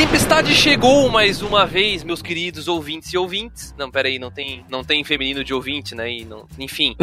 tempestade 0.00 0.54
chegou 0.54 1.10
mais 1.10 1.42
uma 1.42 1.66
vez, 1.66 2.02
meus 2.02 2.22
queridos 2.22 2.68
ouvintes 2.68 3.12
e 3.12 3.18
ouvintes. 3.18 3.74
Não, 3.76 3.90
peraí, 3.90 4.18
não 4.18 4.30
tem, 4.30 4.64
não 4.70 4.82
tem 4.82 5.04
feminino 5.04 5.44
de 5.44 5.52
ouvinte, 5.52 5.94
né? 5.94 6.10
E 6.10 6.24
não, 6.24 6.46
enfim. 6.58 6.96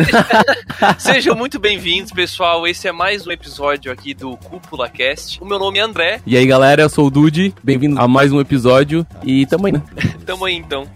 Sejam 0.98 1.36
muito 1.36 1.60
bem-vindos, 1.60 2.12
pessoal. 2.12 2.66
Esse 2.66 2.88
é 2.88 2.92
mais 2.92 3.28
um 3.28 3.32
episódio 3.32 3.92
aqui 3.92 4.16
do 4.16 4.36
Cúpula 4.38 4.90
Cast. 4.90 5.40
O 5.40 5.46
meu 5.46 5.60
nome 5.60 5.78
é 5.78 5.84
André. 5.84 6.22
E 6.26 6.36
aí, 6.36 6.48
galera, 6.48 6.82
eu 6.82 6.90
sou 6.90 7.06
o 7.06 7.12
Dude. 7.12 7.54
Bem-vindo 7.64 8.02
a 8.02 8.08
mais 8.08 8.32
um 8.32 8.42
episódio. 8.42 9.06
E 9.24 9.46
tamo 9.46 9.68
aí, 9.68 9.74
né? 9.74 9.84
tamo 10.26 10.46
aí, 10.46 10.56
então. 10.56 10.88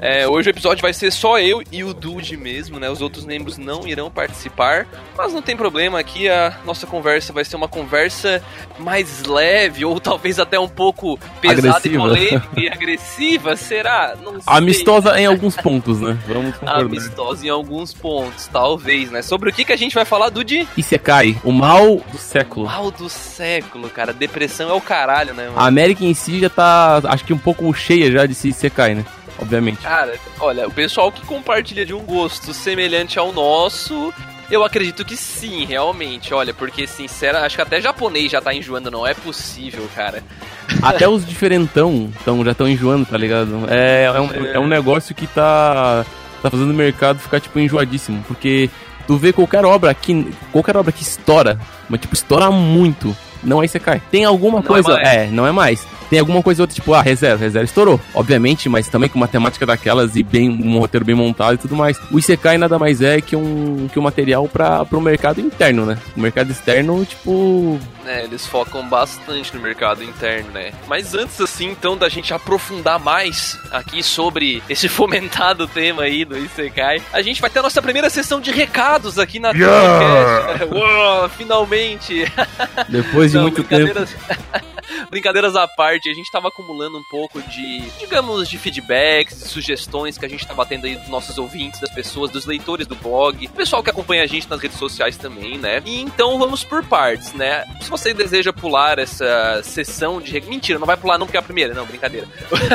É, 0.00 0.26
hoje 0.26 0.48
o 0.48 0.52
episódio 0.52 0.80
vai 0.80 0.94
ser 0.94 1.10
só 1.10 1.38
eu 1.38 1.62
e 1.70 1.84
o 1.84 1.92
Dude 1.92 2.34
mesmo, 2.34 2.80
né? 2.80 2.88
Os 2.88 3.02
outros 3.02 3.26
membros 3.26 3.58
não 3.58 3.86
irão 3.86 4.10
participar, 4.10 4.86
mas 5.16 5.34
não 5.34 5.42
tem 5.42 5.54
problema. 5.54 6.00
Aqui 6.00 6.26
a 6.26 6.56
nossa 6.64 6.86
conversa 6.86 7.34
vai 7.34 7.44
ser 7.44 7.56
uma 7.56 7.68
conversa 7.68 8.42
mais 8.78 9.24
leve 9.24 9.84
ou 9.84 10.00
talvez 10.00 10.38
até 10.38 10.58
um 10.58 10.68
pouco 10.68 11.18
pesada 11.42 11.68
agressiva. 11.68 11.94
e 11.94 11.98
polêmica 11.98 12.48
e 12.56 12.68
agressiva. 12.68 13.56
Será? 13.56 14.16
Não 14.22 14.32
sei. 14.32 14.42
Amistosa 14.46 15.20
em 15.20 15.26
alguns 15.26 15.54
pontos, 15.54 16.00
né? 16.00 16.18
Vamos 16.26 16.56
concordar. 16.56 16.80
Amistosa 16.80 17.46
em 17.46 17.50
alguns 17.50 17.92
pontos, 17.92 18.46
talvez, 18.46 19.10
né? 19.10 19.20
Sobre 19.20 19.50
o 19.50 19.52
que, 19.52 19.66
que 19.66 19.72
a 19.72 19.76
gente 19.76 19.94
vai 19.94 20.06
falar, 20.06 20.30
Dude? 20.30 20.66
Isekai, 20.78 21.36
o 21.44 21.52
mal 21.52 22.00
do 22.10 22.16
século. 22.16 22.64
O 22.64 22.68
mal 22.70 22.90
do 22.90 23.10
século, 23.10 23.90
cara. 23.90 24.14
Depressão 24.14 24.70
é 24.70 24.72
o 24.72 24.80
caralho, 24.80 25.34
né? 25.34 25.48
Mano? 25.48 25.58
A 25.58 25.66
América 25.66 26.06
em 26.06 26.14
si 26.14 26.40
já 26.40 26.48
tá, 26.48 27.02
acho 27.04 27.24
que 27.24 27.34
um 27.34 27.38
pouco 27.38 27.70
cheia 27.74 28.10
já 28.10 28.24
de 28.24 28.34
se 28.34 28.48
Isekai, 28.48 28.94
né? 28.94 29.04
Obviamente. 29.40 29.78
Cara, 29.78 30.14
olha, 30.38 30.68
o 30.68 30.70
pessoal 30.70 31.10
que 31.10 31.24
compartilha 31.24 31.84
de 31.84 31.94
um 31.94 32.04
gosto 32.04 32.52
semelhante 32.52 33.18
ao 33.18 33.32
nosso, 33.32 34.12
eu 34.50 34.64
acredito 34.64 35.04
que 35.04 35.16
sim, 35.16 35.64
realmente. 35.64 36.34
Olha, 36.34 36.52
porque, 36.52 36.86
sincera, 36.86 37.44
acho 37.44 37.56
que 37.56 37.62
até 37.62 37.80
japonês 37.80 38.32
já 38.32 38.40
tá 38.40 38.52
enjoando, 38.52 38.90
não 38.90 39.06
é 39.06 39.14
possível, 39.14 39.88
cara. 39.94 40.22
Até 40.82 41.08
os 41.08 41.26
diferentão 41.26 42.10
tão, 42.24 42.44
já 42.44 42.52
estão 42.52 42.68
enjoando, 42.68 43.04
tá 43.04 43.18
ligado? 43.18 43.64
É, 43.68 44.04
é, 44.04 44.20
um, 44.20 44.32
é. 44.32 44.52
é 44.54 44.58
um 44.60 44.68
negócio 44.68 45.14
que 45.14 45.26
tá, 45.26 46.06
tá 46.40 46.50
fazendo 46.50 46.70
o 46.70 46.74
mercado 46.74 47.18
ficar, 47.18 47.40
tipo, 47.40 47.58
enjoadíssimo. 47.58 48.22
Porque 48.26 48.70
tu 49.06 49.16
vê 49.16 49.32
qualquer 49.32 49.64
obra 49.64 49.92
que. 49.92 50.32
Qualquer 50.52 50.76
obra 50.76 50.92
que 50.92 51.02
estoura, 51.02 51.58
mas 51.88 52.00
tipo, 52.00 52.14
estoura 52.14 52.50
muito. 52.50 53.16
Não 53.42 53.60
você 53.60 53.78
cai. 53.78 54.00
Tem 54.10 54.24
alguma 54.24 54.58
não 54.58 54.64
é 54.64 54.82
coisa. 54.82 55.00
É, 55.00 55.24
é, 55.24 55.26
não 55.28 55.46
é 55.46 55.52
mais. 55.52 55.86
Tem 56.10 56.18
alguma 56.18 56.42
coisa 56.42 56.62
outra, 56.64 56.74
tipo, 56.74 56.92
ah, 56.92 57.02
reserva, 57.02 57.44
reserva 57.44 57.64
estourou. 57.64 58.00
Obviamente, 58.14 58.68
mas 58.68 58.88
também 58.88 59.08
com 59.08 59.18
matemática 59.18 59.64
daquelas 59.64 60.16
e 60.16 60.24
bem, 60.24 60.50
um 60.50 60.78
roteiro 60.80 61.04
bem 61.04 61.14
montado 61.14 61.54
e 61.54 61.58
tudo 61.58 61.76
mais. 61.76 61.98
O 62.10 62.18
Isekai 62.18 62.58
nada 62.58 62.78
mais 62.80 63.00
é 63.00 63.20
que 63.20 63.36
um, 63.36 63.88
que 63.92 63.98
um 63.98 64.02
material 64.02 64.48
para 64.48 64.84
o 64.90 65.00
mercado 65.00 65.40
interno, 65.40 65.86
né? 65.86 65.96
O 66.16 66.20
mercado 66.20 66.50
externo, 66.50 67.04
tipo. 67.04 67.78
É, 68.04 68.24
eles 68.24 68.44
focam 68.44 68.88
bastante 68.88 69.54
no 69.54 69.60
mercado 69.60 70.02
interno, 70.02 70.50
né? 70.50 70.72
Mas 70.88 71.14
antes, 71.14 71.40
assim, 71.40 71.70
então, 71.70 71.96
da 71.96 72.08
gente 72.08 72.34
aprofundar 72.34 72.98
mais 72.98 73.56
aqui 73.70 74.02
sobre 74.02 74.62
esse 74.68 74.88
fomentado 74.90 75.68
tema 75.68 76.02
aí 76.02 76.24
do 76.24 76.36
Isekai, 76.36 77.00
a 77.12 77.22
gente 77.22 77.40
vai 77.40 77.48
ter 77.48 77.60
a 77.60 77.62
nossa 77.62 77.80
primeira 77.80 78.10
sessão 78.10 78.40
de 78.40 78.50
recados 78.50 79.16
aqui 79.16 79.38
na 79.38 79.50
yeah! 79.50 80.64
Uou, 80.74 81.28
finalmente! 81.28 82.24
Depois 82.88 83.29
de 83.30 83.36
Não, 83.36 83.42
muito 83.44 83.64
tempo. 83.64 83.94
Brincadeiras 85.10 85.56
à 85.56 85.66
parte, 85.66 86.08
a 86.08 86.14
gente 86.14 86.30
tava 86.30 86.48
acumulando 86.48 86.98
um 86.98 87.04
pouco 87.04 87.40
de, 87.42 87.80
digamos, 87.98 88.48
de 88.48 88.58
feedbacks, 88.58 89.38
de 89.38 89.48
sugestões 89.48 90.18
que 90.18 90.26
a 90.26 90.28
gente 90.28 90.46
tá 90.46 90.54
batendo 90.54 90.86
aí 90.86 90.96
dos 90.96 91.08
nossos 91.08 91.38
ouvintes, 91.38 91.80
das 91.80 91.90
pessoas, 91.90 92.30
dos 92.30 92.46
leitores 92.46 92.86
do 92.86 92.94
blog, 92.94 93.46
o 93.46 93.50
pessoal 93.50 93.82
que 93.82 93.90
acompanha 93.90 94.22
a 94.22 94.26
gente 94.26 94.48
nas 94.48 94.60
redes 94.60 94.78
sociais 94.78 95.16
também, 95.16 95.58
né? 95.58 95.82
E 95.84 96.00
então 96.00 96.38
vamos 96.38 96.64
por 96.64 96.84
partes, 96.84 97.32
né? 97.32 97.64
Se 97.80 97.90
você 97.90 98.12
deseja 98.14 98.52
pular 98.52 98.98
essa 98.98 99.60
sessão 99.62 100.20
de. 100.20 100.40
Mentira, 100.40 100.78
não 100.78 100.86
vai 100.86 100.96
pular 100.96 101.18
não 101.18 101.26
porque 101.26 101.36
é 101.36 101.40
a 101.40 101.42
primeira, 101.42 101.74
não, 101.74 101.86
brincadeira. 101.86 102.26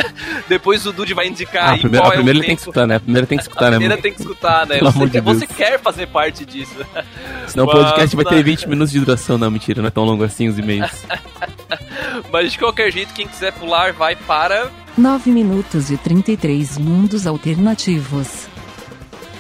Depois 0.47 0.85
o 0.85 0.93
Dude 0.93 1.13
vai 1.13 1.27
indicar 1.27 1.69
ah, 1.69 1.73
a 1.73 1.77
primeira, 1.77 2.07
a 2.07 2.11
primeira 2.11 2.37
é 2.37 2.39
ele 2.39 2.47
tem 2.47 2.55
que 2.55 2.61
escutar, 2.61 2.87
né? 2.87 2.95
A 2.95 2.99
primeira 2.99 3.27
tem 3.27 3.37
que 3.37 3.43
escutar, 3.43 3.69
né? 3.69 3.75
A 3.75 3.79
primeira 3.79 4.01
tem 4.01 4.13
que 4.13 4.21
escutar, 4.21 4.67
né? 4.67 4.79
você, 4.79 5.07
de 5.07 5.21
você 5.21 5.47
quer 5.47 5.79
fazer 5.79 6.07
parte 6.07 6.45
disso. 6.45 6.75
Senão 7.47 7.65
o 7.65 7.71
podcast 7.71 8.15
vai 8.15 8.25
ter 8.25 8.43
20 8.43 8.69
minutos 8.69 8.91
de 8.91 8.99
duração, 8.99 9.37
não, 9.37 9.51
mentira, 9.51 9.81
não 9.81 9.87
é 9.87 9.91
tão 9.91 10.03
longo 10.03 10.23
assim 10.23 10.47
os 10.47 10.57
e-mails. 10.57 11.05
Mas 12.31 12.51
de 12.51 12.59
qualquer 12.59 12.91
jeito, 12.91 13.13
quem 13.13 13.27
quiser 13.27 13.53
pular 13.53 13.93
vai 13.93 14.15
para. 14.15 14.71
9 14.97 15.31
minutos 15.31 15.91
e 15.91 15.97
33 15.97 16.77
mundos 16.77 17.27
alternativos. 17.27 18.47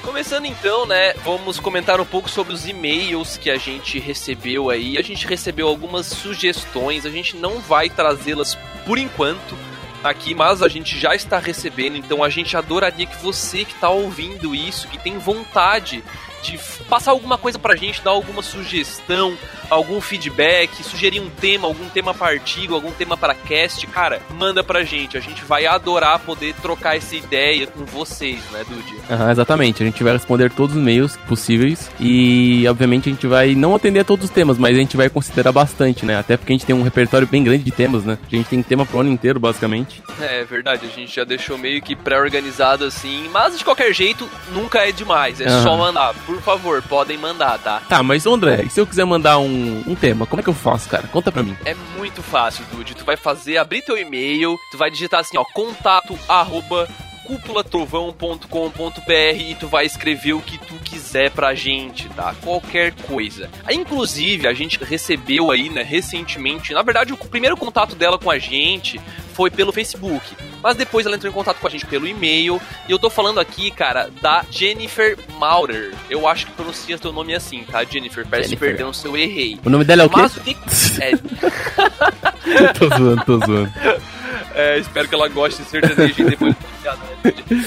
Começando 0.01 0.45
então, 0.45 0.85
né, 0.85 1.13
vamos 1.25 1.59
comentar 1.59 1.99
um 1.99 2.05
pouco 2.05 2.29
sobre 2.29 2.53
os 2.53 2.67
e-mails 2.67 3.37
que 3.37 3.49
a 3.49 3.57
gente 3.57 3.99
recebeu 3.99 4.69
aí. 4.69 4.97
A 4.97 5.01
gente 5.01 5.25
recebeu 5.25 5.67
algumas 5.67 6.05
sugestões, 6.05 7.05
a 7.05 7.09
gente 7.09 7.35
não 7.35 7.59
vai 7.59 7.89
trazê-las 7.89 8.55
por 8.85 8.97
enquanto 8.97 9.57
aqui, 10.03 10.35
mas 10.35 10.61
a 10.61 10.67
gente 10.67 10.97
já 10.97 11.15
está 11.15 11.39
recebendo, 11.39 11.97
então 11.97 12.23
a 12.23 12.29
gente 12.29 12.55
adoraria 12.55 13.05
que 13.05 13.21
você 13.21 13.65
que 13.65 13.73
está 13.73 13.89
ouvindo 13.89 14.53
isso, 14.53 14.87
que 14.87 14.97
tem 14.97 15.17
vontade 15.17 16.03
de 16.45 16.59
passar 16.85 17.11
alguma 17.11 17.37
coisa 17.37 17.57
pra 17.57 17.75
gente, 17.75 18.01
dar 18.01 18.11
alguma 18.11 18.41
sugestão, 18.41 19.37
algum 19.69 19.99
feedback, 19.99 20.83
sugerir 20.83 21.19
um 21.19 21.29
tema, 21.29 21.67
algum 21.67 21.89
tema 21.89 22.13
para 22.13 22.33
artigo, 22.33 22.73
algum 22.73 22.91
tema 22.91 23.17
para 23.17 23.33
cast, 23.33 23.85
cara, 23.87 24.21
manda 24.31 24.63
pra 24.63 24.83
gente. 24.83 25.17
A 25.17 25.21
gente 25.21 25.43
vai 25.43 25.65
adorar 25.65 26.19
poder 26.19 26.53
trocar 26.61 26.97
essa 26.97 27.15
ideia 27.15 27.67
com 27.67 27.85
vocês, 27.85 28.39
né, 28.51 28.63
Dude? 28.67 28.95
Uhum, 29.09 29.31
exatamente. 29.31 29.83
A 29.83 29.85
gente 29.85 30.03
vai 30.03 30.13
responder 30.13 30.51
todos 30.51 30.75
os 30.75 30.81
e-mails 30.81 31.17
possíveis 31.27 31.89
e, 31.99 32.65
obviamente, 32.67 33.09
a 33.09 33.11
gente 33.11 33.27
vai 33.27 33.55
não 33.55 33.75
atender 33.75 34.01
a 34.01 34.03
todos 34.03 34.25
os 34.25 34.31
temas, 34.31 34.57
mas 34.57 34.75
a 34.75 34.79
gente 34.79 34.97
vai 34.97 35.09
considerar 35.09 35.51
bastante, 35.51 36.05
né? 36.05 36.17
Até 36.17 36.37
porque 36.37 36.53
a 36.53 36.55
gente 36.55 36.65
tem 36.65 36.75
um 36.75 36.83
repertório 36.83 37.27
bem 37.27 37.43
grande 37.43 37.63
de 37.63 37.71
temas, 37.71 38.03
né? 38.03 38.17
A 38.31 38.35
gente 38.35 38.47
tem 38.47 38.61
tema 38.61 38.85
pro 38.85 38.99
ano 38.99 39.09
inteiro, 39.09 39.39
basicamente. 39.39 40.01
É 40.19 40.43
verdade, 40.43 40.85
a 40.85 40.89
gente 40.89 41.13
já 41.15 41.23
deixou 41.23 41.57
meio 41.57 41.81
que 41.81 41.95
pré-organizado 41.95 42.85
assim, 42.85 43.27
mas 43.31 43.57
de 43.57 43.63
qualquer 43.63 43.93
jeito, 43.93 44.29
nunca 44.51 44.79
é 44.79 44.91
demais. 44.91 45.41
É 45.41 45.49
uhum. 45.49 45.63
só 45.63 45.77
mandar. 45.77 46.13
Por 46.25 46.34
favor, 46.41 46.81
podem 46.83 47.17
mandar, 47.17 47.57
tá? 47.59 47.81
Tá, 47.87 48.03
mas 48.03 48.25
André, 48.25 48.63
e 48.65 48.69
se 48.69 48.79
eu 48.79 48.87
quiser 48.87 49.05
mandar 49.05 49.39
um 49.39 49.65
um, 49.87 49.95
tema, 49.95 50.25
como 50.25 50.39
é 50.39 50.43
que 50.43 50.49
eu 50.49 50.53
faço, 50.53 50.89
cara? 50.89 51.07
Conta 51.07 51.31
pra 51.31 51.43
mim. 51.43 51.55
É 51.65 51.75
muito 51.97 52.21
fácil, 52.21 52.65
Dude. 52.71 52.95
Tu 52.95 53.05
vai 53.05 53.17
fazer, 53.17 53.57
abrir 53.57 53.81
teu 53.81 53.97
e-mail, 53.97 54.57
tu 54.71 54.77
vai 54.77 54.89
digitar 54.89 55.19
assim, 55.19 55.37
ó, 55.37 55.43
contato 55.53 56.17
arroba 56.27 56.87
cúpulatrovão.com.br 57.25 59.39
e 59.39 59.55
tu 59.55 59.67
vai 59.67 59.85
escrever 59.85 60.33
o 60.33 60.41
que 60.41 60.57
tu 60.57 60.75
quiser 60.75 61.31
pra 61.31 61.53
gente, 61.53 62.07
tá? 62.09 62.33
Qualquer 62.41 62.93
coisa. 62.93 63.49
Inclusive, 63.69 64.47
a 64.47 64.53
gente 64.53 64.81
recebeu 64.83 65.51
aí, 65.51 65.69
né, 65.69 65.83
recentemente, 65.83 66.73
na 66.73 66.81
verdade, 66.81 67.13
o 67.13 67.17
primeiro 67.17 67.57
contato 67.57 67.95
dela 67.95 68.17
com 68.17 68.31
a 68.31 68.37
gente 68.37 68.99
foi 69.33 69.51
pelo 69.51 69.73
Facebook. 69.73 70.25
Mas 70.63 70.77
depois 70.77 71.05
ela 71.05 71.15
entrou 71.15 71.29
em 71.29 71.33
contato 71.33 71.59
com 71.59 71.67
a 71.67 71.69
gente 71.69 71.85
pelo 71.85 72.07
e-mail. 72.07 72.59
E 72.87 72.91
eu 72.91 72.97
tô 72.97 73.09
falando 73.09 73.39
aqui, 73.39 73.69
cara, 73.69 74.09
da 74.21 74.43
Jennifer 74.49 75.17
Maurer. 75.37 75.93
Eu 76.09 76.27
acho 76.27 76.47
que 76.47 76.53
pronuncia 76.53 76.97
teu 76.97 77.11
nome 77.11 77.35
assim, 77.35 77.63
tá, 77.63 77.83
Jennifer? 77.83 78.25
Parece 78.25 78.49
Jennifer. 78.49 78.69
perdão 78.69 78.93
se 78.93 79.05
eu 79.05 79.15
errei. 79.15 79.59
O 79.63 79.69
nome 79.69 79.83
dela 79.83 80.03
é 80.03 80.05
o 80.05 80.09
quê? 80.09 80.21
Mas 80.21 80.37
o 80.37 80.41
que... 80.41 80.55
é... 81.01 81.11
tô 82.73 82.89
zoando, 82.89 83.25
tô 83.25 83.37
zoando. 83.45 83.71
É, 84.53 84.77
espero 84.79 85.07
que 85.07 85.15
ela 85.15 85.27
goste 85.27 85.61
de 85.61 85.69
sertanejo 85.69 86.21
e 86.21 86.25
depois 86.25 86.55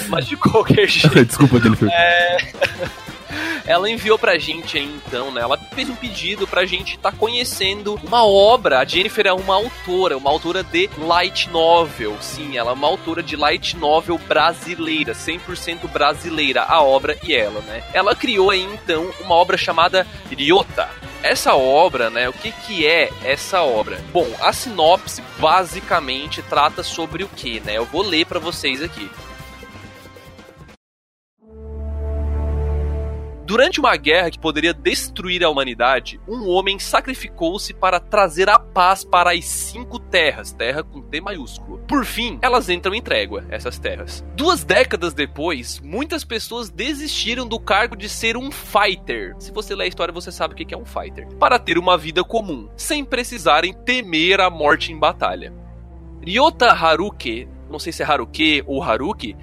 Mas 0.09 0.27
de 0.27 0.37
qualquer 0.37 0.87
jeito. 0.89 1.25
Desculpa, 1.25 1.61
Jennifer. 1.61 1.89
É... 1.91 2.39
ela 3.69 3.91
enviou 3.91 4.19
pra 4.19 4.39
gente 4.39 4.79
aí, 4.79 5.01
então, 5.07 5.31
né? 5.31 5.43
Ela 5.43 5.59
fez 5.75 5.89
um 5.91 5.95
pedido 5.95 6.47
pra 6.47 6.65
gente 6.65 6.97
estar 6.97 7.13
tá 7.13 7.17
conhecendo 7.17 8.01
uma 8.03 8.25
obra. 8.25 8.79
A 8.79 8.85
Jennifer 8.85 9.27
é 9.27 9.33
uma 9.33 9.55
autora, 9.55 10.17
uma 10.17 10.31
autora 10.31 10.65
de 10.65 10.89
light 10.97 11.51
novel. 11.51 12.17
Sim, 12.21 12.57
ela 12.57 12.71
é 12.71 12.75
uma 12.75 12.89
autora 12.89 13.23
de 13.23 13.37
light 13.37 13.77
novel 13.77 14.19
brasileira, 14.19 15.13
100% 15.13 15.87
brasileira, 15.93 16.63
a 16.63 16.83
obra 16.83 17.19
e 17.23 17.35
ela, 17.35 17.61
né? 17.61 17.83
Ela 17.93 18.17
criou 18.17 18.51
aí, 18.51 18.63
então, 18.63 19.11
uma 19.21 19.35
obra 19.35 19.59
chamada 19.59 20.07
Ryota 20.31 20.89
essa 21.23 21.55
obra, 21.55 22.11
né? 22.11 22.29
O 22.29 22.33
que, 22.33 22.53
que 22.53 22.87
é 22.87 23.11
essa 23.25 23.63
obra? 23.63 24.03
Bom, 24.13 24.27
a 24.41 24.53
sinopse 24.53 25.23
basicamente 25.39 26.43
trata 26.43 26.83
sobre 26.83 27.25
o 27.25 27.29
que, 27.29 27.61
né? 27.61 27.77
Eu 27.77 27.85
vou 27.85 28.03
ler 28.03 28.27
para 28.27 28.39
vocês 28.39 28.83
aqui. 28.83 29.11
Durante 33.49 33.81
uma 33.81 33.97
guerra 33.97 34.31
que 34.31 34.39
poderia 34.39 34.75
destruir 34.75 35.43
a 35.43 35.49
humanidade, 35.49 36.21
um 36.29 36.47
homem 36.51 36.79
sacrificou-se 36.79 37.73
para 37.73 37.99
trazer 37.99 38.47
a 38.47 38.59
paz 38.59 39.05
para 39.05 39.33
as 39.33 39.47
cinco 39.47 39.99
terras, 39.99 40.53
terra 40.53 40.83
com 40.83 41.01
T 41.01 41.19
maiúsculo. 41.19 41.79
Por 41.89 42.05
fim, 42.05 42.39
elas 42.43 42.69
entram 42.69 42.95
em 42.95 43.01
trégua, 43.01 43.47
essas 43.49 43.79
terras. 43.79 44.23
Duas 44.37 44.65
décadas 44.65 45.15
depois, 45.15 45.81
muitas 45.81 46.25
pessoas 46.25 46.69
desistiram 46.69 47.49
do 47.49 47.59
cargo 47.59 47.97
de 47.97 48.07
ser 48.07 48.37
um 48.37 48.51
fighter. 48.51 49.35
Se 49.39 49.51
você 49.51 49.75
ler 49.75 49.85
a 49.85 49.89
história, 49.89 50.13
você 50.13 50.31
sabe 50.31 50.53
o 50.53 50.57
que 50.59 50.75
é 50.75 50.77
um 50.77 50.85
fighter. 50.85 51.27
Para 51.39 51.59
ter 51.59 51.79
uma 51.79 51.97
vida 51.97 52.23
comum, 52.23 52.69
sem 52.77 53.03
precisarem 53.03 53.73
temer 53.73 54.43
a 54.43 54.51
morte 54.51 54.93
em 54.93 54.99
batalha. 54.99 55.55
Ryota 56.23 56.71
Haruke, 56.71 57.49
não 57.71 57.79
sei 57.79 57.95
se 57.95 58.03
é 58.03 58.07
Haruke 58.07 58.63
ou 58.67 58.83
Haruki, 58.83 59.35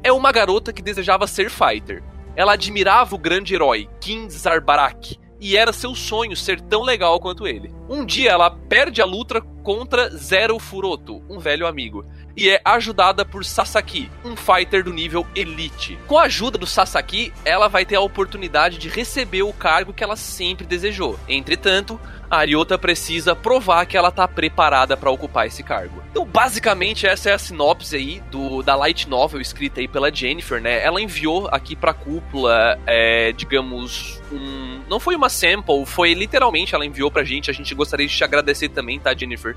é 0.00 0.12
uma 0.12 0.30
garota 0.30 0.72
que 0.72 0.80
desejava 0.80 1.26
ser 1.26 1.50
fighter 1.50 2.04
ela 2.38 2.52
admirava 2.52 3.16
o 3.16 3.18
grande 3.18 3.52
herói, 3.52 3.88
King 4.00 4.32
Zarbarak, 4.32 5.18
e 5.40 5.56
era 5.56 5.72
seu 5.72 5.92
sonho 5.92 6.36
ser 6.36 6.60
tão 6.60 6.84
legal 6.84 7.18
quanto 7.18 7.48
ele. 7.48 7.74
Um 7.88 8.04
dia 8.04 8.30
ela 8.30 8.48
perde 8.48 9.02
a 9.02 9.04
luta 9.04 9.40
contra 9.40 10.08
Zero 10.10 10.56
Furoto, 10.60 11.20
um 11.28 11.40
velho 11.40 11.66
amigo, 11.66 12.06
e 12.38 12.48
é 12.48 12.60
ajudada 12.64 13.24
por 13.24 13.44
Sasaki, 13.44 14.08
um 14.24 14.36
fighter 14.36 14.84
do 14.84 14.92
nível 14.92 15.26
Elite. 15.34 15.98
Com 16.06 16.16
a 16.16 16.22
ajuda 16.22 16.56
do 16.56 16.66
Sasaki, 16.66 17.32
ela 17.44 17.66
vai 17.66 17.84
ter 17.84 17.96
a 17.96 18.00
oportunidade 18.00 18.78
de 18.78 18.88
receber 18.88 19.42
o 19.42 19.52
cargo 19.52 19.92
que 19.92 20.04
ela 20.04 20.14
sempre 20.14 20.64
desejou. 20.64 21.18
Entretanto, 21.28 22.00
a 22.30 22.38
Ariota 22.38 22.78
precisa 22.78 23.34
provar 23.34 23.86
que 23.86 23.96
ela 23.96 24.12
tá 24.12 24.28
preparada 24.28 24.96
para 24.96 25.10
ocupar 25.10 25.46
esse 25.46 25.62
cargo. 25.62 26.02
Então, 26.10 26.24
basicamente, 26.24 27.06
essa 27.06 27.30
é 27.30 27.32
a 27.32 27.38
sinopse 27.38 27.96
aí 27.96 28.22
do, 28.30 28.62
da 28.62 28.76
light 28.76 29.08
novel 29.08 29.40
escrita 29.40 29.80
aí 29.80 29.88
pela 29.88 30.14
Jennifer, 30.14 30.60
né? 30.60 30.82
Ela 30.84 31.00
enviou 31.00 31.48
aqui 31.50 31.74
pra 31.74 31.92
cúpula, 31.92 32.78
é, 32.86 33.32
digamos, 33.32 34.17
um... 34.32 34.80
Não 34.88 34.98
foi 34.98 35.14
uma 35.14 35.28
sample, 35.28 35.84
foi 35.86 36.14
literalmente 36.14 36.74
ela 36.74 36.84
enviou 36.84 37.10
pra 37.10 37.24
gente. 37.24 37.50
A 37.50 37.54
gente 37.54 37.74
gostaria 37.74 38.06
de 38.06 38.14
te 38.14 38.24
agradecer 38.24 38.68
também, 38.68 38.98
tá, 38.98 39.14
Jennifer? 39.14 39.56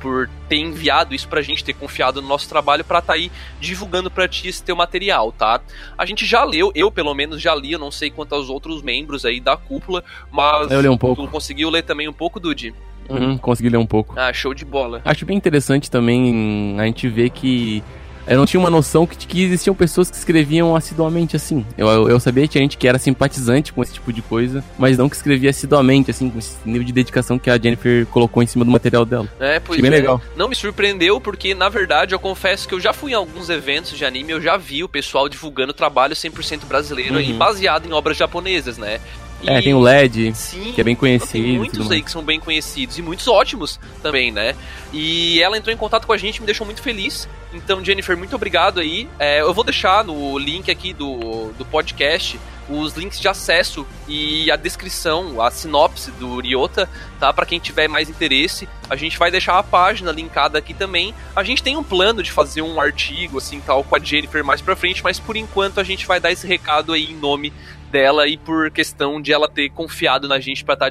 por 0.00 0.28
ter 0.48 0.56
enviado 0.56 1.14
isso 1.14 1.28
pra 1.28 1.42
gente, 1.42 1.62
ter 1.62 1.74
confiado 1.74 2.20
no 2.20 2.28
nosso 2.28 2.48
trabalho 2.48 2.82
para 2.84 3.00
tá 3.00 3.12
aí 3.12 3.30
divulgando 3.60 4.10
pra 4.10 4.26
ti 4.26 4.48
esse 4.48 4.62
teu 4.62 4.74
material, 4.74 5.30
tá? 5.30 5.60
A 5.96 6.06
gente 6.06 6.26
já 6.26 6.42
leu, 6.42 6.72
eu 6.74 6.90
pelo 6.90 7.14
menos 7.14 7.40
já 7.40 7.54
li, 7.54 7.72
eu 7.72 7.78
não 7.78 7.90
sei 7.90 8.10
quanto 8.10 8.34
aos 8.34 8.48
outros 8.48 8.82
membros 8.82 9.24
aí 9.24 9.38
da 9.38 9.56
cúpula, 9.56 10.02
mas 10.32 10.70
eu 10.70 10.80
li 10.80 10.88
um 10.88 10.98
pouco. 10.98 11.22
tu 11.22 11.30
conseguiu 11.30 11.70
ler 11.70 11.82
também 11.82 12.08
um 12.08 12.12
pouco, 12.12 12.40
Dude? 12.40 12.74
Uhum, 13.08 13.36
consegui 13.38 13.68
ler 13.68 13.76
um 13.76 13.86
pouco. 13.86 14.14
Ah, 14.16 14.32
show 14.32 14.54
de 14.54 14.64
bola. 14.64 15.02
Acho 15.04 15.26
bem 15.26 15.36
interessante 15.36 15.90
também 15.90 16.76
a 16.78 16.84
gente 16.84 17.08
ver 17.08 17.30
que 17.30 17.82
eu 18.30 18.38
não 18.38 18.46
tinha 18.46 18.60
uma 18.60 18.70
noção 18.70 19.06
que, 19.06 19.16
que 19.26 19.42
existiam 19.42 19.74
pessoas 19.74 20.10
que 20.10 20.16
escreviam 20.16 20.74
assiduamente 20.76 21.36
assim. 21.36 21.66
Eu, 21.76 21.88
eu, 21.88 22.08
eu 22.08 22.20
sabia 22.20 22.44
que 22.44 22.50
tinha 22.50 22.62
gente 22.62 22.78
que 22.78 22.86
era 22.86 22.98
simpatizante 22.98 23.72
com 23.72 23.82
esse 23.82 23.94
tipo 23.94 24.12
de 24.12 24.22
coisa, 24.22 24.64
mas 24.78 24.96
não 24.96 25.08
que 25.08 25.16
escrevia 25.16 25.50
assiduamente, 25.50 26.10
assim, 26.10 26.30
com 26.30 26.38
esse 26.38 26.56
nível 26.64 26.84
de 26.84 26.92
dedicação 26.92 27.38
que 27.38 27.50
a 27.50 27.58
Jennifer 27.58 28.06
colocou 28.06 28.42
em 28.42 28.46
cima 28.46 28.64
do 28.64 28.70
material 28.70 29.04
dela. 29.04 29.28
É, 29.40 29.58
pois 29.58 29.80
bem 29.80 29.90
é. 29.90 29.94
legal. 29.94 30.22
Não 30.36 30.48
me 30.48 30.54
surpreendeu, 30.54 31.20
porque 31.20 31.54
na 31.54 31.68
verdade 31.68 32.14
eu 32.14 32.18
confesso 32.18 32.68
que 32.68 32.74
eu 32.74 32.80
já 32.80 32.92
fui 32.92 33.12
em 33.12 33.14
alguns 33.14 33.50
eventos 33.50 33.96
de 33.98 34.04
anime, 34.04 34.32
eu 34.32 34.40
já 34.40 34.56
vi 34.56 34.84
o 34.84 34.88
pessoal 34.88 35.28
divulgando 35.28 35.72
trabalho 35.72 36.14
100% 36.14 36.66
brasileiro 36.66 37.14
Uhum. 37.14 37.20
e 37.20 37.32
baseado 37.32 37.86
em 37.86 37.92
obras 37.92 38.16
japonesas, 38.16 38.78
né? 38.78 39.00
É, 39.46 39.58
E- 39.58 39.62
tem 39.62 39.74
o 39.74 39.80
LED, 39.80 40.34
Sim, 40.34 40.72
que 40.72 40.80
é 40.80 40.84
bem 40.84 40.94
conhecido. 40.94 41.44
Tem 41.44 41.56
muitos 41.58 41.90
aí 41.90 42.02
que 42.02 42.10
são 42.10 42.22
bem 42.22 42.38
conhecidos 42.38 42.98
e 42.98 43.02
muitos 43.02 43.26
ótimos 43.28 43.78
também, 44.02 44.30
né? 44.30 44.54
E 44.92 45.40
ela 45.42 45.56
entrou 45.56 45.72
em 45.72 45.78
contato 45.78 46.06
com 46.06 46.12
a 46.12 46.18
gente, 46.18 46.40
me 46.40 46.46
deixou 46.46 46.64
muito 46.66 46.82
feliz. 46.82 47.28
Então, 47.52 47.84
Jennifer, 47.84 48.16
muito 48.16 48.34
obrigado 48.36 48.80
aí. 48.80 49.08
É, 49.18 49.40
eu 49.40 49.52
vou 49.54 49.64
deixar 49.64 50.04
no 50.04 50.38
link 50.38 50.70
aqui 50.70 50.92
do, 50.92 51.52
do 51.58 51.64
podcast 51.64 52.38
os 52.68 52.94
links 52.94 53.18
de 53.18 53.26
acesso 53.26 53.84
e 54.06 54.48
a 54.48 54.54
descrição, 54.54 55.42
a 55.42 55.50
sinopse 55.50 56.12
do 56.12 56.38
Ryota, 56.40 56.88
tá? 57.18 57.32
Para 57.32 57.44
quem 57.44 57.58
tiver 57.58 57.88
mais 57.88 58.08
interesse, 58.08 58.68
a 58.88 58.94
gente 58.94 59.18
vai 59.18 59.28
deixar 59.28 59.58
a 59.58 59.62
página 59.62 60.12
linkada 60.12 60.56
aqui 60.56 60.72
também. 60.72 61.12
A 61.34 61.42
gente 61.42 61.64
tem 61.64 61.76
um 61.76 61.82
plano 61.82 62.22
de 62.22 62.30
fazer 62.30 62.62
um 62.62 62.80
artigo 62.80 63.38
assim 63.38 63.60
tal 63.60 63.82
com 63.82 63.96
a 63.96 63.98
Jennifer 63.98 64.44
mais 64.44 64.60
pra 64.60 64.76
frente, 64.76 65.02
mas 65.02 65.18
por 65.18 65.36
enquanto 65.36 65.80
a 65.80 65.84
gente 65.84 66.06
vai 66.06 66.20
dar 66.20 66.30
esse 66.30 66.46
recado 66.46 66.92
aí 66.92 67.10
em 67.10 67.16
nome 67.16 67.52
dela 67.90 68.26
e 68.26 68.36
por 68.36 68.70
questão 68.70 69.20
de 69.20 69.32
ela 69.32 69.48
ter 69.48 69.70
confiado 69.70 70.28
na 70.28 70.38
gente 70.38 70.64
pra 70.64 70.74
estar 70.74 70.90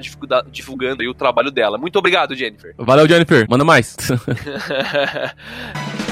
divulgando 0.49 1.01
aí 1.01 1.07
o 1.07 1.13
trabalho 1.13 1.51
dela. 1.51 1.77
Muito 1.77 1.97
obrigado, 1.97 2.35
Jennifer. 2.35 2.73
Valeu, 2.77 3.07
Jennifer. 3.07 3.45
Manda 3.49 3.63
mais. 3.63 3.95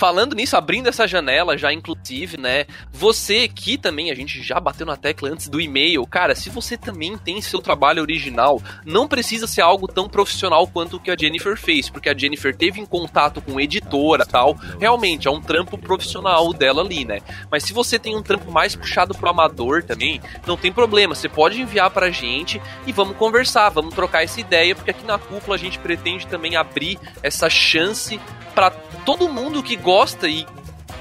Falando 0.00 0.34
nisso, 0.34 0.56
abrindo 0.56 0.88
essa 0.88 1.06
janela 1.06 1.58
já, 1.58 1.70
inclusive, 1.74 2.38
né? 2.38 2.64
Você 2.90 3.46
que 3.46 3.76
também, 3.76 4.10
a 4.10 4.14
gente 4.14 4.42
já 4.42 4.58
bateu 4.58 4.86
na 4.86 4.96
tecla 4.96 5.28
antes 5.28 5.46
do 5.46 5.60
e-mail. 5.60 6.06
Cara, 6.06 6.34
se 6.34 6.48
você 6.48 6.74
também 6.74 7.18
tem 7.18 7.42
seu 7.42 7.60
trabalho 7.60 8.00
original, 8.00 8.62
não 8.86 9.06
precisa 9.06 9.46
ser 9.46 9.60
algo 9.60 9.86
tão 9.86 10.08
profissional 10.08 10.66
quanto 10.66 10.96
o 10.96 11.00
que 11.00 11.10
a 11.10 11.16
Jennifer 11.18 11.54
fez, 11.54 11.90
porque 11.90 12.08
a 12.08 12.16
Jennifer 12.16 12.56
teve 12.56 12.80
em 12.80 12.86
contato 12.86 13.42
com 13.42 13.60
editora 13.60 14.24
tal. 14.24 14.56
Realmente, 14.80 15.28
é 15.28 15.30
um 15.30 15.38
trampo 15.38 15.76
profissional 15.76 16.50
dela 16.54 16.80
ali, 16.80 17.04
né? 17.04 17.18
Mas 17.50 17.64
se 17.64 17.74
você 17.74 17.98
tem 17.98 18.16
um 18.16 18.22
trampo 18.22 18.50
mais 18.50 18.74
puxado 18.74 19.14
pro 19.14 19.28
amador 19.28 19.82
também, 19.82 20.18
não 20.46 20.56
tem 20.56 20.72
problema. 20.72 21.14
Você 21.14 21.28
pode 21.28 21.60
enviar 21.60 21.90
pra 21.90 22.10
gente 22.10 22.58
e 22.86 22.92
vamos 22.92 23.18
conversar, 23.18 23.68
vamos 23.68 23.94
trocar 23.94 24.24
essa 24.24 24.40
ideia, 24.40 24.74
porque 24.74 24.92
aqui 24.92 25.04
na 25.04 25.18
cúpula 25.18 25.56
a 25.56 25.58
gente 25.58 25.78
pretende 25.78 26.26
também 26.26 26.56
abrir 26.56 26.98
essa 27.22 27.50
chance 27.50 28.18
para 28.54 28.70
todo 29.04 29.28
mundo 29.28 29.62
que 29.62 29.76
gosta 29.76 30.28
e 30.28 30.46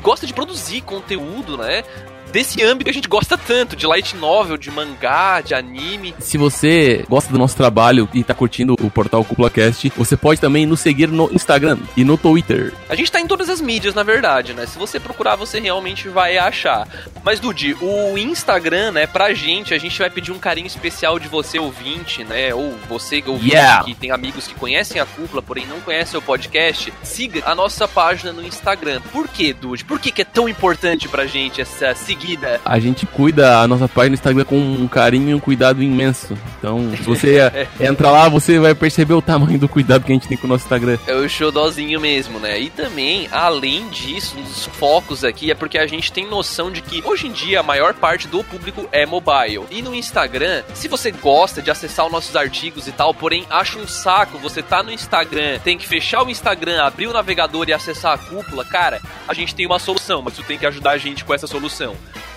gosta 0.01 0.25
de 0.25 0.33
produzir 0.33 0.81
conteúdo, 0.81 1.57
né? 1.57 1.83
Desse 2.31 2.63
âmbito 2.63 2.85
que 2.85 2.91
a 2.91 2.93
gente 2.93 3.07
gosta 3.07 3.37
tanto, 3.37 3.75
de 3.75 3.85
light 3.87 4.15
novel, 4.15 4.57
de 4.57 4.69
mangá, 4.71 5.41
de 5.41 5.53
anime. 5.53 6.13
Se 6.19 6.37
você 6.37 7.03
gosta 7.09 7.31
do 7.31 7.39
nosso 7.39 7.55
trabalho 7.55 8.07
e 8.13 8.23
tá 8.23 8.33
curtindo 8.33 8.73
o 8.73 8.89
portal 8.89 9.23
CúpulaCast, 9.23 9.91
você 9.97 10.15
pode 10.15 10.39
também 10.39 10.65
nos 10.65 10.79
seguir 10.79 11.07
no 11.07 11.29
Instagram 11.33 11.77
e 11.97 12.03
no 12.03 12.17
Twitter. 12.17 12.73
A 12.87 12.95
gente 12.95 13.11
tá 13.11 13.19
em 13.19 13.27
todas 13.27 13.49
as 13.49 13.59
mídias, 13.61 13.93
na 13.93 14.03
verdade, 14.03 14.53
né? 14.53 14.65
Se 14.65 14.77
você 14.77 14.99
procurar, 14.99 15.35
você 15.35 15.59
realmente 15.59 16.07
vai 16.09 16.37
achar. 16.37 16.87
Mas, 17.23 17.39
Dude, 17.39 17.75
o 17.81 18.17
Instagram, 18.17 18.91
né, 18.91 19.07
pra 19.07 19.33
gente, 19.33 19.73
a 19.73 19.77
gente 19.77 19.97
vai 19.97 20.09
pedir 20.09 20.31
um 20.31 20.39
carinho 20.39 20.67
especial 20.67 21.19
de 21.19 21.27
você, 21.27 21.57
ouvinte, 21.59 22.23
né? 22.23 22.53
Ou 22.53 22.75
você, 22.87 23.23
ouvinte, 23.25 23.49
Yeah. 23.49 23.83
que 23.83 23.95
tem 23.95 24.11
amigos 24.11 24.47
que 24.47 24.53
conhecem 24.53 25.01
a 25.01 25.05
cúpula, 25.05 25.41
porém 25.41 25.65
não 25.65 25.79
conhecem 25.81 26.17
o 26.19 26.21
podcast. 26.21 26.93
Siga 27.03 27.41
a 27.45 27.55
nossa 27.55 27.87
página 27.87 28.31
no 28.31 28.43
Instagram. 28.45 29.01
Por 29.11 29.27
quê, 29.27 29.53
Dude? 29.53 29.83
Por 29.85 29.99
que, 29.99 30.11
que 30.11 30.21
é 30.21 30.25
tão 30.25 30.47
importante 30.47 31.07
pra 31.07 31.25
gente 31.25 31.61
essa 31.61 31.95
seguida? 32.19 32.59
A 32.65 32.79
gente 32.79 33.05
cuida 33.05 33.59
a 33.59 33.67
nossa 33.67 33.87
página 33.87 34.09
no 34.09 34.13
Instagram 34.15 34.45
com 34.45 34.57
um 34.57 34.87
carinho 34.87 35.29
e 35.29 35.33
um 35.33 35.39
cuidado 35.39 35.81
imenso. 35.81 36.37
Então, 36.57 36.91
se 36.97 37.03
você 37.03 37.39
entra 37.79 38.11
lá, 38.11 38.27
você 38.27 38.59
vai 38.59 38.75
perceber 38.75 39.13
o 39.13 39.21
tamanho 39.21 39.57
do 39.57 39.69
cuidado 39.69 40.03
que 40.03 40.11
a 40.11 40.15
gente 40.15 40.27
tem 40.27 40.37
com 40.37 40.45
o 40.45 40.49
nosso 40.49 40.65
Instagram. 40.65 40.97
É 41.07 41.13
o 41.13 41.27
xodózinho 41.29 41.99
mesmo, 41.99 42.39
né? 42.39 42.59
E 42.59 42.69
também, 42.69 43.27
além 43.31 43.87
disso, 43.89 44.37
um 44.37 44.43
dos 44.43 44.65
focos 44.65 45.23
aqui 45.23 45.49
é 45.49 45.55
porque 45.55 45.77
a 45.77 45.87
gente 45.87 46.11
tem 46.11 46.27
noção 46.27 46.71
de 46.71 46.81
que 46.81 47.01
hoje 47.05 47.27
em 47.27 47.31
dia 47.31 47.61
a 47.61 47.63
maior 47.63 47.93
parte 47.93 48.27
do 48.27 48.43
público 48.43 48.87
é 48.91 49.05
mobile. 49.05 49.65
E 49.71 49.81
no 49.81 49.95
Instagram, 49.95 50.63
se 50.73 50.87
você 50.87 51.11
gosta 51.11 51.61
de 51.61 51.71
acessar 51.71 52.05
os 52.05 52.11
nossos 52.11 52.35
artigos 52.35 52.87
e 52.87 52.91
tal, 52.91 53.13
porém 53.13 53.45
acha 53.49 53.79
um 53.79 53.87
saco, 53.87 54.37
você 54.37 54.61
tá 54.61 54.83
no 54.83 54.91
Instagram, 54.91 55.59
tem 55.59 55.77
que 55.77 55.87
fechar 55.87 56.23
o 56.23 56.29
Instagram, 56.29 56.83
abrir 56.83 57.07
o 57.07 57.13
navegador 57.13 57.69
e 57.69 57.73
acessar 57.73 58.13
a 58.13 58.17
cúpula, 58.17 58.65
cara, 58.65 59.01
a 59.27 59.33
gente 59.33 59.55
tem 59.55 59.65
uma 59.65 59.79
solução, 59.79 60.21
mas 60.21 60.35
tu 60.35 60.43
tem 60.43 60.57
que 60.57 60.65
ajudar 60.65 60.91
a 60.91 60.97
gente 60.97 61.23
com 61.23 61.33
essa 61.33 61.47
solução. 61.47 61.95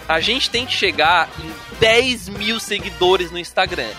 A 0.09 0.21
gente 0.21 0.51
tem 0.51 0.67
que 0.67 0.73
chegar 0.73 1.29
em 1.43 1.79
10 1.79 2.29
mil 2.31 2.61
seguidores 2.61 3.31
no 3.31 3.39
Instagram. 3.39 3.91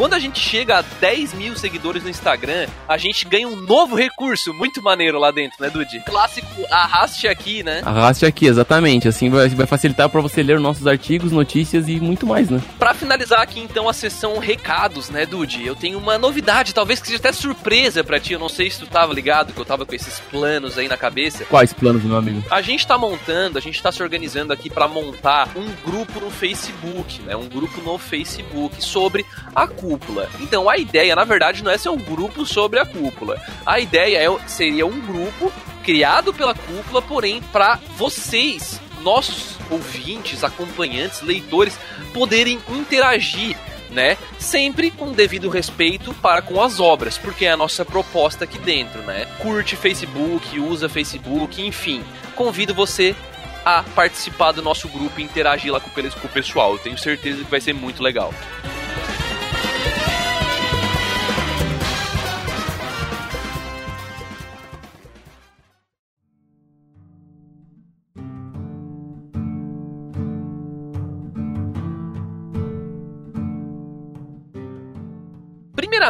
Quando 0.00 0.14
a 0.14 0.18
gente 0.18 0.40
chega 0.40 0.78
a 0.78 0.82
10 0.98 1.34
mil 1.34 1.54
seguidores 1.54 2.02
no 2.02 2.08
Instagram, 2.08 2.66
a 2.88 2.96
gente 2.96 3.26
ganha 3.26 3.46
um 3.46 3.54
novo 3.54 3.94
recurso 3.94 4.54
muito 4.54 4.82
maneiro 4.82 5.18
lá 5.18 5.30
dentro, 5.30 5.62
né, 5.62 5.68
Dude? 5.68 6.00
Clássico 6.06 6.48
arraste 6.70 7.28
aqui, 7.28 7.62
né? 7.62 7.82
Arraste 7.84 8.24
aqui, 8.24 8.46
exatamente. 8.46 9.06
Assim 9.06 9.28
vai, 9.28 9.50
vai 9.50 9.66
facilitar 9.66 10.08
para 10.08 10.22
você 10.22 10.42
ler 10.42 10.58
nossos 10.58 10.86
artigos, 10.86 11.32
notícias 11.32 11.86
e 11.86 12.00
muito 12.00 12.26
mais, 12.26 12.48
né? 12.48 12.62
Pra 12.78 12.94
finalizar 12.94 13.42
aqui 13.42 13.60
então 13.60 13.90
a 13.90 13.92
sessão 13.92 14.38
recados, 14.38 15.10
né, 15.10 15.26
Dude? 15.26 15.66
Eu 15.66 15.76
tenho 15.76 15.98
uma 15.98 16.16
novidade, 16.16 16.72
talvez 16.72 16.98
que 16.98 17.08
seja 17.08 17.18
até 17.18 17.30
surpresa 17.30 18.02
pra 18.02 18.18
ti. 18.18 18.32
Eu 18.32 18.38
não 18.38 18.48
sei 18.48 18.70
se 18.70 18.78
tu 18.78 18.86
tava 18.86 19.12
ligado 19.12 19.52
que 19.52 19.60
eu 19.60 19.66
tava 19.66 19.84
com 19.84 19.94
esses 19.94 20.18
planos 20.18 20.78
aí 20.78 20.88
na 20.88 20.96
cabeça. 20.96 21.44
Quais 21.44 21.74
planos, 21.74 22.02
meu 22.02 22.16
amigo? 22.16 22.42
A 22.50 22.62
gente 22.62 22.86
tá 22.86 22.96
montando, 22.96 23.58
a 23.58 23.60
gente 23.60 23.82
tá 23.82 23.92
se 23.92 24.02
organizando 24.02 24.50
aqui 24.50 24.70
pra 24.70 24.88
montar 24.88 25.50
um 25.54 25.70
grupo 25.84 26.20
no 26.20 26.30
Facebook, 26.30 27.20
né? 27.20 27.36
Um 27.36 27.50
grupo 27.50 27.82
no 27.82 27.98
Facebook 27.98 28.82
sobre 28.82 29.26
a 29.54 29.68
cúpula. 29.90 30.28
Então 30.40 30.68
a 30.68 30.76
ideia, 30.76 31.16
na 31.16 31.24
verdade, 31.24 31.64
não 31.64 31.70
é 31.70 31.78
ser 31.78 31.88
um 31.88 31.96
grupo 31.96 32.46
sobre 32.46 32.78
a 32.78 32.86
cúpula. 32.86 33.40
A 33.66 33.80
ideia 33.80 34.18
é, 34.18 34.48
seria 34.48 34.86
um 34.86 35.00
grupo 35.00 35.52
criado 35.82 36.32
pela 36.32 36.54
cúpula, 36.54 37.02
porém 37.02 37.42
para 37.52 37.78
vocês, 37.96 38.80
nossos 39.02 39.56
ouvintes, 39.70 40.44
acompanhantes, 40.44 41.22
leitores, 41.22 41.78
poderem 42.12 42.60
interagir. 42.68 43.56
Né? 43.90 44.16
Sempre 44.38 44.88
com 44.92 45.10
devido 45.10 45.48
respeito 45.48 46.14
para 46.14 46.40
com 46.40 46.62
as 46.62 46.78
obras, 46.78 47.18
porque 47.18 47.44
é 47.44 47.50
a 47.50 47.56
nossa 47.56 47.84
proposta 47.84 48.44
aqui 48.44 48.56
dentro, 48.56 49.02
né? 49.02 49.26
Curte 49.38 49.74
Facebook, 49.74 50.60
usa 50.60 50.88
Facebook, 50.88 51.60
enfim. 51.60 52.04
Convido 52.36 52.72
você 52.72 53.16
a 53.64 53.82
participar 53.82 54.52
do 54.52 54.62
nosso 54.62 54.86
grupo 54.86 55.18
e 55.18 55.24
interagir 55.24 55.72
lá 55.72 55.80
com 55.80 55.90
o 55.90 56.30
pessoal. 56.30 56.74
Eu 56.74 56.78
tenho 56.78 56.96
certeza 56.96 57.42
que 57.42 57.50
vai 57.50 57.60
ser 57.60 57.72
muito 57.72 58.00
legal. 58.00 58.32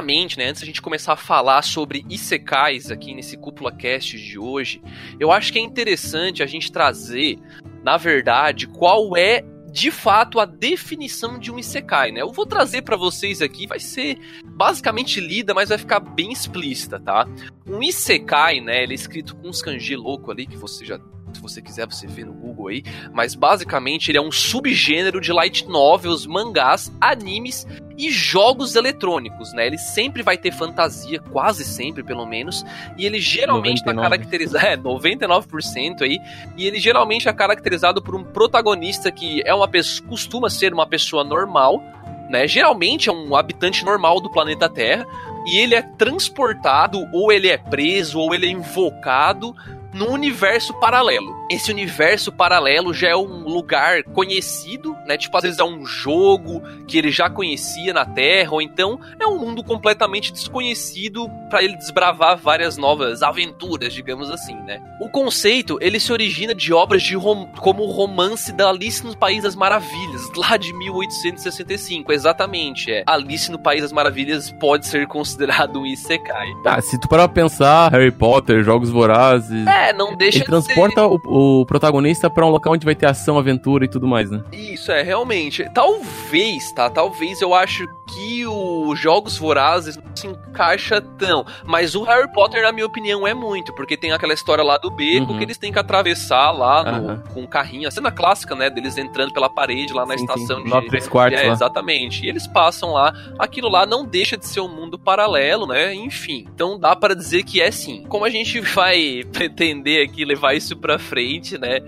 Primeiramente, 0.00 0.38
né, 0.38 0.49
antes 0.49 0.62
da 0.62 0.66
gente 0.66 0.80
começar 0.80 1.12
a 1.12 1.16
falar 1.16 1.61
sobre 1.61 2.07
Isekais 2.09 2.90
aqui 2.90 3.14
nesse 3.14 3.37
Cúpula 3.37 3.71
Cast 3.71 4.19
de 4.19 4.38
hoje, 4.38 4.80
eu 5.19 5.30
acho 5.30 5.52
que 5.52 5.59
é 5.59 5.62
interessante 5.62 6.42
a 6.42 6.47
gente 6.47 6.73
trazer, 6.73 7.38
na 7.85 7.99
verdade, 7.99 8.66
qual 8.66 9.14
é 9.14 9.45
de 9.71 9.90
fato 9.90 10.40
a 10.40 10.47
definição 10.47 11.38
de 11.38 11.52
um 11.52 11.59
isekai, 11.59 12.12
né? 12.12 12.23
Eu 12.23 12.33
vou 12.33 12.47
trazer 12.47 12.80
para 12.80 12.97
vocês 12.97 13.42
aqui, 13.42 13.66
vai 13.66 13.78
ser 13.78 14.19
basicamente 14.47 15.21
lida, 15.21 15.52
mas 15.52 15.69
vai 15.69 15.76
ficar 15.76 16.00
bem 16.00 16.33
explícita, 16.33 16.99
tá? 16.99 17.28
Um 17.66 17.83
isekai, 17.83 18.61
né, 18.61 18.83
ele 18.83 18.92
é 18.92 18.95
escrito 18.95 19.37
com 19.37 19.49
uns 19.49 19.61
kanji 19.61 19.97
louco 19.97 20.30
ali 20.30 20.47
que 20.47 20.57
você 20.57 20.83
já 20.83 20.99
se 21.33 21.40
você 21.40 21.62
quiser 21.62 21.87
você 21.87 22.09
vê 22.09 22.25
no 22.25 22.33
Google 22.33 22.69
aí, 22.69 22.83
mas 23.12 23.37
basicamente 23.37 24.11
ele 24.11 24.19
é 24.19 24.21
um 24.21 24.33
subgênero 24.33 25.21
de 25.21 25.33
light 25.33 25.64
novels, 25.69 26.26
mangás, 26.26 26.90
animes 27.00 27.64
e 28.00 28.11
jogos 28.11 28.76
eletrônicos, 28.76 29.52
né? 29.52 29.66
Ele 29.66 29.76
sempre 29.76 30.23
vai 30.23 30.38
ter 30.38 30.52
fantasia, 30.52 31.21
quase 31.21 31.64
sempre, 31.64 32.02
pelo 32.02 32.25
menos, 32.25 32.64
e 32.97 33.04
ele 33.04 33.21
geralmente 33.21 33.78
está 33.78 33.95
caracterizado, 33.95 34.64
é, 34.66 34.76
99% 34.76 36.02
aí, 36.02 36.19
e 36.57 36.66
ele 36.66 36.80
geralmente 36.80 37.28
é 37.28 37.33
caracterizado 37.33 38.00
por 38.00 38.14
um 38.14 38.25
protagonista 38.25 39.11
que 39.12 39.42
é 39.45 39.54
uma 39.54 39.69
pessoa, 39.69 40.09
costuma 40.09 40.49
ser 40.49 40.73
uma 40.73 40.87
pessoa 40.87 41.23
normal, 41.23 41.83
né? 42.30 42.47
Geralmente 42.49 43.11
é 43.11 43.12
um 43.12 43.37
habitante 43.37 43.85
normal 43.85 44.19
do 44.19 44.30
planeta 44.30 44.66
Terra, 44.66 45.07
e 45.47 45.59
ele 45.59 45.75
é 45.75 45.83
transportado, 45.83 47.07
ou 47.12 47.30
ele 47.30 47.49
é 47.49 47.59
preso, 47.59 48.19
ou 48.19 48.35
ele 48.35 48.47
é 48.47 48.50
invocado 48.50 49.54
no 49.92 50.09
universo 50.11 50.73
paralelo. 50.75 51.35
Esse 51.50 51.70
universo 51.70 52.30
paralelo 52.30 52.94
já 52.94 53.09
é 53.09 53.16
um 53.16 53.44
lugar 53.44 54.04
conhecido, 54.04 54.97
né? 55.06 55.16
Tipo, 55.16 55.37
às 55.37 55.42
vezes 55.42 55.59
é 55.59 55.64
um 55.64 55.85
jogo 55.85 56.62
que 56.87 56.97
ele 56.97 57.11
já 57.11 57.28
conhecia 57.28 57.92
na 57.92 58.04
Terra, 58.04 58.52
ou 58.52 58.62
então 58.62 59.00
é 59.18 59.26
um 59.26 59.38
mundo 59.38 59.64
completamente 59.64 60.32
desconhecido 60.32 61.28
para 61.49 61.62
ele 61.62 61.76
desbravar 61.76 62.37
várias 62.37 62.76
novas 62.76 63.23
aventuras, 63.23 63.92
digamos 63.92 64.30
assim, 64.30 64.54
né? 64.62 64.80
O 65.00 65.09
conceito, 65.09 65.76
ele 65.80 65.99
se 65.99 66.12
origina 66.12 66.54
de 66.54 66.73
obras 66.73 67.02
de 67.02 67.16
rom 67.16 67.47
como 67.59 67.82
o 67.82 67.90
romance 67.90 68.52
da 68.52 68.68
Alice 68.68 69.04
no 69.04 69.16
País 69.16 69.42
das 69.42 69.56
Maravilhas, 69.56 70.30
lá 70.37 70.56
de 70.56 70.73
1865, 70.73 72.12
exatamente, 72.12 72.92
é. 72.92 73.02
Alice 73.06 73.50
no 73.50 73.59
País 73.59 73.82
das 73.82 73.92
Maravilhas 73.92 74.52
pode 74.52 74.87
ser 74.87 75.09
considerado 75.09 75.80
um 75.80 75.87
isekai. 75.87 76.49
Ah, 76.64 76.80
se 76.80 76.99
tu 77.00 77.09
parar 77.09 77.28
pra 77.28 77.42
pensar, 77.42 77.90
Harry 77.90 78.12
Potter, 78.12 78.62
Jogos 78.62 78.90
Vorazes... 78.90 79.66
É, 79.66 79.79
é, 79.88 79.92
não 79.92 80.16
deixa 80.16 80.38
Ele 80.38 80.44
transporta 80.44 81.06
o, 81.06 81.60
o, 81.60 81.66
protagonista 81.66 82.28
para 82.28 82.44
um 82.46 82.50
local 82.50 82.75
onde 82.75 82.84
vai 82.84 82.94
ter 82.94 83.06
ação, 83.06 83.38
aventura 83.38 83.84
e 83.84 83.88
tudo 83.88 84.06
mais, 84.06 84.30
né? 84.30 84.42
Isso, 84.52 84.92
é, 84.92 85.02
realmente. 85.02 85.68
Talvez, 85.75 86.70
tá? 86.72 86.90
Talvez 86.90 87.40
eu 87.40 87.54
acho 87.54 87.87
que 88.14 88.46
os 88.46 88.99
Jogos 88.99 89.37
Vorazes 89.37 89.96
não 89.96 90.04
se 90.14 90.26
encaixa 90.26 91.00
tão. 91.00 91.44
Mas 91.64 91.94
o 91.94 92.02
Harry 92.02 92.30
Potter, 92.32 92.62
na 92.62 92.72
minha 92.72 92.87
opinião, 92.87 93.26
é 93.26 93.34
muito. 93.34 93.72
Porque 93.75 93.96
tem 93.96 94.12
aquela 94.12 94.34
história 94.34 94.62
lá 94.64 94.76
do 94.78 94.90
beco 94.90 95.32
uhum. 95.32 95.38
que 95.38 95.44
eles 95.44 95.58
têm 95.58 95.72
que 95.72 95.78
atravessar 95.78 96.50
lá 96.50 96.82
no, 96.82 97.08
uhum. 97.08 97.22
com 97.32 97.40
um 97.42 97.46
carrinho. 97.46 97.88
A 97.88 97.90
cena 97.90 98.10
clássica, 98.10 98.54
né? 98.54 98.68
Deles 98.68 98.99
entrando 98.99 99.32
pela 99.32 99.49
parede 99.49 99.92
lá 99.92 100.04
na 100.04 100.16
sim, 100.16 100.25
estação 100.25 100.58
sim. 100.58 100.64
de. 100.64 100.70
Lá 100.70 100.82
três 100.82 101.08
quartos. 101.08 101.40
É, 101.40 101.46
lá. 101.46 101.52
exatamente. 101.52 102.25
E 102.25 102.28
eles 102.28 102.46
passam 102.46 102.92
lá. 102.92 103.12
Aquilo 103.38 103.68
lá 103.68 103.87
não 103.87 104.04
deixa 104.04 104.37
de 104.37 104.46
ser 104.46 104.60
um 104.60 104.68
mundo 104.68 104.99
paralelo, 104.99 105.66
né? 105.66 105.94
Enfim. 105.94 106.46
Então 106.54 106.78
dá 106.78 106.94
para 106.96 107.14
dizer 107.14 107.44
que 107.44 107.60
é 107.60 107.70
sim. 107.70 108.04
Como 108.08 108.25
a 108.25 108.30
gente 108.30 108.60
vai 108.75 109.22
pretender 109.71 110.05
aqui 110.05 110.25
levar 110.25 110.55
isso 110.55 110.77
pra 110.77 110.99
frente, 110.99 111.59
né? 111.59 111.81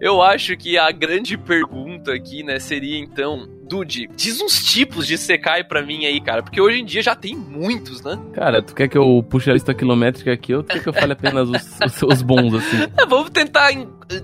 Eu 0.00 0.22
acho 0.22 0.56
que 0.56 0.78
a 0.78 0.90
grande 0.90 1.36
pergunta 1.36 2.12
aqui, 2.12 2.42
né, 2.42 2.58
seria 2.58 2.98
então 2.98 3.48
Dude, 3.68 4.08
diz 4.14 4.40
uns 4.40 4.62
tipos 4.64 5.08
de 5.08 5.18
Sekai 5.18 5.64
pra 5.64 5.82
mim 5.82 6.06
aí, 6.06 6.20
cara, 6.20 6.40
porque 6.40 6.60
hoje 6.60 6.78
em 6.78 6.84
dia 6.84 7.02
já 7.02 7.16
tem 7.16 7.34
muitos, 7.34 8.00
né? 8.00 8.16
Cara, 8.32 8.62
tu 8.62 8.72
quer 8.72 8.86
que 8.88 8.96
eu 8.96 9.24
puxe 9.28 9.50
a 9.50 9.54
lista 9.54 9.74
quilométrica 9.74 10.32
aqui 10.32 10.54
ou 10.54 10.62
tu 10.62 10.68
quer 10.68 10.82
que 10.84 10.88
eu 10.88 10.92
fale 10.92 11.14
apenas 11.14 11.48
os, 11.48 11.78
os, 11.84 12.02
os 12.02 12.22
bons, 12.22 12.54
assim? 12.54 12.76
É, 12.96 13.04
vamos 13.04 13.30
tentar 13.30 13.72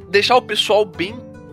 deixar 0.09 0.37
o 0.37 0.43
pessoal 0.43 0.85
bem 0.85 1.13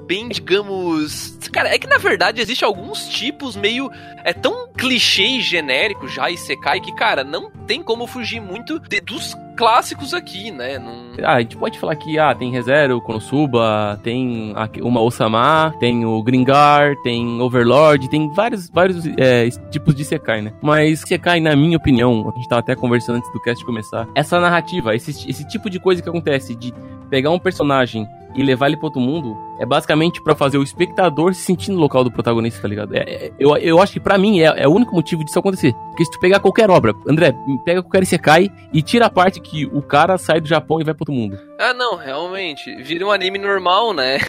bem, 0.09 0.27
digamos. 0.27 1.37
Cara, 1.53 1.69
é 1.69 1.77
que 1.77 1.85
na 1.85 1.99
verdade 1.99 2.41
existe 2.41 2.65
alguns 2.65 3.07
tipos 3.07 3.55
meio. 3.55 3.91
É 4.23 4.33
tão 4.33 4.67
clichê 4.75 5.23
e 5.23 5.41
genérico 5.41 6.07
já 6.07 6.31
e 6.31 6.37
Sekai 6.37 6.81
que, 6.81 6.91
cara, 6.93 7.23
não 7.23 7.51
tem 7.51 7.83
como 7.83 8.07
fugir 8.07 8.41
muito 8.41 8.79
de, 8.79 8.99
dos 8.99 9.37
clássicos 9.55 10.13
aqui, 10.13 10.51
né? 10.51 10.79
Não... 10.79 11.11
Ah, 11.23 11.35
a 11.35 11.39
gente 11.41 11.55
pode 11.55 11.77
falar 11.77 11.95
que 11.95 12.17
ah, 12.17 12.33
tem 12.33 12.51
ReZero, 12.51 12.99
Konosuba, 13.01 13.99
tem 14.03 14.53
uma 14.81 15.01
Osama, 15.01 15.73
tem 15.79 16.05
o 16.05 16.23
Gringar, 16.23 16.95
tem 17.03 17.39
Overlord, 17.39 18.09
tem 18.09 18.33
vários, 18.33 18.69
vários 18.69 19.05
é, 19.17 19.49
tipos 19.69 19.93
de 19.93 20.03
Sekai, 20.03 20.41
né? 20.41 20.53
Mas 20.61 21.01
Sekai, 21.01 21.39
na 21.39 21.55
minha 21.55 21.77
opinião, 21.77 22.31
a 22.33 22.35
gente 22.35 22.49
tava 22.49 22.61
até 22.61 22.75
conversando 22.75 23.17
antes 23.17 23.31
do 23.31 23.41
cast 23.41 23.63
começar, 23.63 24.07
essa 24.15 24.39
narrativa, 24.39 24.95
esse, 24.95 25.11
esse 25.29 25.47
tipo 25.47 25.69
de 25.69 25.79
coisa 25.79 26.01
que 26.01 26.09
acontece 26.09 26.55
de 26.55 26.73
pegar 27.09 27.29
um 27.29 27.39
personagem 27.39 28.07
e 28.35 28.43
levar 28.43 28.67
ele 28.67 28.77
para 28.77 28.87
outro 28.87 29.01
mundo 29.01 29.48
é 29.59 29.65
basicamente 29.65 30.21
para 30.21 30.33
fazer 30.33 30.57
o 30.57 30.63
espectador 30.63 31.33
se 31.33 31.41
sentir 31.41 31.71
no 31.71 31.79
local 31.79 32.03
do 32.03 32.11
protagonista, 32.11 32.61
tá 32.61 32.67
ligado? 32.67 32.95
É, 32.95 32.99
é, 32.99 33.31
eu, 33.37 33.55
eu 33.57 33.81
acho 33.81 33.93
que 33.93 33.99
para 33.99 34.17
mim 34.17 34.39
é, 34.39 34.63
é, 34.63 34.67
o 34.67 34.71
único 34.71 34.95
motivo 34.95 35.23
disso 35.23 35.37
acontecer. 35.37 35.73
Porque 35.89 36.05
se 36.05 36.11
tu 36.11 36.19
pegar 36.19 36.39
qualquer 36.39 36.69
obra, 36.69 36.93
André, 37.07 37.35
pega 37.65 37.83
qualquer 37.83 38.03
Isekai 38.03 38.49
e 38.73 38.81
tira 38.81 39.07
a 39.07 39.09
parte 39.09 39.41
que 39.41 39.65
o 39.65 39.81
cara 39.81 40.17
sai 40.17 40.39
do 40.39 40.47
Japão 40.47 40.79
e 40.79 40.83
vai 40.83 40.93
para 40.93 41.03
outro 41.03 41.13
mundo. 41.13 41.37
Ah, 41.59 41.73
não, 41.73 41.97
realmente. 41.97 42.73
Vira 42.83 43.05
um 43.05 43.11
anime 43.11 43.37
normal, 43.37 43.93
né? 43.93 44.19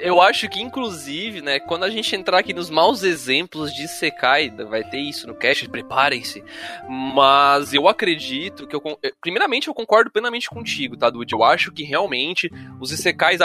Eu 0.00 0.22
acho 0.22 0.48
que, 0.48 0.62
inclusive, 0.62 1.42
né, 1.42 1.58
quando 1.58 1.82
a 1.82 1.90
gente 1.90 2.14
entrar 2.14 2.38
aqui 2.38 2.54
nos 2.54 2.70
maus 2.70 3.02
exemplos 3.02 3.74
de 3.74 3.82
Isekai, 3.82 4.50
vai 4.50 4.84
ter 4.84 5.00
isso 5.00 5.26
no 5.26 5.34
cast, 5.34 5.68
preparem-se. 5.68 6.44
Mas 6.88 7.74
eu 7.74 7.88
acredito 7.88 8.66
que 8.66 8.76
eu. 8.76 8.82
Primeiramente, 9.20 9.66
eu 9.66 9.74
concordo 9.74 10.12
plenamente 10.12 10.48
contigo, 10.48 10.96
tá, 10.96 11.10
Dude? 11.10 11.32
Eu 11.32 11.42
acho 11.42 11.72
que 11.72 11.82
realmente 11.82 12.50
os 12.80 12.92
Isekais 12.92 13.40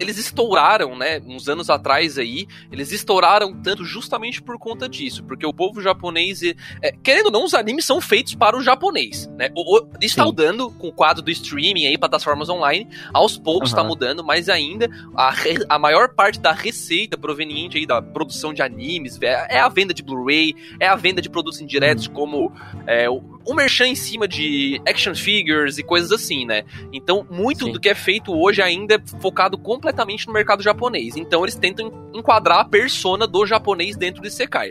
eles 0.00 0.18
estouraram, 0.18 0.96
né, 0.96 1.20
uns 1.26 1.48
anos 1.48 1.68
atrás 1.68 2.18
aí, 2.18 2.46
eles 2.72 2.92
estouraram 2.92 3.54
tanto 3.54 3.84
justamente 3.84 4.40
por 4.40 4.58
conta 4.58 4.88
disso, 4.88 5.22
porque 5.24 5.46
o 5.46 5.52
povo 5.52 5.82
japonês, 5.82 6.42
é, 6.42 6.92
querendo 7.02 7.26
ou 7.26 7.32
não, 7.32 7.44
os 7.44 7.54
animes 7.54 7.84
são 7.84 8.00
feitos 8.00 8.34
para 8.34 8.56
o 8.56 8.62
japonês, 8.62 9.28
né, 9.36 9.50
o, 9.54 9.78
o, 9.78 9.88
está 10.00 10.24
mudando 10.24 10.70
com 10.70 10.88
o 10.88 10.92
quadro 10.92 11.22
do 11.22 11.30
streaming 11.30 11.86
aí, 11.86 11.98
plataformas 11.98 12.48
online, 12.48 12.88
aos 13.12 13.36
poucos 13.36 13.70
está 13.70 13.82
uhum. 13.82 13.88
mudando, 13.88 14.24
mas 14.24 14.48
ainda 14.48 14.88
a, 15.14 15.34
a 15.68 15.78
maior 15.78 16.14
parte 16.14 16.40
da 16.40 16.52
receita 16.52 17.18
proveniente 17.18 17.76
aí 17.76 17.86
da 17.86 18.00
produção 18.00 18.54
de 18.54 18.62
animes 18.62 19.20
é, 19.20 19.56
é 19.56 19.60
a 19.60 19.68
venda 19.68 19.92
de 19.92 20.02
Blu-ray, 20.02 20.54
é 20.80 20.88
a 20.88 20.96
venda 20.96 21.20
de 21.20 21.28
produtos 21.28 21.60
indiretos 21.60 22.06
uhum. 22.06 22.14
como 22.14 22.52
é, 22.86 23.08
o, 23.08 23.22
o 23.44 23.54
merchan 23.54 23.88
em 23.88 23.94
cima 23.94 24.26
de 24.26 24.80
action 24.86 25.14
figures 25.14 25.78
e 25.78 25.82
coisas 25.82 26.10
assim, 26.10 26.46
né, 26.46 26.64
então 26.92 27.26
muito 27.30 27.66
Sim. 27.66 27.72
do 27.72 27.80
que 27.80 27.88
é 27.88 27.94
feito 27.94 28.32
hoje 28.32 28.62
ainda 28.62 28.94
é 28.94 29.20
focado 29.20 29.57
completamente 29.62 30.26
no 30.26 30.32
mercado 30.32 30.62
japonês. 30.62 31.16
Então 31.16 31.44
eles 31.44 31.54
tentam 31.54 32.10
enquadrar 32.14 32.60
a 32.60 32.64
persona 32.64 33.26
do 33.26 33.46
japonês 33.46 33.96
dentro 33.96 34.22
de 34.22 34.30
Sekai. 34.30 34.70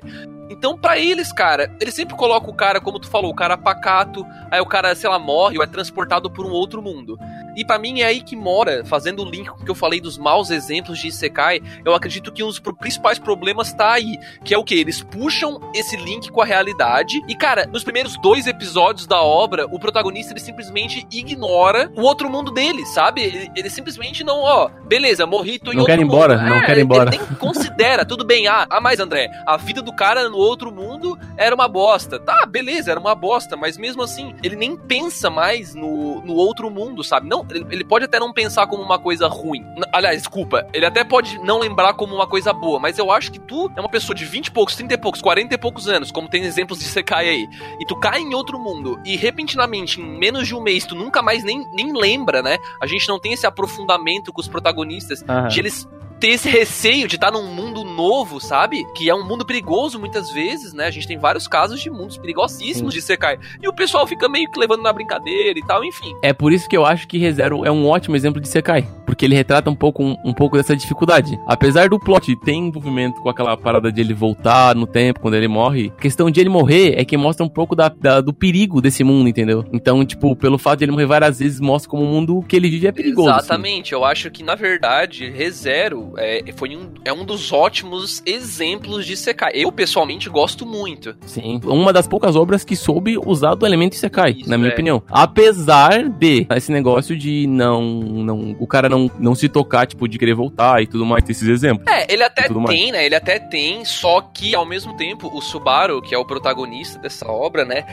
Então, 0.50 0.78
para 0.78 0.98
eles, 0.98 1.32
cara, 1.32 1.72
eles 1.80 1.94
sempre 1.94 2.16
colocam 2.16 2.50
o 2.50 2.54
cara, 2.54 2.80
como 2.80 3.00
tu 3.00 3.10
falou, 3.10 3.32
o 3.32 3.36
cara 3.36 3.58
pacato, 3.58 4.26
aí 4.50 4.62
o 4.62 4.66
cara, 4.66 4.96
sei 4.96 5.10
lá, 5.10 5.20
morre 5.20 5.58
ou 5.58 5.64
é 5.64 5.68
transportado 5.68 6.30
por 6.30 6.46
um 6.46 6.52
outro 6.52 6.82
mundo. 6.82 7.18
E 7.56 7.66
para 7.66 7.80
mim 7.80 8.02
é 8.02 8.06
aí 8.06 8.22
que 8.22 8.36
mora, 8.36 8.86
fazendo 8.86 9.24
o 9.24 9.30
link 9.30 9.50
com 9.50 9.62
o 9.62 9.66
que 9.66 9.72
eu 9.72 9.76
falei 9.76 10.00
dos 10.00 10.18
maus 10.18 10.52
exemplos 10.52 11.00
de 11.00 11.08
Isekai, 11.08 11.60
eu 11.84 11.96
acredito 11.96 12.32
que 12.32 12.44
um 12.44 12.48
dos 12.48 12.60
principais 12.60 13.18
problemas 13.18 13.74
tá 13.74 13.94
aí, 13.94 14.20
que 14.44 14.54
é 14.54 14.58
o 14.58 14.64
que? 14.64 14.76
Eles 14.76 15.02
puxam 15.02 15.60
esse 15.74 15.98
link 15.98 16.30
com 16.30 16.40
a 16.40 16.46
realidade, 16.46 17.20
e 17.28 17.36
cara, 17.36 17.66
nos 17.66 17.84
primeiros 17.84 18.16
dois 18.22 18.46
episódios 18.46 19.08
da 19.08 19.22
obra, 19.22 19.66
o 19.72 19.80
protagonista 19.80 20.34
ele 20.34 20.40
simplesmente 20.40 21.08
ignora 21.12 21.92
o 21.96 22.02
outro 22.02 22.30
mundo 22.30 22.52
dele, 22.52 22.86
sabe? 22.86 23.24
Ele, 23.24 23.52
ele 23.56 23.70
simplesmente 23.72 24.24
não, 24.24 24.40
ó, 24.42 24.70
beleza, 24.86 25.26
morri, 25.26 25.58
tô 25.58 25.72
em 25.72 25.76
não 25.76 25.82
outro 25.82 25.96
quer 25.96 26.00
mundo. 26.00 26.14
embora, 26.14 26.38
não 26.38 26.58
é, 26.58 26.66
quer 26.66 26.78
ir 26.78 26.82
embora. 26.82 27.10
Ele 27.10 27.18
nem 27.18 27.38
considera, 27.38 28.06
tudo 28.06 28.24
bem, 28.24 28.48
ah, 28.48 28.68
ah, 28.70 28.80
mas 28.80 29.00
André, 29.00 29.30
a 29.48 29.58
vida 29.58 29.82
do 29.82 29.92
cara 29.92 30.30
no 30.30 30.37
outro 30.38 30.72
mundo 30.72 31.18
era 31.36 31.54
uma 31.54 31.68
bosta. 31.68 32.20
Tá, 32.20 32.46
beleza, 32.46 32.92
era 32.92 33.00
uma 33.00 33.16
bosta, 33.16 33.56
mas 33.56 33.78
mesmo 33.78 34.02
assim, 34.04 34.36
ele 34.44 34.56
nem 34.56 34.76
pensa 34.76 35.30
mais 35.30 35.74
no, 35.74 36.22
no 36.22 36.34
outro 36.34 36.70
mundo, 36.70 37.04
sabe? 37.04 37.28
Não, 37.28 37.46
ele, 37.50 37.66
ele 37.70 37.84
pode 37.84 38.06
até 38.06 38.20
não 38.20 38.34
pensar 38.34 38.68
como 38.68 38.84
uma 38.84 39.00
coisa 39.00 39.28
ruim. 39.28 39.66
Aliás, 39.94 40.18
desculpa, 40.18 40.68
ele 40.74 40.86
até 40.86 41.04
pode 41.04 41.38
não 41.40 41.60
lembrar 41.60 41.94
como 41.94 42.14
uma 42.14 42.28
coisa 42.28 42.54
boa, 42.54 42.80
mas 42.80 42.98
eu 42.98 43.12
acho 43.12 43.32
que 43.32 43.40
tu 43.40 43.72
é 43.76 43.80
uma 43.80 43.90
pessoa 43.90 44.16
de 44.16 44.26
20 44.26 44.48
e 44.48 44.52
poucos, 44.52 44.76
30 44.76 44.94
e 44.94 44.98
poucos, 44.98 45.22
40 45.22 45.54
e 45.54 45.58
poucos 45.58 45.88
anos, 45.88 46.12
como 46.12 46.30
tem 46.30 46.44
exemplos 46.44 46.80
de 46.80 46.86
você 46.86 47.04
cai 47.04 47.30
aí, 47.30 47.48
e 47.80 47.86
tu 47.86 47.96
cai 47.96 48.22
em 48.22 48.34
outro 48.34 48.60
mundo, 48.60 49.00
e 49.06 49.16
repentinamente, 49.16 50.02
em 50.02 50.18
menos 50.18 50.48
de 50.48 50.56
um 50.56 50.62
mês, 50.62 50.86
tu 50.86 50.96
nunca 50.96 51.22
mais 51.22 51.44
nem, 51.44 51.64
nem 51.74 51.94
lembra, 51.94 52.42
né? 52.42 52.58
A 52.82 52.88
gente 52.88 53.08
não 53.08 53.20
tem 53.20 53.34
esse 53.34 53.46
aprofundamento 53.46 54.32
com 54.32 54.42
os 54.42 54.48
protagonistas, 54.48 55.22
uhum. 55.22 55.48
de 55.48 55.60
eles 55.60 55.88
ter 56.20 56.30
esse 56.30 56.50
receio 56.50 57.08
de 57.08 57.16
estar 57.16 57.32
num 57.32 57.54
mundo 57.54 57.84
novo, 57.84 58.40
sabe? 58.40 58.86
Que 58.96 59.10
é 59.10 59.16
um 59.16 59.26
mundo 59.26 59.46
perigoso 59.46 60.00
muitas 60.00 60.32
vezes, 60.32 60.74
né? 60.74 60.86
A 60.86 60.92
gente 60.92 61.08
tem 61.08 61.18
vários 61.18 61.48
casos 61.48 61.80
de 61.80 61.90
mundos 61.90 62.18
perigosíssimos 62.18 62.94
Sim. 62.94 63.00
de 63.00 63.06
Sekai. 63.06 63.38
E 63.62 63.68
o 63.68 63.74
pessoal 63.74 64.06
fica 64.08 64.28
meio 64.28 64.50
que 64.50 64.60
levando 64.60 64.82
na 64.82 64.92
brincadeira 64.92 65.58
e 65.58 65.66
tal, 65.66 65.84
enfim. 65.84 66.14
É 66.24 66.34
por 66.34 66.52
isso 66.52 66.68
que 66.68 66.76
eu 66.76 66.86
acho 66.86 67.08
que 67.08 67.18
ReZero 67.18 67.66
é 67.66 67.72
um 67.72 67.88
ótimo 67.88 68.16
exemplo 68.16 68.42
de 68.42 68.48
Sekai. 68.48 68.88
Porque 69.06 69.26
ele 69.26 69.36
retrata 69.36 69.70
um 69.70 69.76
pouco, 69.76 70.04
um, 70.04 70.18
um 70.24 70.34
pouco 70.34 70.58
dessa 70.58 70.76
dificuldade. 70.76 71.40
Apesar 71.46 71.90
do 71.90 72.00
plot 72.00 72.36
ter 72.38 72.54
envolvimento 72.54 73.22
com 73.22 73.30
aquela 73.30 73.56
parada 73.56 73.92
de 73.92 74.02
ele 74.02 74.14
voltar 74.14 74.76
no 74.76 74.88
tempo 74.88 75.20
quando 75.20 75.36
ele 75.36 75.48
morre, 75.48 75.92
a 75.98 76.02
questão 76.02 76.30
de 76.30 76.40
ele 76.40 76.50
morrer 76.50 76.96
é 76.98 77.06
que 77.06 77.16
mostra 77.18 77.46
um 77.46 77.50
pouco 77.50 77.76
da, 77.76 77.90
da, 77.90 78.22
do 78.22 78.34
perigo 78.34 78.82
desse 78.82 79.04
mundo, 79.04 79.30
entendeu? 79.30 79.66
Então, 79.72 80.04
tipo, 80.06 80.36
pelo 80.36 80.58
fato 80.58 80.80
de 80.80 80.86
ele 80.86 80.92
morrer 80.92 81.06
várias 81.06 81.40
vezes, 81.40 81.60
mostra 81.60 81.90
como 81.90 82.04
o 82.04 82.08
mundo 82.08 82.44
que 82.48 82.56
ele 82.56 82.70
vive 82.70 82.88
é 82.88 82.92
perigoso. 82.92 83.30
Exatamente. 83.30 83.94
Assim. 83.94 84.02
Eu 84.02 84.06
acho 84.06 84.32
que, 84.32 84.44
na 84.44 84.56
verdade, 84.56 85.30
ReZero 85.30 86.07
é, 86.18 86.44
foi 86.56 86.76
um, 86.76 86.94
é 87.04 87.12
um 87.12 87.26
dos 87.26 87.52
ótimos 87.52 88.22
exemplos 88.26 89.06
de 89.06 89.18
Sekai. 89.18 89.52
Eu, 89.54 89.72
pessoalmente, 89.72 90.30
gosto 90.30 90.66
muito. 90.66 91.16
Sim, 91.26 91.60
uma 91.66 91.92
das 91.92 92.08
poucas 92.08 92.36
obras 92.36 92.64
que 92.64 92.76
soube 92.76 93.18
usar 93.18 93.56
do 93.56 93.66
elemento 93.66 93.96
Sekai, 93.96 94.38
na 94.46 94.58
minha 94.58 94.70
é. 94.70 94.74
opinião. 94.74 95.02
Apesar 95.10 96.08
de 96.10 96.46
esse 96.56 96.72
negócio 96.72 97.16
de 97.18 97.46
não, 97.48 97.82
não 97.84 98.56
o 98.60 98.68
cara 98.68 98.90
não, 98.90 99.10
não 99.20 99.36
se 99.36 99.48
tocar, 99.50 99.86
tipo, 99.86 100.08
de 100.08 100.18
querer 100.18 100.34
voltar 100.36 100.82
e 100.82 100.88
tudo 100.88 101.06
mais, 101.06 101.28
esses 101.30 101.48
exemplos. 101.48 101.86
É, 101.92 102.12
ele 102.12 102.24
até 102.24 102.44
tudo 102.48 102.62
mais. 102.62 102.78
tem, 102.78 102.92
né? 102.92 103.06
Ele 103.06 103.16
até 103.16 103.40
tem, 103.40 103.84
só 103.86 104.22
que 104.22 104.56
ao 104.56 104.66
mesmo 104.66 104.96
tempo 104.98 105.28
o 105.36 105.42
Subaru, 105.42 106.02
que 106.02 106.14
é 106.14 106.18
o 106.18 106.26
protagonista 106.26 107.00
dessa 107.00 107.28
obra, 107.30 107.66
né? 107.66 107.86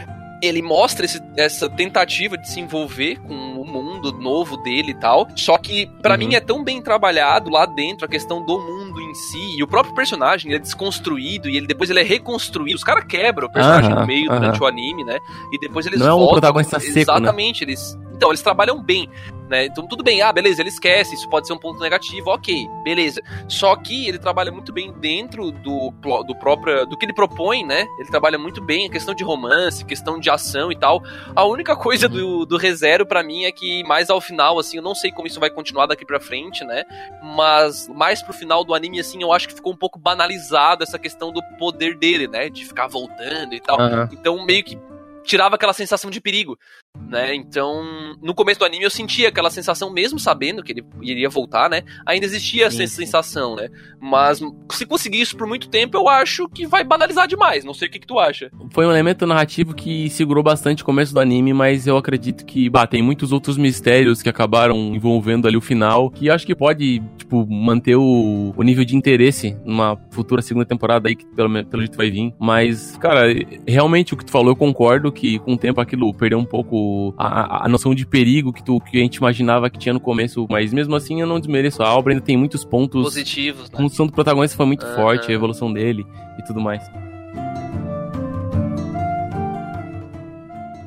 Ele 0.42 0.60
mostra 0.60 1.06
esse- 1.06 1.22
essa 1.36 1.70
tentativa 1.70 2.36
de 2.36 2.48
se 2.50 2.60
envolver 2.60 3.18
com 3.20 3.34
o 3.58 3.63
mundo 3.82 4.12
novo 4.12 4.56
dele 4.58 4.90
e 4.90 4.94
tal. 4.94 5.26
Só 5.36 5.56
que, 5.58 5.86
pra 6.02 6.14
Uhum. 6.14 6.18
mim, 6.18 6.34
é 6.34 6.40
tão 6.40 6.62
bem 6.62 6.80
trabalhado 6.82 7.50
lá 7.50 7.66
dentro 7.66 8.04
a 8.04 8.08
questão 8.08 8.44
do 8.44 8.58
mundo 8.58 8.83
em 9.00 9.14
si. 9.14 9.56
E 9.58 9.62
o 9.62 9.66
próprio 9.66 9.94
personagem 9.94 10.50
ele 10.50 10.56
é 10.56 10.60
desconstruído 10.60 11.48
e 11.48 11.56
ele 11.56 11.66
depois 11.66 11.90
ele 11.90 12.00
é 12.00 12.04
reconstruído. 12.04 12.76
Os 12.76 12.84
caras 12.84 13.04
quebram 13.04 13.48
o 13.48 13.52
personagem 13.52 13.90
Aham, 13.92 14.00
no 14.00 14.06
meio 14.06 14.30
aham. 14.30 14.40
durante 14.40 14.62
o 14.62 14.66
anime, 14.66 15.04
né? 15.04 15.18
E 15.52 15.58
depois 15.58 15.86
eles 15.86 15.98
Não 16.00 16.06
é 16.08 16.14
um 16.14 16.18
voltam. 16.18 16.34
protagonista 16.40 16.78
seco, 16.80 16.94
né? 16.94 17.00
Exatamente, 17.02 17.64
eles. 17.64 17.98
Então, 18.16 18.28
eles 18.30 18.42
trabalham 18.42 18.80
bem, 18.80 19.08
né? 19.50 19.66
Então, 19.66 19.88
tudo 19.88 20.04
bem, 20.04 20.22
ah, 20.22 20.32
beleza, 20.32 20.62
ele 20.62 20.68
esquece, 20.68 21.16
isso 21.16 21.28
pode 21.28 21.48
ser 21.48 21.52
um 21.52 21.58
ponto 21.58 21.80
negativo, 21.80 22.30
ok, 22.30 22.54
beleza. 22.84 23.20
Só 23.48 23.74
que 23.74 24.06
ele 24.06 24.20
trabalha 24.20 24.52
muito 24.52 24.72
bem 24.72 24.92
dentro 25.00 25.50
do, 25.50 25.90
do 26.24 26.34
próprio. 26.38 26.86
do 26.86 26.96
que 26.96 27.04
ele 27.04 27.12
propõe, 27.12 27.64
né? 27.66 27.84
Ele 27.98 28.08
trabalha 28.08 28.38
muito 28.38 28.62
bem 28.62 28.86
a 28.86 28.90
questão 28.90 29.16
de 29.16 29.24
romance, 29.24 29.84
questão 29.84 30.20
de 30.20 30.30
ação 30.30 30.70
e 30.70 30.76
tal. 30.76 31.02
A 31.34 31.44
única 31.44 31.74
coisa 31.74 32.08
do, 32.08 32.46
do 32.46 32.56
ReZero 32.56 33.04
pra 33.04 33.20
mim 33.24 33.44
é 33.44 33.50
que 33.50 33.82
mais 33.82 34.08
ao 34.10 34.20
final, 34.20 34.60
assim, 34.60 34.76
eu 34.76 34.82
não 34.82 34.94
sei 34.94 35.10
como 35.10 35.26
isso 35.26 35.40
vai 35.40 35.50
continuar 35.50 35.86
daqui 35.86 36.06
pra 36.06 36.20
frente, 36.20 36.64
né? 36.64 36.84
Mas 37.20 37.88
mais 37.88 38.22
pro 38.22 38.32
final 38.32 38.64
do 38.64 38.72
anime, 38.74 38.83
assim, 38.98 39.22
eu 39.22 39.32
acho 39.32 39.48
que 39.48 39.54
ficou 39.54 39.72
um 39.72 39.76
pouco 39.76 39.98
banalizado 39.98 40.82
essa 40.82 40.98
questão 40.98 41.32
do 41.32 41.42
poder 41.58 41.96
dele, 41.96 42.28
né? 42.28 42.48
De 42.48 42.64
ficar 42.64 42.86
voltando 42.86 43.54
e 43.54 43.60
tal. 43.60 43.80
Aham. 43.80 44.08
Então, 44.12 44.44
meio 44.44 44.64
que 44.64 44.78
tirava 45.24 45.56
aquela 45.56 45.72
sensação 45.72 46.10
de 46.10 46.20
perigo, 46.20 46.58
né? 47.14 47.34
Então, 47.34 47.84
no 48.20 48.34
começo 48.34 48.58
do 48.58 48.64
anime 48.64 48.84
eu 48.84 48.90
sentia 48.90 49.28
aquela 49.28 49.50
sensação, 49.50 49.90
mesmo 49.92 50.18
sabendo 50.18 50.62
que 50.62 50.72
ele 50.72 50.84
iria 51.00 51.28
voltar, 51.28 51.70
né? 51.70 51.82
Ainda 52.04 52.26
existia 52.26 52.70
Sim, 52.70 52.82
essa 52.82 52.94
sensação, 52.94 53.54
né? 53.54 53.68
Mas 54.00 54.40
se 54.72 54.84
conseguir 54.84 55.20
isso 55.20 55.36
por 55.36 55.46
muito 55.46 55.68
tempo, 55.68 55.96
eu 55.96 56.08
acho 56.08 56.48
que 56.48 56.66
vai 56.66 56.82
banalizar 56.82 57.28
demais. 57.28 57.64
Não 57.64 57.72
sei 57.72 57.88
o 57.88 57.90
que, 57.90 58.00
que 58.00 58.06
tu 58.06 58.18
acha. 58.18 58.50
Foi 58.70 58.84
um 58.86 58.90
elemento 58.90 59.26
narrativo 59.26 59.74
que 59.74 60.10
segurou 60.10 60.42
bastante 60.42 60.82
o 60.82 60.86
começo 60.86 61.14
do 61.14 61.20
anime, 61.20 61.52
mas 61.52 61.86
eu 61.86 61.96
acredito 61.96 62.44
que, 62.44 62.68
bah, 62.68 62.86
tem 62.86 63.02
muitos 63.02 63.32
outros 63.32 63.56
mistérios 63.56 64.22
que 64.22 64.28
acabaram 64.28 64.76
envolvendo 64.94 65.46
ali 65.46 65.56
o 65.56 65.60
final, 65.60 66.10
que 66.10 66.28
acho 66.28 66.46
que 66.46 66.54
pode, 66.54 67.00
tipo, 67.16 67.46
manter 67.46 67.96
o, 67.96 68.52
o 68.56 68.62
nível 68.62 68.84
de 68.84 68.96
interesse 68.96 69.56
numa 69.64 69.96
futura 70.10 70.42
segunda 70.42 70.66
temporada 70.66 71.08
aí, 71.08 71.14
que 71.14 71.26
pelo, 71.26 71.64
pelo 71.64 71.82
jeito 71.82 71.96
vai 71.96 72.10
vir. 72.10 72.34
Mas, 72.38 72.96
cara, 72.96 73.26
realmente 73.66 74.14
o 74.14 74.16
que 74.16 74.24
tu 74.24 74.32
falou, 74.32 74.50
eu 74.50 74.56
concordo 74.56 75.12
que 75.12 75.38
com 75.38 75.54
o 75.54 75.58
tempo 75.58 75.80
aquilo 75.80 76.12
perdeu 76.12 76.38
um 76.38 76.44
pouco 76.44 76.83
a, 77.18 77.26
a- 77.26 77.66
a 77.66 77.68
noção 77.68 77.94
de 77.94 78.06
perigo 78.06 78.52
que, 78.52 78.62
tu, 78.62 78.80
que 78.80 78.96
a 78.98 79.00
gente 79.00 79.16
imaginava 79.16 79.68
que 79.70 79.78
tinha 79.78 79.92
no 79.92 80.00
começo, 80.00 80.46
mas 80.50 80.72
mesmo 80.72 80.94
assim 80.94 81.20
eu 81.20 81.26
não 81.26 81.38
desmereço 81.40 81.82
a 81.82 81.94
obra, 81.94 82.12
ainda 82.12 82.24
tem 82.24 82.36
muitos 82.36 82.64
pontos. 82.64 83.02
Positivos, 83.04 83.68
A 83.72 83.76
né? 83.76 83.82
função 83.82 84.06
do 84.06 84.12
protagonista 84.12 84.56
foi 84.56 84.66
muito 84.66 84.84
Aham. 84.86 84.94
forte, 84.94 85.30
a 85.30 85.34
evolução 85.34 85.72
dele 85.72 86.04
e 86.38 86.42
tudo 86.44 86.60
mais. 86.60 86.82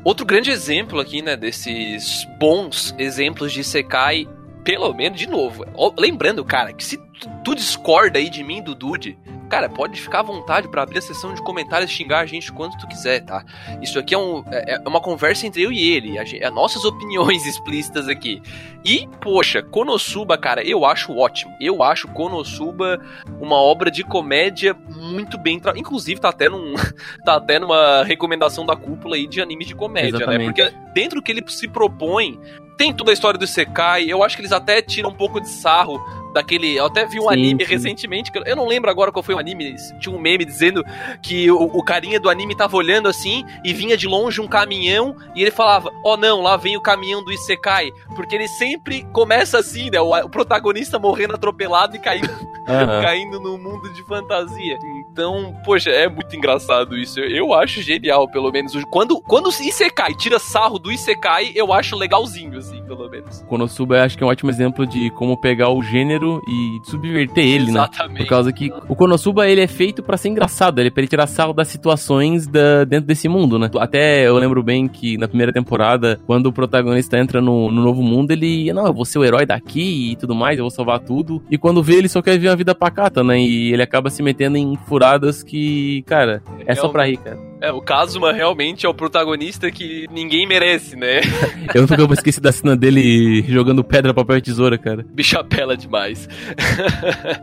Outro 0.03 0.25
grande 0.25 0.49
exemplo 0.51 0.99
aqui, 1.01 1.21
né, 1.21 1.35
desses 1.35 2.25
bons 2.39 2.95
exemplos 2.97 3.51
de 3.51 3.61
Sekai, 3.63 4.25
pelo 4.63 4.93
menos, 4.93 5.19
de 5.19 5.27
novo, 5.27 5.65
lembrando, 5.97 6.43
cara, 6.45 6.71
que 6.71 6.83
se 6.83 6.97
tu, 6.97 7.29
tu 7.43 7.55
discorda 7.55 8.17
aí 8.17 8.29
de 8.29 8.41
mim, 8.43 8.61
do 8.61 8.73
Dude, 8.73 9.17
cara, 9.47 9.69
pode 9.69 9.99
ficar 9.99 10.19
à 10.19 10.23
vontade 10.23 10.67
pra 10.67 10.83
abrir 10.83 10.99
a 10.99 11.01
sessão 11.01 11.33
de 11.33 11.41
comentários 11.41 11.89
e 11.89 11.93
xingar 11.93 12.19
a 12.19 12.25
gente 12.25 12.51
quanto 12.51 12.77
tu 12.77 12.87
quiser, 12.87 13.21
tá? 13.21 13.43
Isso 13.81 13.97
aqui 13.97 14.13
é, 14.13 14.17
um- 14.17 14.43
é- 14.51 14.81
é 14.83 14.87
uma 14.89 15.01
conversa 15.01 15.47
entre 15.47 15.61
eu 15.63 15.71
e 15.71 15.89
ele, 15.89 16.17
a 16.19 16.23
gen- 16.25 16.39
é 16.41 16.49
nossas 16.49 16.83
opiniões 16.85 17.45
explícitas 17.45 18.07
aqui. 18.07 18.41
E, 18.85 19.07
poxa, 19.21 19.61
Konosuba, 19.61 20.37
cara, 20.37 20.63
eu 20.65 20.85
acho 20.85 21.15
ótimo. 21.15 21.51
Eu 21.59 21.83
acho 21.83 22.07
Konosuba 22.09 22.99
uma 23.39 23.55
obra 23.57 23.89
de 23.91 24.03
comédia 24.03 24.75
muito 24.89 25.37
bem 25.37 25.59
tra... 25.59 25.73
Inclusive, 25.77 26.19
tá 26.21 26.29
até, 26.29 26.47
num, 26.49 26.73
tá 27.25 27.35
até 27.35 27.59
numa 27.59 28.03
recomendação 28.03 28.65
da 28.65 28.75
cúpula 28.75 29.15
aí 29.15 29.27
de 29.27 29.41
anime 29.41 29.65
de 29.65 29.75
comédia, 29.75 30.11
né? 30.11 30.17
Exatamente. 30.17 30.45
Porque 30.53 30.73
dentro 30.93 31.15
do 31.19 31.21
que 31.23 31.31
ele 31.31 31.43
se 31.47 31.67
propõe, 31.67 32.39
tem 32.77 32.93
toda 32.93 33.11
a 33.11 33.13
história 33.13 33.39
do 33.39 33.47
Sekai. 33.47 34.05
Eu 34.07 34.23
acho 34.23 34.35
que 34.35 34.41
eles 34.41 34.51
até 34.51 34.81
tiram 34.81 35.09
um 35.09 35.13
pouco 35.13 35.41
de 35.41 35.49
sarro 35.49 35.99
daquele. 36.33 36.75
Eu 36.75 36.85
até 36.85 37.05
vi 37.05 37.19
um 37.19 37.23
Sim, 37.23 37.33
anime 37.33 37.65
sim. 37.65 37.71
recentemente, 37.71 38.31
que 38.31 38.37
eu- 38.37 38.43
eu 38.45 38.55
não 38.55 38.67
lembro 38.67 38.89
agora 38.89 39.11
qual 39.11 39.23
foi 39.23 39.35
o 39.35 39.39
anime. 39.39 39.75
Tinha 39.99 40.15
um 40.15 40.19
meme 40.19 40.45
dizendo 40.45 40.83
que 41.21 41.49
o, 41.51 41.55
o 41.61 41.83
carinha 41.83 42.19
do 42.19 42.29
anime 42.29 42.55
tava 42.55 42.75
olhando 42.77 43.07
assim 43.07 43.43
e 43.63 43.73
vinha 43.73 43.95
de 43.97 44.07
longe 44.07 44.39
um 44.41 44.47
caminhão 44.47 45.15
e 45.35 45.41
ele 45.41 45.51
falava: 45.51 45.91
Ó, 46.03 46.15
não, 46.17 46.41
lá 46.41 46.57
vem 46.57 46.77
o 46.77 46.81
caminhão 46.81 47.23
do 47.23 47.31
Isekai. 47.31 47.91
Porque 48.15 48.35
ele 48.35 48.47
sempre 48.47 49.03
começa 49.13 49.57
assim, 49.59 49.89
né? 49.89 49.99
O, 50.01 50.13
o 50.15 50.29
protagonista 50.29 50.97
morrendo 50.99 51.35
atropelado 51.35 51.95
e 51.95 51.99
caindo 51.99 52.29
Aham. 52.67 53.01
caindo 53.03 53.39
no 53.39 53.57
mundo 53.57 53.91
de 53.93 54.03
fantasia. 54.03 54.77
Então, 55.11 55.55
poxa, 55.65 55.89
é 55.89 56.07
muito 56.07 56.35
engraçado 56.35 56.97
isso. 56.97 57.19
Eu, 57.19 57.29
eu 57.47 57.53
acho 57.53 57.81
genial, 57.81 58.27
pelo 58.29 58.51
menos. 58.51 58.73
Quando, 58.91 59.19
quando 59.21 59.47
o 59.47 59.49
Isekai 59.49 60.13
tira 60.13 60.37
sarro 60.39 60.77
do 60.77 60.91
Isekai, 60.91 61.51
eu 61.55 61.71
acho 61.73 61.95
legalzinho, 61.95 62.57
assim, 62.57 62.83
pelo 62.83 63.09
menos. 63.09 63.41
Konosuba 63.47 64.03
acho 64.03 64.17
que 64.17 64.23
é 64.23 64.27
um 64.27 64.29
ótimo 64.29 64.49
exemplo 64.51 64.85
de 64.85 65.09
como 65.11 65.37
pegar 65.37 65.69
o 65.69 65.81
gênero 65.81 66.26
e 66.47 66.79
subverter 66.83 67.43
ele, 67.43 67.65
né? 67.65 67.71
Exatamente. 67.71 68.17
Por 68.17 68.27
causa 68.27 68.51
que 68.51 68.71
o 68.87 68.95
Konosuba 68.95 69.47
ele 69.47 69.61
é 69.61 69.67
feito 69.67 70.03
pra 70.03 70.17
ser 70.17 70.29
engraçado, 70.29 70.79
ele 70.79 70.87
é 70.87 70.91
pra 70.91 71.01
ele 71.01 71.07
tirar 71.07 71.27
sarro 71.27 71.53
das 71.53 71.67
situações 71.67 72.47
da, 72.47 72.83
dentro 72.83 73.07
desse 73.07 73.27
mundo, 73.27 73.57
né? 73.57 73.69
Até 73.79 74.27
eu 74.27 74.35
lembro 74.37 74.61
bem 74.63 74.87
que 74.87 75.17
na 75.17 75.27
primeira 75.27 75.53
temporada, 75.53 76.19
quando 76.25 76.47
o 76.47 76.53
protagonista 76.53 77.17
entra 77.17 77.41
no, 77.41 77.71
no 77.71 77.81
novo 77.81 78.01
mundo, 78.01 78.31
ele, 78.31 78.71
não, 78.73 78.85
eu 78.85 78.93
vou 78.93 79.05
ser 79.05 79.19
o 79.19 79.25
herói 79.25 79.45
daqui 79.45 80.11
e 80.11 80.15
tudo 80.15 80.35
mais, 80.35 80.57
eu 80.57 80.63
vou 80.63 80.71
salvar 80.71 80.99
tudo. 80.99 81.41
E 81.49 81.57
quando 81.57 81.83
vê, 81.83 81.95
ele 81.95 82.09
só 82.09 82.21
quer 82.21 82.31
viver 82.31 82.49
uma 82.49 82.55
vida 82.55 82.75
pacata, 82.75 83.23
né? 83.23 83.39
E 83.39 83.73
ele 83.73 83.81
acaba 83.81 84.09
se 84.09 84.21
metendo 84.21 84.57
em 84.57 84.77
furadas 84.87 85.43
que, 85.43 86.03
cara, 86.03 86.41
é 86.65 86.75
só 86.75 86.89
pra 86.89 87.05
rir, 87.05 87.17
cara. 87.17 87.46
É, 87.61 87.71
o 87.71 87.81
Kazuma 87.81 88.31
realmente 88.31 88.85
é 88.85 88.89
o 88.89 88.93
protagonista 88.93 89.69
que 89.71 90.05
ninguém 90.11 90.45
merece, 90.47 90.95
né? 90.95 91.21
Eu 91.73 91.81
nunca 91.81 91.97
vou 91.97 92.13
esquecer 92.13 92.39
da 92.39 92.51
cena 92.51 92.75
dele 92.75 93.43
jogando 93.47 93.83
pedra, 93.83 94.13
papel 94.13 94.37
e 94.37 94.41
tesoura, 94.41 94.77
cara. 94.77 95.03
Bicho 95.09 95.37
apela 95.39 95.75
demais. 95.75 96.27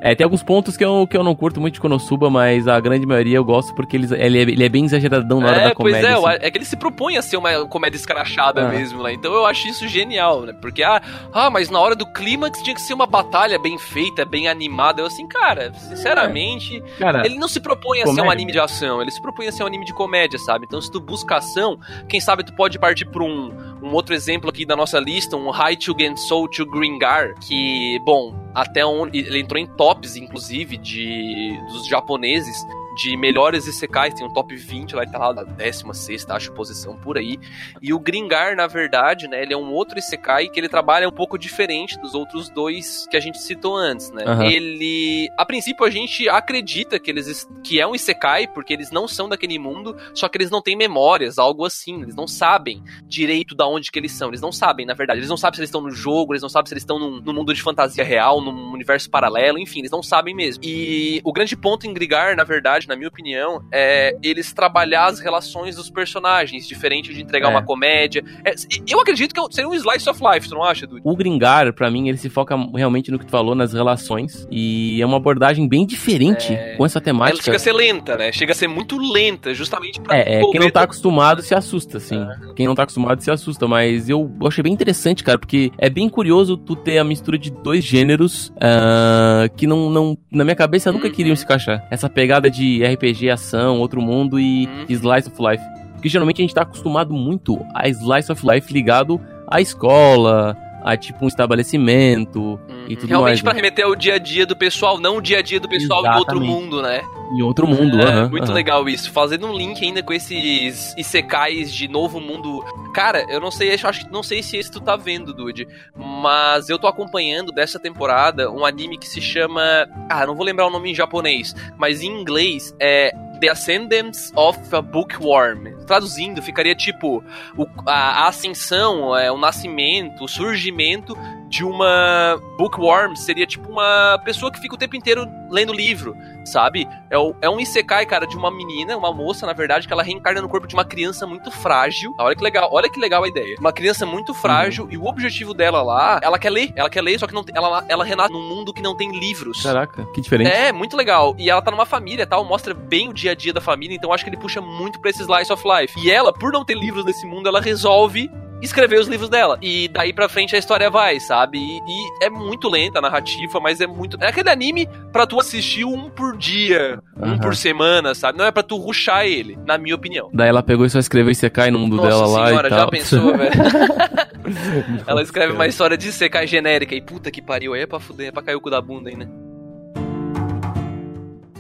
É, 0.00 0.14
tem 0.14 0.24
alguns 0.24 0.42
pontos 0.42 0.77
que 0.77 0.85
eu, 0.85 1.07
que 1.07 1.16
eu 1.16 1.22
não 1.24 1.35
curto 1.35 1.61
muito 1.61 1.74
de 1.74 1.81
Konosuba, 1.81 2.31
mas 2.31 2.66
a 2.68 2.79
grande 2.81 3.07
maioria 3.07 3.37
eu 3.37 3.44
gosto 3.44 3.74
porque 3.74 3.96
eles, 3.96 4.11
ele, 4.12 4.38
é, 4.38 4.42
ele 4.42 4.64
é 4.64 4.68
bem 4.68 4.85
exageradão 4.85 5.40
na 5.40 5.48
hora 5.48 5.57
é, 5.57 5.68
da 5.68 5.74
comédia. 5.74 6.00
pois 6.16 6.24
é, 6.24 6.37
assim. 6.37 6.46
é 6.46 6.50
que 6.50 6.59
ele 6.59 6.64
se 6.64 6.77
propõe 6.77 7.16
a 7.16 7.22
ser 7.22 7.37
uma 7.37 7.66
comédia 7.66 7.96
escrachada 7.96 8.62
Ah. 8.66 8.68
mesmo, 8.68 9.03
né? 9.03 9.12
Então 9.12 9.33
eu 9.33 9.44
acho 9.46 9.68
isso 9.68 9.87
genial, 9.88 10.42
né? 10.42 10.53
Porque, 10.61 10.83
ah, 10.83 11.03
ah, 11.33 11.50
mas 11.50 11.70
na 11.70 11.79
hora 11.81 11.94
do 11.96 12.07
clímax 12.12 12.62
tinha 12.62 12.74
que 12.74 12.81
ser 12.83 12.94
uma 12.94 13.07
batalha 13.07 13.59
bem 13.59 13.79
feita, 13.79 14.24
bem 14.24 14.48
animada. 14.48 15.03
Eu 15.03 15.07
assim, 15.07 15.27
cara, 15.27 15.72
sinceramente, 15.74 16.83
Cara, 16.98 17.22
Ele 17.27 17.37
não 17.38 17.48
se 17.48 17.61
propõe 17.61 17.98
a 18.00 18.05
ser 18.05 18.11
um 18.11 18.14
Comédia. 18.14 18.33
anime 18.33 18.53
de 18.53 18.59
ação, 18.61 19.03
ele 19.03 19.11
se 19.11 19.20
propõe 19.20 19.48
a 19.48 19.53
ser 19.53 19.62
um 19.64 19.66
anime 19.66 19.85
de 19.85 19.92
comédia, 19.92 20.04
sabe? 20.38 20.64
Então, 20.67 20.81
se 20.81 20.90
tu 20.90 21.01
busca 21.01 21.37
ação, 21.37 21.79
quem 22.09 22.21
sabe 22.21 22.45
tu 22.45 22.55
pode 22.55 22.79
partir 22.79 23.05
por 23.07 23.23
um, 23.23 23.51
um 23.83 23.93
outro 23.93 24.14
exemplo 24.14 24.49
aqui 24.49 24.64
da 24.64 24.77
nossa 24.77 24.99
lista, 24.99 25.37
um 25.37 25.53
Haichu 25.53 25.95
Gensou 25.99 26.49
to 26.49 26.67
Gringar, 26.67 27.35
que, 27.40 27.99
bom, 28.05 28.35
até 28.55 28.85
onde 28.85 29.19
ele 29.19 29.40
entrou 29.40 29.61
em 29.61 29.67
tops, 29.67 30.17
inclusive, 30.17 30.77
de 30.77 31.59
dos 31.71 31.87
japoneses. 31.87 32.64
De 32.97 33.17
melhores 33.17 33.67
Isekais, 33.67 34.15
tem 34.15 34.27
um 34.27 34.33
top 34.33 34.55
20 34.55 34.95
lá, 34.95 35.03
ele 35.03 35.11
tá 35.11 35.19
lá 35.19 35.35
na 35.35 35.43
16, 35.43 36.27
acho, 36.31 36.53
posição 36.53 36.97
por 36.97 37.19
aí. 37.19 37.39
E 37.83 37.93
o 37.93 37.99
Gringar, 37.99 38.57
na 38.57 38.67
verdade, 38.67 39.29
né, 39.29 39.43
ele 39.43 39.53
é 39.53 39.57
um 39.57 39.73
outro 39.73 39.99
Isekai 39.99 40.49
que 40.49 40.59
ele 40.59 40.69
trabalha 40.69 41.09
um 41.09 41.13
pouco 41.13 41.39
diferente 41.39 41.99
dos 41.99 42.15
outros 42.15 42.49
dois 42.49 43.07
que 43.11 43.17
a 43.17 43.21
gente 43.21 43.39
citou 43.39 43.77
antes, 43.77 44.11
né? 44.11 44.25
Aham. 44.27 44.45
Ele, 44.45 45.29
a 45.37 45.45
princípio, 45.45 45.85
a 45.85 45.91
gente 45.91 46.29
acredita 46.29 46.99
que 46.99 47.11
eles 47.11 47.49
que 47.63 47.81
é 47.81 47.87
um 47.87 47.95
Isekai, 47.95 48.47
porque 48.47 48.73
eles 48.73 48.91
não 48.91 49.09
são 49.09 49.29
daquele 49.29 49.59
mundo, 49.59 49.97
só 50.15 50.29
que 50.29 50.37
eles 50.39 50.51
não 50.51 50.63
têm 50.63 50.77
memórias, 50.77 51.39
algo 51.39 51.65
assim. 51.65 52.03
Eles 52.03 52.15
não 52.15 52.27
sabem 52.27 52.83
direito 53.07 53.55
da 53.55 53.67
onde 53.67 53.91
que 53.91 53.99
eles 53.99 54.13
são. 54.13 54.29
Eles 54.29 54.41
não 54.41 54.53
sabem, 54.53 54.87
na 54.87 54.95
verdade. 54.95 55.21
Eles 55.21 55.29
não 55.29 55.37
sabem 55.37 55.57
se 55.57 55.61
eles 55.61 55.69
estão 55.69 55.81
no 55.81 55.91
jogo, 55.91 56.33
eles 56.33 56.43
não 56.43 56.49
sabem 56.49 56.69
se 56.69 56.75
eles 56.75 56.83
estão 56.83 56.99
num, 56.99 57.21
num 57.21 57.33
mundo 57.33 57.55
de 57.55 57.63
fantasia 57.63 58.05
real, 58.05 58.41
num 58.41 58.73
universo 58.73 59.11
paralelo, 59.11 59.59
enfim, 59.59 59.81
eles 59.81 59.91
não 59.91 60.03
sabem 60.03 60.35
mesmo. 60.35 60.63
E 60.65 61.21
o 61.25 61.33
grande 61.33 61.57
ponto 61.57 61.87
em 61.87 61.93
Grigar, 61.93 62.37
na 62.37 62.45
verdade, 62.45 62.84
verdade, 62.85 62.88
na 62.88 62.97
minha 62.97 63.09
opinião, 63.09 63.62
é 63.73 64.16
eles 64.23 64.53
trabalhar 64.53 65.07
as 65.07 65.20
relações 65.20 65.77
dos 65.77 65.90
personagens, 65.90 66.66
diferente 66.66 67.12
de 67.12 67.23
entregar 67.23 67.49
É. 67.49 67.51
uma 67.51 67.62
comédia. 67.62 68.23
É, 68.44 68.55
eu 68.88 69.01
acredito 69.01 69.35
que 69.35 69.55
seria 69.55 69.68
um 69.68 69.75
slice 69.75 70.09
of 70.09 70.20
life, 70.23 70.49
tu 70.49 70.55
não 70.55 70.62
acha, 70.64 70.87
Dude? 70.87 71.01
O 71.05 71.16
Gringar, 71.16 71.73
pra 71.73 71.90
mim, 71.90 72.09
ele 72.09 72.18
se 72.18 72.29
foca 72.29 72.55
realmente 72.75 73.11
no 73.11 73.18
que 73.18 73.27
tu 73.27 73.31
falou, 73.31 73.55
nas 73.55 73.73
relações. 73.73 74.47
E 74.51 75.01
é 75.01 75.07
uma 75.07 75.16
abordagem 75.16 75.68
bem 75.68 75.87
diferente 75.87 76.53
É. 76.53 76.77
com 76.77 76.85
essa 76.87 76.99
Ela 76.99 77.05
temática. 77.05 77.42
chega 77.42 77.57
a 77.57 77.61
ser 77.61 77.73
lenta, 77.73 78.16
né? 78.16 78.33
Chega 78.33 78.53
a 78.53 78.55
ser 78.55 78.68
muito 78.68 78.97
lenta, 78.99 79.53
justamente 79.55 80.01
pra 80.01 80.16
É, 80.16 80.40
é, 80.40 80.40
quem 80.51 80.61
não 80.61 80.70
tá 80.70 80.83
acostumado 80.83 81.42
se 81.42 81.55
assusta, 81.55 81.99
assim. 81.99 82.25
Quem 82.57 82.66
não 82.66 82.75
tá 82.75 82.83
acostumado 82.85 83.20
se 83.20 83.31
assusta, 83.31 83.66
mas 83.66 84.09
eu 84.09 84.31
achei 84.47 84.62
bem 84.62 84.73
interessante, 84.73 85.23
cara, 85.25 85.38
porque 85.38 85.70
é 85.79 85.88
bem 85.90 86.09
curioso 86.09 86.57
tu 86.57 86.77
ter 86.77 86.99
a 86.99 87.05
mistura 87.05 87.38
de 87.38 87.51
dois 87.51 87.85
gêneros 87.85 88.53
ah, 88.61 89.49
que 89.57 89.66
não, 89.66 89.90
não, 89.90 90.16
na 90.31 90.44
minha 90.44 90.57
cabeça, 90.57 90.92
nunca 90.92 91.07
Uhum. 91.09 91.12
queriam 91.12 91.37
se 91.37 91.44
encaixar. 91.44 91.87
Essa 91.90 92.09
pegada 92.09 92.51
de 92.51 92.74
RPG, 92.83 93.31
ação, 93.31 93.79
outro 93.79 94.01
mundo 94.01 94.41
e 94.41 94.67
Uhum. 94.67 94.85
slice 94.89 95.29
of 95.29 95.37
life. 95.43 95.63
Porque 95.93 96.09
geralmente 96.09 96.41
a 96.41 96.45
gente 96.45 96.55
tá 96.55 96.63
acostumado 96.63 97.13
muito 97.15 97.59
a 97.75 97.89
slice 97.89 98.31
of 98.33 98.45
life 98.47 98.73
ligado 98.73 99.21
à 99.47 99.61
escola, 99.61 100.57
a 100.85 100.97
tipo 100.97 101.25
um 101.25 101.29
estabelecimento 101.29 102.61
e 102.87 102.94
tudo 102.94 103.09
Realmente 103.09 103.29
mais. 103.31 103.42
pra 103.42 103.53
né? 103.55 103.61
remeter 103.61 103.85
ao 103.87 103.97
dia 103.97 104.14
a 104.14 104.18
dia 104.18 104.44
do 104.44 104.55
pessoal, 104.55 105.01
não 105.01 105.16
o 105.16 105.20
dia 105.20 105.38
a 105.38 105.42
dia 105.42 105.59
do 105.59 105.68
pessoal 105.68 106.05
em 106.05 106.09
outro 106.18 106.37
Exatamente. 106.37 106.47
mundo, 106.51 106.83
né? 106.83 107.03
Em 107.33 107.42
outro 107.42 107.66
mundo, 107.66 108.01
É, 108.01 108.29
muito 108.29 108.53
legal 108.53 108.87
isso. 108.88 109.11
Fazendo 109.11 109.47
um 109.47 109.53
link 109.53 109.83
ainda 109.83 110.03
com 110.03 110.12
esses 110.12 110.94
isekais 110.97 111.73
de 111.73 111.88
novo 111.88 112.20
mundo. 112.20 112.62
Cara, 112.92 113.25
eu 113.31 113.40
não 113.40 113.51
sei, 113.51 113.73
acho 113.75 114.05
que 114.05 114.12
não 114.12 114.23
sei 114.23 114.42
se 114.42 114.59
esse 114.59 114.70
tu 114.70 114.79
tá 114.81 114.94
vendo, 114.94 115.33
Dude. 115.33 115.66
Mas 115.97 116.68
eu 116.68 116.79
tô 116.79 116.87
acompanhando 116.87 117.51
dessa 117.51 117.79
temporada 117.81 118.51
um 118.51 118.64
anime 118.64 118.99
que 118.99 119.09
se 119.09 119.20
chama. 119.20 119.62
Ah, 120.09 120.27
não 120.27 120.35
vou 120.35 120.44
lembrar 120.44 120.66
o 120.66 120.70
nome 120.70 120.90
em 120.90 120.94
japonês. 120.94 121.55
Mas 121.79 122.03
em 122.03 122.09
inglês 122.09 122.75
é 122.79 123.11
The 123.45 123.51
Ascendance 123.51 124.33
of 124.35 124.59
a 124.75 124.81
Bookworm. 124.81 125.85
Traduzindo, 125.87 126.41
ficaria 126.41 126.75
tipo 126.75 127.23
o- 127.59 127.67
a, 127.87 128.25
a 128.25 128.29
ascensão, 128.29 129.15
é, 129.15 129.31
o 129.31 129.37
nascimento, 129.37 130.25
o 130.25 130.29
surgimento 130.29 131.15
de 131.55 131.64
uma 131.64 132.37
bookworm. 132.59 133.14
Seria 133.14 133.47
tipo 133.47 133.71
uma 133.71 134.19
pessoa 134.25 134.51
que 134.51 134.59
fica 134.59 134.75
o 134.75 134.79
tempo 134.79 134.97
inteiro 134.97 135.25
lendo 135.51 135.73
livro, 135.73 136.17
sabe? 136.45 136.88
É, 137.09 137.17
o- 137.17 137.33
é 137.40 137.49
um 137.49 137.61
isekai, 137.61 138.05
cara, 138.07 138.27
de 138.27 138.37
uma 138.37 138.51
menina, 138.51 138.97
uma 138.97 139.12
moça, 139.12 139.47
na 139.47 139.53
verdade, 139.53 139.87
que 139.87 139.93
ela 139.93 140.03
reencarna 140.03 140.43
no 140.43 140.49
corpo 140.49 140.67
de 140.67 140.75
uma 140.75 140.85
criança 140.85 141.27
muito 141.29 141.53
frágil. 141.53 142.12
Ah, 142.19 142.25
Olha 142.25 142.35
que 142.35 142.43
legal, 142.43 142.69
olha 142.73 142.90
que 142.90 142.99
legal 142.99 143.23
a 143.23 143.29
ideia. 143.29 143.55
Uma 143.61 143.73
criança 143.73 144.05
muito 144.05 144.35
frágil 144.35 144.88
e 144.90 144.97
o 144.99 145.05
objetivo 145.05 145.55
dela 145.55 145.81
lá, 145.81 146.19
ela 146.25 146.38
quer 146.40 146.51
ler, 146.51 146.73
ela 146.75 146.90
quer 146.90 147.03
ler, 147.03 147.19
só 147.21 147.27
que 147.29 147.35
não 147.35 147.45
ela, 147.55 147.85
ela 147.88 148.05
renasce 148.05 148.33
num 148.33 148.43
mundo 148.49 148.73
que 148.73 148.83
não 148.83 148.97
tem 148.97 149.12
livros. 149.17 149.62
Caraca, 149.62 150.05
que 150.12 150.21
diferente. 150.21 150.51
É, 150.51 150.73
muito 150.73 150.97
legal. 150.97 151.37
E 151.38 151.49
ela 151.49 151.62
tá 151.62 151.71
numa 151.71 151.87
família 151.87 152.27
tal, 152.27 152.45
mostra 152.45 152.75
bem 152.75 153.11
o 153.11 153.12
dia 153.14 153.31
a 153.31 153.35
dia 153.35 153.53
da 153.53 153.61
família, 153.61 153.95
então 153.95 154.12
acho 154.12 154.25
que 154.25 154.31
ele 154.31 154.37
puxa 154.38 154.61
muito 154.61 155.01
pra 155.01 155.11
esse 155.11 155.23
slice 155.23 155.53
of 155.53 155.62
life. 155.69 156.01
E 156.05 156.11
ela, 156.11 156.33
por 156.33 156.51
não 156.53 156.64
ter 156.64 156.75
livros 156.75 157.05
nesse 157.05 157.25
mundo, 157.27 157.49
ela 157.49 157.61
resolve 157.61 158.29
escrever 158.64 158.98
os 159.00 159.07
livros 159.09 159.29
dela. 159.29 159.59
E 159.62 159.88
daí 159.88 160.12
pra 160.12 160.29
frente 160.29 160.55
a 160.57 160.59
história 160.59 160.90
vai, 160.90 161.20
sabe? 161.20 161.59
E, 161.59 161.79
e 161.79 162.24
é 162.24 162.31
muito 162.31 162.68
lenta 162.68 162.98
a 162.98 163.03
narrativa, 163.03 163.61
mas 163.61 163.81
é 163.81 163.87
muito. 163.87 164.16
É 164.20 164.29
aquele 164.29 164.50
anime 164.50 164.88
pra 165.12 165.27
tu 165.27 165.38
assistir 165.38 165.85
um 165.85 166.11
por 166.11 166.37
dia, 166.37 166.98
um 167.16 167.24
Aham. 167.33 167.38
por 167.38 167.55
semana, 167.57 168.14
sabe? 168.14 168.38
Não 168.38 168.44
é 168.44 168.50
pra 168.50 168.62
tu 168.62 168.77
ruxar 168.77 169.24
ele, 169.27 169.59
na 169.66 169.79
minha 169.79 169.94
opinião. 169.94 170.31
Daí 170.33 170.48
ela 170.48 170.62
pegou 170.62 170.85
e 170.87 170.90
só 170.90 170.98
escreveu 170.98 171.33
e 171.33 171.50
cai 171.50 171.70
no 171.70 171.79
mundo 171.79 171.96
Nossa 171.96 172.09
dela 172.09 172.27
lá 172.27 172.46
senhora, 172.48 172.70
já 172.70 172.77
tal. 172.77 172.90
pensou, 172.90 173.33
velho? 173.37 173.53
Ela 175.07 175.22
escreve 175.22 175.53
uma 175.53 175.66
história 175.66 175.96
de 175.96 176.12
secar 176.12 176.46
genérica 176.46 176.94
e 176.94 177.00
puta 177.00 177.31
que 177.31 177.40
pariu, 177.40 177.74
aí 177.74 177.83
é 177.83 177.87
pra 177.87 178.00
fuder, 178.00 178.29
é 178.29 178.33
pra 178.33 178.42
cair 178.42 178.57
o 178.57 178.61
cu 178.61 178.70
da 178.70 178.81
bunda 178.81 179.09
aí, 179.09 179.16
né? 179.16 179.27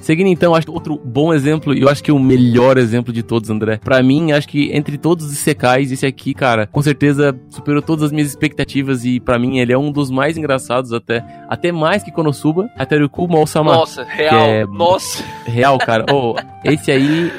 Seguindo 0.04 0.26
então, 0.28 0.54
acho 0.54 0.66
que 0.66 0.70
outro 0.70 1.00
bom 1.02 1.32
exemplo, 1.32 1.72
e 1.74 1.80
eu 1.80 1.88
acho 1.88 2.04
que 2.04 2.12
o 2.12 2.18
melhor 2.18 2.76
exemplo 2.76 3.10
de 3.10 3.22
todos, 3.22 3.48
André. 3.48 3.80
Pra 3.82 4.02
mim, 4.02 4.32
acho 4.32 4.46
que 4.46 4.70
entre 4.76 4.98
todos 4.98 5.24
os 5.24 5.38
secais, 5.38 5.90
esse 5.90 6.04
aqui, 6.04 6.34
cara, 6.34 6.66
com 6.66 6.82
certeza 6.82 7.34
superou 7.48 7.80
todas 7.80 8.04
as 8.04 8.12
minhas 8.12 8.28
expectativas 8.28 9.06
e 9.06 9.18
pra 9.18 9.38
mim 9.38 9.60
ele 9.60 9.72
é 9.72 9.78
um 9.78 9.90
dos 9.90 10.10
mais 10.10 10.36
engraçados 10.36 10.92
até, 10.92 11.24
até 11.48 11.72
mais 11.72 12.02
que 12.02 12.12
Konosuba, 12.12 12.68
Hateruku 12.76 13.26
Maosama. 13.26 13.72
Nossa, 13.72 14.04
real, 14.04 14.40
é- 14.46 14.66
nossa. 14.66 15.24
Real, 15.46 15.78
cara. 15.78 16.04
Oh, 16.12 16.34
esse 16.62 16.90
aí, 16.90 17.32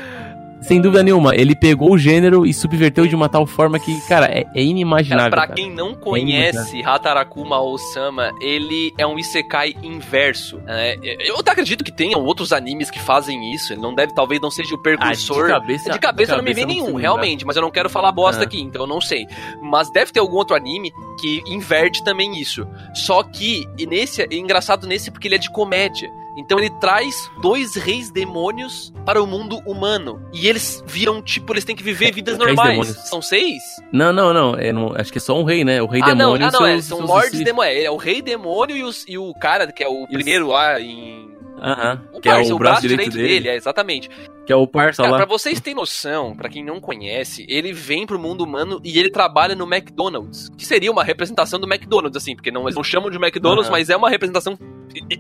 sem 0.67 0.81
dúvida 0.81 1.03
nenhuma, 1.03 1.35
ele 1.35 1.55
pegou 1.55 1.91
o 1.93 1.97
gênero 1.97 2.45
e 2.45 2.53
subverteu 2.53 3.07
de 3.07 3.15
uma 3.15 3.29
tal 3.29 3.45
forma 3.45 3.79
que, 3.79 3.99
cara, 4.07 4.25
é, 4.27 4.45
é 4.55 4.61
inimaginável. 4.63 5.29
Pra 5.31 5.41
cara. 5.43 5.53
quem 5.53 5.71
não 5.71 5.93
conhece 5.95 6.81
Hatarakuma 6.83 7.59
Osama, 7.61 8.31
ele 8.41 8.93
é 8.97 9.05
um 9.05 9.17
isekai 9.19 9.75
inverso. 9.83 10.57
né? 10.57 10.95
eu 11.19 11.37
até 11.39 11.51
acredito 11.51 11.83
que 11.83 11.91
tenham 11.91 12.23
outros 12.23 12.51
animes 12.51 12.89
que 12.91 12.99
fazem 12.99 13.53
isso. 13.53 13.73
Ele 13.73 13.81
não 13.81 13.93
deve, 13.93 14.13
talvez 14.13 14.41
não 14.41 14.51
seja 14.51 14.73
o 14.73 14.77
Ah, 14.77 14.81
precursor. 14.81 15.43
de 15.45 15.51
cabeça, 15.51 15.91
De 15.91 15.99
cabeça 15.99 16.35
não 16.37 16.43
me 16.43 16.53
vem 16.53 16.65
nenhum, 16.65 16.79
consigo 16.81 16.97
realmente, 16.99 17.45
mas 17.45 17.55
eu 17.55 17.61
não 17.61 17.71
quero 17.71 17.89
falar 17.89 18.11
bosta 18.11 18.41
Ah. 18.41 18.45
aqui, 18.45 18.59
então 18.61 18.81
eu 18.83 18.87
não 18.87 19.01
sei. 19.01 19.25
Mas 19.61 19.91
deve 19.91 20.11
ter 20.11 20.19
algum 20.19 20.35
outro 20.37 20.55
anime 20.55 20.91
que 21.19 21.41
inverte 21.47 22.03
também 22.03 22.39
isso. 22.39 22.67
Só 22.93 23.23
que 23.23 23.65
e 23.77 23.85
nesse 23.85 24.21
é 24.21 24.27
engraçado 24.35 24.87
nesse 24.87 25.11
porque 25.11 25.27
ele 25.27 25.35
é 25.35 25.39
de 25.39 25.49
comédia. 25.51 26.09
Então 26.37 26.59
ele 26.59 26.69
traz 26.81 27.29
dois 27.41 27.75
reis 27.75 28.11
demônios 28.11 28.91
para 29.05 29.21
o 29.21 29.27
mundo 29.27 29.57
humano. 29.65 30.21
E 30.33 30.47
eles 30.47 30.83
viram, 30.85 31.21
tipo, 31.21 31.53
eles 31.53 31.63
têm 31.63 31.75
que 31.75 31.83
viver 31.83 32.11
vidas 32.13 32.37
Reis 32.37 32.47
normais. 32.55 32.87
São 33.09 33.21
seis? 33.21 33.61
Não, 33.91 34.11
não, 34.11 34.33
não, 34.33 34.55
é, 34.55 34.73
não, 34.73 34.93
Acho 34.95 35.11
que 35.11 35.17
é 35.17 35.21
só 35.21 35.39
um 35.39 35.43
rei, 35.43 35.63
né? 35.63 35.81
O 35.81 35.87
rei 35.87 36.01
ah, 36.03 36.13
não, 36.13 36.33
demônio. 36.33 36.45
ah, 36.45 36.49
e 36.49 36.51
não, 36.51 36.65
é, 36.65 36.71
seus- 36.73 36.85
são 36.85 36.97
seus 36.99 37.09
lords 37.09 37.39
demônios. 37.43 37.83
É 37.83 37.89
o 37.89 37.97
rei 37.97 38.21
demônio 38.21 38.75
e, 38.75 38.83
os- 38.83 39.05
e 39.07 39.17
o 39.17 39.33
cara, 39.35 39.71
que 39.71 39.83
é 39.83 39.87
o 39.87 40.05
primeiro 40.07 40.47
lá 40.47 40.79
em. 40.79 41.33
Aham. 41.57 42.01
O, 42.13 42.19
Que 42.19 42.27
é 42.27 42.33
parça, 42.33 42.53
o 42.53 42.57
braço 42.59 42.81
direito 42.87 43.11
dele. 43.15 43.47
é, 43.47 43.55
exatamente. 43.55 44.09
Que 44.45 44.51
é 44.51 44.55
o 44.55 44.67
parça 44.67 45.01
Cara, 45.01 45.13
lá. 45.13 45.17
pra 45.19 45.25
vocês 45.25 45.59
terem 45.61 45.75
noção, 45.75 46.35
pra 46.35 46.49
quem 46.49 46.63
não 46.63 46.81
conhece, 46.81 47.45
ele 47.47 47.71
vem 47.71 48.05
pro 48.05 48.19
mundo 48.19 48.43
humano 48.43 48.79
e 48.83 48.99
ele 48.99 49.09
trabalha 49.09 49.55
no 49.55 49.63
McDonald's. 49.65 50.49
Que 50.57 50.65
seria 50.65 50.91
uma 50.91 51.03
representação 51.03 51.57
do 51.59 51.65
McDonald's, 51.65 52.21
assim, 52.21 52.35
porque 52.35 52.51
não, 52.51 52.63
eles 52.63 52.75
não 52.75 52.83
chamam 52.83 53.09
de 53.09 53.17
McDonald's, 53.17 53.69
mas 53.69 53.89
é 53.89 53.95
uma 53.95 54.09
representação 54.09 54.59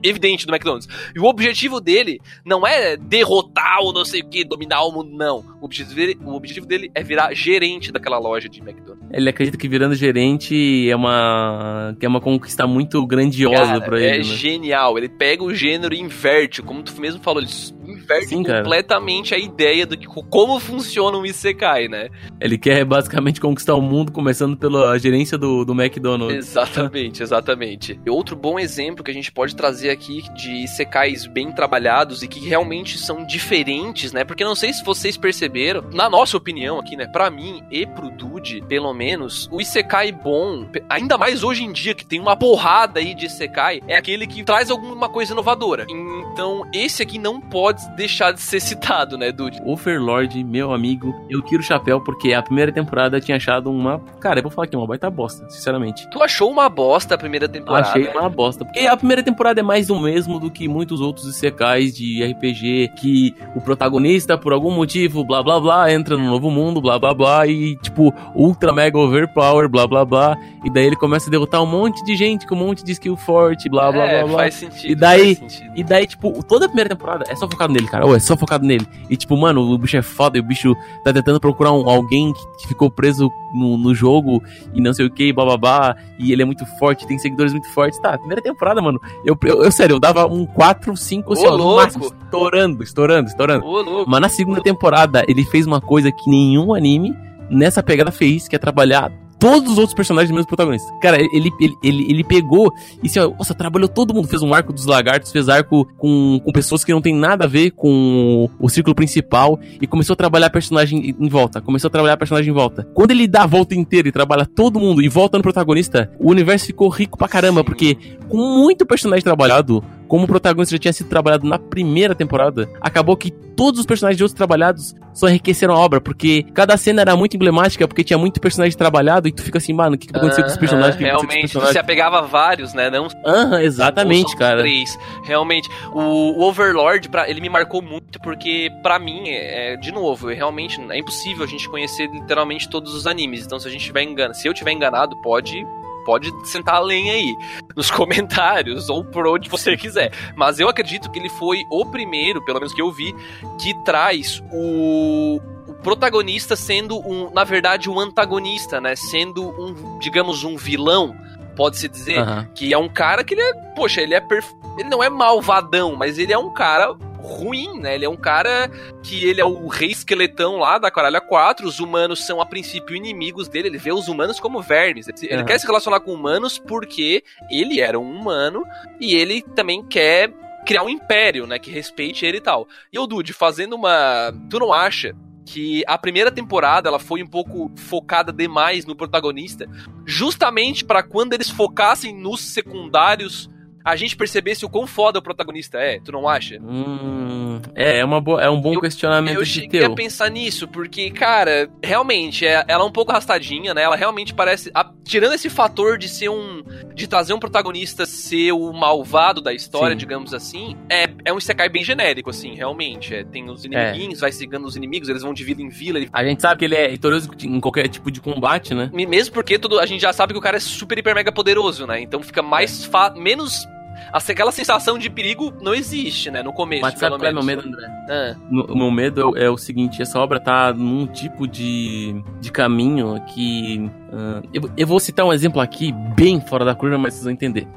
evidente 0.03 0.45
do 0.45 0.53
McDonald's. 0.53 0.87
E 1.15 1.19
o 1.19 1.25
objetivo 1.25 1.79
dele 1.79 2.19
não 2.45 2.65
é 2.65 2.95
derrotar 2.97 3.79
ou 3.81 3.93
não 3.93 4.05
sei 4.05 4.21
o 4.21 4.29
que, 4.29 4.43
dominar 4.43 4.83
o 4.83 4.91
mundo, 4.91 5.15
não. 5.15 5.43
O 5.61 5.65
objetivo 5.65 5.95
dele, 5.95 6.17
o 6.23 6.33
objetivo 6.33 6.65
dele 6.65 6.91
é 6.93 7.03
virar 7.03 7.33
gerente 7.33 7.91
daquela 7.91 8.17
loja 8.17 8.47
de 8.47 8.59
McDonald's. 8.59 9.05
Ele 9.11 9.29
acredita 9.29 9.57
que 9.57 9.67
virando 9.67 9.95
gerente 9.95 10.89
é 10.89 10.95
uma. 10.95 11.95
que 11.99 12.05
é 12.05 12.09
uma 12.09 12.21
conquista 12.21 12.65
muito 12.67 13.05
grandiosa 13.05 13.65
Cara, 13.65 13.81
pra 13.81 14.01
é 14.01 14.15
ele, 14.15 14.17
né? 14.29 14.35
genial. 14.35 14.97
Ele 14.97 15.09
pega 15.09 15.43
o 15.43 15.53
gênero 15.53 15.93
e 15.93 15.99
inverte, 15.99 16.61
como 16.61 16.83
tu 16.83 16.99
mesmo 16.99 17.21
falou, 17.21 17.41
ele 17.41 17.49
inverte 17.95 18.27
Sim, 18.27 18.43
completamente 18.43 19.33
a 19.33 19.37
ideia 19.37 19.85
do 19.85 19.97
que 19.97 20.05
como 20.05 20.59
funciona 20.59 21.17
um 21.17 21.25
Isekai, 21.25 21.87
né? 21.87 22.09
Ele 22.39 22.57
quer 22.57 22.83
basicamente 22.85 23.39
conquistar 23.39 23.75
o 23.75 23.81
mundo, 23.81 24.11
começando 24.11 24.57
pela 24.57 24.97
gerência 24.97 25.37
do, 25.37 25.65
do 25.65 25.73
McDonald's. 25.73 26.37
Exatamente, 26.37 27.23
exatamente. 27.23 27.99
E 28.05 28.09
outro 28.09 28.35
bom 28.35 28.59
exemplo 28.59 29.03
que 29.03 29.11
a 29.11 29.13
gente 29.13 29.31
pode 29.31 29.55
trazer 29.55 29.89
aqui 29.89 30.23
de 30.33 30.63
Isekais 30.63 31.27
bem 31.27 31.51
trabalhados 31.51 32.23
e 32.23 32.27
que 32.27 32.39
realmente 32.39 32.97
são 32.97 33.25
diferentes, 33.25 34.11
né? 34.11 34.23
Porque 34.23 34.43
não 34.43 34.55
sei 34.55 34.73
se 34.73 34.83
vocês 34.83 35.17
perceberam, 35.17 35.83
na 35.93 36.09
nossa 36.09 36.37
opinião 36.37 36.79
aqui, 36.79 36.95
né? 36.95 37.07
Pra 37.07 37.29
mim 37.29 37.63
e 37.71 37.85
pro 37.85 38.09
Dude, 38.09 38.63
pelo 38.67 38.93
menos, 38.93 39.47
o 39.51 39.61
Isekai 39.61 40.11
bom, 40.11 40.67
ainda 40.89 41.17
mais 41.17 41.43
hoje 41.43 41.63
em 41.63 41.71
dia 41.71 41.93
que 41.93 42.05
tem 42.05 42.19
uma 42.19 42.35
porrada 42.35 42.99
aí 42.99 43.13
de 43.13 43.25
Isekai, 43.25 43.81
é 43.87 43.95
aquele 43.95 44.27
que 44.27 44.43
traz 44.43 44.69
alguma 44.69 45.09
coisa 45.09 45.33
inovadora. 45.33 45.85
Então, 45.89 46.63
esse 46.73 47.01
aqui 47.01 47.17
não 47.17 47.39
pode 47.39 47.84
deixar 47.95 48.31
de 48.31 48.41
ser 48.41 48.59
citado, 48.59 49.17
né, 49.17 49.31
Dude? 49.31 49.61
Overlord, 49.65 50.43
meu 50.43 50.73
amigo, 50.73 51.13
eu 51.29 51.41
tiro 51.41 51.61
o 51.61 51.65
chapéu 51.65 52.01
porque 52.01 52.33
a 52.33 52.41
primeira 52.41 52.71
temporada 52.71 53.19
tinha 53.19 53.37
achado 53.37 53.71
uma. 53.71 53.99
Cara, 54.19 54.39
eu 54.39 54.43
vou 54.43 54.51
falar 54.51 54.65
aqui, 54.65 54.75
uma 54.75 54.87
baita 54.87 55.09
bosta, 55.09 55.49
sinceramente. 55.49 56.09
Tu 56.09 56.21
achou 56.21 56.49
uma 56.51 56.67
bosta 56.69 57.15
a 57.15 57.17
primeira 57.17 57.47
temporada? 57.47 57.87
Achei 57.89 58.07
uma 58.09 58.29
bosta. 58.29 58.65
Porque 58.65 58.79
a 58.81 58.95
primeira 58.97 59.21
temporada 59.23 59.59
é 59.59 59.63
mais 59.63 59.87
do 59.87 59.99
mesmo 59.99 60.39
do 60.39 60.49
que 60.51 60.67
muitos 60.67 61.01
outros 61.01 61.35
secais 61.35 61.95
de 61.95 62.23
RPG. 62.23 62.91
Que 62.95 63.33
o 63.55 63.61
protagonista, 63.61 64.37
por 64.37 64.53
algum 64.53 64.71
motivo, 64.71 65.23
blá 65.23 65.41
blá 65.43 65.59
blá, 65.59 65.91
entra 65.93 66.17
no 66.17 66.23
novo 66.25 66.49
mundo, 66.49 66.81
blá 66.81 66.97
blá 66.99 67.13
blá, 67.13 67.47
e 67.47 67.75
tipo, 67.77 68.13
ultra 68.33 68.73
mega 68.73 68.97
overpower, 68.97 69.69
blá 69.69 69.87
blá 69.87 70.03
blá. 70.05 70.37
E 70.63 70.69
daí 70.71 70.85
ele 70.85 70.95
começa 70.95 71.29
a 71.29 71.31
derrotar 71.31 71.61
um 71.61 71.65
monte 71.67 72.03
de 72.03 72.15
gente 72.15 72.45
com 72.47 72.55
um 72.55 72.59
monte 72.59 72.83
de 72.83 72.91
skill 72.93 73.15
forte, 73.15 73.69
blá 73.69 73.91
blá 73.91 74.05
é, 74.05 74.19
blá 74.19 74.27
blá. 74.27 74.37
faz 74.39 74.55
sentido. 74.55 74.91
E 74.91 74.95
daí- 74.95 75.35
faz 75.35 75.51
sentido. 75.53 75.71
E 75.75 75.83
daí, 75.83 76.07
tipo, 76.07 76.43
toda 76.43 76.65
a 76.65 76.67
primeira 76.69 76.89
temporada 76.89 77.25
é 77.27 77.35
só 77.35 77.49
focado 77.49 77.73
nele, 77.75 77.87
cara. 77.87 78.05
Ou 78.05 78.15
é 78.15 78.19
só 78.19 78.35
focado 78.35 78.65
nele. 78.65 78.87
E, 79.09 79.15
tipo, 79.15 79.37
mano, 79.37 79.61
o 79.61 79.77
bicho 79.77 79.97
é 79.97 80.01
foda 80.01 80.37
e 80.37 80.41
o 80.41 80.43
bicho 80.43 80.75
tá 81.03 81.13
tentando 81.13 81.39
procurar 81.39 81.71
um- 81.71 81.87
alguém 81.89 82.33
que, 82.33 82.67
ficou 82.67 82.89
preso 82.89 83.29
no, 83.53 83.77
no 83.77 83.93
jogo 83.93 84.41
e 84.73 84.81
não 84.81 84.91
sei 84.93 85.05
o 85.05 85.09
que, 85.11 85.31
bababá. 85.31 85.95
E 86.17 86.31
ele 86.31 86.41
é 86.41 86.45
muito 86.45 86.65
forte, 86.79 87.05
tem 87.05 87.19
seguidores 87.19 87.51
muito 87.51 87.69
fortes. 87.69 87.99
Tá, 87.99 88.17
primeira 88.17 88.41
temporada, 88.41 88.81
mano. 88.81 88.99
Eu, 89.23 89.37
eu, 89.43 89.63
eu, 89.63 89.71
sério, 89.71 89.95
eu 89.95 89.99
dava 89.99 90.25
um 90.25 90.45
4, 90.45 90.95
5, 90.97 91.33
assim, 91.33 91.45
ó, 91.45 91.57
no 91.57 91.75
máximo. 91.75 92.05
Estourando, 92.05 92.83
estourando, 92.83 93.29
estourando. 93.29 93.65
Ô. 93.65 94.05
Mas 94.07 94.21
na 94.21 94.29
segunda 94.29 94.61
temporada, 94.61 95.23
ele 95.27 95.43
fez 95.43 95.67
uma 95.67 95.79
coisa 95.79 96.11
que 96.11 96.29
nenhum 96.29 96.73
anime 96.73 97.15
nessa 97.49 97.83
pegada 97.83 98.11
fez, 98.11 98.47
que 98.47 98.55
é 98.55 98.59
trabalhar 98.59 99.11
todos 99.39 99.73
os 99.73 99.77
outros 99.77 99.93
personagens 99.93 100.31
menos 100.31 100.45
protagonistas. 100.45 100.91
Cara, 101.01 101.17
ele, 101.19 101.51
ele, 101.59 101.75
ele, 101.83 102.05
ele 102.09 102.23
pegou 102.23 102.71
e 103.01 103.07
assim, 103.07 103.19
ó, 103.19 103.29
nossa, 103.29 103.53
trabalhou 103.53 103.87
todo 103.87 104.13
mundo. 104.13 104.27
Fez 104.27 104.41
um 104.41 104.53
arco 104.53 104.73
dos 104.73 104.85
lagartos, 104.85 105.31
fez 105.31 105.49
arco 105.49 105.85
com, 105.97 106.39
com 106.43 106.51
pessoas 106.51 106.83
que 106.83 106.91
não 106.91 107.01
tem 107.01 107.13
nada 107.13 107.45
a 107.45 107.47
ver 107.47 107.71
com 107.71 108.49
o 108.59 108.69
círculo 108.69 108.95
principal 108.95 109.59
e 109.81 109.87
começou 109.87 110.13
a 110.13 110.17
trabalhar 110.17 110.49
personagem 110.49 111.15
em 111.19 111.29
volta. 111.29 111.61
Começou 111.61 111.87
a 111.87 111.91
trabalhar 111.91 112.17
personagem 112.17 112.51
em 112.51 112.53
volta. 112.53 112.87
Quando 112.93 113.11
ele 113.11 113.27
dá 113.27 113.43
a 113.43 113.47
volta 113.47 113.75
inteira 113.75 114.07
e 114.07 114.11
trabalha 114.11 114.45
todo 114.45 114.79
mundo 114.79 115.01
e 115.01 115.09
volta 115.09 115.37
no 115.37 115.43
protagonista, 115.43 116.11
o 116.19 116.29
universo 116.31 116.67
ficou 116.67 116.89
rico 116.89 117.17
pra 117.17 117.27
caramba, 117.27 117.61
Sim. 117.61 117.65
porque 117.65 117.97
com 118.27 118.37
muito 118.37 118.85
personagem 118.85 119.23
trabalhado, 119.23 119.83
como 120.07 120.25
o 120.25 120.27
protagonista 120.27 120.75
já 120.75 120.79
tinha 120.79 120.93
sido 120.93 121.09
trabalhado 121.09 121.47
na 121.47 121.57
primeira 121.57 122.15
temporada, 122.15 122.69
acabou 122.81 123.15
que 123.17 123.31
todos 123.31 123.79
os 123.79 123.85
personagens 123.85 124.17
de 124.17 124.23
outros 124.23 124.35
trabalhados 124.35 124.93
só 125.13 125.29
enriqueceram 125.29 125.73
a 125.73 125.79
obra, 125.79 126.01
porque 126.01 126.43
cada 126.53 126.75
cena 126.75 127.01
era 127.01 127.15
muito 127.15 127.35
emblemática, 127.35 127.87
porque 127.87 128.03
tinha 128.03 128.17
muito 128.17 128.39
personagem 128.41 128.77
trabalhado, 128.77 129.27
e 129.27 129.31
tu 129.31 129.41
fica 129.41 129.57
assim, 129.57 129.71
mano, 129.71 129.95
o 129.95 129.97
que, 129.97 130.07
que 130.07 130.17
aconteceu 130.17 130.43
com 130.43 130.49
esse 130.49 130.59
personagem? 130.59 130.95
O 130.95 130.97
que 130.97 131.03
que 131.03 131.09
aconteceu 131.09 131.27
com 131.27 131.33
esse 131.33 131.37
Realmente, 131.37 131.53
personagem? 131.53 131.73
você 131.73 131.79
apegava 131.79 132.19
a 132.19 132.21
vários, 132.21 132.73
né? 132.73 132.89
Não 132.89 133.07
Aham, 133.25 133.61
exatamente, 133.61 134.25
Ou 134.25 134.29
são 134.31 134.39
cara. 134.39 134.59
Três. 134.59 134.97
Realmente, 135.23 135.69
o, 135.93 136.43
Overlord, 136.43 137.09
pra, 137.09 137.29
ele 137.29 137.39
me 137.39 137.49
marcou 137.49 137.81
muito, 137.81 138.19
porque 138.19 138.69
pra 138.83 138.99
mim, 138.99 139.29
é, 139.29 139.73
é, 139.73 139.77
de 139.77 139.91
novo, 139.91 140.29
é 140.29 140.33
realmente 140.33 140.81
é 140.89 140.99
impossível 140.99 141.45
a 141.45 141.47
gente 141.47 141.69
conhecer 141.69 142.09
literalmente 142.11 142.69
todos 142.69 142.93
os 142.93 143.07
animes. 143.07 143.45
Então, 143.45 143.57
se 143.59 143.67
a 143.67 143.71
gente 143.71 143.85
tiver 143.85 144.03
enganado, 144.03 144.35
se 144.35 144.47
eu 144.47 144.53
tiver 144.53 144.71
enganado, 144.71 145.15
pode. 145.21 145.65
Pode 146.05 146.31
sentar 146.47 146.75
a 146.75 146.79
lenha 146.79 147.13
aí 147.13 147.35
nos 147.75 147.89
comentários 147.91 148.89
ou 148.89 149.03
por 149.03 149.27
onde 149.27 149.49
você 149.49 149.75
quiser. 149.75 150.11
Mas 150.35 150.59
eu 150.59 150.69
acredito 150.69 151.11
que 151.11 151.19
ele 151.19 151.29
foi 151.29 151.65
o 151.69 151.85
primeiro, 151.85 152.43
pelo 152.45 152.59
menos 152.59 152.73
que 152.73 152.81
eu 152.81 152.91
vi, 152.91 153.13
que 153.59 153.73
traz 153.83 154.41
o, 154.53 155.41
protagonista 155.85 156.55
sendo 156.55 156.97
um, 157.07 157.29
na 157.31 157.43
verdade, 157.43 157.91
um 157.91 157.99
antagonista, 157.99 158.81
né? 158.81 158.95
Sendo 158.95 159.49
um, 159.49 159.99
digamos, 159.99 160.43
um 160.43 160.57
vilão, 160.57 161.15
pode-se 161.55 161.87
dizer. 161.87 162.17
Aham. 162.17 162.47
Que 162.55 162.73
é 162.73 162.77
um 162.77 162.89
cara 162.89 163.23
que 163.23 163.35
ele 163.35 163.41
é. 163.41 163.53
Poxa, 163.75 164.01
ele 164.01 164.15
é. 164.15 164.19
Perf... 164.19 164.51
Ele 164.79 164.89
não 164.89 165.03
é 165.03 165.09
malvadão, 165.09 165.95
mas 165.95 166.17
ele 166.17 166.33
é 166.33 166.37
um 166.37 166.51
cara 166.51 166.95
ruim, 167.25 167.79
né? 167.79 167.95
Ele 167.95 168.05
é 168.05 168.09
um 168.09 168.15
cara 168.15 168.69
que 169.03 169.25
ele 169.25 169.41
é 169.41 169.45
o 169.45 169.67
rei 169.67 169.91
esqueletão 169.91 170.57
lá 170.57 170.77
da 170.77 170.89
Caralha 170.91 171.19
4. 171.19 171.67
Os 171.67 171.79
humanos 171.79 172.25
são, 172.25 172.39
a 172.39 172.45
princípio, 172.45 172.95
inimigos 172.95 173.47
dele. 173.47 173.67
Ele 173.67 173.77
vê 173.77 173.91
os 173.91 174.07
humanos 174.07 174.39
como 174.39 174.61
vermes. 174.61 175.07
Ele, 175.07 175.33
Aham. 175.33 175.45
quer 175.45 175.59
se 175.59 175.67
relacionar 175.67 175.99
com 175.99 176.13
humanos 176.13 176.57
porque 176.57 177.23
ele 177.49 177.81
era 177.81 177.99
um 177.99 178.09
humano 178.09 178.63
e 178.99 179.15
ele 179.15 179.41
também 179.41 179.83
quer 179.83 180.31
criar 180.65 180.83
um 180.83 180.89
império, 180.89 181.45
né? 181.45 181.59
Que 181.59 181.69
respeite 181.69 182.25
ele 182.25 182.37
e 182.37 182.41
tal. 182.41 182.67
E 182.91 182.97
o 182.97 183.05
Dude, 183.05 183.33
fazendo 183.33 183.75
uma. 183.75 184.33
Tu 184.49 184.59
não 184.59 184.73
acha? 184.73 185.15
Que 185.45 185.83
a 185.85 185.95
primeira 185.95 186.31
temporada 186.31 186.89
ela 186.89 186.97
foi 186.97 187.21
um 187.21 187.27
pouco 187.27 187.71
focada 187.75 188.33
demais 188.33 188.83
no 188.83 188.95
protagonista, 188.95 189.69
justamente 190.03 190.83
pra 190.83 191.03
quando 191.03 191.33
eles 191.33 191.51
focassem 191.51 192.15
nos 192.15 192.41
secundários, 192.41 193.47
a 193.85 193.95
gente 193.95 194.17
percebesse 194.17 194.65
o 194.65 194.69
quão 194.69 194.87
foda 194.87 195.19
o 195.19 195.21
protagonista 195.21 195.77
é, 195.77 195.99
tu 196.03 196.11
não 196.11 196.27
acha? 196.27 196.57
Hum, 196.59 197.61
é, 197.75 197.99
é, 197.99 198.05
uma 198.05 198.19
boa, 198.19 198.41
é 198.41 198.49
um 198.49 198.59
bom 198.59 198.73
Eu- 198.73 198.81
questionamento 198.81 199.35
Eu 199.37 199.43
de 199.43 199.49
cheguei 199.49 199.81
teu. 199.81 199.91
a 199.91 199.95
pensar 199.95 200.29
nisso, 200.31 200.67
porque, 200.67 201.11
cara, 201.11 201.69
realmente, 201.83 202.45
é- 202.45 202.65
ela 202.67 202.83
é 202.83 202.87
um 202.87 202.91
pouco 202.91 203.11
arrastadinha, 203.11 203.73
né? 203.73 203.83
Ela 203.83 203.95
realmente 203.95 204.33
parece. 204.33 204.71
a- 204.73 204.91
tirando 205.03 205.33
esse 205.33 205.49
fator 205.49 205.97
de 205.97 206.09
ser 206.09 206.29
um. 206.29 206.63
de 206.95 207.07
trazer 207.07 207.33
um 207.33 207.39
protagonista 207.39 208.05
ser 208.05 208.53
o 208.53 208.71
malvado 208.73 209.41
da 209.41 209.53
história, 209.53 209.91
Sim. 209.91 209.97
digamos 209.97 210.33
assim, 210.33 210.75
é, 210.89 211.07
é 211.25 211.31
um 211.33 211.37
Isekai 211.37 211.69
bem 211.69 211.83
genérico, 211.83 212.29
assim, 212.29 212.55
realmente. 212.55 213.13
É, 213.13 213.23
tem 213.23 213.47
os 213.49 213.65
inimiguinhos, 213.65 214.19
vai 214.21 214.31
seguindo 214.31 214.65
os 214.65 214.75
inimigos, 214.75 215.09
eles 215.09 215.21
vão 215.21 215.33
de 215.33 215.43
vila 215.43 215.61
em 215.61 215.69
vila. 215.69 215.99
Ele... 215.99 216.09
A 216.11 216.23
gente 216.23 216.41
sabe 216.41 216.59
que 216.59 216.65
ele 216.65 216.75
é 216.75 216.87
vitorioso 216.87 217.29
em 217.43 217.59
qualquer 217.59 217.87
tipo 217.89 218.09
de 218.09 218.19
combate, 218.21 218.73
né? 218.73 218.89
Mesmo 218.93 219.33
porque 219.33 219.59
tudo, 219.59 219.79
a 219.79 219.85
gente 219.85 220.01
já 220.01 220.11
sabe 220.13 220.33
que 220.33 220.39
o 220.39 220.41
cara 220.41 220.57
é 220.57 220.59
super, 220.59 220.97
hiper, 220.97 221.13
mega 221.13 221.31
poderoso, 221.31 221.85
né? 221.85 221.99
Então 222.01 222.23
fica 222.23 222.41
mais. 222.41 222.85
Fa... 222.85 223.09
menos. 223.11 223.67
Aquela 224.11 224.51
sensação 224.51 224.97
de 224.97 225.09
perigo 225.09 225.53
não 225.61 225.73
existe, 225.73 226.31
né? 226.31 226.41
No 226.41 226.53
começo, 226.53 226.81
Mas 226.81 226.93
sabe 226.99 227.17
pelo 227.17 227.19
qual 227.19 227.29
é 227.29 227.33
meu 227.33 227.43
menos. 227.43 227.65
medo, 227.65 227.75
André? 227.75 227.87
Ah, 228.09 228.35
O 228.71 228.77
meu 228.77 228.91
medo 228.91 229.37
é, 229.37 229.45
é 229.45 229.49
o 229.49 229.57
seguinte, 229.57 230.01
essa 230.01 230.19
obra 230.19 230.39
tá 230.39 230.73
num 230.73 231.05
tipo 231.07 231.47
de, 231.47 232.15
de 232.39 232.51
caminho 232.51 233.21
que... 233.27 233.89
ah, 234.13 234.41
eu, 234.53 234.69
eu 234.77 234.87
vou 234.87 234.99
citar 234.99 235.25
um 235.25 235.33
exemplo 235.33 235.59
aqui, 235.61 235.91
bem 236.15 236.39
fora 236.41 236.63
da 236.65 236.73
curva, 236.75 236.97
mas 236.97 237.13
vocês 237.13 237.23
vão 237.25 237.33
entender. 237.33 237.67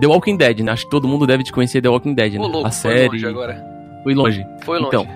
The 0.00 0.06
Walking 0.06 0.36
Dead, 0.36 0.60
né? 0.60 0.72
Acho 0.72 0.84
que 0.84 0.90
todo 0.90 1.06
mundo 1.08 1.26
deve 1.26 1.44
te 1.44 1.52
conhecer 1.52 1.80
The 1.80 1.88
Walking 1.88 2.14
Dead, 2.14 2.34
Ô, 2.34 2.38
né? 2.38 2.48
louco, 2.48 2.66
a 2.68 2.70
foi 2.70 2.92
série... 2.92 3.08
longe 3.08 3.26
agora. 3.26 3.64
Foi 4.02 4.14
longe. 4.14 4.46
Foi 4.64 4.78
longe. 4.78 4.88
Então, 4.88 5.06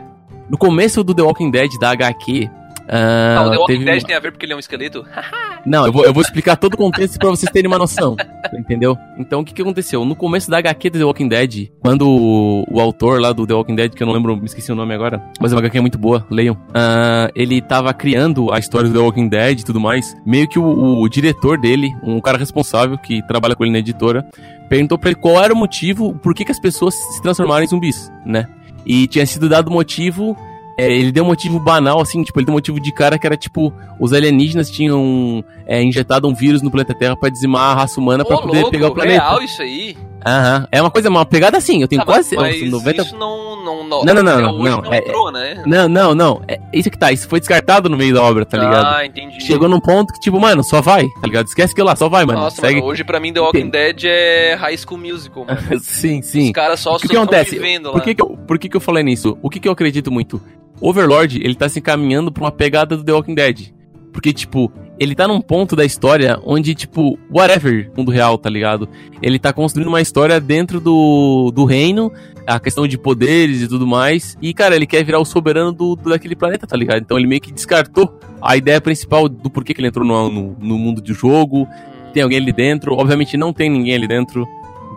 No 0.49 0.57
começo 0.57 1.03
do 1.05 1.15
The 1.15 1.23
Walking 1.23 1.51
Dead, 1.51 1.71
da 1.81 1.91
HQ... 1.91 2.51
Ah, 2.91 3.45
o 3.47 3.51
The 3.51 3.57
Walking 3.59 3.85
Dead 3.85 4.03
tem 4.05 4.17
a 4.17 4.21
ver 4.21 4.33
porque 4.33 4.47
ele 4.47 4.53
é 4.53 4.57
um 4.57 4.59
esqueleto? 4.59 5.05
Não, 5.67 5.85
eu 5.87 5.93
vou, 5.93 6.05
eu 6.05 6.13
vou 6.15 6.23
explicar 6.23 6.57
todo 6.57 6.75
o 6.75 6.77
contexto 6.77 7.19
pra 7.19 7.29
vocês 7.29 7.51
terem 7.53 7.67
uma 7.69 7.79
noção. 7.79 8.17
Entendeu? 8.57 8.97
Então, 9.19 9.41
o 9.41 9.45
que 9.45 9.53
que 9.53 9.61
aconteceu? 9.61 10.05
No 10.05 10.17
começo 10.17 10.51
da 10.51 10.59
HQ 10.59 10.91
do 10.91 10.99
The 10.99 11.05
Walking 11.05 11.29
Dead, 11.29 11.69
quando 11.81 12.09
o, 12.09 12.65
o 12.71 12.81
autor 12.81 13.21
lá 13.21 13.33
do 13.33 13.47
The 13.47 13.53
Walking 13.55 13.75
Dead, 13.75 13.93
que 13.93 14.03
eu 14.03 14.07
não 14.07 14.15
lembro, 14.15 14.37
me 14.37 14.47
esqueci 14.47 14.73
o 14.73 14.75
nome 14.75 14.95
agora, 14.95 15.23
mas 15.41 15.53
é 15.53 15.55
uma 15.55 15.61
HQ 15.61 15.81
muito 15.81 15.99
boa, 15.99 16.27
leiam. 16.31 16.57
ah, 16.75 17.31
ele 17.35 17.61
tava 17.61 17.93
criando 17.93 18.53
a 18.53 18.59
história 18.59 18.89
do 18.89 18.95
The 18.95 19.01
Walking 19.05 19.29
Dead 19.29 19.61
e 19.61 19.65
tudo 19.65 19.79
mais. 19.81 20.17
Meio 20.25 20.49
que 20.49 20.59
o, 20.59 20.63
o- 20.65 21.03
o 21.03 21.09
diretor 21.09 21.59
dele, 21.59 21.91
um 22.03 22.21
cara 22.21 22.39
responsável 22.39 22.97
que 22.97 23.21
trabalha 23.27 23.55
com 23.55 23.65
ele 23.65 23.73
na 23.73 23.79
editora, 23.81 24.25
perguntou 24.69 24.97
pra 24.97 25.11
ele 25.11 25.19
qual 25.21 25.43
era 25.43 25.53
o 25.53 25.57
motivo, 25.57 26.15
por 26.15 26.35
que, 26.35 26.45
que 26.45 26.53
as 26.53 26.61
pessoas 26.61 26.95
se 26.95 27.21
transformaram 27.21 27.63
em 27.65 27.69
zumbis, 27.69 28.11
né? 28.25 28.47
E 28.87 29.07
tinha 29.07 29.27
sido 29.27 29.49
dado 29.49 29.71
motivo. 29.71 30.35
É, 30.79 30.91
ele 30.93 31.11
deu 31.13 31.25
um 31.25 31.27
motivo 31.27 31.59
banal, 31.59 32.01
assim, 32.01 32.23
tipo, 32.23 32.39
ele 32.39 32.47
deu 32.47 32.53
um 32.53 32.57
motivo 32.57 32.79
de 32.81 32.93
cara 32.93 33.19
que 33.19 33.27
era 33.27 33.37
tipo, 33.37 33.73
os 33.99 34.13
alienígenas 34.13 34.71
tinham 34.71 35.45
é, 35.67 35.83
injetado 35.83 36.29
um 36.29 36.35
vírus 36.35 36.63
no 36.63 36.71
planeta 36.71 36.95
Terra 36.95 37.17
pra 37.17 37.29
dizimar 37.29 37.73
a 37.73 37.81
raça 37.81 38.01
humana 38.01 38.25
pra 38.25 38.37
Ô, 38.37 38.43
poder 38.43 38.59
louco, 38.61 38.71
pegar 38.71 38.89
o 38.89 38.95
planeta. 38.95 39.23
real 39.25 39.43
isso 39.43 39.61
aí? 39.61 39.97
Aham. 40.25 40.67
É 40.73 40.81
uma 40.83 40.91
coisa, 40.91 41.09
uma 41.09 41.25
pegada 41.25 41.57
assim, 41.59 41.81
eu 41.83 41.89
tenho 41.89 42.01
Tá, 42.01 42.07
quase 42.07 42.35
mas 42.37 42.71
90. 42.71 43.03
isso 43.03 43.17
não... 43.17 43.49
Não, 43.69 43.85
não, 43.85 44.03
Não, 44.05 44.15
não, 44.15 44.23
não, 44.23 44.33
até 44.33 44.43
não, 44.43 44.55
hoje 44.55 44.71
não, 44.71 44.93
é- 44.95 44.99
entrou, 44.99 45.31
né? 45.33 45.63
Não, 45.67 45.89
não, 45.89 46.15
não. 46.15 46.43
É 46.49 46.59
isso 46.73 46.91
que 46.91 46.97
tá, 46.99 47.13
isso 47.13 47.29
foi 47.29 47.39
descartado 47.39 47.89
no 47.91 47.97
meio 47.99 48.15
da 48.15 48.23
obra, 48.23 48.47
tá 48.47 48.57
ligado? 48.57 48.87
Ah, 48.97 49.05
entendi. 49.05 49.43
Chegou 49.45 49.69
num 49.69 49.79
ponto 49.81 50.13
que, 50.13 50.21
tipo, 50.21 50.41
mano, 50.41 50.65
só 50.65 50.81
vai, 50.81 51.07
tá 51.21 51.27
ligado? 51.27 51.47
Esquece 51.49 51.73
aquilo 51.73 51.87
lá, 51.87 51.95
só 51.95 52.09
vai, 52.09 52.25
mano. 52.25 52.41
Nossa, 52.41 52.61
Segue. 52.63 52.77
mano, 52.77 52.87
hoje 52.87 53.05
pra 53.05 53.21
mim 53.21 53.31
The 53.33 53.41
Walking 53.41 53.69
Dead 53.69 54.05
é 54.05 54.55
High 54.55 54.79
School 54.79 54.99
Musical, 55.01 55.45
mano. 55.45 55.61
sim, 55.81 56.23
sim. 56.23 56.47
Os 56.47 56.53
caras 56.53 56.81
só 56.81 56.97
O 56.97 56.99
que 56.99 57.09
que 57.09 57.17
acontece? 57.17 57.61
Por 57.83 58.03
que 58.03 58.15
que, 58.15 58.23
eu, 58.23 58.29
por 58.47 58.59
que 58.59 58.69
que 58.71 58.77
eu 58.77 58.81
falei 58.81 59.03
nisso? 59.05 59.37
O 59.43 59.51
que 59.51 59.61
que 59.61 59.69
eu 59.69 59.73
acredito 59.73 60.11
muito? 60.11 60.41
Overlord, 60.81 61.41
ele 61.43 61.55
tá 61.55 61.69
se 61.69 61.79
encaminhando 61.79 62.31
pra 62.33 62.45
uma 62.45 62.53
pegada 62.53 62.97
do 62.97 63.05
The 63.05 63.13
Walking 63.13 63.35
Dead. 63.35 63.69
Porque, 64.13 64.33
tipo, 64.33 64.73
ele 64.99 65.15
tá 65.15 65.29
num 65.29 65.41
ponto 65.41 65.77
da 65.77 65.85
história 65.85 66.41
onde, 66.45 66.75
tipo, 66.75 67.19
whatever, 67.33 67.91
mundo 67.97 68.11
real, 68.11 68.37
tá 68.39 68.51
ligado? 68.51 68.89
Ele 69.23 69.39
tá 69.39 69.53
construindo 69.53 69.89
uma 69.89 70.01
história 70.01 70.41
dentro 70.41 70.81
do, 70.81 71.53
do 71.55 71.65
reino, 71.65 72.11
a 72.47 72.59
questão 72.59 72.87
de 72.89 72.99
poderes 72.99 73.63
e 73.63 73.69
tudo 73.69 73.87
mais. 73.87 74.37
E, 74.43 74.53
cara, 74.55 74.75
ele 74.75 74.87
quer 74.87 75.05
virar 75.05 75.21
o 75.21 75.25
soberano 75.25 75.71
do, 75.73 75.95
do- 75.95 76.11
daquele 76.11 76.35
planeta, 76.35 76.67
tá 76.67 76.77
ligado? 76.77 77.01
Então 77.01 77.19
ele 77.19 77.29
meio 77.29 77.41
que 77.41 77.53
descartou 77.53 78.19
a 78.41 78.57
ideia 78.57 78.81
principal 78.81 79.29
do 79.29 79.51
porquê 79.51 79.73
que 79.75 79.81
ele 79.81 79.89
entrou 79.89 80.05
no, 80.07 80.31
no, 80.31 80.57
no 80.59 80.79
mundo 80.79 81.01
do 81.01 81.15
jogo. 81.15 81.69
Tem 82.13 82.23
alguém 82.23 82.39
ali 82.39 82.53
dentro. 82.53 82.95
Obviamente 82.95 83.37
não 83.37 83.53
tem 83.53 83.69
ninguém 83.71 83.95
ali 83.95 84.09
dentro, 84.09 84.47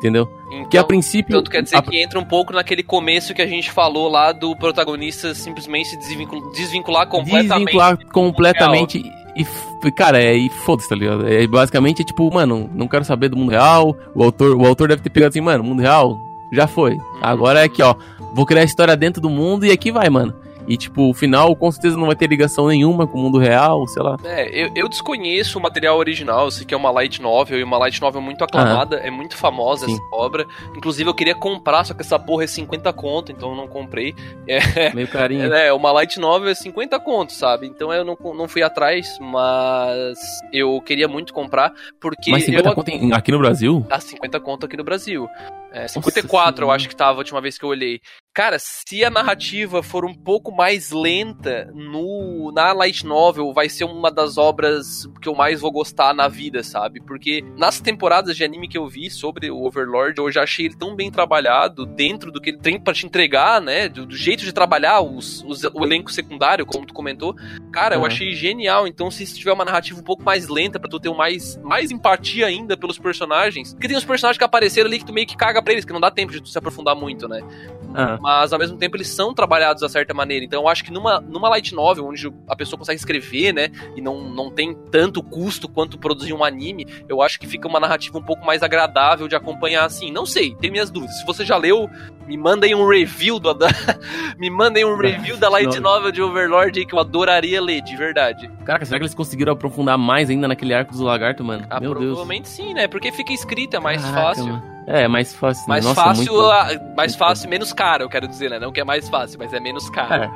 entendeu? 0.02 0.28
então, 0.52 0.66
Que 0.70 0.78
a 0.78 0.84
princípio. 0.84 1.42
Tu 1.44 1.50
quer 1.52 1.62
dizer 1.64 1.78
a- 1.78 1.82
que 1.82 2.02
entra 2.02 2.20
um 2.20 2.26
pouco 2.26 2.52
naquele 2.52 2.84
começo 2.84 3.34
que 3.34 3.42
a 3.42 3.48
gente 3.48 3.72
falou 3.72 4.10
lá 4.10 4.32
do 4.32 4.56
protagonista 4.56 5.34
simplesmente 5.36 5.90
se 5.90 5.98
desvincul- 5.98 6.52
desvincular 6.52 7.08
completamente. 7.08 7.48
desvincular 7.50 7.98
completamente 8.12 9.04
e, 9.36 9.92
cara, 9.92 10.22
é, 10.22 10.36
e 10.36 10.50
foda-se, 10.50 10.90
tá 10.90 10.96
ligado? 10.96 11.28
É, 11.28 11.46
basicamente 11.48 12.02
é 12.02 12.06
tipo, 12.06 12.30
mano, 12.34 12.70
não 12.74 12.88
quero 12.88 13.06
saber 13.06 13.30
do 13.30 13.38
mundo 13.38 13.52
real. 13.52 13.96
O 14.14 14.24
autor, 14.24 14.56
o 14.58 14.66
autor 14.66 14.90
deve 14.90 15.02
ter 15.02 15.10
pegado 15.10 15.30
assim, 15.30 15.40
mano, 15.42 15.64
mundo 15.64 15.82
real 15.82 16.18
já 16.52 16.68
foi. 16.68 16.98
Agora 17.22 17.62
é 17.62 17.64
aqui, 17.64 17.82
ó, 17.82 17.96
vou 18.34 18.46
criar 18.46 18.62
a 18.62 18.66
história 18.66 18.98
dentro 18.98 19.22
do 19.22 19.30
mundo 19.30 19.66
e 19.66 19.72
aqui 19.72 19.92
vai, 19.92 20.10
mano. 20.10 20.34
E 20.68 20.78
tipo, 20.78 21.10
o 21.10 21.14
final 21.14 21.56
com 21.56 21.72
certeza 21.72 21.98
não 21.98 22.08
vai 22.08 22.16
ter 22.16 22.28
ligação 22.28 22.68
nenhuma 22.68 23.08
com 23.08 23.18
o 23.18 23.22
mundo 23.22 23.38
real, 23.38 23.88
sei 23.88 24.02
lá. 24.02 24.18
É, 24.24 24.66
eu, 24.66 24.72
eu 24.76 24.90
desconheço 24.90 25.60
o 25.60 25.62
material 25.62 25.98
original, 25.98 26.46
eu 26.46 26.52
sei 26.52 26.66
que 26.66 26.74
é 26.74 26.78
uma 26.78 26.92
light 26.92 27.22
novel, 27.22 27.60
e 27.60 27.64
uma 27.64 27.78
light 27.78 28.02
novel 28.02 28.22
muito 28.22 28.44
aclamada, 28.44 28.98
é 28.98 29.10
muito 29.10 29.36
famosa 29.36 29.86
Sim. 29.86 29.94
essa 29.94 30.04
obra. 30.14 30.46
Inclusive 30.76 31.10
eu 31.10 31.14
queria 31.14 31.36
comprar, 31.36 31.84
só 31.84 31.94
que 31.94 32.02
essa 32.02 32.20
porra 32.20 32.44
é 32.44 32.48
50 32.48 32.92
conto, 32.94 33.32
então 33.32 33.52
eu 33.52 33.56
não 33.56 33.68
comprei. 33.68 34.16
Meio 34.94 35.08
carinho. 35.08 35.54
É, 35.54 35.74
uma 35.74 35.92
light 35.92 36.20
novel 36.20 36.50
é 36.50 36.56
50 36.56 37.00
conto, 37.00 37.34
sabe? 37.34 37.68
Então 37.68 37.92
eu 37.92 38.06
não, 38.06 38.18
não 38.34 38.48
fui 38.48 38.64
atrás, 38.64 39.18
mas 39.20 40.18
eu 40.54 40.80
queria 40.82 41.08
muito 41.08 41.34
comprar, 41.34 41.74
porque 42.00 42.32
Mas 42.32 42.46
50 42.46 42.70
eu... 42.70 42.76
conto 42.76 42.92
aqui 43.14 43.32
no 43.32 43.40
Brasil? 43.40 43.86
Tá 43.88 44.00
50 44.00 44.40
conto 44.40 44.66
aqui 44.66 44.78
no 44.78 44.84
Brasil. 44.84 45.28
É, 45.72 45.88
54 45.88 46.52
eu 46.52 46.58
Senhora. 46.58 46.76
acho 46.76 46.90
que 46.90 46.96
tava 46.96 47.14
a 47.14 47.18
última 47.20 47.40
vez 47.40 47.58
que 47.58 47.64
eu 47.64 47.70
olhei. 47.70 48.02
Cara, 48.34 48.58
se 48.60 49.04
a 49.04 49.10
narrativa 49.10 49.84
for 49.84 50.06
um 50.06 50.14
pouco 50.14 50.54
mais 50.54 50.90
lenta 50.90 51.70
no 51.76 52.50
na 52.56 52.72
light 52.72 53.06
novel, 53.06 53.52
vai 53.52 53.68
ser 53.68 53.84
uma 53.84 54.10
das 54.10 54.38
obras 54.38 55.06
que 55.22 55.28
eu 55.28 55.36
mais 55.36 55.60
vou 55.60 55.70
gostar 55.70 56.14
na 56.14 56.30
vida, 56.30 56.64
sabe? 56.64 57.02
Porque 57.02 57.44
nas 57.58 57.82
temporadas 57.82 58.38
de 58.38 58.46
anime 58.46 58.70
que 58.70 58.78
eu 58.78 58.88
vi 58.88 59.10
sobre 59.10 59.52
o 59.52 59.62
Overlord, 59.66 60.18
eu 60.18 60.32
já 60.32 60.44
achei 60.44 60.68
ele 60.68 60.78
tão 60.78 60.96
bem 60.96 61.12
trabalhado 61.12 61.86
dentro 61.86 62.32
do 62.32 62.40
que 62.40 62.52
ele 62.52 62.60
tem 62.60 62.80
para 62.80 62.94
te 62.94 63.06
entregar, 63.06 63.60
né? 63.60 63.90
Do, 63.90 64.06
do, 64.06 64.16
jeito 64.16 64.46
de 64.46 64.54
trabalhar 64.54 65.02
os, 65.02 65.44
os, 65.44 65.66
o 65.66 65.84
elenco 65.84 66.10
secundário, 66.10 66.66
como 66.66 66.86
tu 66.86 66.94
comentou. 66.94 67.36
Cara, 67.70 67.98
uhum. 67.98 68.04
eu 68.04 68.08
achei 68.08 68.34
genial. 68.34 68.88
Então, 68.88 69.12
se 69.12 69.26
tiver 69.26 69.52
uma 69.52 69.66
narrativa 69.66 70.00
um 70.00 70.04
pouco 70.04 70.24
mais 70.24 70.48
lenta 70.48 70.80
para 70.80 70.90
tu 70.90 71.02
ter 71.02 71.14
mais, 71.14 71.58
mais 71.58 71.92
empatia 71.92 72.46
ainda 72.48 72.78
pelos 72.78 72.98
personagens, 72.98 73.74
porque 73.74 73.90
tem 73.90 73.98
os 73.98 74.06
personagens 74.06 74.38
que 74.38 74.44
apareceram 74.46 74.88
ali 74.88 75.00
que 75.00 75.06
tu 75.06 75.12
meio 75.12 75.28
que 75.28 75.36
caga 75.36 75.62
pra 75.62 75.74
eles, 75.74 75.84
que 75.84 75.92
não 75.92 76.00
dá 76.00 76.10
tempo 76.10 76.32
de 76.32 76.40
tu 76.40 76.48
se 76.48 76.58
aprofundar 76.58 76.96
muito, 76.96 77.28
né? 77.28 77.42
Uhum 77.42 78.21
mas 78.22 78.54
ao 78.54 78.60
mesmo 78.60 78.78
tempo 78.78 78.96
eles 78.96 79.08
são 79.08 79.34
trabalhados 79.34 79.82
da 79.82 79.90
certa 79.90 80.14
maneira. 80.14 80.46
Então 80.46 80.62
eu 80.62 80.68
acho 80.68 80.84
que 80.84 80.92
numa, 80.92 81.20
numa 81.20 81.50
light 81.50 81.74
novel, 81.74 82.06
onde 82.08 82.32
a 82.48 82.56
pessoa 82.56 82.78
consegue 82.78 83.00
escrever, 83.00 83.52
né, 83.52 83.70
e 83.96 84.02
não, 84.02 84.30
não 84.30 84.52
tem 84.52 84.74
tanto 84.92 85.24
custo 85.24 85.68
quanto 85.68 85.98
produzir 85.98 86.34
um 86.34 86.44
anime, 86.44 86.86
eu 87.10 87.22
acho 87.22 87.40
que 87.40 87.48
fica 87.48 87.68
uma 87.68 87.80
narrativa 87.80 88.18
um 88.18 88.22
pouco 88.24 88.46
mais 88.46 88.62
agradável 88.62 89.28
de 89.28 89.36
acompanhar 89.36 89.86
assim. 89.86 90.12
Não 90.12 90.26
sei, 90.26 90.56
tem 90.56 90.70
minhas 90.70 90.92
dúvidas. 90.92 91.18
Se 91.18 91.26
você 91.26 91.44
já 91.44 91.58
leu, 91.58 91.90
me 92.28 92.38
mandem 92.38 92.76
um 92.76 92.88
review 92.88 93.40
do, 93.40 93.54
da, 93.54 93.68
me 94.38 94.50
mandem 94.50 94.86
um 94.86 94.96
review 94.96 95.36
da 95.38 95.50
light 95.50 95.80
novel 95.80 96.12
de 96.12 96.22
Overlord 96.22 96.80
aí 96.80 96.86
que 96.86 96.94
eu 96.94 97.00
adoraria 97.00 97.60
ler, 97.60 97.82
de 97.82 97.96
verdade. 97.96 98.50
Caraca, 98.64 98.86
será 98.86 99.00
que 99.00 99.04
eles 99.04 99.16
conseguiram 99.16 99.54
aprofundar 99.54 99.98
mais 99.98 100.30
ainda 100.30 100.48
naquele 100.48 100.74
arco 100.74 100.96
do 100.96 101.04
lagarto, 101.04 101.44
mano? 101.44 101.66
Ah, 101.70 101.80
Meu 101.80 101.92
provavelmente 101.92 102.44
Deus. 102.44 102.56
sim, 102.56 102.74
né? 102.74 102.88
Porque 102.88 103.12
fica 103.12 103.34
escrita, 103.34 103.78
é 103.78 103.80
mais 103.80 104.02
Caraca, 104.02 104.22
fácil. 104.22 104.48
Mano. 104.48 104.81
É, 104.92 105.08
mais 105.08 105.34
fácil. 105.34 105.70
Mais 105.70 105.86
Nossa, 105.86 106.04
fácil, 106.04 106.34
muito... 106.34 106.96
mais 106.96 107.16
fácil 107.16 107.48
e 107.48 107.50
menos 107.50 107.72
caro, 107.72 108.04
eu 108.04 108.10
quero 108.10 108.28
dizer, 108.28 108.50
né? 108.50 108.60
Não 108.60 108.72
que 108.72 108.82
é 108.82 108.84
mais 108.84 109.08
fácil, 109.08 109.40
mas 109.40 109.54
é 109.54 109.60
menos 109.60 109.90
caro. 109.90 110.24
É. 110.24 110.32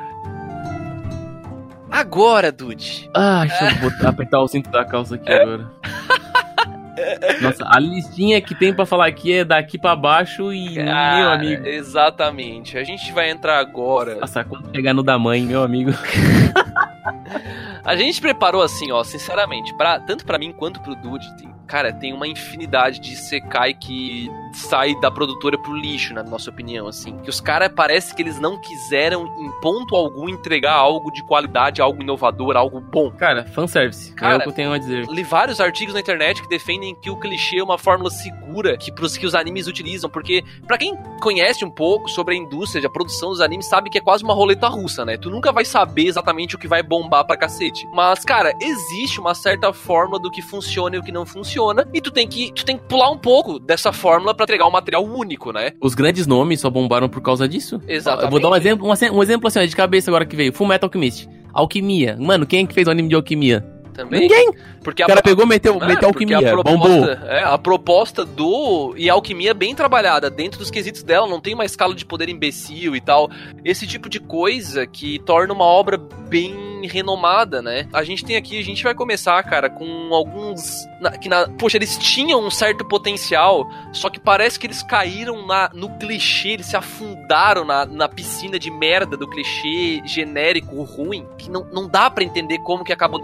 Agora, 1.92 2.52
Dude. 2.52 3.10
Ah, 3.14 3.44
deixa 3.48 3.66
eu 3.66 3.90
botar, 3.90 4.10
apertar 4.10 4.40
o 4.40 4.48
cinto 4.48 4.70
da 4.70 4.86
calça 4.86 5.16
aqui 5.16 5.32
agora. 5.32 5.70
Nossa, 7.42 7.66
a 7.68 7.78
listinha 7.80 8.42
que 8.42 8.56
tem 8.56 8.74
para 8.74 8.86
falar 8.86 9.08
aqui 9.08 9.34
é 9.34 9.46
daqui 9.46 9.78
para 9.78 9.96
baixo 9.96 10.54
e 10.54 10.80
ah, 10.80 11.16
meu 11.18 11.30
amigo. 11.30 11.68
Exatamente. 11.68 12.78
A 12.78 12.84
gente 12.84 13.12
vai 13.12 13.30
entrar 13.30 13.60
agora. 13.60 14.16
Nossa, 14.16 14.44
quando 14.46 14.74
chegar 14.74 14.94
no 14.94 15.04
da 15.04 15.20
mãe, 15.20 15.42
meu 15.42 15.62
amigo. 15.62 15.92
a 17.84 17.96
gente 17.98 18.22
preparou 18.22 18.62
assim, 18.62 18.92
ó, 18.92 19.04
sinceramente, 19.04 19.76
para 19.76 20.00
tanto 20.00 20.26
para 20.26 20.40
mim 20.40 20.54
quanto 20.54 20.80
pro 20.80 20.96
Dude, 20.96 21.36
tem, 21.36 21.54
cara, 21.66 21.92
tem 21.94 22.14
uma 22.14 22.28
infinidade 22.28 23.00
de 23.00 23.16
Sekai 23.16 23.74
que 23.74 24.30
sai 24.54 24.96
da 25.00 25.12
produtora 25.12 25.58
pro 25.58 25.76
lixo, 25.76 26.14
na 26.14 26.24
nossa 26.24 26.50
opinião, 26.50 26.88
assim. 26.88 27.18
Que 27.20 27.30
os 27.30 27.42
caras 27.42 27.72
parece 27.76 28.16
que 28.16 28.22
eles 28.22 28.40
não 28.40 28.60
quiseram 28.60 29.26
em 29.38 29.52
ponto 29.62 29.96
algum 29.96 30.30
entregar 30.30 30.74
algo 30.74 31.12
de 31.12 31.24
qualidade, 31.24 31.82
algo 31.82 32.02
inovador, 32.02 32.56
algo 32.56 32.80
bom. 32.80 33.12
Cara, 33.12 33.46
fanservice. 33.46 34.14
Cara, 34.14 34.36
é 34.36 34.38
o 34.38 34.42
que 34.42 34.50
eu 34.50 34.54
tenho 34.54 34.72
a 34.72 34.78
dizer. 34.78 35.06
Li 35.10 35.24
vários 35.24 35.60
artigos 35.60 35.94
na 35.94 36.00
internet 36.00 36.42
que 36.42 36.48
defendem 36.48 36.96
que 36.96 37.10
o 37.10 37.18
clichê 37.18 37.60
é 37.60 37.64
uma 37.64 37.78
fórmula 37.78 38.10
segura 38.10 38.78
que 38.78 38.92
pros 38.92 39.18
que 39.18 39.26
os 39.26 39.36
animes 39.36 39.68
utilizam, 39.68 40.10
porque 40.10 40.44
para 40.66 40.78
quem 40.78 40.96
conhece 41.22 41.66
um 41.66 41.70
pouco 41.70 42.10
sobre 42.10 42.36
a 42.36 42.38
indústria 42.38 42.82
de 42.82 42.88
a 42.88 42.90
produção 42.90 43.30
dos 43.30 43.42
animes 43.42 43.68
sabe 43.68 43.90
que 43.90 43.98
é 43.98 44.02
quase 44.02 44.24
uma 44.24 44.34
roleta 44.34 44.68
russa, 44.68 45.04
né? 45.04 45.18
Tu 45.18 45.30
nunca 45.30 45.52
vai 45.52 45.66
saber 45.66 46.08
exatamente 46.08 46.56
o 46.56 46.60
que 46.60 46.68
vai 46.68 46.82
bombar 46.82 47.26
pra 47.26 47.38
cacete. 47.38 47.88
Mas, 47.94 48.24
cara, 48.24 48.54
existe 48.62 49.20
uma 49.20 49.34
certa 49.34 49.74
fórmula 49.74 50.20
do 50.20 50.32
que 50.32 50.42
funciona 50.42 50.96
e 50.96 51.00
o 51.00 51.04
que 51.04 51.12
não 51.12 51.26
funciona, 51.26 51.55
e 51.94 52.02
tu 52.02 52.12
tem 52.12 52.28
que 52.28 52.52
tu 52.54 52.66
tem 52.66 52.78
que 52.78 52.84
pular 52.86 53.10
um 53.10 53.18
pouco 53.18 53.60
dessa 53.60 53.92
fórmula 53.92 54.34
para 54.34 54.44
entregar 54.44 54.68
um 54.68 54.72
material 54.72 55.04
único, 55.04 55.52
né? 55.52 55.72
Os 55.82 55.96
grandes 55.96 56.28
nomes 56.28 56.60
só 56.62 56.70
bombaram 56.70 57.10
por 57.10 57.22
causa 57.22 57.48
disso. 57.48 57.82
Exatamente. 57.88 58.26
Eu 58.26 58.32
vou 58.32 58.40
dar 58.40 58.50
um 58.50 58.56
exemplo, 58.56 58.88
um, 58.88 59.24
exemplo 59.24 59.48
assim, 59.48 59.66
de 59.66 59.76
cabeça 59.76 60.10
agora 60.10 60.26
que 60.26 60.36
veio. 60.36 60.54
Full 60.54 60.68
Metal 60.68 60.88
Alchemist. 60.88 61.28
Alquimia. 61.54 62.18
Mano, 62.20 62.46
quem 62.46 62.64
é 62.64 62.68
que 62.68 62.74
fez 62.74 62.88
o 62.88 62.92
anime 62.92 63.10
de 63.10 63.16
alquimia? 63.16 63.75
Também? 63.96 64.22
Ninguém. 64.22 64.52
Porque 64.84 65.04
o 65.04 65.08
cara 65.08 65.22
pegou, 65.22 65.48
meteu, 65.48 65.82
é, 65.82 65.88
meteu 65.88 66.10
alquimia, 66.10 66.38
a 66.38 66.42
proposta, 66.42 66.78
bombou. 66.78 67.10
É, 67.10 67.44
a 67.44 67.58
proposta 67.58 68.26
do... 68.26 68.94
E 68.98 69.10
a 69.10 69.14
alquimia 69.14 69.52
é 69.52 69.54
bem 69.54 69.74
trabalhada 69.74 70.30
dentro 70.30 70.60
dos 70.60 70.70
quesitos 70.70 71.02
dela, 71.02 71.28
não 71.28 71.40
tem 71.40 71.54
uma 71.54 71.66
escala 71.66 71.96
de 71.96 72.06
poder 72.06 72.30
imbecil 72.30 72.96
e 72.96 73.02
tal. 73.02 73.30
Esse 73.64 73.88
tipo 73.88 74.10
de 74.10 74.20
coisa 74.20 74.86
que 74.86 75.18
torna 75.20 75.54
uma 75.54 75.64
obra 75.64 75.98
bem 75.98 76.86
renomada, 76.88 77.62
né? 77.62 77.88
A 77.94 78.04
gente 78.04 78.24
tem 78.24 78.36
aqui, 78.36 78.60
a 78.60 78.64
gente 78.64 78.84
vai 78.84 78.94
começar, 78.94 79.42
cara, 79.44 79.70
com 79.70 80.14
alguns 80.14 80.86
na, 81.00 81.12
que 81.12 81.28
na, 81.28 81.48
poxa, 81.48 81.78
eles 81.78 81.98
tinham 81.98 82.46
um 82.46 82.52
certo 82.52 82.86
potencial, 82.86 83.70
só 83.92 84.10
que 84.10 84.20
parece 84.20 84.60
que 84.60 84.68
eles 84.68 84.84
caíram 84.84 85.46
na, 85.48 85.70
no 85.74 85.90
clichê, 85.98 86.50
eles 86.50 86.68
se 86.68 86.76
afundaram 86.76 87.66
na, 87.66 87.86
na 87.86 88.08
piscina 88.08 88.60
de 88.60 88.70
merda 88.70 89.18
do 89.18 89.28
clichê 89.28 90.02
genérico 90.06 90.84
ruim, 90.84 91.26
que 91.38 91.50
não, 91.50 91.66
não 91.72 91.88
dá 91.88 92.10
para 92.10 92.24
entender 92.24 92.60
como 92.60 92.84
que 92.84 92.94
acabou 92.94 93.20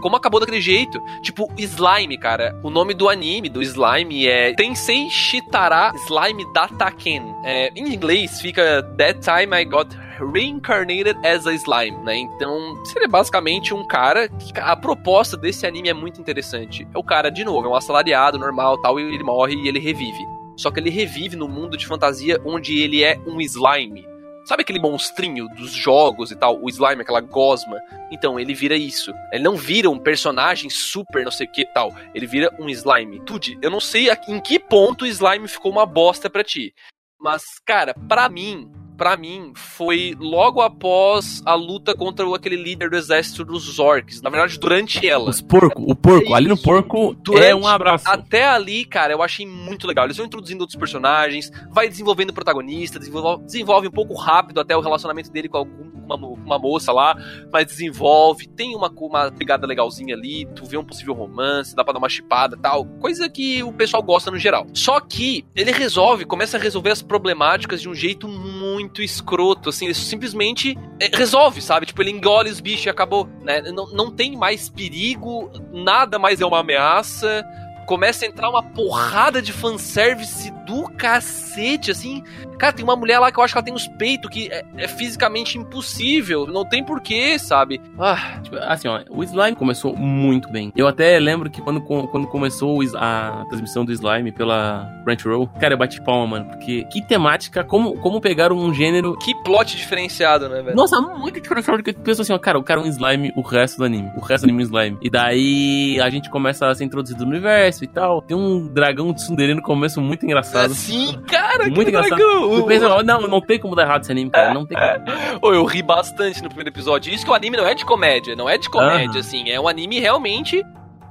como 0.00 0.16
acabou 0.16 0.40
daquele 0.40 0.60
jeito. 0.60 1.00
Tipo, 1.22 1.48
Slime, 1.56 2.18
cara. 2.18 2.58
O 2.62 2.70
nome 2.70 2.94
do 2.94 3.08
anime, 3.08 3.48
do 3.48 3.62
Slime, 3.62 4.26
é 4.26 4.54
Tensei 4.54 5.08
Shitara 5.10 5.92
Slime 6.06 6.44
Dataken. 6.52 7.34
É, 7.44 7.70
em 7.74 7.92
inglês 7.94 8.40
fica 8.40 8.82
That 8.96 9.20
Time 9.20 9.60
I 9.60 9.64
Got 9.64 9.96
Reincarnated 10.20 11.18
as 11.26 11.46
a 11.46 11.52
Slime, 11.54 11.96
né? 12.04 12.16
Então, 12.16 12.76
seria 12.84 13.08
basicamente 13.08 13.72
um 13.72 13.86
cara 13.86 14.28
que 14.28 14.52
a 14.60 14.76
proposta 14.76 15.36
desse 15.36 15.66
anime 15.66 15.88
é 15.88 15.94
muito 15.94 16.20
interessante. 16.20 16.86
É 16.94 16.98
o 16.98 17.02
cara, 17.02 17.30
de 17.30 17.44
novo, 17.44 17.66
é 17.66 17.70
um 17.70 17.74
assalariado 17.74 18.38
normal 18.38 18.78
tal, 18.78 19.00
e 19.00 19.02
ele 19.02 19.24
morre 19.24 19.54
e 19.54 19.68
ele 19.68 19.78
revive. 19.78 20.26
Só 20.56 20.70
que 20.70 20.78
ele 20.78 20.90
revive 20.90 21.36
no 21.36 21.48
mundo 21.48 21.76
de 21.76 21.86
fantasia 21.86 22.38
onde 22.44 22.78
ele 22.78 23.02
é 23.02 23.18
um 23.26 23.40
slime. 23.40 24.09
Sabe 24.50 24.62
aquele 24.62 24.80
monstrinho 24.80 25.46
dos 25.50 25.70
jogos 25.70 26.32
e 26.32 26.34
tal? 26.34 26.60
O 26.60 26.68
slime, 26.68 27.02
aquela 27.02 27.20
gosma. 27.20 27.80
Então, 28.10 28.36
ele 28.36 28.52
vira 28.52 28.74
isso. 28.74 29.14
Ele 29.30 29.44
não 29.44 29.54
vira 29.54 29.88
um 29.88 29.96
personagem 29.96 30.68
super 30.68 31.24
não 31.24 31.30
sei 31.30 31.46
o 31.46 31.52
que 31.52 31.64
tal. 31.66 31.94
Ele 32.12 32.26
vira 32.26 32.52
um 32.58 32.68
slime. 32.68 33.20
Tude, 33.20 33.56
eu 33.62 33.70
não 33.70 33.78
sei 33.78 34.08
em 34.26 34.40
que 34.40 34.58
ponto 34.58 35.04
o 35.04 35.06
slime 35.06 35.46
ficou 35.46 35.70
uma 35.70 35.86
bosta 35.86 36.28
pra 36.28 36.42
ti. 36.42 36.74
Mas, 37.20 37.44
cara, 37.64 37.94
pra 38.08 38.28
mim, 38.28 38.68
para 39.00 39.16
mim, 39.16 39.52
foi 39.54 40.14
logo 40.20 40.60
após 40.60 41.40
a 41.46 41.54
luta 41.54 41.94
contra 41.94 42.26
aquele 42.36 42.56
líder 42.56 42.90
do 42.90 42.96
exército 42.96 43.46
dos 43.46 43.78
orcs. 43.78 44.20
Na 44.20 44.28
verdade, 44.28 44.58
durante 44.58 45.08
ela. 45.08 45.30
Os 45.30 45.40
porco, 45.40 45.90
o 45.90 45.96
porco, 45.96 46.34
ali 46.34 46.48
no 46.48 46.58
porco 46.58 47.14
durante, 47.14 47.46
é 47.46 47.54
um 47.54 47.66
abraço. 47.66 48.04
Até 48.06 48.46
ali, 48.46 48.84
cara, 48.84 49.14
eu 49.14 49.22
achei 49.22 49.46
muito 49.46 49.86
legal. 49.86 50.04
Eles 50.04 50.18
vão 50.18 50.26
introduzindo 50.26 50.60
outros 50.60 50.78
personagens, 50.78 51.50
vai 51.70 51.88
desenvolvendo 51.88 52.28
o 52.28 52.34
protagonista, 52.34 52.98
desenvolve, 52.98 53.42
desenvolve 53.42 53.88
um 53.88 53.90
pouco 53.90 54.12
rápido 54.12 54.60
até 54.60 54.76
o 54.76 54.82
relacionamento 54.82 55.32
dele 55.32 55.48
com 55.48 55.56
algum, 55.56 55.90
uma, 56.04 56.16
uma 56.16 56.58
moça 56.58 56.92
lá, 56.92 57.16
mas 57.52 57.66
desenvolve, 57.66 58.48
tem 58.48 58.74
uma, 58.74 58.92
uma 58.94 59.30
pegada 59.30 59.66
legalzinha 59.66 60.14
ali, 60.14 60.46
tu 60.54 60.64
vê 60.64 60.76
um 60.76 60.84
possível 60.84 61.14
romance, 61.14 61.74
dá 61.74 61.84
pra 61.84 61.92
dar 61.92 61.98
uma 61.98 62.08
chipada 62.08 62.56
tal, 62.56 62.84
coisa 62.84 63.28
que 63.28 63.62
o 63.62 63.72
pessoal 63.72 64.02
gosta 64.02 64.30
no 64.30 64.38
geral. 64.38 64.66
Só 64.74 65.00
que 65.00 65.44
ele 65.54 65.72
resolve, 65.72 66.24
começa 66.24 66.56
a 66.56 66.60
resolver 66.60 66.90
as 66.90 67.02
problemáticas 67.02 67.80
de 67.80 67.88
um 67.88 67.94
jeito 67.94 68.28
muito 68.28 68.89
muito 68.90 69.02
escroto, 69.02 69.68
assim, 69.68 69.86
ele 69.86 69.94
simplesmente 69.94 70.76
é, 70.98 71.08
resolve, 71.16 71.62
sabe? 71.62 71.86
Tipo, 71.86 72.02
ele 72.02 72.10
engole 72.10 72.50
os 72.50 72.60
bichos 72.60 72.86
e 72.86 72.90
acabou, 72.90 73.28
né? 73.42 73.62
Não, 73.62 73.86
não 73.92 74.10
tem 74.10 74.36
mais 74.36 74.68
perigo, 74.68 75.50
nada 75.72 76.18
mais 76.18 76.40
é 76.40 76.46
uma 76.46 76.58
ameaça 76.60 77.44
começa 77.86 78.24
a 78.24 78.28
entrar 78.28 78.48
uma 78.48 78.62
porrada 78.62 79.42
de 79.42 79.52
fanservice 79.52 80.52
do 80.70 80.88
cacete, 80.90 81.90
assim. 81.90 82.22
Cara, 82.56 82.72
tem 82.72 82.84
uma 82.84 82.94
mulher 82.94 83.18
lá 83.18 83.32
que 83.32 83.40
eu 83.40 83.42
acho 83.42 83.52
que 83.52 83.58
ela 83.58 83.64
tem 83.64 83.74
uns 83.74 83.88
peitos 83.88 84.30
que 84.30 84.48
é, 84.52 84.62
é 84.76 84.86
fisicamente 84.86 85.58
impossível. 85.58 86.46
Não 86.46 86.64
tem 86.64 86.84
porquê, 86.84 87.38
sabe? 87.38 87.80
Ah. 87.98 88.38
Tipo, 88.42 88.56
assim, 88.56 88.86
ó, 88.86 89.02
o 89.10 89.24
Slime 89.24 89.56
começou 89.56 89.96
muito 89.96 90.48
bem. 90.50 90.72
Eu 90.76 90.86
até 90.86 91.18
lembro 91.18 91.50
que 91.50 91.60
quando, 91.60 91.80
quando 91.80 92.28
começou 92.28 92.80
a 92.94 93.44
transmissão 93.48 93.84
do 93.84 93.92
Slime 93.92 94.30
pela 94.30 94.88
Crunchyroll, 95.04 95.48
cara, 95.58 95.74
eu 95.74 95.78
bati 95.78 96.00
palma, 96.02 96.26
mano. 96.26 96.50
Porque 96.50 96.84
que 96.84 97.02
temática, 97.02 97.64
como, 97.64 97.94
como 97.98 98.20
pegaram 98.20 98.56
um 98.56 98.72
gênero. 98.72 99.16
Que 99.18 99.34
plot 99.42 99.76
diferenciado, 99.76 100.48
né, 100.48 100.62
velho? 100.62 100.76
Nossa, 100.76 101.00
muito 101.00 101.40
diferenciado. 101.40 101.82
Porque 101.82 101.92
pensa 101.92 102.22
assim, 102.22 102.32
ó, 102.32 102.38
cara, 102.38 102.58
o 102.58 102.62
cara 102.62 102.80
é 102.80 102.84
um 102.84 102.86
slime 102.86 103.32
o 103.34 103.40
resto 103.40 103.78
do 103.78 103.84
anime. 103.84 104.10
O 104.16 104.20
resto 104.20 104.46
do 104.46 104.50
anime 104.50 104.62
é 104.62 104.66
um 104.66 104.68
slime. 104.68 104.98
E 105.02 105.10
daí 105.10 106.00
a 106.00 106.08
gente 106.10 106.30
começa 106.30 106.68
a 106.68 106.74
ser 106.74 106.84
introduzido 106.84 107.24
no 107.24 107.30
universo 107.30 107.82
e 107.82 107.86
tal. 107.88 108.22
Tem 108.22 108.36
um 108.36 108.68
dragão 108.68 109.12
de 109.12 109.16
tsundere 109.16 109.54
no 109.54 109.62
começo 109.62 110.00
muito 110.00 110.24
engraçado. 110.24 110.59
Sim, 110.68 111.20
cara, 111.26 111.68
muito 111.68 111.88
engraçado. 111.88 112.16
Dragão. 112.16 113.02
Não, 113.02 113.20
não 113.22 113.40
tem 113.40 113.58
como 113.58 113.74
dar 113.74 113.82
errado 113.82 114.02
esse 114.02 114.12
anime, 114.12 114.30
cara. 114.30 114.54
Não 114.54 114.66
tem 114.66 114.76
como. 114.76 115.54
eu 115.54 115.64
ri 115.64 115.82
bastante 115.82 116.42
no 116.42 116.48
primeiro 116.48 116.70
episódio. 116.70 117.12
Isso 117.12 117.24
que 117.24 117.30
o 117.30 117.34
anime 117.34 117.56
não 117.56 117.66
é 117.66 117.74
de 117.74 117.84
comédia, 117.84 118.36
não 118.36 118.48
é 118.48 118.58
de 118.58 118.68
comédia, 118.68 119.20
assim. 119.20 119.48
É 119.50 119.60
um 119.60 119.68
anime 119.68 119.98
realmente 119.98 120.64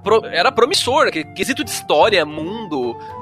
pro, 0.03 0.25
era 0.25 0.51
promissor, 0.51 1.11
quesito 1.11 1.63
de 1.63 1.69
história, 1.69 2.25
mundo, 2.25 2.78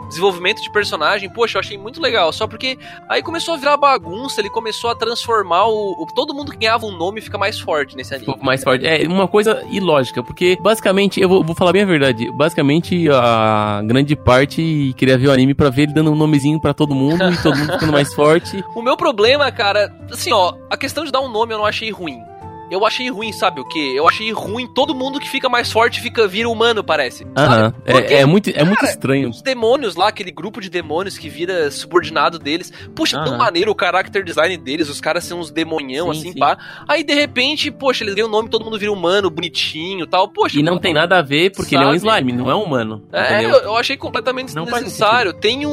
desenvolvimento 0.07 0.61
de 0.61 0.71
personagem, 0.71 1.29
poxa, 1.29 1.57
eu 1.57 1.59
achei 1.59 1.77
muito 1.77 2.01
legal. 2.01 2.31
Só 2.31 2.47
porque 2.47 2.77
aí 3.09 3.21
começou 3.21 3.53
a 3.53 3.57
virar 3.57 3.77
bagunça, 3.77 4.41
ele 4.41 4.49
começou 4.49 4.89
a 4.89 4.95
transformar 4.95 5.65
o. 5.67 5.91
o- 6.01 6.07
todo 6.15 6.33
mundo 6.33 6.51
que 6.51 6.57
ganhava 6.57 6.85
um 6.85 6.91
nome 6.95 7.21
fica 7.21 7.37
mais 7.37 7.59
forte 7.59 7.95
nesse 7.95 8.13
anime. 8.13 8.25
pouco 8.25 8.45
mais 8.45 8.63
forte. 8.63 8.85
É 8.85 9.07
uma 9.07 9.27
coisa 9.27 9.63
ilógica, 9.69 10.23
porque 10.23 10.57
basicamente, 10.61 11.19
eu 11.19 11.27
vou, 11.29 11.43
vou 11.43 11.55
falar 11.55 11.71
bem 11.73 11.83
a 11.83 11.85
verdade, 11.85 12.31
basicamente 12.31 13.07
a 13.11 13.81
grande 13.85 14.15
parte 14.15 14.93
queria 14.97 15.17
ver 15.17 15.27
o 15.27 15.31
anime 15.31 15.53
pra 15.53 15.69
ver 15.69 15.83
ele 15.83 15.93
dando 15.93 16.11
um 16.11 16.15
nomezinho 16.15 16.59
pra 16.59 16.73
todo 16.73 16.95
mundo 16.95 17.23
e 17.31 17.37
todo 17.43 17.55
mundo 17.57 17.73
ficando 17.73 17.91
mais 17.91 18.13
forte. 18.15 18.63
O 18.75 18.81
meu 18.81 18.95
problema, 18.97 19.51
cara, 19.51 19.93
assim, 20.11 20.31
ó, 20.31 20.53
a 20.69 20.77
questão 20.77 21.03
de 21.03 21.11
dar 21.11 21.19
um 21.21 21.29
nome 21.29 21.53
eu 21.53 21.57
não 21.57 21.65
achei 21.65 21.91
ruim. 21.91 22.19
Eu 22.69 22.85
achei 22.85 23.09
ruim, 23.09 23.31
sabe 23.31 23.61
o 23.61 23.65
quê? 23.65 23.93
Eu 23.95 24.07
achei 24.07 24.31
ruim 24.31 24.67
todo 24.67 24.93
mundo 24.93 25.19
que 25.19 25.29
fica 25.29 25.47
mais 25.47 25.71
forte 25.71 26.01
fica 26.01 26.27
vira 26.27 26.49
humano, 26.49 26.83
parece. 26.83 27.19
sabe? 27.19 27.53
Aham. 27.53 27.71
Porque, 27.85 28.13
É, 28.13 28.19
é 28.21 28.25
muito, 28.25 28.49
é 28.49 28.63
muito 28.63 28.79
cara, 28.79 28.91
estranho. 28.91 29.29
Os 29.29 29.41
demônios 29.41 29.95
lá, 29.95 30.09
aquele 30.09 30.31
grupo 30.31 30.59
de 30.59 30.69
demônios 30.69 31.17
que 31.17 31.29
vira 31.29 31.71
subordinado 31.71 32.37
deles. 32.37 32.71
Puxa, 32.95 33.17
tão 33.23 33.33
Aham. 33.33 33.37
maneiro 33.37 33.71
o 33.71 33.75
character 33.79 34.23
design 34.23 34.57
deles, 34.57 34.89
os 34.89 34.99
caras 34.99 35.23
são 35.23 35.39
uns 35.39 35.49
demonhão, 35.51 36.13
Sim, 36.13 36.19
assim, 36.19 36.31
sim. 36.33 36.39
pá. 36.39 36.57
Aí, 36.87 37.03
de 37.03 37.13
repente, 37.13 37.71
poxa, 37.71 38.03
eles 38.03 38.13
ganham 38.15 38.27
o 38.27 38.31
nome, 38.31 38.49
todo 38.49 38.65
mundo 38.65 38.77
vira 38.77 38.91
humano, 38.91 39.29
bonitinho 39.29 40.03
e 40.03 40.07
tal. 40.07 40.27
Poxa, 40.27 40.59
E 40.59 40.63
não 40.63 40.77
tem 40.77 40.93
nada 40.93 41.17
a 41.19 41.21
ver 41.21 41.51
porque 41.51 41.75
ele 41.75 41.83
é 41.83 41.87
um 41.87 41.97
Sabe? 41.99 42.07
slime, 42.21 42.33
não 42.33 42.51
é 42.51 42.55
um 42.55 42.63
humano. 42.63 43.03
É, 43.11 43.43
eu, 43.45 43.49
eu 43.49 43.75
achei 43.77 43.95
completamente 43.95 44.53
desnecessário. 44.53 45.33
Tem 45.33 45.65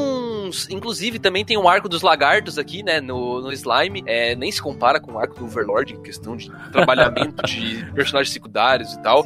uns. 0.45 0.69
Inclusive, 0.69 1.19
também 1.19 1.43
tem 1.45 1.57
um 1.57 1.67
arco 1.67 1.87
dos 1.89 2.01
lagartos 2.01 2.57
aqui, 2.57 2.83
né? 2.83 2.99
No, 3.01 3.41
no 3.41 3.51
Slime. 3.51 4.03
É, 4.05 4.35
nem 4.35 4.51
se 4.51 4.61
compara 4.61 4.99
com 4.99 5.13
o 5.13 5.19
arco 5.19 5.35
do 5.39 5.45
Overlord 5.45 5.93
em 5.93 6.01
questão 6.01 6.35
de 6.37 6.49
trabalhamento 6.71 7.43
de 7.45 7.85
personagens 7.93 8.31
secundários 8.33 8.93
e 8.93 9.01
tal. 9.01 9.23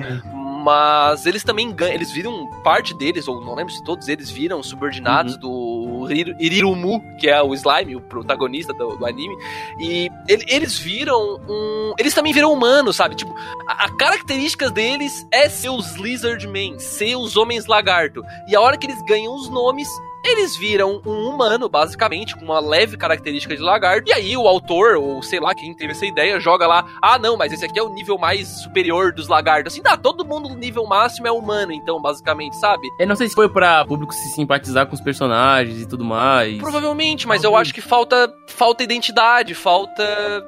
Mas 0.64 1.26
eles 1.26 1.44
também 1.44 1.72
ganham. 1.72 1.94
Eles 1.96 2.12
viram 2.12 2.48
parte 2.64 2.94
deles, 2.98 3.28
ou 3.28 3.40
não 3.44 3.56
lembro 3.56 3.72
se 3.74 3.84
todos 3.84 4.08
eles 4.08 4.30
viram 4.30 4.62
subordinados 4.62 5.38
do 5.38 6.08
Iriru- 6.10 6.36
Irirumu, 6.40 7.02
que 7.18 7.30
é 7.30 7.42
o 7.42 7.54
Slime, 7.54 7.96
o 7.96 8.02
protagonista 8.02 8.74
do, 8.74 8.98
do 8.98 9.06
anime. 9.06 9.36
E 9.80 10.10
ele- 10.28 10.46
eles 10.50 10.78
viram 10.78 11.40
um. 11.48 11.94
Eles 11.98 12.14
também 12.14 12.34
viram 12.34 12.52
humanos, 12.52 12.96
sabe? 12.98 13.16
Tipo, 13.16 13.34
a, 13.68 13.86
a 13.86 13.96
característica 13.98 14.70
deles 14.70 15.26
é 15.32 15.48
ser 15.48 15.70
os 15.70 15.96
Lizardmen, 15.96 16.78
ser 16.80 17.16
os 17.16 17.38
Homens 17.38 17.66
Lagarto. 17.66 18.22
E 18.48 18.56
a 18.56 18.60
hora 18.62 18.78
que 18.78 18.86
eles 18.86 19.02
ganham 19.06 19.34
os 19.34 19.50
nomes, 19.50 19.88
eles 20.24 20.56
viram 20.58 21.02
um 21.06 21.30
humano, 21.30 21.70
basicamente, 21.70 22.36
com 22.36 22.46
uma 22.46 22.60
leve 22.60 22.98
característica 22.98 23.56
de 23.56 23.62
lagarto. 23.62 24.10
E 24.10 24.14
aí 24.14 24.36
o 24.38 24.48
autor, 24.48 24.96
ou 24.98 25.22
sei 25.24 25.40
lá 25.40 25.54
quem 25.56 25.74
teve 25.74 25.92
essa 25.92 26.06
ideia, 26.06 26.40
joga 26.40 26.68
lá: 26.68 26.86
ah, 27.02 27.18
não, 27.18 27.38
mas 27.38 27.52
esse 27.54 27.66
aqui 27.66 27.80
é 27.80 27.84
o 27.84 27.94
nível 27.94 28.18
mais 28.18 28.48
superior 28.48 29.12
dos 29.14 29.28
lagartos. 29.28 29.74
Assim, 29.74 29.82
dá, 29.82 29.96
todo 29.98 30.26
mundo 30.26 30.50
no 30.50 30.56
nível 30.56 30.86
máximo 30.86 31.28
é 31.28 31.32
humano, 31.32 31.72
então, 31.72 32.02
basicamente, 32.02 32.56
sabe? 32.58 32.88
Eu 33.00 33.08
não 33.08 33.16
sei 33.16 33.28
se 33.30 33.36
foi 33.36 33.50
pra 33.50 33.86
público 33.86 34.14
se 34.14 34.30
simpatizar 34.34 34.86
com 34.88 34.96
os 34.96 35.02
personagens 35.02 35.82
e 35.82 35.88
tudo 35.88 36.04
mais. 36.04 36.58
Provavelmente, 36.58 37.28
mas 37.28 37.44
eu 37.44 37.56
acho 37.56 37.74
que 37.74 37.82
falta 37.82 38.32
falta 38.48 38.84
identidade, 38.84 39.54
falta 39.54 40.04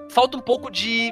falta 0.09 0.38
um 0.38 0.41
pouco 0.41 0.69
de 0.69 1.11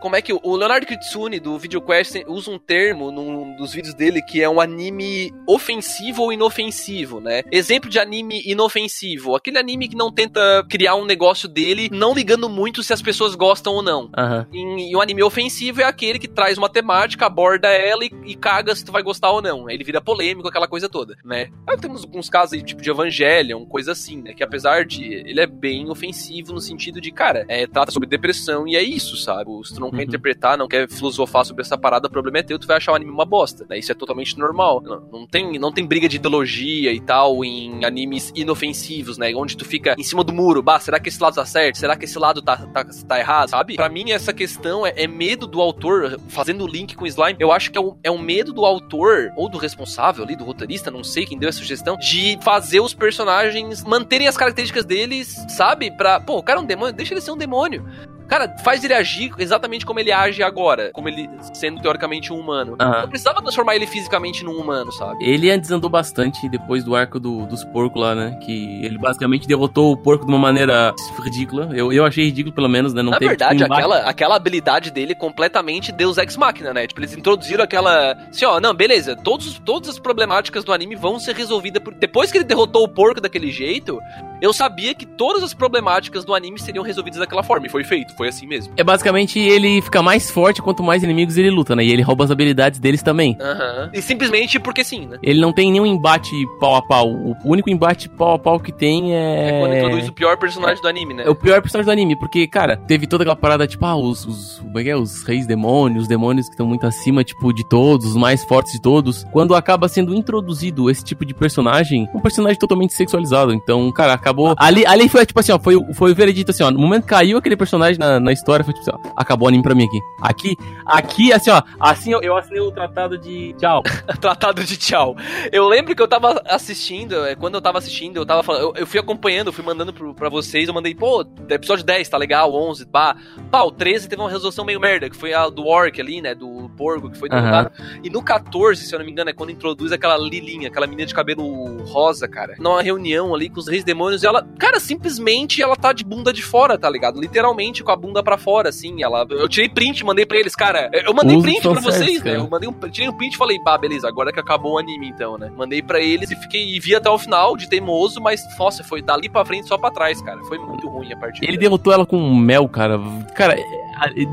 como 0.00 0.16
é 0.16 0.22
que 0.22 0.32
o- 0.32 0.40
o 0.42 0.56
Leonardo 0.56 0.86
Kitsune 0.86 1.38
do 1.38 1.56
VideoQuest 1.58 2.24
usa 2.26 2.50
um 2.50 2.58
termo 2.58 3.10
num 3.12 3.54
dos 3.56 3.72
vídeos 3.72 3.94
dele 3.94 4.20
que 4.22 4.42
é 4.42 4.48
um 4.48 4.60
anime 4.60 5.32
ofensivo 5.46 6.22
ou 6.22 6.32
inofensivo, 6.32 7.20
né? 7.20 7.42
Exemplo 7.52 7.88
de 7.92 7.98
anime 7.98 8.42
inofensivo, 8.44 9.34
aquele 9.36 9.58
anime 9.58 9.88
que 9.88 9.96
não 9.96 10.10
tenta 10.12 10.64
criar 10.68 10.94
um 10.96 11.04
negócio 11.04 11.48
dele, 11.48 11.88
não 11.92 12.14
ligando 12.14 12.48
muito 12.48 12.82
se 12.82 12.92
as 12.92 13.02
pessoas 13.02 13.34
gostam 13.34 13.74
ou 13.74 13.82
não. 13.82 14.10
Aham. 14.16 14.46
E, 14.52 14.90
e 14.90 14.96
um 14.96 15.00
anime 15.00 15.22
ofensivo 15.22 15.80
é 15.80 15.84
aquele 15.84 16.18
que 16.18 16.28
traz 16.28 16.56
uma 16.58 16.68
temática, 16.68 17.26
aborda 17.26 17.68
ela 17.68 18.04
e, 18.04 18.10
e 18.26 18.34
caga 18.34 18.74
se 18.74 18.84
tu 18.84 18.90
vai 18.92 19.02
gostar 19.02 19.30
ou 19.30 19.42
não. 19.42 19.66
Aí 19.68 19.74
Ele 19.76 19.84
vira 19.84 20.00
polêmico, 20.00 20.48
aquela 20.48 20.66
coisa 20.66 20.88
toda, 20.88 21.16
né? 21.24 21.48
Aí 21.68 21.76
temos 21.76 22.02
alguns 22.04 22.28
casos 22.28 22.54
aí, 22.54 22.62
tipo 22.62 22.82
de 22.82 22.90
Evangelion, 22.90 23.64
coisa 23.66 23.92
assim, 23.92 24.22
né? 24.22 24.32
Que 24.34 24.42
apesar 24.42 24.84
de. 24.84 25.02
Ele 25.04 25.40
é 25.40 25.46
bem 25.46 25.88
ofensivo 25.90 26.52
no 26.52 26.60
sentido 26.60 27.00
de, 27.00 27.10
cara, 27.12 27.44
é, 27.48 27.66
trata 27.66 27.92
sobre 27.92 28.08
depressão 28.08 28.66
e 28.66 28.76
é 28.76 28.82
isso, 28.82 29.16
sabe? 29.16 29.50
Se 29.64 29.74
tu 29.74 29.80
não 29.80 29.90
quer 29.90 29.98
Uhum. 29.98 30.02
interpretar, 30.04 30.58
não 30.58 30.66
quer 30.68 30.88
filosofar 30.88 31.44
sobre 31.44 31.62
essa 31.62 31.76
parada, 31.78 32.08
o 32.08 32.10
problema 32.10 32.38
é 32.38 32.42
teu, 32.42 32.58
tu 32.58 32.66
vai 32.66 32.76
achar 32.78 32.92
o 32.92 32.94
anime 32.94 33.10
uma 33.10 33.24
bosta, 33.24 33.66
né? 33.68 33.78
Isso 33.78 33.92
é 33.92 33.94
totalmente 33.94 34.36
normal. 34.38 34.80
Não, 34.82 35.00
não 35.12 35.26
tem, 35.26 35.58
não 35.58 35.70
tem 35.72 35.86
briga 35.86 36.08
de 36.08 36.16
ideologia 36.16 36.92
e 36.92 37.00
tal 37.00 37.44
em 37.44 37.81
animes 37.84 38.32
inofensivos, 38.34 39.18
né? 39.18 39.32
Onde 39.34 39.56
tu 39.56 39.64
fica 39.64 39.94
em 39.98 40.02
cima 40.02 40.24
do 40.24 40.32
muro, 40.32 40.62
bah, 40.62 40.80
será 40.80 40.98
que 40.98 41.08
esse 41.08 41.22
lado 41.22 41.34
tá 41.34 41.44
certo? 41.44 41.78
Será 41.78 41.96
que 41.96 42.04
esse 42.04 42.18
lado 42.18 42.42
tá, 42.42 42.56
tá, 42.56 42.84
tá 42.84 43.18
errado, 43.18 43.50
sabe? 43.50 43.76
Pra 43.76 43.88
mim, 43.88 44.10
essa 44.10 44.32
questão 44.32 44.86
é, 44.86 44.92
é 44.96 45.06
medo 45.06 45.46
do 45.46 45.60
autor, 45.60 46.20
fazendo 46.28 46.64
o 46.64 46.66
link 46.66 46.94
com 46.94 47.04
o 47.04 47.06
slime, 47.06 47.36
eu 47.38 47.52
acho 47.52 47.70
que 47.70 47.78
é 47.78 47.80
um, 47.80 47.96
é 48.02 48.10
um 48.10 48.18
medo 48.18 48.52
do 48.52 48.64
autor, 48.64 49.30
ou 49.36 49.48
do 49.48 49.58
responsável 49.58 50.24
ali, 50.24 50.36
do 50.36 50.44
roteirista, 50.44 50.90
não 50.90 51.04
sei 51.04 51.26
quem 51.26 51.38
deu 51.38 51.48
essa 51.48 51.58
sugestão, 51.58 51.96
de 51.96 52.38
fazer 52.42 52.80
os 52.80 52.94
personagens 52.94 53.82
manterem 53.84 54.28
as 54.28 54.36
características 54.36 54.84
deles, 54.84 55.36
sabe? 55.48 55.90
Pra, 55.90 56.20
pô, 56.20 56.38
o 56.38 56.42
cara 56.42 56.58
é 56.58 56.62
um 56.62 56.66
demônio, 56.66 56.94
deixa 56.94 57.14
ele 57.14 57.20
ser 57.20 57.32
um 57.32 57.36
demônio. 57.36 57.84
Cara, 58.32 58.56
faz 58.64 58.82
ele 58.82 58.94
agir 58.94 59.30
exatamente 59.38 59.84
como 59.84 60.00
ele 60.00 60.10
age 60.10 60.42
agora, 60.42 60.90
como 60.94 61.06
ele 61.06 61.28
sendo 61.52 61.82
teoricamente 61.82 62.32
um 62.32 62.38
humano. 62.38 62.76
Não 62.78 63.06
precisava 63.06 63.42
transformar 63.42 63.76
ele 63.76 63.86
fisicamente 63.86 64.42
num 64.42 64.56
humano, 64.58 64.90
sabe? 64.90 65.22
Ele 65.22 65.54
desandou 65.58 65.90
bastante 65.90 66.48
depois 66.48 66.82
do 66.82 66.96
arco 66.96 67.20
do- 67.20 67.44
dos 67.44 67.62
porcos 67.62 68.00
lá, 68.00 68.14
né? 68.14 68.38
Que 68.42 68.82
ele 68.82 68.96
basicamente 68.96 69.46
derrotou 69.46 69.92
o 69.92 69.96
porco 69.98 70.24
de 70.24 70.32
uma 70.32 70.38
maneira 70.38 70.94
ridícula. 71.22 71.68
Eu, 71.74 71.92
eu 71.92 72.06
achei 72.06 72.24
ridículo, 72.24 72.54
pelo 72.54 72.70
menos, 72.70 72.94
né? 72.94 73.02
Não 73.02 73.10
Na 73.10 73.18
teve, 73.18 73.28
verdade, 73.32 73.58
tipo, 73.58 73.74
aquela, 73.74 73.98
aquela 73.98 74.36
habilidade 74.36 74.90
dele 74.90 75.14
completamente 75.14 75.92
Deus 75.92 76.16
Ex 76.16 76.34
Machina, 76.38 76.72
né? 76.72 76.86
Tipo, 76.86 77.00
eles 77.00 77.14
introduziram 77.14 77.62
aquela. 77.62 78.12
Assim, 78.30 78.46
ó, 78.46 78.58
não, 78.58 78.72
beleza, 78.72 79.14
todos, 79.14 79.58
todas 79.58 79.90
as 79.90 79.98
problemáticas 79.98 80.64
do 80.64 80.72
anime 80.72 80.96
vão 80.96 81.20
ser 81.20 81.36
resolvidas. 81.36 81.82
Por... 81.82 81.92
Depois 81.92 82.32
que 82.32 82.38
ele 82.38 82.44
derrotou 82.46 82.82
o 82.82 82.88
porco 82.88 83.20
daquele 83.20 83.50
jeito, 83.50 84.00
eu 84.40 84.54
sabia 84.54 84.94
que 84.94 85.04
todas 85.04 85.42
as 85.42 85.52
problemáticas 85.52 86.24
do 86.24 86.34
anime 86.34 86.58
seriam 86.58 86.82
resolvidas 86.82 87.20
daquela 87.20 87.42
forma. 87.42 87.66
E 87.66 87.70
foi 87.70 87.84
feito, 87.84 88.16
foi 88.16 88.21
assim 88.28 88.46
mesmo. 88.46 88.72
É 88.76 88.84
basicamente 88.84 89.38
ele 89.38 89.80
fica 89.82 90.02
mais 90.02 90.30
forte 90.30 90.62
quanto 90.62 90.82
mais 90.82 91.02
inimigos 91.02 91.36
ele 91.36 91.50
luta, 91.50 91.76
né? 91.76 91.84
E 91.84 91.90
ele 91.90 92.02
rouba 92.02 92.24
as 92.24 92.30
habilidades 92.30 92.78
deles 92.78 93.02
também. 93.02 93.36
Aham. 93.40 93.90
E 93.92 94.02
simplesmente 94.02 94.58
porque 94.58 94.84
sim, 94.84 95.06
né? 95.06 95.18
Ele 95.22 95.40
não 95.40 95.52
tem 95.52 95.70
nenhum 95.70 95.86
embate 95.86 96.34
pau 96.58 96.76
a 96.76 96.82
pau. 96.82 97.10
O 97.10 97.36
único 97.44 97.70
embate 97.70 98.08
pau 98.08 98.34
a 98.34 98.38
pau 98.38 98.58
que 98.58 98.72
tem 98.72 99.14
é. 99.14 99.48
É 99.48 99.60
quando 99.60 99.74
introduz 99.74 100.08
o 100.08 100.12
pior 100.12 100.36
personagem 100.36 100.82
do 100.82 100.88
anime, 100.88 101.14
né? 101.14 101.24
É 101.26 101.30
o 101.30 101.34
pior 101.34 101.60
personagem 101.60 101.86
do 101.86 101.92
anime, 101.92 102.16
porque, 102.16 102.46
cara, 102.46 102.76
teve 102.76 103.06
toda 103.06 103.24
aquela 103.24 103.36
parada, 103.36 103.66
tipo, 103.66 103.84
ah, 103.84 103.96
os, 103.96 104.24
os, 104.24 104.58
como 104.60 104.78
é 104.78 104.82
que 104.82 104.90
é? 104.90 104.96
os 104.96 105.22
reis 105.24 105.46
demônios, 105.46 106.02
os 106.02 106.08
demônios 106.08 106.46
que 106.46 106.54
estão 106.54 106.66
muito 106.66 106.86
acima, 106.86 107.24
tipo, 107.24 107.52
de 107.52 107.66
todos, 107.68 108.06
os 108.06 108.16
mais 108.16 108.44
fortes 108.44 108.72
de 108.72 108.80
todos. 108.80 109.24
Quando 109.32 109.54
acaba 109.54 109.88
sendo 109.88 110.14
introduzido 110.14 110.90
esse 110.90 111.04
tipo 111.04 111.24
de 111.24 111.34
personagem, 111.34 112.08
um 112.14 112.20
personagem 112.20 112.58
totalmente 112.58 112.92
sexualizado. 112.92 113.52
Então, 113.52 113.90
cara, 113.92 114.12
acabou. 114.12 114.54
Ali, 114.56 114.86
ali 114.86 115.08
foi, 115.08 115.26
tipo 115.26 115.40
assim, 115.40 115.52
ó, 115.52 115.58
foi, 115.58 115.76
foi 115.94 116.12
o 116.12 116.14
veredito 116.14 116.50
assim, 116.50 116.62
ó. 116.62 116.70
No 116.70 116.78
momento 116.78 117.02
que 117.02 117.08
caiu 117.08 117.38
aquele 117.38 117.56
personagem 117.56 117.98
na, 118.02 118.20
na 118.20 118.32
história, 118.32 118.64
foi 118.64 118.74
tipo 118.74 118.90
assim, 118.90 118.98
ó, 119.04 119.12
acabou 119.16 119.46
o 119.46 119.48
anime 119.48 119.62
pra 119.62 119.74
mim 119.74 119.84
aqui. 119.84 120.00
Aqui, 120.20 120.56
aqui, 120.84 121.32
assim, 121.32 121.50
ó, 121.50 121.62
assim 121.78 122.12
eu, 122.12 122.20
eu 122.20 122.36
assinei 122.36 122.60
o 122.60 122.70
tratado 122.70 123.16
de 123.16 123.54
tchau. 123.54 123.82
Tratado 124.20 124.64
de 124.64 124.76
tchau. 124.76 125.16
Eu 125.50 125.68
lembro 125.68 125.94
que 125.94 126.02
eu 126.02 126.08
tava 126.08 126.42
assistindo, 126.46 127.24
é, 127.24 127.34
quando 127.34 127.54
eu 127.54 127.60
tava 127.60 127.78
assistindo, 127.78 128.16
eu 128.16 128.26
tava 128.26 128.42
falando, 128.42 128.62
eu, 128.62 128.72
eu 128.76 128.86
fui 128.86 128.98
acompanhando, 128.98 129.48
eu 129.48 129.52
fui 129.52 129.64
mandando 129.64 129.92
pro, 129.92 130.14
pra 130.14 130.28
vocês, 130.28 130.68
eu 130.68 130.74
mandei, 130.74 130.94
pô, 130.94 131.24
episódio 131.48 131.84
10 131.84 132.08
tá 132.08 132.16
legal, 132.16 132.52
11, 132.52 132.86
pá. 132.86 133.16
Pá, 133.50 133.62
o 133.62 133.70
13 133.70 134.08
teve 134.08 134.20
uma 134.20 134.30
resolução 134.30 134.64
meio 134.64 134.80
merda, 134.80 135.08
que 135.08 135.16
foi 135.16 135.32
a 135.32 135.48
do 135.48 135.66
Orc 135.66 136.00
ali, 136.00 136.20
né, 136.20 136.34
do 136.34 136.70
porco, 136.76 137.10
que 137.10 137.18
foi 137.18 137.28
derrotado. 137.28 137.70
E 138.02 138.10
no 138.10 138.22
14, 138.22 138.84
se 138.84 138.94
eu 138.94 138.98
não 138.98 139.06
me 139.06 139.12
engano, 139.12 139.30
é 139.30 139.32
quando 139.32 139.50
introduz 139.50 139.92
aquela 139.92 140.16
Lilinha, 140.16 140.68
aquela 140.68 140.86
menina 140.86 141.06
de 141.06 141.14
cabelo 141.14 141.82
rosa, 141.84 142.26
cara. 142.28 142.54
Numa 142.58 142.82
reunião 142.82 143.34
ali 143.34 143.48
com 143.48 143.60
os 143.60 143.68
reis 143.68 143.84
demônios, 143.84 144.22
e 144.22 144.26
ela, 144.26 144.46
cara, 144.58 144.80
simplesmente 144.80 145.62
ela 145.62 145.76
tá 145.76 145.92
de 145.92 146.04
bunda 146.04 146.32
de 146.32 146.42
fora, 146.42 146.78
tá 146.78 146.88
ligado? 146.88 147.20
Literalmente 147.20 147.82
com 147.82 147.91
a 147.92 147.96
bunda 147.96 148.22
pra 148.22 148.38
fora, 148.38 148.68
assim. 148.68 149.02
Ela, 149.02 149.26
eu 149.30 149.48
tirei 149.48 149.68
print, 149.68 150.04
mandei 150.04 150.26
pra 150.26 150.38
eles, 150.38 150.54
cara. 150.54 150.90
Eu 150.92 151.14
mandei 151.14 151.36
Uso 151.36 151.44
print 151.44 151.60
pra 151.60 151.80
vocês, 151.80 152.18
né? 152.22 152.32
cara. 152.32 152.44
Eu 152.44 152.48
mandei 152.50 152.68
um, 152.68 152.72
tirei 152.90 153.08
um 153.08 153.16
print 153.16 153.34
e 153.34 153.38
falei, 153.38 153.58
bah, 153.64 153.78
beleza, 153.78 154.08
agora 154.08 154.32
que 154.32 154.40
acabou 154.40 154.74
o 154.74 154.78
anime, 154.78 155.08
então, 155.08 155.38
né? 155.38 155.50
Mandei 155.56 155.82
pra 155.82 156.00
eles 156.00 156.30
e 156.30 156.36
fiquei 156.36 156.74
e 156.74 156.80
vi 156.80 156.94
até 156.94 157.10
o 157.10 157.18
final 157.18 157.56
de 157.56 157.68
teimoso, 157.68 158.20
mas, 158.20 158.42
nossa, 158.58 158.82
foi 158.84 159.02
dali 159.02 159.28
pra 159.28 159.44
frente 159.44 159.68
só 159.68 159.78
pra 159.78 159.90
trás, 159.90 160.20
cara. 160.22 160.40
Foi 160.44 160.58
muito 160.58 160.88
ruim 160.88 161.12
a 161.12 161.16
partida. 161.16 161.46
Ele 161.46 161.56
derrotou 161.56 161.92
ela 161.92 162.06
com 162.06 162.34
mel, 162.34 162.68
cara. 162.68 162.98
Cara, 163.34 163.56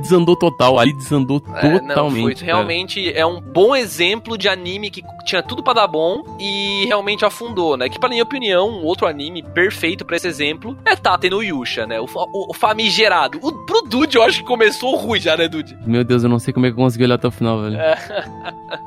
desandou 0.01 0.35
total. 0.35 0.79
Ali 0.79 0.93
desandou 0.93 1.41
É, 1.55 1.71
não, 1.81 1.87
totalmente. 1.87 2.35
cara. 2.41 2.45
realmente 2.45 3.11
é 3.13 3.25
um 3.25 3.39
bom 3.41 3.75
exemplo 3.75 4.37
de 4.37 4.47
anime 4.47 4.89
que 4.89 5.03
tinha 5.25 5.43
tudo 5.43 5.61
pra 5.63 5.73
dar 5.73 5.87
bom 5.87 6.23
e 6.39 6.85
realmente 6.85 7.23
afundou, 7.25 7.77
né? 7.77 7.87
Que, 7.89 7.99
pra 7.99 8.09
minha 8.09 8.23
opinião, 8.23 8.69
um 8.69 8.83
outro 8.85 9.05
anime 9.07 9.43
perfeito 9.43 10.03
pra 10.05 10.15
esse 10.15 10.27
exemplo 10.27 10.77
é 10.85 10.95
Tate 10.95 11.29
no 11.29 11.43
Yusha, 11.43 11.85
né? 11.85 11.99
O, 11.99 12.05
o, 12.05 12.51
o 12.51 12.53
famigerado. 12.53 13.39
O, 13.41 13.51
pro 13.65 13.81
Dude, 13.83 14.17
eu 14.17 14.23
acho 14.23 14.39
que 14.39 14.45
começou 14.45 14.95
ruim 14.95 15.19
já, 15.19 15.35
né, 15.37 15.47
Dude? 15.47 15.77
Meu 15.85 16.03
Deus, 16.03 16.23
eu 16.23 16.29
não 16.29 16.39
sei 16.39 16.53
como 16.53 16.65
é 16.65 16.69
que 16.69 16.73
eu 16.73 16.83
consegui 16.83 17.03
olhar 17.03 17.15
até 17.15 17.27
o 17.27 17.31
final, 17.31 17.61
velho. 17.61 17.77
É. 17.79 17.95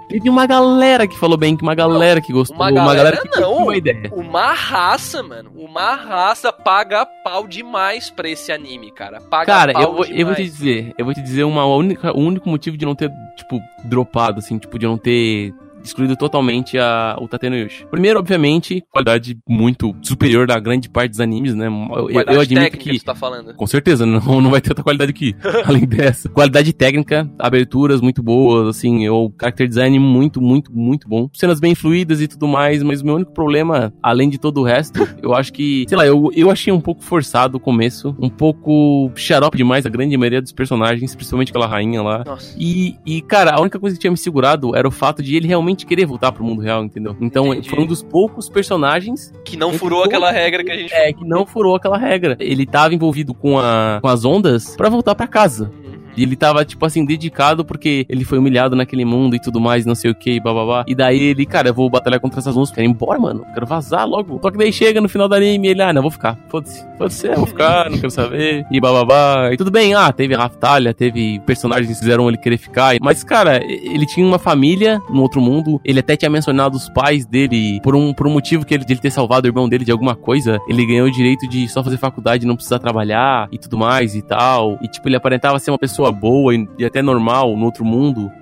Teve 0.09 0.29
uma 0.29 0.47
galera 0.47 1.07
que 1.07 1.18
falou 1.18 1.37
bem, 1.37 1.57
que 1.57 1.62
uma 1.62 1.75
galera 1.75 2.20
que 2.20 2.33
gostou, 2.33 2.57
Uma 2.57 2.66
uma 2.70 2.95
galera, 2.95 3.16
galera 3.16 3.23
que 3.23 3.41
não. 3.41 3.51
curtiu 3.53 3.70
a 3.70 3.77
ideia. 3.77 4.11
Uma 4.14 4.53
raça, 4.53 5.23
mano. 5.23 5.51
Uma 5.57 5.95
raça 5.95 6.53
paga 6.53 7.07
pau 7.25 7.47
demais 7.47 8.11
pra 8.11 8.29
esse 8.29 8.53
anime, 8.53 8.91
cara. 8.91 9.20
Paga 9.20 9.47
Cara, 9.47 9.73
pau 9.73 9.83
eu 9.83 9.93
vou, 9.95 10.05
eu 10.05 10.09
vou 10.09 10.16
demais. 10.16 10.37
te 10.37 10.43
dizer, 10.45 10.72
eu 10.99 11.05
vou 11.05 11.14
te 11.14 11.23
dizer 11.23 11.45
uma 11.45 11.64
única, 11.64 12.16
o 12.16 12.20
único 12.20 12.49
motivo 12.49 12.77
de 12.77 12.85
não 12.85 12.95
ter, 12.95 13.11
tipo, 13.37 13.61
dropado, 13.85 14.39
assim, 14.39 14.59
tipo, 14.59 14.79
de 14.79 14.87
não 14.87 14.99
ter 14.99 15.53
excluído 15.83 16.16
totalmente 16.16 16.78
a, 16.78 17.16
o 17.20 17.28
Tateno 17.28 17.57
Yushi. 17.57 17.87
Primeiro, 17.91 18.18
obviamente, 18.18 18.83
qualidade 18.91 19.39
muito 19.49 19.95
superior 20.03 20.47
da 20.47 20.59
grande 20.59 20.89
parte 20.89 21.11
dos 21.11 21.20
animes, 21.20 21.55
né? 21.55 21.66
Eu, 21.66 22.11
eu 22.11 22.41
admito 22.41 22.76
que. 22.78 22.99
Você 22.99 23.05
tá 23.05 23.14
falando. 23.14 23.55
Com 23.55 23.66
certeza, 23.66 24.07
não, 24.07 24.20
não 24.41 24.51
vai 24.51 24.61
ter 24.61 24.70
outra 24.70 24.85
qualidade 24.85 25.11
aqui. 25.11 25.35
além 25.64 25.87
dessa. 25.87 26.28
Qualidade 26.28 26.72
técnica, 26.72 27.30
aberturas 27.39 28.01
muito 28.01 28.22
boas, 28.22 28.68
assim, 28.68 29.09
o 29.09 29.33
character 29.41 29.68
design 29.68 29.99
muito, 29.99 30.41
muito, 30.41 30.72
muito 30.72 31.09
bom. 31.09 31.28
Cenas 31.33 31.61
bem 31.61 31.74
fluídas 31.74 32.20
e 32.20 32.28
tudo 32.28 32.47
mais, 32.49 32.83
mas 32.83 33.01
o 33.01 33.05
meu 33.05 33.16
único 33.16 33.33
problema, 33.33 33.93
além 34.03 34.28
de 34.28 34.39
todo 34.39 34.61
o 34.61 34.64
resto, 34.64 35.07
eu 35.22 35.35
acho 35.35 35.53
que, 35.53 35.85
sei 35.89 35.97
lá, 35.99 36.07
eu, 36.07 36.30
eu 36.35 36.51
achei 36.51 36.72
um 36.72 36.80
pouco 36.80 37.03
forçado 37.03 37.57
o 37.57 37.61
começo, 37.61 38.14
um 38.18 38.28
pouco 38.28 39.11
xarope 39.14 39.57
demais 39.57 39.87
a 39.87 39.89
grande 39.89 40.16
maioria 40.16 40.43
dos 40.43 40.53
personagens, 40.53 41.14
principalmente 41.14 41.51
aquela 41.51 41.66
rainha 41.66 42.03
lá. 42.03 42.22
Nossa. 42.24 42.55
E, 42.59 42.97
e, 43.05 43.20
cara, 43.22 43.53
a 43.53 43.61
única 43.61 43.78
coisa 43.78 43.97
que 43.97 44.01
tinha 44.01 44.11
me 44.11 44.16
segurado 44.16 44.74
era 44.76 44.87
o 44.87 44.91
fato 44.91 45.22
de 45.22 45.37
ele 45.37 45.47
realmente 45.47 45.72
querer 45.75 46.07
voltar 46.07 46.33
pro 46.33 46.45
mundo 46.45 46.61
real, 46.61 46.85
entendeu? 46.85 47.16
Então, 47.20 47.49
Entendi. 47.49 47.70
foi 47.70 47.81
um 47.81 47.87
dos 47.87 48.03
poucos 48.03 48.49
personagens 48.49 49.33
que 49.45 49.57
não 49.57 49.73
furou 49.73 50.05
aquela 50.05 50.31
regra 50.31 50.62
que 50.64 50.70
a 50.70 50.77
gente 50.77 50.93
É, 50.93 51.12
que 51.12 51.25
não 51.25 51.47
furou 51.47 51.75
aquela 51.75 51.99
regra. 51.99 52.37
Ele 52.41 52.66
tava 52.66 52.95
envolvido 52.95 53.35
com, 53.35 53.59
a, 53.59 53.99
com 54.01 54.09
as 54.09 54.25
ondas 54.25 54.77
para 54.77 54.89
voltar 54.89 55.14
para 55.14 55.27
casa. 55.27 55.70
E 56.17 56.23
ele 56.23 56.37
tava, 56.37 56.65
tipo 56.65 56.85
assim, 56.85 57.05
dedicado 57.05 57.65
porque 57.65 58.07
ele 58.09 58.25
foi 58.25 58.39
humilhado 58.39 58.77
naquele 58.77 59.05
mundo 59.05 59.37
e 59.37 59.41
tudo 59.41 59.61
mais, 59.61 59.87
não 59.87 59.95
sei 59.95 60.11
o 60.11 60.15
que, 60.15 60.41
bababá. 60.41 60.85
E 60.87 60.95
daí 60.95 61.23
ele, 61.23 61.47
cara, 61.47 61.69
eu 61.69 61.75
vou 61.75 61.89
batalhar 61.89 62.21
contra 62.21 62.41
essas 62.41 62.55
monstros, 62.55 62.75
quero 62.75 62.87
ir 62.87 62.91
embora, 62.91 63.19
mano. 63.19 63.45
Quero 63.55 63.67
vazar 63.67 64.07
logo. 64.07 64.39
Só 64.43 64.51
que 64.51 64.59
daí 64.59 64.73
chega 64.73 65.01
no 65.01 65.09
final 65.09 65.29
do 65.29 65.35
anime 65.35 65.69
ele, 65.69 65.83
ah, 65.83 65.93
não, 65.93 66.03
vou 66.03 66.11
ficar. 66.11 66.39
Foda-se. 66.49 66.85
Foda-se, 66.99 67.27
eu 67.27 67.37
vou 67.37 67.47
ficar, 67.47 67.91
não 67.91 67.99
quero 67.99 68.11
saber. 68.11 68.67
E 68.71 68.81
bababá. 68.81 69.51
E 69.53 69.57
tudo 69.57 69.71
bem, 69.71 69.95
ah, 69.95 70.13
teve 70.13 70.35
Raftalha, 70.35 70.93
teve 70.93 71.41
personagens 71.41 71.89
que 71.89 71.99
fizeram 71.99 72.29
ele 72.29 72.37
querer 72.37 72.59
ficar. 72.59 72.97
Mas, 73.01 73.25
cara, 73.25 73.63
ele 73.65 74.07
tinha 74.07 74.27
uma 74.27 74.39
família 74.39 75.01
no 75.11 75.23
outro 75.23 75.41
mundo. 75.41 75.81
Ele 75.85 76.01
até 76.01 76.17
tinha 76.17 76.31
mencionado 76.31 76.77
os 76.77 76.89
pais 76.89 77.25
dele 77.25 77.81
por 77.83 77.95
um, 77.95 78.13
por 78.13 78.27
um 78.27 78.31
motivo 78.31 78.65
que 78.65 78.75
ele, 78.75 78.85
de 78.85 78.93
ele 78.93 79.01
ter 79.01 79.11
salvado 79.11 79.47
o 79.47 79.51
irmão 79.51 79.69
dele 79.69 79.85
de 79.85 79.93
alguma 79.93 80.15
coisa. 80.15 80.59
Ele 80.69 80.85
ganhou 80.87 81.07
o 81.07 81.11
direito 81.11 81.49
de 81.49 81.69
só 81.69 81.83
fazer 81.83 81.97
faculdade 81.97 82.47
não 82.47 82.57
precisar 82.57 82.79
trabalhar 82.79 83.49
e 83.51 83.59
tudo 83.59 83.79
mais 83.79 84.15
e 84.15 84.23
tal. 84.23 84.79
E, 84.83 84.89
tipo, 84.89 85.09
ele 85.09 85.17
aparentava 85.17 85.59
ser 85.59 85.71
uma 85.71 85.79
pessoa 85.79 86.01
boa 86.11 86.55
e, 86.55 86.68
e 86.78 86.84
até 86.84 87.03
normal 87.03 87.57
no 87.57 87.66
outro 87.66 87.84
mundo. 87.84 88.32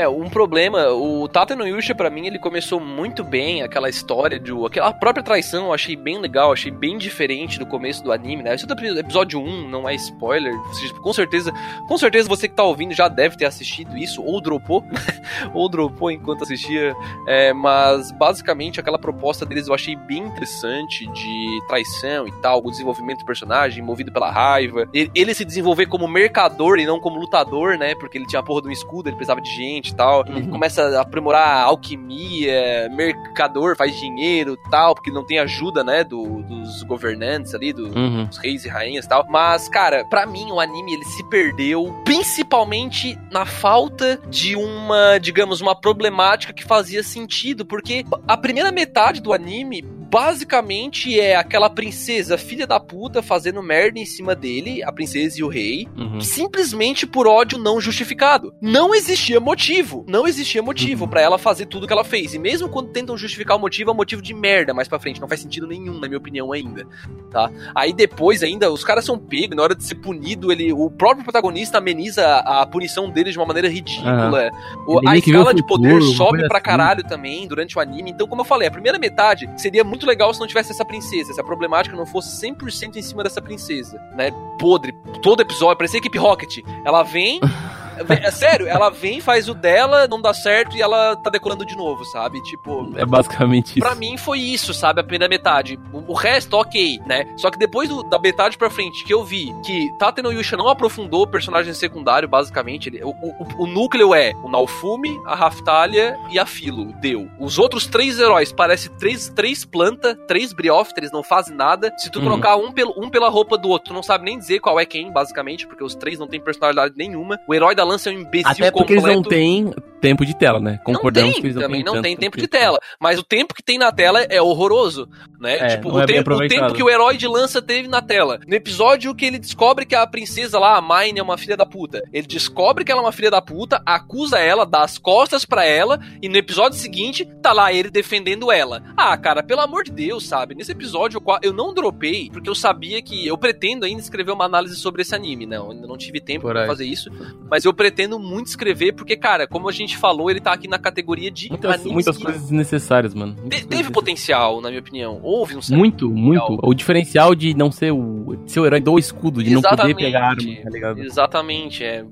É, 0.00 0.08
um 0.08 0.30
problema, 0.30 0.88
o 0.92 1.28
Tata 1.28 1.54
no 1.54 1.66
Yusha, 1.66 1.94
pra 1.94 2.08
mim, 2.08 2.26
ele 2.26 2.38
começou 2.38 2.80
muito 2.80 3.22
bem, 3.22 3.60
aquela 3.60 3.86
história 3.86 4.40
de. 4.40 4.50
Aquela 4.64 4.94
própria 4.94 5.22
traição 5.22 5.66
eu 5.66 5.74
achei 5.74 5.94
bem 5.94 6.18
legal, 6.18 6.54
achei 6.54 6.70
bem 6.70 6.96
diferente 6.96 7.58
do 7.58 7.66
começo 7.66 8.02
do 8.02 8.10
anime, 8.10 8.42
né? 8.42 8.54
Esse 8.54 8.64
é 8.64 8.98
episódio 8.98 9.38
1, 9.38 9.68
não 9.68 9.86
é 9.86 9.94
spoiler. 9.96 10.54
Com 11.02 11.12
certeza, 11.12 11.52
com 11.86 11.98
certeza 11.98 12.30
você 12.30 12.48
que 12.48 12.54
tá 12.54 12.62
ouvindo 12.62 12.94
já 12.94 13.08
deve 13.08 13.36
ter 13.36 13.44
assistido 13.44 13.94
isso, 13.94 14.22
ou 14.22 14.40
dropou, 14.40 14.82
ou 15.52 15.68
dropou 15.68 16.10
enquanto 16.10 16.44
assistia. 16.44 16.94
É, 17.28 17.52
mas 17.52 18.10
basicamente 18.12 18.80
aquela 18.80 18.98
proposta 18.98 19.44
deles 19.44 19.68
eu 19.68 19.74
achei 19.74 19.96
bem 19.96 20.20
interessante 20.20 21.06
de 21.12 21.60
traição 21.68 22.26
e 22.26 22.32
tal, 22.40 22.62
o 22.64 22.70
desenvolvimento 22.70 23.18
do 23.18 23.26
personagem, 23.26 23.84
movido 23.84 24.10
pela 24.10 24.30
raiva. 24.30 24.88
Ele, 24.94 25.10
ele 25.14 25.34
se 25.34 25.44
desenvolver 25.44 25.84
como 25.84 26.08
mercador 26.08 26.78
e 26.78 26.86
não 26.86 26.98
como 26.98 27.20
lutador, 27.20 27.76
né? 27.76 27.94
Porque 27.94 28.16
ele 28.16 28.24
tinha 28.24 28.40
a 28.40 28.42
porra 28.42 28.62
de 28.62 28.68
um 28.68 28.72
escudo, 28.72 29.10
ele 29.10 29.16
precisava 29.16 29.42
de 29.42 29.50
gente 29.50 29.89
e 29.92 29.96
tal. 29.96 30.24
Uhum. 30.28 30.50
começa 30.50 30.82
a 30.82 31.02
aprimorar 31.02 31.64
alquimia, 31.64 32.88
mercador, 32.90 33.76
faz 33.76 33.98
dinheiro 33.98 34.56
tal, 34.70 34.94
porque 34.94 35.10
não 35.10 35.24
tem 35.24 35.38
ajuda, 35.38 35.82
né, 35.82 36.04
do, 36.04 36.42
dos 36.42 36.82
governantes 36.82 37.54
ali, 37.54 37.72
do, 37.72 37.86
uhum. 37.86 38.26
dos 38.26 38.38
reis 38.38 38.64
e 38.64 38.68
rainhas 38.68 39.04
e 39.04 39.08
tal. 39.08 39.26
Mas, 39.28 39.68
cara, 39.68 40.04
para 40.04 40.26
mim 40.26 40.50
o 40.50 40.60
anime 40.60 40.94
ele 40.94 41.04
se 41.04 41.22
perdeu 41.28 41.94
principalmente 42.04 43.18
na 43.30 43.44
falta 43.46 44.20
de 44.28 44.56
uma, 44.56 45.18
digamos, 45.18 45.60
uma 45.60 45.74
problemática 45.74 46.52
que 46.52 46.64
fazia 46.64 47.02
sentido, 47.02 47.64
porque 47.64 48.04
a 48.26 48.36
primeira 48.36 48.70
metade 48.72 49.20
do 49.20 49.32
anime 49.32 49.99
basicamente 50.10 51.18
é 51.18 51.36
aquela 51.36 51.70
princesa 51.70 52.36
filha 52.36 52.66
da 52.66 52.80
puta 52.80 53.22
fazendo 53.22 53.62
merda 53.62 53.98
em 53.98 54.04
cima 54.04 54.34
dele, 54.34 54.82
a 54.82 54.90
princesa 54.92 55.38
e 55.38 55.44
o 55.44 55.48
rei, 55.48 55.86
uhum. 55.96 56.20
simplesmente 56.20 57.06
por 57.06 57.26
ódio 57.26 57.58
não 57.58 57.80
justificado. 57.80 58.52
Não 58.60 58.94
existia 58.94 59.38
motivo, 59.38 60.04
não 60.08 60.26
existia 60.26 60.62
motivo 60.62 61.04
uhum. 61.04 61.10
para 61.10 61.20
ela 61.20 61.38
fazer 61.38 61.66
tudo 61.66 61.86
que 61.86 61.92
ela 61.92 62.04
fez. 62.04 62.34
E 62.34 62.38
mesmo 62.38 62.68
quando 62.68 62.90
tentam 62.90 63.16
justificar 63.16 63.56
o 63.56 63.60
motivo, 63.60 63.90
é 63.90 63.92
um 63.92 63.96
motivo 63.96 64.20
de 64.20 64.34
merda 64.34 64.74
mais 64.74 64.88
para 64.88 64.98
frente, 64.98 65.20
não 65.20 65.28
faz 65.28 65.40
sentido 65.40 65.66
nenhum, 65.66 65.98
na 65.98 66.08
minha 66.08 66.18
opinião 66.18 66.52
ainda, 66.52 66.86
tá? 67.30 67.50
Aí 67.74 67.92
depois 67.92 68.42
ainda 68.42 68.70
os 68.70 68.82
caras 68.82 69.04
são 69.04 69.18
pegos, 69.18 69.56
na 69.56 69.62
hora 69.62 69.74
de 69.74 69.84
ser 69.84 69.94
punido, 69.96 70.50
ele 70.50 70.72
o 70.72 70.90
próprio 70.90 71.22
protagonista 71.22 71.78
ameniza 71.78 72.26
a, 72.38 72.66
punição 72.66 73.10
dele 73.10 73.30
de 73.30 73.38
uma 73.38 73.46
maneira 73.46 73.68
ridícula. 73.68 74.50
Uhum. 74.86 74.94
O, 74.94 75.08
a 75.08 75.16
escala 75.16 75.54
de 75.54 75.64
poder 75.66 76.02
sobe 76.02 76.46
pra 76.48 76.58
assim. 76.58 76.64
caralho 76.64 77.04
também 77.04 77.46
durante 77.46 77.76
o 77.76 77.80
anime. 77.80 78.10
Então, 78.10 78.26
como 78.26 78.40
eu 78.40 78.44
falei, 78.44 78.68
a 78.68 78.70
primeira 78.70 78.98
metade 78.98 79.48
seria 79.56 79.84
muito 79.84 79.99
muito 80.00 80.06
legal 80.06 80.32
se 80.32 80.40
não 80.40 80.46
tivesse 80.46 80.72
essa 80.72 80.84
princesa, 80.84 81.34
se 81.34 81.40
a 81.40 81.44
problemática 81.44 81.94
não 81.94 82.06
fosse 82.06 82.40
100% 82.46 82.96
em 82.96 83.02
cima 83.02 83.22
dessa 83.22 83.42
princesa, 83.42 84.00
né? 84.16 84.30
Podre, 84.58 84.94
todo 85.22 85.42
episódio, 85.42 85.76
parecia 85.76 85.98
Equipe 85.98 86.16
Rocket. 86.16 86.64
Ela 86.86 87.02
vem 87.02 87.38
É 88.08 88.30
sério, 88.30 88.66
ela 88.66 88.90
vem, 88.90 89.20
faz 89.20 89.48
o 89.48 89.54
dela, 89.54 90.06
não 90.08 90.20
dá 90.20 90.32
certo 90.32 90.76
e 90.76 90.82
ela 90.82 91.16
tá 91.16 91.30
decolando 91.30 91.64
de 91.64 91.76
novo, 91.76 92.04
sabe? 92.04 92.42
Tipo. 92.42 92.92
É 92.96 93.04
basicamente 93.04 93.78
isso. 93.78 93.80
Pra 93.80 93.94
mim 93.94 94.16
foi 94.16 94.38
isso, 94.40 94.72
sabe? 94.72 95.00
A 95.00 95.04
primeira 95.04 95.28
metade. 95.28 95.78
O, 95.92 96.14
resto, 96.14 96.54
ok, 96.56 97.00
né? 97.06 97.26
Só 97.36 97.50
que 97.50 97.58
depois 97.58 97.88
do, 97.88 98.02
da 98.02 98.18
metade 98.18 98.56
pra 98.56 98.70
frente 98.70 99.04
que 99.04 99.12
eu 99.12 99.24
vi 99.24 99.52
que 99.64 99.88
Tate 99.98 100.22
no 100.22 100.32
Yusha 100.32 100.56
não 100.56 100.68
aprofundou 100.68 101.22
o 101.22 101.26
personagem 101.26 101.72
secundário, 101.74 102.28
basicamente. 102.28 102.88
Ele, 102.88 103.02
o, 103.02 103.10
o, 103.10 103.64
o, 103.64 103.66
núcleo 103.66 104.14
é 104.14 104.32
o 104.42 104.48
Naofumi, 104.48 105.20
a 105.26 105.34
Raftalia 105.34 106.16
e 106.30 106.38
a 106.38 106.46
Filo. 106.46 106.92
Deu. 107.00 107.28
Os 107.38 107.58
outros 107.58 107.86
três 107.86 108.18
heróis 108.18 108.52
parecem 108.52 108.90
três, 108.98 109.28
três 109.28 109.64
plantas, 109.64 110.16
três 110.26 110.52
briófiteres, 110.52 111.12
não 111.12 111.22
fazem 111.22 111.54
nada. 111.54 111.92
Se 111.96 112.10
tu 112.10 112.18
uhum. 112.20 112.26
trocar 112.26 112.56
um, 112.56 112.72
pelo, 112.72 112.94
um 112.96 113.08
pela 113.08 113.28
roupa 113.28 113.56
do 113.56 113.68
outro, 113.68 113.88
tu 113.88 113.94
não 113.94 114.02
sabe 114.02 114.24
nem 114.24 114.38
dizer 114.38 114.60
qual 114.60 114.78
é 114.78 114.84
quem, 114.84 115.10
basicamente, 115.12 115.66
porque 115.66 115.84
os 115.84 115.94
três 115.94 116.18
não 116.18 116.26
têm 116.26 116.40
personalidade 116.40 116.94
nenhuma. 116.96 117.38
O 117.46 117.54
herói 117.54 117.74
da 117.74 117.84
é 117.92 118.12
um 118.12 118.20
imbecil 118.20 118.50
Até 118.50 118.70
porque 118.70 118.94
completo. 118.94 119.06
eles 119.08 119.16
não 119.16 119.22
têm 119.22 119.74
tempo 120.00 120.24
de 120.24 120.34
tela, 120.36 120.58
né? 120.58 120.80
Concordamos 120.84 121.34
não 121.34 121.42
tem, 121.42 121.52
que 121.52 121.60
também 121.60 121.84
não 121.84 122.02
tem 122.02 122.16
tempo 122.16 122.36
de 122.38 122.48
tela. 122.48 122.78
Mas 122.98 123.18
o 123.18 123.22
tempo 123.22 123.54
que 123.54 123.62
tem 123.62 123.78
na 123.78 123.92
tela 123.92 124.22
é 124.22 124.40
horroroso, 124.40 125.08
né? 125.38 125.58
É, 125.58 125.76
tipo, 125.76 125.92
o, 125.92 126.00
é 126.00 126.06
tempo, 126.06 126.32
o 126.32 126.48
tempo 126.48 126.72
que 126.72 126.82
o 126.82 126.90
herói 126.90 127.16
de 127.16 127.28
lança 127.28 127.60
teve 127.60 127.88
na 127.88 128.02
tela. 128.02 128.40
No 128.46 128.54
episódio 128.54 129.14
que 129.14 129.26
ele 129.26 129.38
descobre 129.38 129.84
que 129.84 129.94
a 129.94 130.06
princesa 130.06 130.58
lá, 130.58 130.76
a 130.76 130.82
Mine, 130.82 131.20
é 131.20 131.22
uma 131.22 131.38
filha 131.38 131.56
da 131.56 131.66
puta. 131.66 132.02
Ele 132.12 132.26
descobre 132.26 132.84
que 132.84 132.90
ela 132.90 133.00
é 133.00 133.04
uma 133.04 133.12
filha 133.12 133.30
da 133.30 133.42
puta, 133.42 133.82
acusa 133.84 134.38
ela, 134.38 134.64
dá 134.64 134.82
as 134.82 134.98
costas 134.98 135.44
para 135.44 135.64
ela, 135.64 136.00
e 136.22 136.28
no 136.28 136.36
episódio 136.36 136.78
seguinte, 136.78 137.24
tá 137.42 137.52
lá 137.52 137.72
ele 137.72 137.90
defendendo 137.90 138.50
ela. 138.50 138.82
Ah, 138.96 139.16
cara, 139.16 139.42
pelo 139.42 139.60
amor 139.60 139.84
de 139.84 139.92
Deus, 139.92 140.26
sabe? 140.26 140.54
Nesse 140.54 140.72
episódio 140.72 141.22
eu 141.42 141.52
não 141.52 141.74
dropei, 141.74 142.30
porque 142.30 142.48
eu 142.48 142.54
sabia 142.54 143.00
que. 143.02 143.26
Eu 143.26 143.36
pretendo 143.36 143.84
ainda 143.84 144.00
escrever 144.00 144.32
uma 144.32 144.44
análise 144.44 144.76
sobre 144.76 145.02
esse 145.02 145.14
anime, 145.14 145.46
não. 145.46 145.70
Ainda 145.70 145.86
não 145.86 145.96
tive 145.96 146.20
tempo 146.20 146.42
Por 146.42 146.52
pra 146.52 146.66
fazer 146.66 146.86
isso. 146.86 147.10
Mas 147.50 147.64
eu 147.64 147.72
pretendo 147.72 148.18
muito 148.18 148.46
escrever, 148.46 148.92
porque, 148.92 149.16
cara, 149.16 149.46
como 149.46 149.68
a 149.68 149.72
gente 149.72 149.89
falou, 149.96 150.30
ele 150.30 150.40
tá 150.40 150.52
aqui 150.52 150.68
na 150.68 150.78
categoria 150.78 151.30
de 151.30 151.48
muitas, 151.48 151.84
muitas 151.84 152.18
coisas 152.18 152.42
desnecessárias, 152.42 153.14
mano. 153.14 153.36
Te, 153.48 153.66
teve 153.66 153.90
potencial, 153.90 154.60
na 154.60 154.68
minha 154.68 154.80
opinião. 154.80 155.20
Houve 155.22 155.56
um 155.56 155.62
certo 155.62 155.78
Muito, 155.78 156.08
potencial. 156.08 156.50
muito. 156.50 156.66
O 156.68 156.74
diferencial 156.74 157.34
de 157.34 157.54
não 157.54 157.70
ser 157.70 157.92
o, 157.92 158.36
ser 158.46 158.60
o 158.60 158.66
herói 158.66 158.80
do 158.80 158.98
escudo, 158.98 159.42
de 159.42 159.52
Exatamente. 159.52 159.78
não 159.78 159.88
poder 159.88 159.94
pegar 159.94 160.28
arma, 160.28 160.56
tá 160.62 160.70
ligado? 160.70 161.00
Exatamente, 161.00 161.84
é. 161.84 162.04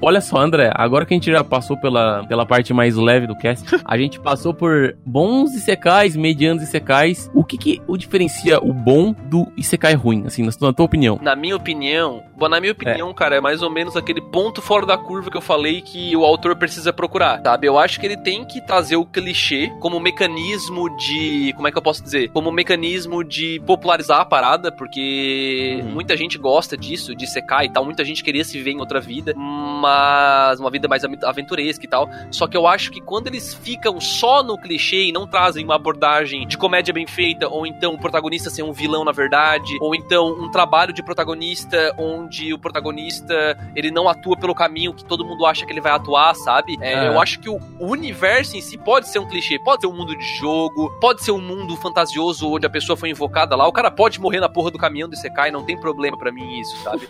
Olha 0.00 0.20
só, 0.20 0.38
André, 0.38 0.70
agora 0.74 1.04
que 1.04 1.12
a 1.12 1.16
gente 1.16 1.30
já 1.30 1.42
passou 1.42 1.76
pela, 1.76 2.24
pela 2.26 2.46
parte 2.46 2.72
mais 2.72 2.94
leve 2.94 3.26
do 3.26 3.34
cast, 3.34 3.66
a 3.84 3.98
gente 3.98 4.20
passou 4.20 4.54
por 4.54 4.96
bons 5.04 5.54
Isekais, 5.54 6.14
medianos 6.14 6.62
Isekais. 6.62 7.28
O 7.34 7.42
que 7.42 7.58
que 7.58 7.82
o 7.86 7.96
diferencia 7.96 8.60
o 8.62 8.72
bom 8.72 9.12
do 9.12 9.50
Isekai 9.56 9.94
ruim, 9.94 10.24
assim, 10.24 10.44
na, 10.44 10.52
na 10.60 10.72
tua 10.72 10.86
opinião? 10.86 11.18
Na 11.20 11.34
minha 11.34 11.56
opinião, 11.56 12.22
bom, 12.36 12.48
na 12.48 12.60
minha 12.60 12.72
opinião, 12.72 13.10
é. 13.10 13.14
cara, 13.14 13.36
é 13.36 13.40
mais 13.40 13.60
ou 13.60 13.70
menos 13.70 13.96
aquele 13.96 14.20
ponto 14.20 14.62
fora 14.62 14.86
da 14.86 14.96
curva 14.96 15.30
que 15.30 15.36
eu 15.36 15.40
falei 15.40 15.80
que 15.80 16.16
o 16.16 16.24
autor 16.24 16.54
precisa 16.54 16.92
procurar, 16.92 17.40
sabe? 17.42 17.66
Eu 17.66 17.76
acho 17.76 17.98
que 17.98 18.06
ele 18.06 18.16
tem 18.16 18.44
que 18.44 18.60
trazer 18.60 18.96
o 18.96 19.04
clichê 19.04 19.72
como 19.80 19.98
mecanismo 19.98 20.96
de, 20.96 21.52
como 21.56 21.66
é 21.66 21.72
que 21.72 21.78
eu 21.78 21.82
posso 21.82 22.04
dizer? 22.04 22.28
Como 22.28 22.52
mecanismo 22.52 23.24
de 23.24 23.60
popularizar 23.66 24.20
a 24.20 24.24
parada, 24.24 24.70
porque 24.70 25.80
uhum. 25.82 25.90
muita 25.90 26.16
gente 26.16 26.38
gosta 26.38 26.76
disso, 26.76 27.16
de 27.16 27.24
Isekai 27.24 27.66
e 27.66 27.72
tal, 27.72 27.84
muita 27.84 28.04
gente 28.04 28.22
queria 28.22 28.44
se 28.44 28.60
ver 28.60 28.70
em 28.70 28.78
outra 28.78 29.00
vida, 29.00 29.34
mas 29.36 29.87
mas 29.88 30.60
uma 30.60 30.70
vida 30.70 30.86
mais 30.86 31.02
aventuresca 31.04 31.84
e 31.84 31.88
tal. 31.88 32.08
Só 32.30 32.46
que 32.46 32.56
eu 32.56 32.66
acho 32.66 32.90
que 32.90 33.00
quando 33.00 33.28
eles 33.28 33.54
ficam 33.54 34.00
só 34.00 34.42
no 34.42 34.58
clichê 34.58 35.06
e 35.06 35.12
não 35.12 35.26
trazem 35.26 35.64
uma 35.64 35.76
abordagem 35.76 36.46
de 36.46 36.58
comédia 36.58 36.92
bem 36.92 37.06
feita, 37.06 37.48
ou 37.48 37.66
então 37.66 37.94
o 37.94 37.98
protagonista 37.98 38.50
ser 38.50 38.62
um 38.62 38.72
vilão 38.72 39.04
na 39.04 39.12
verdade, 39.12 39.76
ou 39.80 39.94
então 39.94 40.32
um 40.32 40.50
trabalho 40.50 40.92
de 40.92 41.02
protagonista 41.02 41.94
onde 41.96 42.52
o 42.52 42.58
protagonista 42.58 43.56
ele 43.74 43.90
não 43.90 44.08
atua 44.08 44.36
pelo 44.36 44.54
caminho 44.54 44.92
que 44.92 45.04
todo 45.04 45.24
mundo 45.24 45.46
acha 45.46 45.64
que 45.64 45.72
ele 45.72 45.80
vai 45.80 45.92
atuar, 45.92 46.34
sabe? 46.34 46.76
É, 46.80 46.92
é. 46.92 47.08
Eu 47.08 47.20
acho 47.20 47.40
que 47.40 47.48
o 47.48 47.60
universo 47.80 48.56
em 48.56 48.60
si 48.60 48.76
pode 48.76 49.08
ser 49.08 49.18
um 49.18 49.28
clichê, 49.28 49.58
pode 49.58 49.82
ser 49.82 49.86
um 49.86 49.94
mundo 49.94 50.16
de 50.16 50.38
jogo, 50.38 50.90
pode 51.00 51.24
ser 51.24 51.32
um 51.32 51.40
mundo 51.40 51.76
fantasioso 51.76 52.50
onde 52.50 52.66
a 52.66 52.70
pessoa 52.70 52.96
foi 52.96 53.10
invocada 53.10 53.56
lá, 53.56 53.66
o 53.66 53.72
cara 53.72 53.90
pode 53.90 54.20
morrer 54.20 54.40
na 54.40 54.48
porra 54.48 54.70
do 54.70 54.78
caminhão 54.78 55.08
do 55.08 55.16
Sekai, 55.16 55.50
não 55.50 55.64
tem 55.64 55.78
problema 55.78 56.16
para 56.18 56.30
mim 56.30 56.60
isso, 56.60 56.76
sabe? 56.82 57.08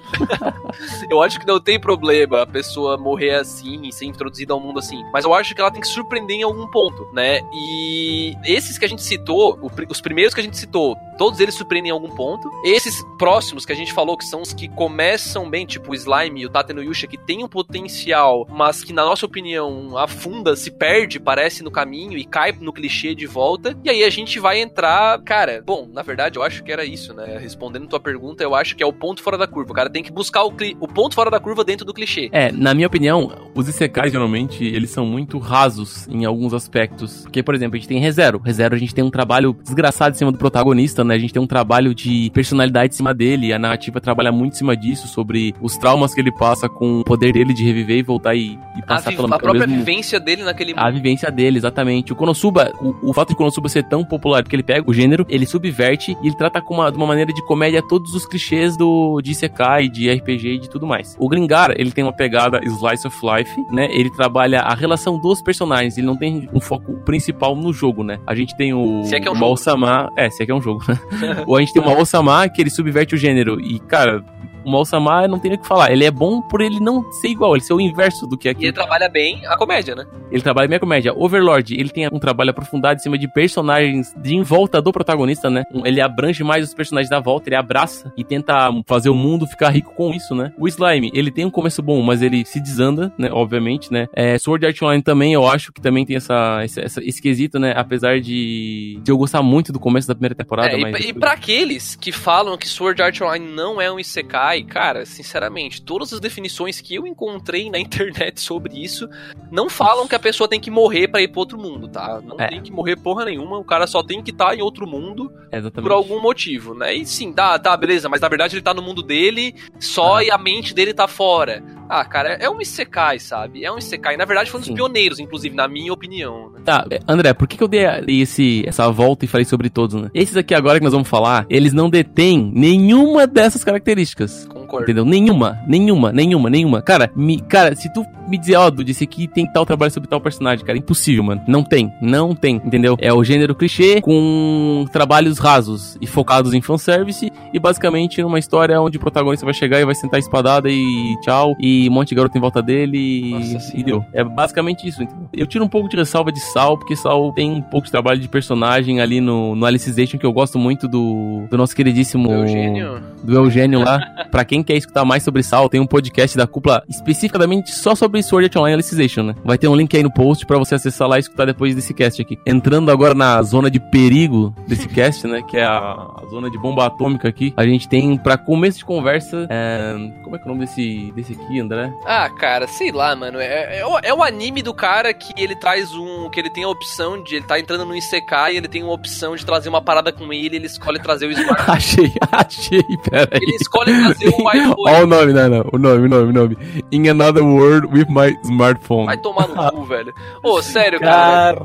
eu 1.10 1.22
acho 1.22 1.40
que 1.40 1.46
não 1.46 1.60
tem 1.60 1.78
problema. 1.78 2.42
A 2.42 2.46
pessoa 2.46 2.67
pessoa 2.68 2.98
morrer 2.98 3.34
assim 3.34 3.80
e 3.82 3.92
ser 3.92 4.04
introduzida 4.04 4.52
ao 4.52 4.60
mundo 4.60 4.78
assim. 4.78 5.02
Mas 5.12 5.24
eu 5.24 5.32
acho 5.32 5.54
que 5.54 5.60
ela 5.60 5.70
tem 5.70 5.80
que 5.80 5.88
surpreender 5.88 6.36
em 6.36 6.42
algum 6.42 6.66
ponto, 6.66 7.08
né? 7.12 7.40
E 7.52 8.34
esses 8.44 8.78
que 8.78 8.84
a 8.84 8.88
gente 8.88 9.02
citou, 9.02 9.58
os 9.88 10.00
primeiros 10.00 10.34
que 10.34 10.40
a 10.40 10.44
gente 10.44 10.56
citou, 10.56 10.94
todos 11.16 11.40
eles 11.40 11.54
surpreendem 11.54 11.90
em 11.90 11.92
algum 11.92 12.10
ponto. 12.10 12.50
Esses 12.62 13.02
próximos 13.18 13.64
que 13.64 13.72
a 13.72 13.76
gente 13.76 13.92
falou, 13.92 14.16
que 14.16 14.24
são 14.24 14.42
os 14.42 14.52
que 14.52 14.68
começam 14.68 15.48
bem, 15.48 15.66
tipo 15.66 15.90
o 15.90 15.94
Slime 15.94 16.42
e 16.42 16.46
o 16.46 16.50
Tate 16.50 16.72
no 16.72 16.82
Yusha, 16.82 17.06
que 17.06 17.16
tem 17.16 17.42
um 17.42 17.48
potencial, 17.48 18.46
mas 18.48 18.84
que 18.84 18.92
na 18.92 19.04
nossa 19.04 19.24
opinião 19.24 19.96
afunda, 19.96 20.54
se 20.54 20.70
perde, 20.70 21.18
parece 21.18 21.62
no 21.62 21.70
caminho 21.70 22.18
e 22.18 22.24
cai 22.24 22.52
no 22.52 22.72
clichê 22.72 23.14
de 23.14 23.26
volta. 23.26 23.76
E 23.82 23.88
aí 23.88 24.04
a 24.04 24.10
gente 24.10 24.38
vai 24.38 24.60
entrar, 24.60 25.20
cara, 25.22 25.62
bom, 25.64 25.88
na 25.92 26.02
verdade 26.02 26.38
eu 26.38 26.42
acho 26.42 26.62
que 26.62 26.70
era 26.70 26.84
isso, 26.84 27.14
né? 27.14 27.38
Respondendo 27.38 27.88
tua 27.88 28.00
pergunta, 28.00 28.42
eu 28.42 28.54
acho 28.54 28.76
que 28.76 28.82
é 28.82 28.86
o 28.86 28.92
ponto 28.92 29.22
fora 29.22 29.38
da 29.38 29.46
curva. 29.46 29.72
O 29.72 29.74
cara 29.74 29.90
tem 29.90 30.02
que 30.02 30.12
buscar 30.12 30.44
o, 30.44 30.52
o 30.80 30.88
ponto 30.88 31.14
fora 31.14 31.30
da 31.30 31.40
curva 31.40 31.64
dentro 31.64 31.86
do 31.86 31.94
clichê. 31.94 32.28
É, 32.32 32.52
na 32.58 32.74
minha 32.74 32.86
opinião, 32.86 33.30
os 33.54 33.68
Isekais 33.68 34.12
geralmente 34.12 34.64
eles 34.64 34.90
são 34.90 35.06
muito 35.06 35.38
rasos 35.38 36.06
em 36.08 36.24
alguns 36.24 36.52
aspectos. 36.52 37.22
Porque, 37.22 37.42
por 37.42 37.54
exemplo, 37.54 37.76
a 37.76 37.78
gente 37.78 37.88
tem 37.88 37.98
ReZero. 37.98 38.40
ReZero 38.44 38.74
a 38.74 38.78
gente 38.78 38.94
tem 38.94 39.04
um 39.04 39.10
trabalho 39.10 39.56
desgraçado 39.62 40.14
em 40.14 40.18
cima 40.18 40.32
do 40.32 40.38
protagonista, 40.38 41.02
né? 41.04 41.14
A 41.14 41.18
gente 41.18 41.32
tem 41.32 41.42
um 41.42 41.46
trabalho 41.46 41.94
de 41.94 42.30
personalidade 42.32 42.94
em 42.94 42.96
cima 42.96 43.14
dele. 43.14 43.52
A 43.52 43.58
narrativa 43.58 44.00
trabalha 44.00 44.30
muito 44.30 44.54
em 44.54 44.56
cima 44.56 44.76
disso, 44.76 45.08
sobre 45.08 45.54
os 45.60 45.76
traumas 45.76 46.14
que 46.14 46.20
ele 46.20 46.32
passa 46.32 46.68
com 46.68 47.00
o 47.00 47.04
poder 47.04 47.32
dele 47.32 47.52
de 47.52 47.64
reviver 47.64 47.98
e 47.98 48.02
voltar 48.02 48.34
e, 48.34 48.58
e 48.76 48.82
passar 48.82 49.12
pela 49.12 49.34
A 49.34 49.38
própria 49.38 49.66
mesmo... 49.66 49.84
vivência 49.84 50.20
dele 50.20 50.42
naquele 50.44 50.74
mundo. 50.74 50.84
A 50.84 50.90
vivência 50.90 51.30
dele, 51.30 51.58
exatamente. 51.58 52.12
O 52.12 52.16
Konosuba, 52.16 52.72
o, 52.80 53.10
o 53.10 53.12
fato 53.12 53.30
de 53.30 53.36
Konosuba 53.36 53.68
ser 53.68 53.84
tão 53.84 54.04
popular, 54.04 54.42
porque 54.42 54.56
ele 54.56 54.62
pega 54.62 54.88
o 54.88 54.94
gênero, 54.94 55.26
ele 55.28 55.46
subverte 55.46 56.16
e 56.22 56.28
ele 56.28 56.36
trata 56.36 56.60
com 56.60 56.74
uma, 56.74 56.90
de 56.90 56.96
uma 56.96 57.06
maneira 57.06 57.32
de 57.32 57.44
comédia 57.44 57.82
todos 57.82 58.14
os 58.14 58.26
clichês 58.26 58.76
do, 58.76 59.20
de 59.20 59.32
Isekai, 59.32 59.88
de 59.88 60.10
RPG 60.10 60.48
e 60.48 60.58
de 60.58 60.70
tudo 60.70 60.86
mais. 60.86 61.16
O 61.18 61.28
Gringar, 61.28 61.72
ele 61.76 61.90
tem 61.90 62.04
uma 62.04 62.12
pegada 62.12 62.47
slice 62.64 63.06
of 63.06 63.16
life, 63.24 63.50
né? 63.70 63.88
Ele 63.90 64.10
trabalha 64.10 64.60
a 64.60 64.74
relação 64.74 65.18
dos 65.18 65.42
personagens, 65.42 65.96
ele 65.96 66.06
não 66.06 66.16
tem 66.16 66.48
um 66.52 66.60
foco 66.60 66.94
principal 67.04 67.54
no 67.54 67.72
jogo, 67.72 68.02
né? 68.02 68.18
A 68.26 68.34
gente 68.34 68.56
tem 68.56 68.72
o, 68.74 69.04
se 69.04 69.14
é 69.14 69.20
que 69.20 69.28
é 69.28 69.30
um 69.30 69.38
o 69.38 69.52
Osama, 69.52 70.10
é, 70.16 70.30
se 70.30 70.42
é 70.42 70.46
que 70.46 70.52
é 70.52 70.54
um 70.54 70.62
jogo, 70.62 70.82
né? 70.88 70.98
Ou 71.46 71.56
a 71.56 71.60
gente 71.60 71.72
tem 71.72 71.82
o 71.82 71.98
Osama 71.98 72.48
que 72.48 72.60
ele 72.60 72.70
subverte 72.70 73.14
o 73.14 73.18
gênero 73.18 73.60
e, 73.60 73.78
cara, 73.78 74.24
o 74.68 74.70
Mal-Sama 74.70 75.26
não 75.26 75.38
tem 75.38 75.54
o 75.54 75.58
que 75.58 75.66
falar. 75.66 75.90
Ele 75.90 76.04
é 76.04 76.10
bom 76.10 76.42
por 76.42 76.60
ele 76.60 76.78
não 76.78 77.10
ser 77.12 77.28
igual, 77.28 77.56
ele 77.56 77.64
ser 77.64 77.72
o 77.72 77.80
inverso 77.80 78.26
do 78.26 78.36
que 78.36 78.48
aqui. 78.48 78.64
E 78.64 78.66
ele 78.66 78.72
trabalha 78.72 79.08
bem 79.08 79.44
a 79.46 79.56
comédia, 79.56 79.94
né? 79.94 80.06
Ele 80.30 80.42
trabalha 80.42 80.68
bem 80.68 80.76
a 80.76 80.80
comédia. 80.80 81.12
Overlord, 81.16 81.74
ele 81.74 81.88
tem 81.88 82.06
um 82.12 82.18
trabalho 82.18 82.50
aprofundado 82.50 83.00
em 83.00 83.02
cima 83.02 83.18
de 83.18 83.26
personagens 83.26 84.14
de 84.16 84.36
em 84.36 84.42
volta 84.42 84.80
do 84.80 84.92
protagonista, 84.92 85.48
né? 85.48 85.64
Ele 85.84 86.00
abrange 86.00 86.44
mais 86.44 86.64
os 86.64 86.74
personagens 86.74 87.08
da 87.08 87.18
volta, 87.18 87.48
ele 87.48 87.56
abraça 87.56 88.12
e 88.16 88.22
tenta 88.22 88.70
fazer 88.86 89.08
o 89.08 89.14
mundo 89.14 89.46
ficar 89.46 89.70
rico 89.70 89.94
com 89.94 90.12
isso, 90.12 90.34
né? 90.34 90.52
O 90.58 90.68
Slime, 90.68 91.10
ele 91.14 91.30
tem 91.30 91.44
um 91.44 91.50
começo 91.50 91.82
bom, 91.82 92.02
mas 92.02 92.20
ele 92.22 92.44
se 92.44 92.60
desanda, 92.60 93.12
né? 93.16 93.30
Obviamente, 93.32 93.92
né? 93.92 94.06
É, 94.12 94.36
Sword 94.38 94.66
Art 94.66 94.82
Online 94.82 95.02
também, 95.02 95.32
eu 95.32 95.46
acho 95.46 95.72
que 95.72 95.80
também 95.80 96.04
tem 96.04 96.16
essa, 96.16 96.60
essa, 96.62 96.80
essa 96.80 97.04
esquisito, 97.04 97.58
né? 97.58 97.72
Apesar 97.74 98.20
de, 98.20 99.00
de 99.02 99.10
eu 99.10 99.16
gostar 99.16 99.42
muito 99.42 99.72
do 99.72 99.80
começo 99.80 100.06
da 100.06 100.14
primeira 100.14 100.34
temporada. 100.34 100.70
É, 100.70 100.76
mas... 100.76 101.04
e, 101.04 101.08
e 101.08 101.12
pra 101.12 101.32
aqueles 101.32 101.96
que 101.96 102.12
falam 102.12 102.56
que 102.56 102.68
Sword 102.68 103.00
Art 103.00 103.20
Online 103.20 103.46
não 103.46 103.80
é 103.80 103.90
um 103.90 103.98
Isekai, 103.98 104.57
cara, 104.64 105.04
sinceramente, 105.04 105.82
todas 105.82 106.12
as 106.12 106.20
definições 106.20 106.80
que 106.80 106.94
eu 106.94 107.06
encontrei 107.06 107.70
na 107.70 107.78
internet 107.80 108.40
sobre 108.40 108.82
isso 108.82 109.08
não 109.50 109.68
falam 109.68 110.06
que 110.06 110.14
a 110.14 110.18
pessoa 110.18 110.48
tem 110.48 110.60
que 110.60 110.70
morrer 110.70 111.08
para 111.08 111.22
ir 111.22 111.28
pro 111.28 111.40
outro 111.40 111.58
mundo, 111.58 111.88
tá? 111.88 112.20
Não 112.22 112.36
é. 112.38 112.48
tem 112.48 112.62
que 112.62 112.72
morrer 112.72 112.96
porra 112.96 113.24
nenhuma, 113.24 113.58
o 113.58 113.64
cara 113.64 113.86
só 113.86 114.02
tem 114.02 114.22
que 114.22 114.30
estar 114.30 114.48
tá 114.48 114.56
em 114.56 114.62
outro 114.62 114.86
mundo 114.86 115.32
Exatamente. 115.50 115.82
por 115.82 115.92
algum 115.92 116.20
motivo, 116.20 116.74
né? 116.74 116.94
E 116.94 117.06
sim, 117.06 117.32
tá, 117.32 117.58
tá, 117.58 117.76
beleza, 117.76 118.08
mas 118.08 118.20
na 118.20 118.28
verdade 118.28 118.54
ele 118.56 118.62
tá 118.62 118.74
no 118.74 118.82
mundo 118.82 119.02
dele 119.02 119.54
só 119.78 120.16
ah. 120.16 120.24
e 120.24 120.30
a 120.30 120.38
mente 120.38 120.74
dele 120.74 120.92
tá 120.94 121.06
fora. 121.06 121.62
Ah, 121.88 122.04
cara, 122.04 122.34
é 122.34 122.50
um 122.50 122.60
Isekai, 122.60 123.18
sabe? 123.18 123.64
É 123.64 123.72
um 123.72 123.78
Isekai. 123.78 124.16
Na 124.16 124.24
verdade, 124.24 124.50
foi 124.50 124.58
um 124.58 124.60
dos 124.60 124.68
sim. 124.68 124.74
pioneiros, 124.74 125.18
inclusive, 125.18 125.54
na 125.54 125.66
minha 125.66 125.92
opinião. 125.92 126.50
Né? 126.50 126.60
Tá, 126.64 126.84
André, 127.06 127.32
por 127.32 127.48
que, 127.48 127.56
que 127.56 127.62
eu 127.62 127.68
dei 127.68 127.86
esse, 128.06 128.62
essa 128.66 128.90
volta 128.90 129.24
e 129.24 129.28
falei 129.28 129.44
sobre 129.44 129.70
todos, 129.70 130.00
né? 130.00 130.10
Esses 130.12 130.36
aqui 130.36 130.54
agora 130.54 130.78
que 130.78 130.84
nós 130.84 130.92
vamos 130.92 131.08
falar, 131.08 131.46
eles 131.48 131.72
não 131.72 131.88
detêm 131.88 132.52
nenhuma 132.54 133.26
dessas 133.26 133.64
características. 133.64 134.48
Concordo. 134.68 134.84
Entendeu? 134.84 135.04
Nenhuma, 135.06 135.58
nenhuma, 135.66 136.12
nenhuma, 136.12 136.50
nenhuma. 136.50 136.82
Cara, 136.82 137.10
me, 137.16 137.40
cara, 137.40 137.74
se 137.74 137.90
tu 137.90 138.04
me 138.28 138.36
dizer, 138.36 138.56
ó, 138.56 138.66
oh, 138.66 138.70
disse 138.70 139.04
aqui 139.04 139.26
tem 139.26 139.50
tal 139.50 139.64
trabalho 139.64 139.90
sobre 139.90 140.08
tal 140.08 140.20
personagem, 140.20 140.64
cara, 140.64 140.78
impossível, 140.78 141.24
mano. 141.24 141.42
Não 141.48 141.64
tem, 141.64 141.90
não 142.02 142.34
tem, 142.34 142.56
entendeu? 142.56 142.96
É 143.00 143.12
o 143.12 143.24
gênero 143.24 143.54
clichê 143.54 144.00
com 144.02 144.84
trabalhos 144.92 145.38
rasos 145.38 145.96
e 146.00 146.06
focados 146.06 146.52
em 146.52 146.60
fanservice 146.60 147.32
e 147.52 147.58
basicamente 147.58 148.22
uma 148.22 148.38
história 148.38 148.78
onde 148.80 148.98
o 148.98 149.00
protagonista 149.00 149.46
vai 149.46 149.54
chegar 149.54 149.80
e 149.80 149.84
vai 149.86 149.94
sentar 149.94 150.20
espadada 150.20 150.68
e 150.70 151.16
tchau, 151.22 151.56
e 151.58 151.88
um 151.88 151.92
monte 151.92 152.10
de 152.10 152.16
garoto 152.16 152.36
em 152.36 152.40
volta 152.40 152.62
dele 152.62 152.98
e, 152.98 153.80
e 153.80 153.82
deu. 153.82 154.04
É 154.12 154.22
basicamente 154.22 154.86
isso, 154.86 155.02
entendeu? 155.02 155.28
Eu 155.32 155.46
tiro 155.46 155.64
um 155.64 155.68
pouco 155.68 155.88
de 155.88 155.96
ressalva 155.96 156.30
de 156.30 156.40
Sal, 156.40 156.76
porque 156.76 156.94
Sal 156.94 157.32
tem 157.32 157.50
um 157.50 157.62
pouco 157.62 157.86
de 157.86 157.90
trabalho 157.90 158.20
de 158.20 158.28
personagem 158.28 159.00
ali 159.00 159.20
no, 159.20 159.56
no 159.56 159.64
Alicization, 159.64 160.18
que 160.18 160.26
eu 160.26 160.32
gosto 160.32 160.58
muito 160.58 160.86
do, 160.86 161.46
do 161.50 161.56
nosso 161.56 161.74
queridíssimo... 161.74 162.28
Do 162.28 162.34
Eugênio? 162.34 163.02
Do 163.22 163.34
Eugênio 163.34 163.80
lá. 163.80 164.00
pra 164.30 164.44
quem 164.44 164.57
quer 164.62 164.76
escutar 164.76 165.04
mais 165.04 165.22
sobre 165.22 165.42
Sal, 165.42 165.68
tem 165.68 165.80
um 165.80 165.86
podcast 165.86 166.36
da 166.36 166.46
cúpula 166.46 166.82
especificamente 166.88 167.74
só 167.74 167.94
sobre 167.94 168.22
Sword 168.22 168.46
Art 168.46 168.56
Online 168.56 168.74
Alicization, 168.74 169.22
né? 169.22 169.34
Vai 169.44 169.58
ter 169.58 169.68
um 169.68 169.74
link 169.74 169.96
aí 169.96 170.02
no 170.02 170.12
post 170.12 170.44
para 170.44 170.58
você 170.58 170.74
acessar 170.74 171.08
lá 171.08 171.16
e 171.16 171.20
escutar 171.20 171.46
depois 171.46 171.74
desse 171.74 171.94
cast 171.94 172.20
aqui. 172.20 172.38
Entrando 172.46 172.90
agora 172.90 173.14
na 173.14 173.42
zona 173.42 173.70
de 173.70 173.80
perigo 173.80 174.54
desse 174.66 174.88
cast, 174.90 175.26
né? 175.26 175.42
Que 175.42 175.56
é 175.56 175.64
a, 175.64 176.06
zona 176.30 176.50
de 176.50 176.58
bomba 176.58 176.86
atômica 176.86 177.28
aqui. 177.28 177.54
A 177.56 177.64
gente 177.64 177.88
tem, 177.88 178.16
para 178.18 178.36
começo 178.36 178.78
de 178.78 178.84
conversa, 178.84 179.46
é... 179.50 179.94
como 180.22 180.36
é 180.36 180.38
que 180.38 180.44
é 180.44 180.50
o 180.50 180.54
nome 180.54 180.66
desse, 180.66 181.12
desse 181.12 181.32
aqui, 181.32 181.60
André? 181.60 181.90
Ah, 182.04 182.28
cara, 182.28 182.66
sei 182.66 182.92
lá, 182.92 183.16
mano. 183.16 183.38
É, 183.38 183.78
é, 183.78 183.86
o, 183.86 183.98
é 184.02 184.14
o 184.14 184.22
anime 184.22 184.62
do 184.62 184.74
cara 184.74 185.14
que 185.14 185.32
ele 185.40 185.56
traz 185.56 185.94
um. 185.94 186.28
que 186.30 186.38
ele 186.38 186.50
tem 186.50 186.64
a 186.64 186.68
opção 186.68 187.22
de. 187.22 187.36
Ele 187.36 187.46
tá 187.46 187.58
entrando 187.58 187.84
no 187.84 187.96
ICK 187.96 188.52
e 188.52 188.56
ele 188.56 188.68
tem 188.68 188.82
uma 188.82 188.92
opção 188.92 189.34
de 189.34 189.44
trazer 189.46 189.68
uma 189.68 189.80
parada 189.80 190.12
com 190.12 190.32
ele 190.32 190.58
ele 190.58 190.66
escolhe 190.66 190.98
trazer 190.98 191.26
o 191.26 191.30
smartphone. 191.32 191.76
achei, 191.76 192.12
achei, 192.30 192.82
peraí. 193.08 193.40
Ele 193.42 193.56
escolhe 193.56 193.92
trazer 193.92 194.28
o. 194.36 194.47
Olha 194.78 195.04
o 195.04 195.06
nome, 195.06 195.32
não, 195.32 195.48
não. 195.48 195.64
O 195.72 195.78
nome, 195.78 196.06
o 196.06 196.08
nome, 196.08 196.30
o 196.30 196.32
nome. 196.32 196.58
In 196.90 197.08
another 197.08 197.42
world 197.42 197.86
with 197.86 198.06
my 198.08 198.36
smartphone. 198.44 199.06
Vai 199.06 199.18
tomar 199.18 199.48
no 199.48 199.70
cu, 199.72 199.84
velho. 199.86 200.14
Ô, 200.42 200.54
oh, 200.54 200.62
sério, 200.62 201.00
cara. 201.00 201.60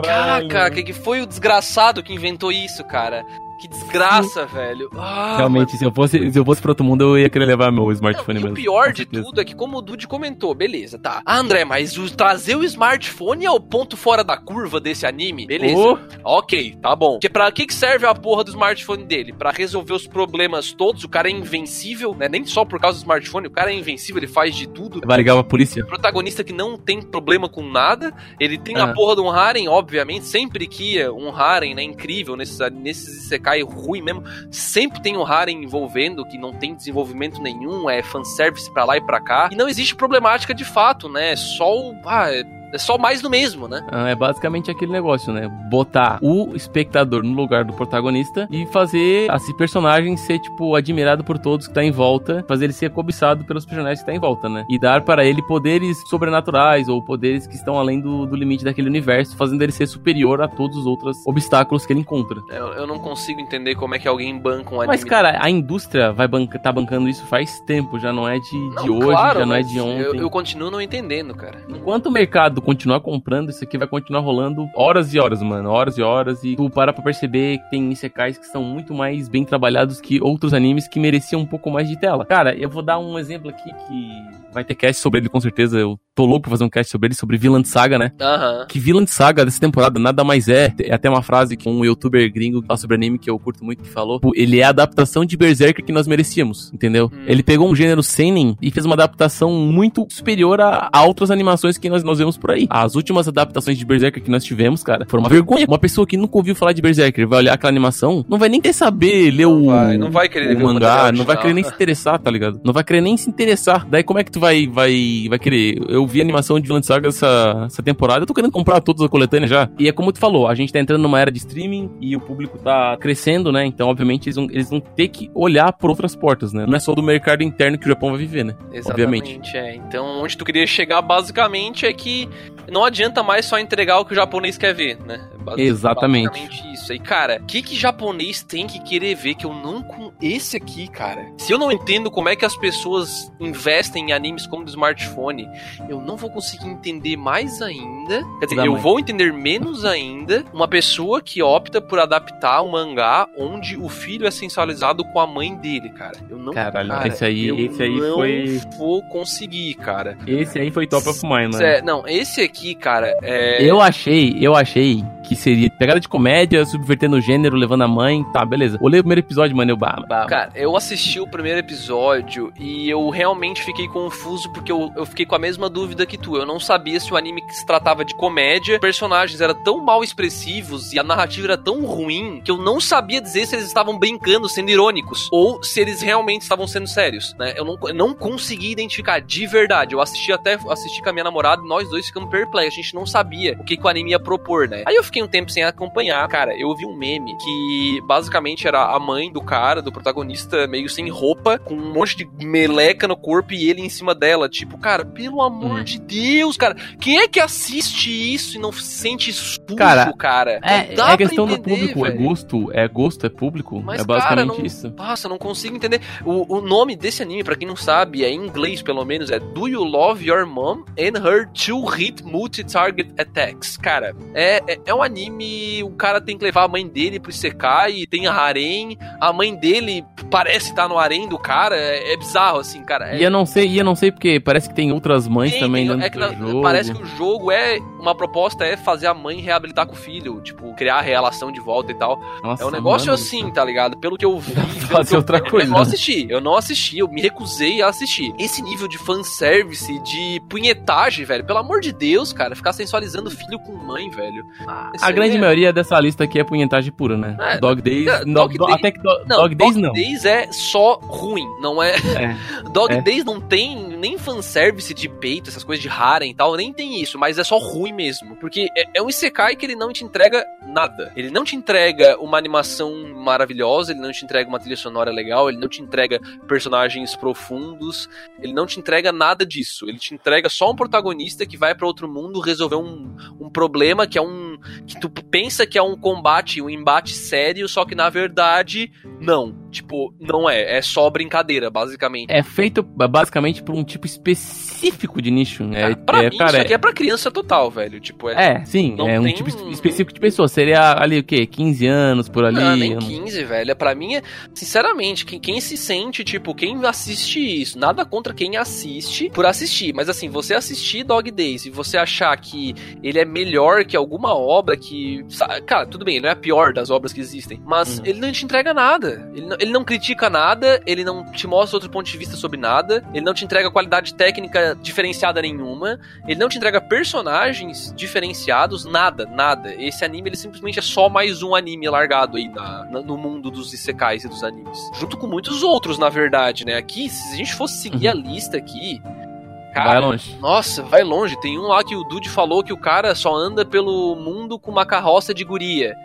Caraca, 0.50 0.84
que 0.84 0.94
foi 0.94 1.22
o 1.22 1.26
desgraçado 1.26 2.04
que 2.04 2.14
inventou 2.14 2.52
isso, 2.52 2.84
cara? 2.84 3.26
Que 3.64 3.70
desgraça, 3.70 4.46
velho. 4.46 4.90
Ah, 4.94 5.38
Realmente, 5.38 5.78
se 5.78 5.86
eu, 5.86 5.92
fosse, 5.94 6.30
se 6.34 6.38
eu 6.38 6.44
fosse 6.44 6.62
pra 6.62 6.72
outro 6.72 6.84
mundo, 6.84 7.02
eu 7.02 7.20
ia 7.20 7.30
querer 7.30 7.46
levar 7.46 7.72
meu 7.72 7.90
smartphone 7.94 8.38
Não, 8.40 8.50
mesmo. 8.50 8.58
O 8.58 8.62
pior 8.62 8.92
de 8.92 9.06
tudo 9.06 9.40
é 9.40 9.46
que, 9.46 9.56
como 9.56 9.78
o 9.78 9.82
Dude 9.82 10.06
comentou, 10.06 10.54
beleza, 10.54 11.00
tá. 11.00 11.22
Ah, 11.26 11.38
André, 11.38 11.64
mas 11.64 11.98
o, 11.98 12.14
trazer 12.14 12.58
o 12.58 12.64
smartphone 12.66 13.46
é 13.46 13.50
o 13.50 13.62
ponto 13.62 13.96
fora 13.96 14.22
da 14.22 14.36
curva 14.36 14.82
desse 14.82 15.06
anime? 15.06 15.48
Beleza. 15.48 15.78
Oh. 15.78 15.98
Ok, 16.40 16.76
tá 16.82 16.94
bom. 16.94 17.14
Porque 17.14 17.30
pra 17.30 17.50
que, 17.54 17.66
que 17.66 17.74
serve 17.74 18.06
a 18.06 18.14
porra 18.14 18.44
do 18.44 18.50
smartphone 18.50 19.06
dele? 19.06 19.32
Pra 19.32 19.50
resolver 19.50 19.94
os 19.94 20.06
problemas 20.08 20.74
todos? 20.74 21.06
O 21.06 21.08
cara 21.08 21.30
é 21.30 21.32
invencível, 21.32 22.14
né? 22.14 22.28
Nem 22.28 22.46
só 22.46 22.66
por 22.66 22.82
causa 22.82 22.98
do 22.98 23.04
smartphone, 23.04 23.48
o 23.48 23.52
cara 23.52 23.72
é 23.72 23.76
invencível, 23.76 24.18
ele 24.18 24.28
faz 24.28 24.54
de 24.54 24.68
tudo. 24.68 25.00
Vai 25.06 25.20
ligar 25.20 25.36
pra 25.36 25.44
polícia. 25.46 25.86
Protagonista 25.86 26.44
que 26.44 26.52
não 26.52 26.78
tem 26.78 27.02
problema 27.02 27.48
com 27.48 27.64
nada. 27.64 28.14
Ele 28.42 28.58
tem 28.58 28.76
ah. 28.76 28.84
a 28.84 28.94
porra 28.94 29.16
de 29.16 29.22
um 29.22 29.32
harem, 29.32 29.70
obviamente. 29.70 30.26
Sempre 30.26 30.68
que 30.68 31.02
um 31.08 31.34
harem, 31.34 31.74
né? 31.74 31.82
Incrível 31.82 32.36
nesses, 32.36 32.60
nesses 32.74 33.24
Isekai 33.24 33.53
cai 33.54 33.62
ruim 33.62 34.02
mesmo, 34.02 34.24
sempre 34.52 35.02
tem 35.02 35.16
um 35.16 35.26
Harem 35.26 35.64
envolvendo 35.64 36.26
que 36.26 36.38
não 36.38 36.52
tem 36.52 36.76
desenvolvimento 36.76 37.42
nenhum, 37.42 37.90
é 37.90 38.02
fanservice 38.02 38.72
pra 38.72 38.84
lá 38.84 38.98
e 38.98 39.02
pra 39.02 39.22
cá. 39.22 39.50
E 39.52 39.56
não 39.56 39.68
existe 39.68 39.96
problemática 39.96 40.54
de 40.54 40.66
fato, 40.66 41.08
né? 41.08 41.36
Só 41.36 41.78
o. 41.78 41.96
Ah, 42.06 42.28
é 42.74 42.76
é 42.76 42.78
só 42.80 42.98
mais 42.98 43.22
do 43.22 43.30
mesmo, 43.30 43.68
né? 43.68 43.86
Ah, 43.92 44.10
é 44.10 44.16
basicamente 44.16 44.72
aquele 44.72 44.92
negócio, 44.92 45.32
né? 45.32 45.48
Botar 45.70 46.18
o 46.22 46.56
espectador 46.56 47.24
no 47.24 47.34
lugar 47.34 47.64
do 47.64 47.72
protagonista 47.72 48.48
e 48.50 48.66
fazer 48.66 49.32
esse 49.32 49.56
personagem 49.56 50.18
ser, 50.18 50.40
tipo, 50.40 50.76
admirado 50.76 51.24
por 51.24 51.38
todos 51.38 51.68
que 51.68 51.74
tá 51.74 51.84
em 51.84 51.92
volta, 51.92 52.44
fazer 52.48 52.66
ele 52.66 52.74
ser 52.74 52.90
cobiçado 52.90 53.46
pelos 53.46 53.64
personagens 53.64 54.00
que 54.00 54.06
tá 54.08 54.14
em 54.14 54.20
volta, 54.20 54.50
né? 54.50 54.66
E 54.68 54.80
dar 54.80 55.04
para 55.04 55.24
ele 55.24 55.42
poderes 55.44 55.98
sobrenaturais 56.10 56.90
ou 56.90 57.00
poderes 57.02 57.46
que 57.46 57.56
estão 57.56 57.78
além 57.78 58.02
do, 58.02 58.26
do 58.26 58.36
limite 58.36 58.66
daquele 58.66 58.90
universo, 58.90 59.38
fazendo 59.38 59.62
ele 59.62 59.72
ser 59.72 59.86
superior 59.86 60.42
a 60.42 60.48
todos 60.48 60.76
os 60.76 60.88
outros 60.88 61.18
obstáculos 61.28 61.86
que 61.86 61.94
ele 61.94 62.00
encontra. 62.00 62.42
Eu, 62.50 62.68
eu 62.74 62.88
não 62.88 62.98
consigo 62.98 63.40
entender 63.40 63.76
como 63.76 63.94
é 63.94 64.00
que 64.00 64.08
alguém 64.08 64.36
banca 64.38 64.74
um 64.74 64.82
anime. 64.82 64.88
Mas, 64.88 65.04
cara, 65.04 65.38
a 65.40 65.50
indústria 65.50 66.12
vai 66.12 66.28
banca, 66.28 66.58
tá 66.58 66.72
bancando 66.72 67.08
isso 67.08 67.24
faz 67.28 67.60
tempo, 67.60 68.00
já 68.00 68.12
não 68.12 68.28
é 68.28 68.40
de, 68.40 68.58
não, 68.58 68.84
de 68.84 68.90
hoje, 68.90 69.06
claro, 69.06 69.40
já 69.40 69.46
não 69.46 69.56
é 69.56 69.62
de 69.62 69.80
ontem. 69.80 70.02
Eu, 70.02 70.16
eu 70.16 70.30
continuo 70.30 70.72
não 70.72 70.82
entendendo, 70.82 71.36
cara. 71.36 71.64
Enquanto 71.70 72.08
o 72.08 72.12
mercado 72.12 72.63
continuar 72.64 73.00
comprando, 73.02 73.50
isso 73.50 73.64
aqui 73.64 73.78
vai 73.78 73.88
continuar 73.88 74.22
rolando 74.22 74.68
horas 74.76 75.14
e 75.14 75.20
horas, 75.20 75.42
mano. 75.42 75.70
Horas 75.70 75.98
e 75.98 76.02
horas. 76.02 76.44
E 76.44 76.56
tu 76.56 76.70
para 76.70 76.94
pra 76.94 77.04
perceber 77.04 77.60
que 77.60 77.70
tem 77.70 77.92
Isekais 77.92 78.38
que 78.38 78.48
são 78.48 78.64
muito 78.64 78.94
mais 78.94 79.28
bem 79.28 79.44
trabalhados 79.44 80.02
que 80.02 80.22
outros 80.22 80.54
animes 80.54 80.88
que 80.88 81.00
mereciam 81.00 81.42
um 81.42 81.46
pouco 81.46 81.70
mais 81.70 81.88
de 81.88 82.00
tela. 82.00 82.26
Cara, 82.26 82.56
eu 82.56 82.70
vou 82.70 82.82
dar 82.82 83.00
um 83.00 83.20
exemplo 83.20 83.50
aqui 83.50 83.70
que 83.88 84.44
vai 84.54 84.64
ter 84.64 84.76
cast 84.76 85.02
sobre 85.02 85.20
ele 85.20 85.30
com 85.30 85.40
certeza. 85.40 85.78
Eu 85.78 86.00
tô 86.16 86.26
louco 86.26 86.44
pra 86.44 86.52
fazer 86.52 86.64
um 86.64 86.70
cast 86.70 86.92
sobre 86.92 87.08
ele, 87.08 87.16
sobre 87.16 87.38
Villain 87.38 87.64
Saga, 87.64 87.98
né? 87.98 88.12
Aham. 88.22 88.66
Que 88.68 88.80
Villain 88.80 89.06
Saga 89.06 89.44
dessa 89.44 89.60
temporada 89.60 90.00
nada 90.00 90.24
mais 90.24 90.48
é. 90.48 90.74
É 90.80 90.94
até 90.94 91.10
uma 91.10 91.24
frase 91.24 91.58
que 91.58 91.68
um 91.68 91.84
youtuber 91.84 92.32
gringo 92.32 92.62
que 92.62 92.68
fala 92.68 92.78
sobre 92.78 92.96
anime 92.96 93.18
que 93.18 93.30
eu 93.30 93.40
curto 93.40 93.66
muito 93.66 93.84
que 93.84 93.90
falou. 93.90 94.20
Pô, 94.20 94.32
Ele 94.36 94.60
é 94.60 94.64
a 94.64 94.70
adaptação 94.70 95.26
de 95.26 95.36
Berserker 95.36 95.84
que 95.84 95.92
nós 95.92 96.08
merecíamos, 96.08 96.72
entendeu? 96.74 97.12
Hum. 97.14 97.24
Ele 97.26 97.44
pegou 97.44 97.70
um 97.70 97.76
gênero 97.76 98.04
seinen 98.04 98.56
e 98.62 98.72
fez 98.72 98.86
uma 98.86 98.96
adaptação 98.96 99.52
muito 99.52 100.06
superior 100.10 100.62
a, 100.62 100.90
a 100.92 101.04
outras 101.04 101.32
animações 101.32 101.78
que 101.78 101.90
nós, 101.90 102.04
nós 102.04 102.20
vemos 102.20 102.38
por 102.44 102.52
aí. 102.52 102.68
As 102.70 102.96
últimas 102.96 103.26
adaptações 103.26 103.78
de 103.78 103.86
Berserker 103.86 104.22
que 104.22 104.30
nós 104.30 104.44
tivemos, 104.44 104.84
cara, 104.84 105.06
foram 105.08 105.24
uma 105.24 105.30
vergonha. 105.30 105.66
Uma 105.66 105.80
pessoa 105.80 106.06
que 106.06 106.18
nunca 106.18 106.38
ouviu 106.38 106.54
falar 106.54 106.74
de 106.74 106.82
Berserker 106.82 107.26
vai 107.26 107.40
olhar 107.40 107.54
aquela 107.54 107.72
animação, 107.72 108.26
não 108.28 108.38
vai 108.38 108.50
nem 108.50 108.60
ter 108.60 108.74
saber 108.74 109.32
ler 109.32 109.46
Não 109.46 109.62
o, 109.62 109.66
vai, 109.68 109.98
não 109.98 110.12
vai 110.12 110.28
querer 110.28 110.58
o 110.58 110.60
mangá, 110.60 111.10
não 111.14 111.24
vai 111.24 111.38
querer 111.40 111.54
nem 111.54 111.64
se 111.64 111.74
interessar, 111.74 112.20
tá 112.20 112.30
ligado? 112.30 112.60
Não 112.62 112.74
vai 112.74 112.84
querer 112.84 113.00
nem 113.00 113.16
se 113.16 113.30
interessar. 113.30 113.88
Daí 113.88 114.04
como 114.04 114.20
é 114.20 114.26
que 114.26 114.32
tu 114.32 114.42
vai 114.42 114.68
vai 114.68 115.28
vai 115.30 115.40
querer? 115.40 115.80
Eu 115.88 116.06
vi 116.06 116.20
a 116.20 116.24
animação 116.24 116.60
de 116.60 116.68
Vinland 116.68 116.86
Saga 116.86 117.08
essa, 117.08 117.64
essa 117.66 117.82
temporada, 117.82 118.24
eu 118.24 118.26
tô 118.26 118.34
querendo 118.34 118.52
comprar 118.52 118.82
todas 118.82 119.06
a 119.06 119.08
coletânea 119.08 119.48
já. 119.48 119.70
E 119.80 119.88
é 119.88 119.94
como 119.94 120.12
tu 120.12 120.20
falou, 120.20 120.48
a 120.48 120.56
gente 120.56 120.74
tá 120.74 120.80
entrando 120.80 121.02
numa 121.02 121.20
era 121.20 121.32
de 121.32 121.38
streaming 121.38 121.90
e 122.02 122.14
o 122.16 122.20
público 122.20 122.58
tá 122.58 122.98
crescendo, 122.98 123.52
né? 123.52 123.66
Então, 123.66 123.88
obviamente, 123.88 124.28
eles 124.28 124.36
vão, 124.36 124.48
eles 124.52 124.70
vão 124.70 124.82
ter 124.82 125.08
que 125.08 125.32
olhar 125.34 125.72
por 125.72 125.90
outras 125.90 126.14
portas, 126.14 126.52
né? 126.52 126.66
Não 126.68 126.76
é 126.76 126.80
só 126.80 126.94
do 126.94 127.02
mercado 127.02 127.42
interno 127.42 127.78
que 127.78 127.86
o 127.86 127.90
Japão 127.90 128.10
vai 128.10 128.20
viver, 128.20 128.44
né? 128.44 128.56
Obviamente. 128.86 129.40
Exatamente, 129.42 129.58
é. 129.58 129.76
Então, 129.76 130.22
onde 130.22 130.38
tu 130.38 130.44
queria 130.44 130.68
chegar 130.68 131.02
basicamente 131.02 131.86
é 131.86 131.94
que 131.94 132.28
não 132.70 132.84
adianta 132.84 133.22
mais 133.24 133.46
só 133.46 133.60
entregar 133.60 134.00
o 134.00 134.06
que 134.06 134.14
o 134.14 134.16
japonês 134.16 134.58
quer 134.58 134.74
ver, 134.74 134.98
né? 135.06 135.30
Exatamente. 135.58 136.30
Basicamente 136.30 136.74
isso. 136.74 136.94
E, 136.94 137.00
cara, 137.00 137.40
o 137.42 137.46
que 137.46 137.62
que 137.62 137.76
japonês 137.76 138.44
tem 138.44 138.68
que 138.68 138.80
querer 138.80 139.16
ver 139.16 139.36
que 139.36 139.46
eu 139.46 139.54
não... 139.54 139.82
com 139.84 140.12
Esse 140.22 140.58
aqui, 140.58 140.88
cara, 140.88 141.26
se 141.38 141.52
eu 141.52 141.58
não 141.58 141.72
entendo 141.72 142.10
como 142.12 142.30
é 142.30 142.36
que 142.36 142.46
as 142.46 142.56
pessoas 142.58 143.32
investem 143.40 144.10
em 144.10 144.14
animes 144.14 144.46
como 144.48 144.64
do 144.64 144.70
smartphone, 144.70 145.48
eu 145.90 146.02
não 146.02 146.18
vou 146.18 146.30
conseguir 146.30 146.68
entender 146.68 147.16
mais 147.18 147.62
ainda. 147.62 148.24
Quer 148.40 148.46
dizer, 148.48 148.66
eu 148.66 148.76
vou 148.78 149.00
entender 149.00 149.32
menos 149.34 149.84
ainda 149.86 150.44
uma 150.54 150.68
pessoa 150.68 151.22
que 151.22 151.42
opta 151.42 151.82
por 151.82 152.00
adaptar 152.00 152.62
um 152.64 152.72
mangá 152.72 153.28
onde 153.38 153.78
o 153.78 153.88
filho 153.90 154.26
é 154.28 154.32
sensualizado 154.32 155.04
com 155.06 155.20
a 155.20 155.28
mãe 155.28 155.56
dele, 155.56 155.90
cara. 155.90 156.18
Eu 156.30 156.38
não... 156.38 156.54
Caralho, 156.54 156.90
cara, 156.90 157.08
esse 157.08 157.24
aí- 157.26 157.48
eu 157.48 157.58
esse 157.60 157.82
aí 157.84 158.00
não 158.00 158.16
foi- 158.16 158.62
vou 158.78 159.02
conseguir, 159.04 159.74
cara. 159.76 160.18
Esse 160.28 160.60
aí 160.60 160.72
foi 160.72 160.88
top 160.88 161.08
of 161.10 161.22
mind, 161.26 161.54
né? 161.56 161.78
É, 161.78 161.82
não, 161.82 162.04
esse 162.08 162.42
aqui, 162.42 162.76
cara, 162.76 163.18
é. 163.22 163.64
Eu 163.64 163.82
achei, 163.82 164.36
eu 164.40 164.56
achei 164.56 165.04
que 165.24 165.36
seria 165.36 165.70
pegada 165.70 166.00
de 166.00 166.08
comédia, 166.08 166.66
subvertendo 166.66 167.16
o 167.16 167.22
gênero, 167.22 167.56
levando 167.56 167.84
a 167.84 167.88
mãe, 167.88 168.24
tá, 168.32 168.46
beleza. 168.46 168.78
Olhei 168.82 169.00
o 169.00 169.04
primeiro 169.04 169.22
episódio, 169.22 169.56
mano, 169.56 169.72
eu 169.72 169.78
bah, 169.78 170.26
Cara, 170.28 170.52
eu 170.56 170.76
assisti 170.76 171.20
o 171.20 171.28
primeiro 171.28 171.60
episódio 171.60 172.54
e 172.60 172.90
eu 172.90 173.10
realmente 173.10 173.64
fiquei 173.64 173.88
confuso 173.88 174.52
porque 174.52 174.72
eu, 174.72 174.92
eu 174.96 175.06
fiquei 175.06 175.26
com 175.26 175.36
a 175.36 175.40
mesma 175.40 175.70
dúvida 175.70 176.06
que 176.06 176.18
tu. 176.18 176.36
Eu 176.36 176.46
não 176.46 176.60
sabia 176.60 177.00
se 177.00 177.12
o 177.12 177.18
anime 177.18 177.42
se 177.50 177.66
tratava 177.66 178.04
de 178.04 178.16
comédia, 178.16 178.80
personagens 178.80 179.40
eram 179.42 179.56
tão 179.64 179.84
mal 179.84 180.04
expressivos 180.04 180.94
e 180.94 181.00
a 181.00 181.04
narrativa 181.04 181.48
era 181.48 181.58
tão 181.58 181.86
ruim 181.86 182.42
que 182.44 182.52
eu 182.52 182.58
não 182.58 182.80
sabia 182.80 183.22
dizer 183.22 183.46
se 183.46 183.56
eles 183.56 183.68
estavam 183.68 183.98
brincando, 183.98 184.50
sendo 184.50 184.70
irônicos, 184.70 185.30
ou 185.32 185.64
se 185.64 185.80
eles 185.80 186.02
realmente 186.02 186.42
estavam 186.42 186.68
sendo 186.68 186.88
sérios, 186.88 187.36
né? 187.38 187.54
Eu 187.56 187.66
não, 187.66 187.78
eu 187.84 187.94
não 187.94 188.14
consegui 188.14 188.72
identificar 188.72 189.20
de 189.20 189.46
verdade. 189.46 189.94
Eu 189.94 190.02
assisti 190.02 190.32
até 190.32 190.58
assisti 190.70 191.02
com 191.02 191.10
a 191.10 191.14
minha 191.14 191.24
namorada 191.24 191.62
e 191.64 191.68
nós 191.68 191.90
dois 191.90 192.08
ficamos 192.08 192.30
perplexos. 192.30 192.80
A 192.80 192.82
gente 192.82 192.96
não 192.96 193.06
sabia 193.06 193.58
o 193.60 193.64
que, 193.64 193.78
que 193.78 193.84
o 193.84 193.88
anime 193.88 194.12
ia 194.12 194.20
propor, 194.20 194.68
né? 194.68 194.84
Aí 194.86 194.96
eu 194.96 195.04
fiquei 195.04 195.13
um 195.22 195.28
tempo 195.28 195.52
sem 195.52 195.64
acompanhar. 195.64 196.28
Cara, 196.28 196.58
eu 196.58 196.74
vi 196.76 196.86
um 196.86 196.96
meme 196.96 197.36
que 197.38 198.02
basicamente 198.08 198.68
era 198.68 198.96
a 198.96 199.00
mãe 199.00 199.32
do 199.32 199.42
cara, 199.42 199.82
do 199.82 199.92
protagonista, 199.92 200.66
meio 200.68 200.90
sem 200.90 201.10
roupa, 201.10 201.60
com 201.60 201.74
um 201.76 201.94
monte 201.94 202.16
de 202.18 202.46
meleca 202.46 203.08
no 203.08 203.16
corpo 203.18 203.54
e 203.54 203.70
ele 203.70 203.82
em 203.82 203.90
cima 203.90 204.16
dela. 204.16 204.48
Tipo, 204.50 204.78
cara, 204.78 205.04
pelo 205.06 205.42
amor 205.42 205.82
Hum. 205.82 205.84
de 205.84 206.00
Deus, 206.00 206.56
cara, 206.58 206.76
quem 207.00 207.18
é 207.20 207.28
que 207.28 207.40
assiste 207.40 208.10
isso 208.34 208.58
e 208.58 208.60
não 208.60 208.72
se 208.72 208.84
sente 208.84 209.32
sujo, 209.34 209.76
Cara, 209.76 210.12
cara? 210.14 210.60
É, 210.64 210.94
é 210.94 211.18
questão 211.18 211.46
do 211.46 211.54
entender, 211.54 211.78
público, 211.80 212.06
é 212.06 212.12
velho. 212.12 212.24
gosto, 212.24 212.72
é 212.74 212.88
gosto, 212.88 213.26
é 213.26 213.30
público, 213.30 213.82
Mas, 213.84 214.02
é 214.02 214.04
basicamente 214.04 214.48
cara, 214.50 214.58
não, 214.60 214.66
isso. 214.66 214.94
Nossa, 214.96 215.28
eu 215.28 215.30
não 215.30 215.38
consigo 215.38 215.76
entender. 215.76 216.02
O, 216.26 216.58
o 216.58 216.62
nome 216.62 216.96
desse 216.96 217.22
anime, 217.22 217.44
pra 217.44 217.56
quem 217.56 217.68
não 217.68 217.76
sabe, 217.76 218.24
é 218.24 218.30
em 218.30 218.36
inglês 218.46 218.82
pelo 218.82 219.04
menos, 219.06 219.32
é 219.32 219.40
Do 219.40 219.68
You 219.68 219.84
Love 219.84 220.26
Your 220.28 220.46
Mom 220.46 220.84
and 221.00 221.18
Her 221.26 221.50
Two 221.54 221.86
Hit 221.86 222.24
Multi-Target 222.24 223.14
Attacks. 223.18 223.78
Cara, 223.78 224.16
é, 224.34 224.62
é, 224.68 224.80
é 224.88 224.94
um 224.94 225.02
anime, 225.04 225.84
o 225.84 225.92
cara 225.92 226.20
tem 226.22 226.38
que 226.38 226.44
levar 226.44 226.64
a 226.64 226.68
mãe 226.68 226.88
dele 226.88 227.20
pro 227.20 227.30
Isekai, 227.32 227.94
e 227.94 228.08
tem 228.08 228.28
a 228.28 228.34
harem, 228.34 228.98
a 229.20 229.32
mãe 229.34 229.56
dele 229.56 230.04
parece 230.32 230.70
estar 230.72 230.88
no 230.88 230.98
harem 230.98 231.28
do 231.28 231.38
cara, 231.38 231.76
é, 231.78 232.14
é 232.14 232.18
bizarro 232.18 232.60
assim, 232.60 232.84
cara. 232.84 233.12
É, 233.16 233.20
E 233.20 233.24
eu 233.24 233.30
não 233.32 233.46
sei, 233.46 233.68
e 233.68 233.78
eu 233.78 233.86
não 233.86 233.96
sei 233.96 234.12
porque 234.12 234.40
parece 234.40 234.70
que 234.70 234.76
tem 234.76 234.92
outras 234.92 235.28
mães 235.28 235.52
tem, 235.52 235.60
também 235.60 235.88
tem- 235.88 235.98
dentro 235.98 236.06
é 236.08 236.10
que 236.10 236.18
do 236.18 236.42
na- 236.42 236.48
jogo. 236.50 236.62
Parece 236.64 236.94
que 236.94 237.02
o 237.02 237.06
jogo 237.06 237.52
é. 237.52 237.78
Uma 238.04 238.14
proposta 238.16 238.66
é 238.66 238.76
fazer 238.76 239.08
a 239.08 239.14
mãe 239.14 239.40
reabilitar 239.40 239.86
com 239.88 239.94
o 239.94 239.96
filho, 239.96 240.42
tipo, 240.42 240.74
criar 240.76 240.98
a 240.98 241.02
relação 241.02 241.52
de 241.54 241.62
volta 241.62 241.92
e 241.92 241.96
tal. 241.96 242.20
Nossa, 242.44 242.62
É 242.62 242.66
um 242.68 242.72
negócio 242.72 243.08
mano. 243.08 243.14
assim, 243.22 243.50
tá 243.52 243.64
ligado? 243.64 243.98
Pelo 243.98 244.18
que 244.18 244.26
eu 244.26 244.38
vi. 244.40 244.54
fazer 244.92 245.16
eu- 245.16 245.20
outra 245.20 245.38
eu- 245.38 245.50
coisa, 245.50 245.68
Eu 245.68 245.72
não 245.72 245.80
assisti, 245.80 246.28
eu 246.30 246.42
não 246.42 246.56
assisti, 246.58 246.98
eu 247.00 247.08
me 247.08 247.22
recusei 247.22 247.82
a 247.82 247.88
assistir. 247.88 248.34
Esse 248.38 248.62
nível 248.62 248.88
de 248.90 248.98
fanservice, 248.98 250.00
de 250.00 250.42
punhetagem, 250.50 251.26
velho, 251.26 251.46
pelo 251.46 251.60
amor 251.60 251.80
de 251.80 251.92
Deus, 251.94 252.34
cara, 252.34 252.56
ficar 252.56 252.74
sensualizando 252.74 253.32
filho 253.32 253.58
com 253.60 253.74
mãe, 253.74 254.10
velho. 254.10 254.44
Ah, 254.68 254.92
A 255.02 255.12
grande 255.12 255.38
é- 255.38 255.40
maioria 255.40 255.74
dessa 255.74 256.00
lista 256.00 256.24
aqui 256.24 256.40
é 256.40 256.44
punhetagem 256.44 256.92
pura, 256.92 257.18
né? 257.18 257.36
É, 257.40 257.58
Dog 257.58 257.82
Days, 257.82 258.08
é, 258.08 258.26
no- 258.26 258.34
Dog 258.34 258.58
do- 258.58 258.66
Days- 258.66 258.78
até 258.80 258.92
que 258.92 259.00
do- 259.02 259.20
Não, 259.28 259.38
Dog 259.38 259.56
Days 259.56 259.76
não. 259.76 259.94
Days 259.94 260.26
é 260.26 260.48
só 260.52 261.00
ruim, 261.02 261.46
não 261.62 261.82
é. 261.82 261.92
É. 261.96 262.36
Dog 262.74 262.94
É. 262.94 263.02
Days 263.02 263.24
não 263.26 263.40
tem 263.40 263.93
nem 264.04 264.18
fanservice 264.18 264.94
de 264.94 265.08
peito, 265.08 265.50
essas 265.50 265.64
coisas 265.64 265.82
de 265.82 265.88
harem 265.88 266.32
e 266.32 266.36
tal, 266.36 266.54
nem 266.58 266.74
tem 266.74 267.02
isso, 267.02 267.18
mas 267.18 267.40
é 267.40 267.44
só 267.44 267.58
ruim 267.58 267.94
mesmo. 267.94 268.36
Porque 268.36 268.68
é, 268.76 268.84
é 268.96 269.02
um 269.02 269.08
Isekai 269.08 269.56
que 269.56 269.66
ele 269.66 269.78
não 269.78 269.94
te 269.94 270.04
entrega 270.04 270.46
nada. 270.68 271.14
Ele 271.16 271.32
não 271.32 271.46
te 271.46 271.56
entrega 271.56 272.18
uma 272.20 272.38
animação 272.38 272.94
maravilhosa, 273.16 273.94
ele 273.94 274.02
não 274.02 274.12
te 274.12 274.26
entrega 274.26 274.50
uma 274.50 274.60
trilha 274.60 274.76
sonora 274.76 275.10
legal, 275.10 275.48
ele 275.48 275.58
não 275.58 275.70
te 275.70 275.82
entrega 275.82 276.20
personagens 276.46 277.16
profundos, 277.16 278.10
ele 278.42 278.52
não 278.52 278.66
te 278.66 278.78
entrega 278.78 279.14
nada 279.14 279.46
disso. 279.46 279.88
Ele 279.88 279.98
te 279.98 280.14
entrega 280.14 280.50
só 280.50 280.72
um 280.72 280.76
protagonista 280.76 281.46
que 281.46 281.56
vai 281.56 281.74
pra 281.74 281.88
outro 281.88 282.10
mundo 282.10 282.42
resolver 282.42 282.76
um, 282.76 283.16
um 283.40 283.50
problema 283.50 284.06
que 284.06 284.18
é 284.18 284.22
um. 284.22 284.58
que 284.86 285.00
tu 285.00 285.10
pensa 285.10 285.66
que 285.66 285.78
é 285.78 285.82
um 285.82 285.96
combate, 285.96 286.62
um 286.62 286.70
embate 286.70 287.14
sério, 287.14 287.70
só 287.70 287.86
que 287.86 287.96
na 287.96 288.10
verdade, 288.10 288.92
não. 289.24 289.56
Tipo, 289.72 290.14
não 290.20 290.50
é. 290.50 290.78
É 290.78 290.82
só 290.82 291.10
brincadeira, 291.10 291.70
basicamente. 291.70 292.30
É 292.30 292.44
feito 292.44 292.84
basicamente 292.84 293.64
por 293.64 293.74
um 293.74 293.84
tipo 293.84 294.06
específico 294.06 294.73
de 294.92 295.32
nicho. 295.32 295.64
Cara, 295.70 295.92
É, 295.92 295.96
pra 295.96 296.24
é, 296.24 296.30
mim, 296.30 296.38
cara, 296.38 296.52
isso 296.52 296.62
aqui 296.62 296.74
é 296.74 296.78
pra 296.78 296.94
criança 296.94 297.32
total, 297.32 297.70
velho. 297.72 298.00
Tipo, 298.00 298.30
é. 298.30 298.54
é, 298.62 298.66
sim, 298.66 298.96
não 298.96 299.08
é 299.08 299.20
um 299.20 299.32
tipo 299.32 299.50
específico 299.72 300.14
de 300.14 300.20
pessoa. 300.20 300.48
Seria 300.48 300.94
ali 301.02 301.20
o 301.20 301.24
quê? 301.24 301.46
15 301.46 301.86
anos 301.88 302.30
por 302.30 302.46
ali. 302.46 302.58
Não, 302.58 302.76
nem 302.76 302.96
um- 302.96 303.00
15, 303.00 303.44
velho. 303.44 303.72
É, 303.72 303.76
Pra 303.76 303.94
mim, 303.96 304.16
é, 304.16 304.22
sinceramente, 304.54 305.26
quem, 305.26 305.40
quem 305.40 305.60
se 305.60 305.76
sente, 305.76 306.24
tipo, 306.24 306.54
quem 306.56 306.84
assiste 306.86 307.40
isso, 307.40 307.78
nada 307.78 308.06
contra 308.06 308.34
quem 308.34 308.56
assiste 308.58 309.30
por 309.30 309.46
assistir. 309.46 309.94
Mas 309.94 310.08
assim, 310.10 310.30
você 310.30 310.54
assistir 310.54 311.04
Dog 311.04 311.30
Days 311.32 311.66
e 311.66 311.70
você 311.70 311.98
achar 311.98 312.36
que 312.38 312.74
ele 313.04 313.20
é 313.20 313.26
melhor 313.26 313.84
que 313.84 313.96
alguma 313.98 314.34
obra 314.36 314.78
que. 314.78 315.26
Cara, 315.66 315.86
tudo 315.86 316.06
bem, 316.06 316.16
ele 316.16 316.24
não 316.24 316.30
é 316.30 316.34
a 316.34 316.36
pior 316.36 316.74
das 316.74 316.90
obras 316.90 317.12
que 317.12 317.20
existem. 317.20 317.60
Mas 317.66 318.00
Uhum. 318.00 318.06
ele 318.06 318.20
não 318.20 318.32
te 318.32 318.46
entrega 318.46 318.74
nada. 318.74 319.30
Ele 319.36 319.46
não, 319.46 319.58
ele 319.60 319.72
não 319.72 319.84
critica 319.84 320.30
nada, 320.30 320.82
ele 320.86 321.04
não 321.04 321.30
te 321.32 321.46
mostra 321.48 321.76
outro 321.78 321.90
ponto 321.90 322.10
de 322.10 322.18
vista 322.18 322.36
sobre 322.36 322.60
nada, 322.60 323.04
ele 323.14 323.26
não 323.26 323.34
te 323.34 323.44
entrega 323.44 323.70
qualidade 323.72 324.14
técnica 324.14 324.73
diferenciada 324.76 325.42
nenhuma, 325.42 326.00
ele 326.28 326.40
não 326.40 326.50
te 326.50 326.58
entrega 326.58 326.80
personagens 326.82 327.94
diferenciados, 327.96 328.86
nada, 328.86 329.26
nada. 329.26 329.74
Esse 329.82 330.04
anime, 330.04 330.30
ele 330.30 330.36
simplesmente 330.38 330.80
é 330.80 330.82
só 330.82 331.10
mais 331.10 331.42
um 331.44 331.56
anime 331.56 331.88
largado 331.90 332.38
aí 332.38 332.48
na, 332.48 332.86
na- 332.86 333.02
no 333.02 333.18
mundo 333.18 333.50
dos 333.52 333.74
isekais 333.74 334.24
e 334.24 334.28
dos 334.30 334.44
animes. 334.44 334.80
Junto 335.00 335.18
com 335.18 335.28
muitos 335.28 335.64
outros, 335.64 335.98
na 335.98 336.10
verdade, 336.10 336.66
né? 336.66 336.76
Aqui, 336.76 337.10
se 337.10 337.34
a 337.34 337.38
gente 337.38 337.54
fosse 337.56 337.78
seguir 337.78 338.08
a 338.08 338.14
lista 338.14 338.58
aqui. 338.58 339.02
Vai 339.04 339.84
Cara, 339.86 340.00
longe. 340.00 340.38
nossa, 340.40 340.84
vai 340.84 341.04
longe. 341.04 341.40
Tem 341.42 341.58
um 341.58 341.64
lá 341.64 341.84
que 341.84 341.96
o 341.96 342.04
Dude 342.04 342.30
falou 342.30 342.64
que 342.64 342.72
o 342.72 342.78
cara 342.78 343.16
só 343.16 343.34
anda 343.36 343.66
pelo 343.66 344.16
mundo 344.16 344.60
com 344.60 344.70
uma 344.72 344.86
carroça 344.86 345.34
de 345.34 345.44
guria. 345.44 345.96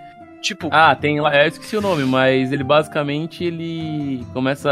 Tipo, 0.40 0.68
Ah, 0.72 0.94
tem 0.94 1.20
lá, 1.20 1.34
eu 1.36 1.48
esqueci 1.48 1.76
o 1.76 1.80
nome, 1.80 2.04
mas 2.04 2.50
ele 2.52 2.64
basicamente 2.64 3.42
ele 3.44 4.24
começa 4.32 4.70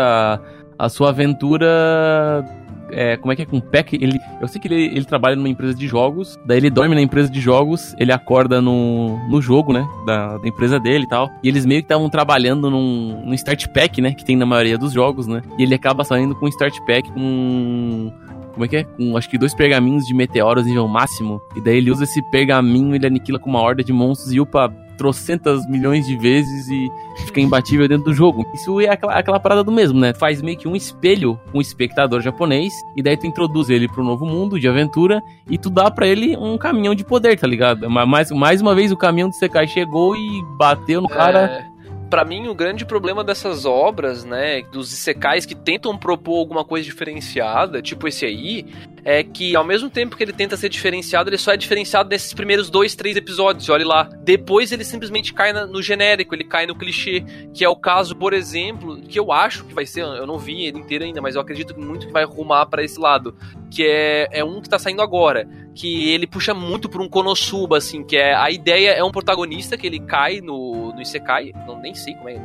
a, 0.79 0.85
a 0.87 0.89
sua 0.89 1.11
aventura. 1.11 2.45
É, 2.91 3.17
como 3.17 3.33
é 3.33 3.37
que 3.37 3.43
é 3.43 3.47
com 3.47 3.59
o 3.59 3.63
Peck? 3.63 3.95
Ele, 3.95 4.19
eu 4.41 4.49
sei 4.49 4.61
que 4.61 4.69
ele, 4.69 4.87
ele 4.87 5.05
trabalha 5.05 5.37
numa 5.37 5.49
empresa 5.49 5.75
de 5.75 5.87
jogos, 5.87 6.39
daí 6.45 6.59
ele 6.59 6.71
dorme 6.71 6.95
na 6.95 7.01
empresa 7.01 7.31
de 7.31 7.41
jogos, 7.41 7.95
ele 7.99 8.13
acorda 8.13 8.61
no, 8.61 9.19
no 9.29 9.41
jogo, 9.43 9.73
né? 9.73 9.87
Da, 10.07 10.39
da 10.39 10.49
empresa 10.49 10.79
dele 10.79 11.05
e 11.05 11.09
tal. 11.09 11.31
E 11.43 11.49
eles 11.49 11.67
meio 11.67 11.81
que 11.81 11.87
estavam 11.87 12.09
trabalhando 12.09 12.71
num, 12.71 13.23
num 13.25 13.35
start 13.35 13.67
pack, 13.69 14.01
né? 14.01 14.13
Que 14.13 14.25
tem 14.25 14.37
na 14.37 14.47
maioria 14.47 14.79
dos 14.79 14.93
jogos, 14.93 15.27
né? 15.27 15.43
E 15.59 15.63
ele 15.63 15.75
acaba 15.75 16.05
saindo 16.05 16.35
com 16.35 16.47
um 16.47 16.49
start 16.49 16.79
pack 16.87 17.11
com 17.13 18.13
como 18.53 18.65
é 18.65 18.69
que 18.69 18.77
é? 18.79 18.85
Com 18.85 19.17
acho 19.19 19.29
que 19.29 19.37
dois 19.37 19.55
pergaminhos 19.55 20.07
de 20.07 20.15
meteoros 20.15 20.65
nível 20.65 20.89
máximo. 20.89 21.43
E 21.55 21.61
daí 21.61 21.77
ele 21.77 21.91
usa 21.91 22.05
esse 22.05 22.23
pergaminho, 22.31 22.95
ele 22.95 23.07
aniquila 23.07 23.39
com 23.39 23.51
uma 23.51 23.61
horda 23.61 23.85
de 23.85 23.93
monstros 23.93 24.33
e 24.33 24.41
upa 24.41 24.73
trocentas 24.97 25.67
milhões 25.69 26.07
de 26.07 26.17
vezes 26.17 26.69
e 26.69 26.91
fica 27.25 27.41
imbatível 27.41 27.89
dentro 27.89 28.05
do 28.05 28.15
jogo. 28.15 28.47
Isso 28.55 28.81
é 28.81 28.89
aquela, 28.89 29.15
aquela 29.15 29.41
parada 29.41 29.63
do 29.63 29.73
mesmo, 29.73 29.99
né? 29.99 30.13
Faz 30.15 30.43
meio 30.43 30.57
que 30.57 30.69
um 30.69 30.77
espelho 30.77 31.39
com 31.53 31.59
o 31.59 31.61
espectador 31.63 32.21
japonês 32.21 32.73
e 32.97 33.03
daí 33.03 33.17
tu 33.17 33.27
introduz 33.27 33.71
ele 33.71 33.89
pro 33.89 34.05
novo 34.05 34.27
mundo 34.27 34.59
de 34.59 34.69
aventura 34.69 35.23
e 35.49 35.59
tu 35.59 35.71
dá 35.71 35.91
para 35.91 36.07
ele 36.07 36.37
um 36.37 36.57
caminhão 36.59 36.95
de 36.95 37.05
poder, 37.05 37.39
tá 37.39 37.47
ligado? 37.47 37.89
Mais, 37.89 38.31
mais 38.31 38.61
uma 38.61 38.75
vez 38.75 38.93
o 38.93 38.97
caminhão 38.97 39.29
do 39.29 39.35
Sekai 39.35 39.67
chegou 39.67 40.17
e 40.17 40.43
bateu 40.57 41.01
no 41.01 41.09
cara. 41.09 41.67
É 41.73 41.77
para 42.09 42.25
mim, 42.25 42.47
o 42.47 42.55
grande 42.55 42.85
problema 42.85 43.25
dessas 43.25 43.65
obras, 43.65 44.25
né, 44.25 44.63
dos 44.63 44.93
isekais 44.93 45.45
que 45.45 45.55
tentam 45.55 45.97
propor 45.97 46.39
alguma 46.39 46.65
coisa 46.65 46.85
diferenciada, 46.85 47.83
tipo 47.83 48.07
esse 48.07 48.25
aí, 48.25 48.67
é 49.07 49.23
que 49.23 49.55
ao 49.55 49.63
mesmo 49.63 49.89
tempo 49.89 50.17
que 50.17 50.25
ele 50.25 50.33
tenta 50.33 50.57
ser 50.57 50.69
diferenciado, 50.69 51.31
ele 51.31 51.39
só 51.39 51.53
é 51.53 51.57
diferenciado 51.57 52.09
nesses 52.09 52.35
primeiros 52.35 52.69
dois, 52.69 52.97
três 52.97 53.17
episódios, 53.17 53.69
olha 53.69 53.87
lá. 53.87 54.11
Depois 54.25 54.73
ele 54.73 54.83
simplesmente 54.83 55.33
cai 55.33 55.53
no 55.53 55.81
genérico, 55.81 56.35
ele 56.35 56.43
cai 56.43 56.67
no 56.67 56.75
clichê, 56.75 57.25
que 57.55 57.65
é 57.65 57.69
o 57.69 57.77
caso, 57.77 58.17
por 58.17 58.35
exemplo, 58.35 59.01
que 59.03 59.17
eu 59.17 59.31
acho 59.31 59.65
que 59.65 59.73
vai 59.73 59.87
ser, 59.87 60.01
eu 60.01 60.27
não 60.27 60.39
vi 60.39 60.65
ele 60.65 60.81
inteiro 60.81 61.05
ainda, 61.05 61.23
mas 61.23 61.37
eu 61.37 61.41
acredito 61.41 61.79
muito 61.79 62.09
que 62.09 62.13
vai 62.13 62.25
rumar 62.25 62.67
para 62.67 62.83
esse 62.83 62.99
lado, 62.99 63.37
que 63.71 63.87
é, 63.87 64.29
é 64.33 64.45
um 64.45 64.61
que 64.61 64.69
tá 64.69 64.77
saindo 64.77 65.01
agora, 65.01 65.49
que 65.73 66.11
ele 66.11 66.27
puxa 66.27 66.53
muito 66.53 66.89
por 66.89 67.01
um 67.01 67.09
Konosuba, 67.09 67.77
assim, 67.77 68.03
que 68.03 68.17
é, 68.17 68.35
a 68.35 68.51
ideia 68.51 68.91
é 68.91 69.05
um 69.05 69.13
protagonista 69.13 69.77
que 69.77 69.87
ele 69.87 70.01
cai 70.01 70.41
no, 70.41 70.93
no 70.93 71.01
Isekai, 71.01 71.53
não 71.65 71.81
nem 71.81 71.95
sei 71.95 72.15
como 72.15 72.29
é, 72.29 72.41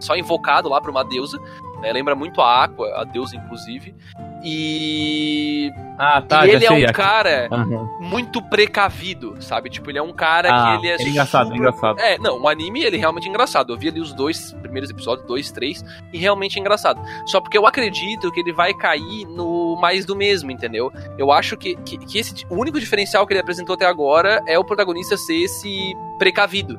só 0.00 0.16
invocado 0.16 0.70
lá 0.70 0.80
pra 0.80 0.90
uma 0.90 1.04
deusa, 1.04 1.38
né? 1.82 1.92
Lembra 1.92 2.14
muito 2.14 2.40
a 2.40 2.64
Aqua, 2.64 3.00
a 3.00 3.04
deusa, 3.04 3.36
inclusive. 3.36 3.94
E. 4.42 5.72
Ah, 5.98 6.22
tá. 6.22 6.46
E 6.46 6.50
ele 6.50 6.64
é 6.64 6.70
um 6.70 6.92
cara 6.92 7.48
uhum. 7.50 7.88
muito 8.00 8.40
precavido, 8.42 9.36
sabe? 9.40 9.68
Tipo, 9.68 9.90
ele 9.90 9.98
é 9.98 10.02
um 10.02 10.12
cara 10.12 10.48
ah, 10.50 10.78
que 10.78 10.86
ele 10.86 10.92
é. 10.92 10.96
é 10.96 11.08
engraçado, 11.08 11.44
super... 11.46 11.58
engraçado. 11.58 12.00
É, 12.00 12.18
não, 12.18 12.40
o 12.40 12.48
anime 12.48 12.82
ele 12.82 12.96
é 12.96 13.00
realmente 13.00 13.28
engraçado. 13.28 13.72
Eu 13.72 13.78
vi 13.78 13.88
ali 13.88 14.00
os 14.00 14.12
dois 14.12 14.52
primeiros 14.62 14.90
episódios, 14.90 15.26
dois, 15.26 15.50
três, 15.50 15.84
e 16.12 16.18
realmente 16.18 16.56
é 16.56 16.60
engraçado. 16.60 17.00
Só 17.26 17.40
porque 17.40 17.58
eu 17.58 17.66
acredito 17.66 18.30
que 18.30 18.40
ele 18.40 18.52
vai 18.52 18.72
cair 18.72 19.26
no 19.26 19.76
mais 19.80 20.04
do 20.04 20.14
mesmo, 20.14 20.50
entendeu? 20.50 20.92
Eu 21.16 21.32
acho 21.32 21.56
que, 21.56 21.74
que, 21.76 21.98
que 21.98 22.18
esse, 22.18 22.46
o 22.48 22.54
único 22.54 22.78
diferencial 22.78 23.26
que 23.26 23.32
ele 23.32 23.40
apresentou 23.40 23.74
até 23.74 23.86
agora 23.86 24.40
é 24.46 24.58
o 24.58 24.64
protagonista 24.64 25.16
ser 25.16 25.42
esse 25.42 25.94
precavido 26.18 26.78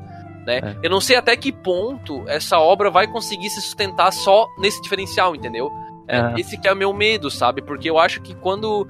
né? 0.49 0.59
É. 0.63 0.75
Eu 0.83 0.89
não 0.89 0.99
sei 0.99 1.15
até 1.15 1.35
que 1.35 1.51
ponto 1.51 2.23
essa 2.27 2.57
obra 2.57 2.89
vai 2.89 3.07
conseguir 3.07 3.49
se 3.49 3.61
sustentar 3.61 4.11
só 4.11 4.49
nesse 4.57 4.81
diferencial, 4.81 5.35
entendeu? 5.35 5.71
É, 6.09 6.17
é. 6.17 6.41
Esse 6.41 6.57
que 6.57 6.67
é 6.67 6.73
o 6.73 6.75
meu 6.75 6.91
medo, 6.91 7.29
sabe? 7.29 7.61
Porque 7.61 7.89
eu 7.89 7.99
acho 7.99 8.19
que 8.21 8.33
quando. 8.33 8.87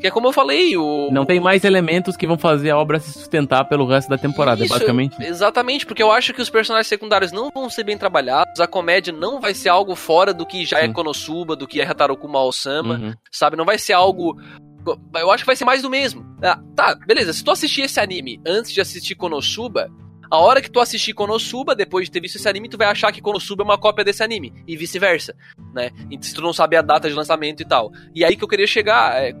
Que 0.00 0.08
é 0.08 0.10
como 0.10 0.26
eu 0.26 0.32
falei, 0.32 0.76
o. 0.76 1.08
Não 1.12 1.24
tem 1.24 1.38
mais 1.38 1.64
elementos 1.64 2.16
que 2.16 2.26
vão 2.26 2.36
fazer 2.36 2.70
a 2.70 2.76
obra 2.76 2.98
se 2.98 3.12
sustentar 3.12 3.64
pelo 3.64 3.86
resto 3.86 4.08
da 4.08 4.18
temporada, 4.18 4.64
Isso, 4.64 4.74
basicamente. 4.74 5.16
Exatamente, 5.22 5.86
porque 5.86 6.02
eu 6.02 6.10
acho 6.10 6.34
que 6.34 6.42
os 6.42 6.50
personagens 6.50 6.88
secundários 6.88 7.30
não 7.30 7.50
vão 7.54 7.70
ser 7.70 7.84
bem 7.84 7.96
trabalhados, 7.96 8.60
a 8.60 8.66
comédia 8.66 9.12
não 9.12 9.40
vai 9.40 9.54
ser 9.54 9.68
algo 9.68 9.94
fora 9.94 10.34
do 10.34 10.44
que 10.44 10.66
já 10.66 10.80
é 10.80 10.86
Sim. 10.86 10.92
Konosuba, 10.92 11.54
do 11.54 11.66
que 11.66 11.80
é 11.80 11.86
Hataroku 11.86 12.28
Osama, 12.36 12.96
uhum. 12.96 13.14
sabe? 13.30 13.56
Não 13.56 13.64
vai 13.64 13.78
ser 13.78 13.92
algo. 13.92 14.36
Eu 15.14 15.30
acho 15.30 15.44
que 15.44 15.46
vai 15.46 15.56
ser 15.56 15.64
mais 15.64 15.82
do 15.82 15.90
mesmo. 15.90 16.26
Ah, 16.42 16.58
tá, 16.74 16.94
beleza. 17.06 17.32
Se 17.32 17.42
tu 17.42 17.50
assistir 17.50 17.82
esse 17.82 17.98
anime 17.98 18.40
antes 18.46 18.72
de 18.72 18.80
assistir 18.80 19.14
Konosuba, 19.14 19.88
a 20.30 20.38
hora 20.38 20.60
que 20.60 20.70
tu 20.70 20.80
assistir 20.80 21.12
Konosuba, 21.12 21.74
depois 21.74 22.06
de 22.06 22.10
ter 22.10 22.20
visto 22.20 22.36
esse 22.36 22.48
anime, 22.48 22.68
tu 22.68 22.78
vai 22.78 22.88
achar 22.88 23.12
que 23.12 23.20
Konosuba 23.20 23.62
é 23.62 23.64
uma 23.64 23.78
cópia 23.78 24.04
desse 24.04 24.22
anime. 24.22 24.52
E 24.66 24.76
vice-versa, 24.76 25.34
né? 25.74 25.90
Se 26.20 26.34
tu 26.34 26.42
não 26.42 26.52
sabe 26.52 26.76
a 26.76 26.82
data 26.82 27.08
de 27.08 27.14
lançamento 27.14 27.60
e 27.62 27.64
tal. 27.64 27.92
E 28.14 28.24
aí 28.24 28.36
que 28.36 28.44
eu 28.44 28.48
queria 28.48 28.66
chegar. 28.66 29.22
É, 29.22 29.32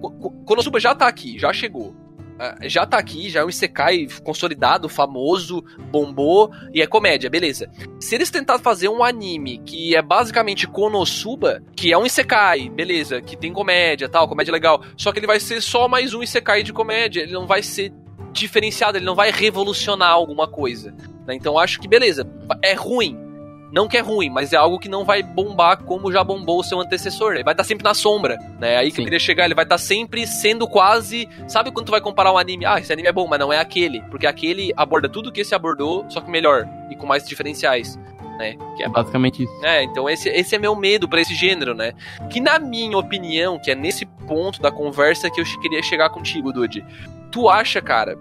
Konosuba 0.44 0.80
já 0.80 0.94
tá 0.94 1.06
aqui, 1.06 1.38
já 1.38 1.52
chegou. 1.52 1.94
É, 2.38 2.68
já 2.68 2.84
tá 2.84 2.98
aqui, 2.98 3.30
já 3.30 3.40
é 3.40 3.44
um 3.44 3.48
Isekai 3.48 4.06
consolidado, 4.22 4.88
famoso, 4.88 5.64
bombou 5.90 6.50
e 6.72 6.82
é 6.82 6.86
comédia, 6.86 7.30
beleza. 7.30 7.70
Se 7.98 8.14
eles 8.14 8.30
tentarem 8.30 8.62
fazer 8.62 8.88
um 8.88 9.02
anime 9.02 9.58
que 9.58 9.96
é 9.96 10.02
basicamente 10.02 10.66
Konosuba, 10.66 11.62
que 11.74 11.92
é 11.92 11.98
um 11.98 12.04
Isekai, 12.04 12.68
beleza, 12.68 13.22
que 13.22 13.36
tem 13.36 13.52
comédia 13.52 14.08
tal, 14.08 14.28
comédia 14.28 14.52
legal, 14.52 14.82
só 14.96 15.12
que 15.12 15.18
ele 15.18 15.26
vai 15.26 15.40
ser 15.40 15.62
só 15.62 15.88
mais 15.88 16.12
um 16.12 16.22
Isekai 16.22 16.62
de 16.62 16.72
comédia, 16.72 17.22
ele 17.22 17.32
não 17.32 17.46
vai 17.46 17.62
ser 17.62 17.92
diferenciado, 18.40 18.98
ele 18.98 19.04
não 19.04 19.14
vai 19.14 19.30
revolucionar 19.30 20.10
alguma 20.10 20.46
coisa. 20.46 20.94
Né? 21.26 21.34
Então 21.34 21.58
acho 21.58 21.80
que 21.80 21.88
beleza, 21.88 22.26
é 22.62 22.74
ruim. 22.74 23.26
Não 23.72 23.88
que 23.88 23.96
é 23.96 24.00
ruim, 24.00 24.30
mas 24.30 24.52
é 24.52 24.56
algo 24.56 24.78
que 24.78 24.88
não 24.88 25.04
vai 25.04 25.22
bombar 25.22 25.82
como 25.82 26.12
já 26.12 26.22
bombou 26.22 26.60
o 26.60 26.64
seu 26.64 26.80
antecessor. 26.80 27.34
Ele 27.34 27.42
vai 27.42 27.52
estar 27.52 27.64
tá 27.64 27.68
sempre 27.68 27.84
na 27.84 27.94
sombra, 27.94 28.38
né? 28.60 28.76
Aí 28.76 28.90
que 28.90 28.96
Sim. 28.96 29.02
eu 29.02 29.06
queria 29.06 29.18
chegar, 29.18 29.44
ele 29.44 29.54
vai 29.54 29.64
estar 29.64 29.74
tá 29.74 29.78
sempre 29.78 30.26
sendo 30.26 30.68
quase. 30.68 31.28
Sabe 31.48 31.72
quando 31.72 31.86
tu 31.86 31.90
vai 31.90 32.00
comparar 32.00 32.32
um 32.32 32.38
anime? 32.38 32.64
Ah, 32.64 32.78
esse 32.78 32.92
anime 32.92 33.08
é 33.08 33.12
bom, 33.12 33.26
mas 33.26 33.40
não 33.40 33.52
é 33.52 33.58
aquele. 33.58 34.00
Porque 34.02 34.26
aquele 34.26 34.72
aborda 34.76 35.08
tudo 35.08 35.32
que 35.32 35.40
esse 35.40 35.54
abordou, 35.54 36.06
só 36.08 36.20
que 36.20 36.30
melhor 36.30 36.66
e 36.90 36.96
com 36.96 37.06
mais 37.06 37.26
diferenciais. 37.26 37.98
Né? 38.38 38.56
Que 38.76 38.82
é 38.82 38.88
basicamente 38.88 39.42
isso. 39.42 39.64
É, 39.64 39.82
então 39.82 40.08
esse, 40.08 40.28
esse 40.28 40.54
é 40.54 40.58
meu 40.58 40.76
medo 40.76 41.08
para 41.08 41.20
esse 41.20 41.34
gênero, 41.34 41.74
né? 41.74 41.92
Que 42.30 42.40
na 42.40 42.58
minha 42.58 42.98
opinião, 42.98 43.58
que 43.58 43.70
é 43.70 43.74
nesse 43.74 44.04
ponto 44.04 44.60
da 44.60 44.70
conversa 44.70 45.30
que 45.30 45.40
eu 45.40 45.44
queria 45.60 45.82
chegar 45.82 46.10
contigo, 46.10 46.52
Dude. 46.52 46.84
Tu 47.30 47.48
acha, 47.48 47.80
cara, 47.80 48.16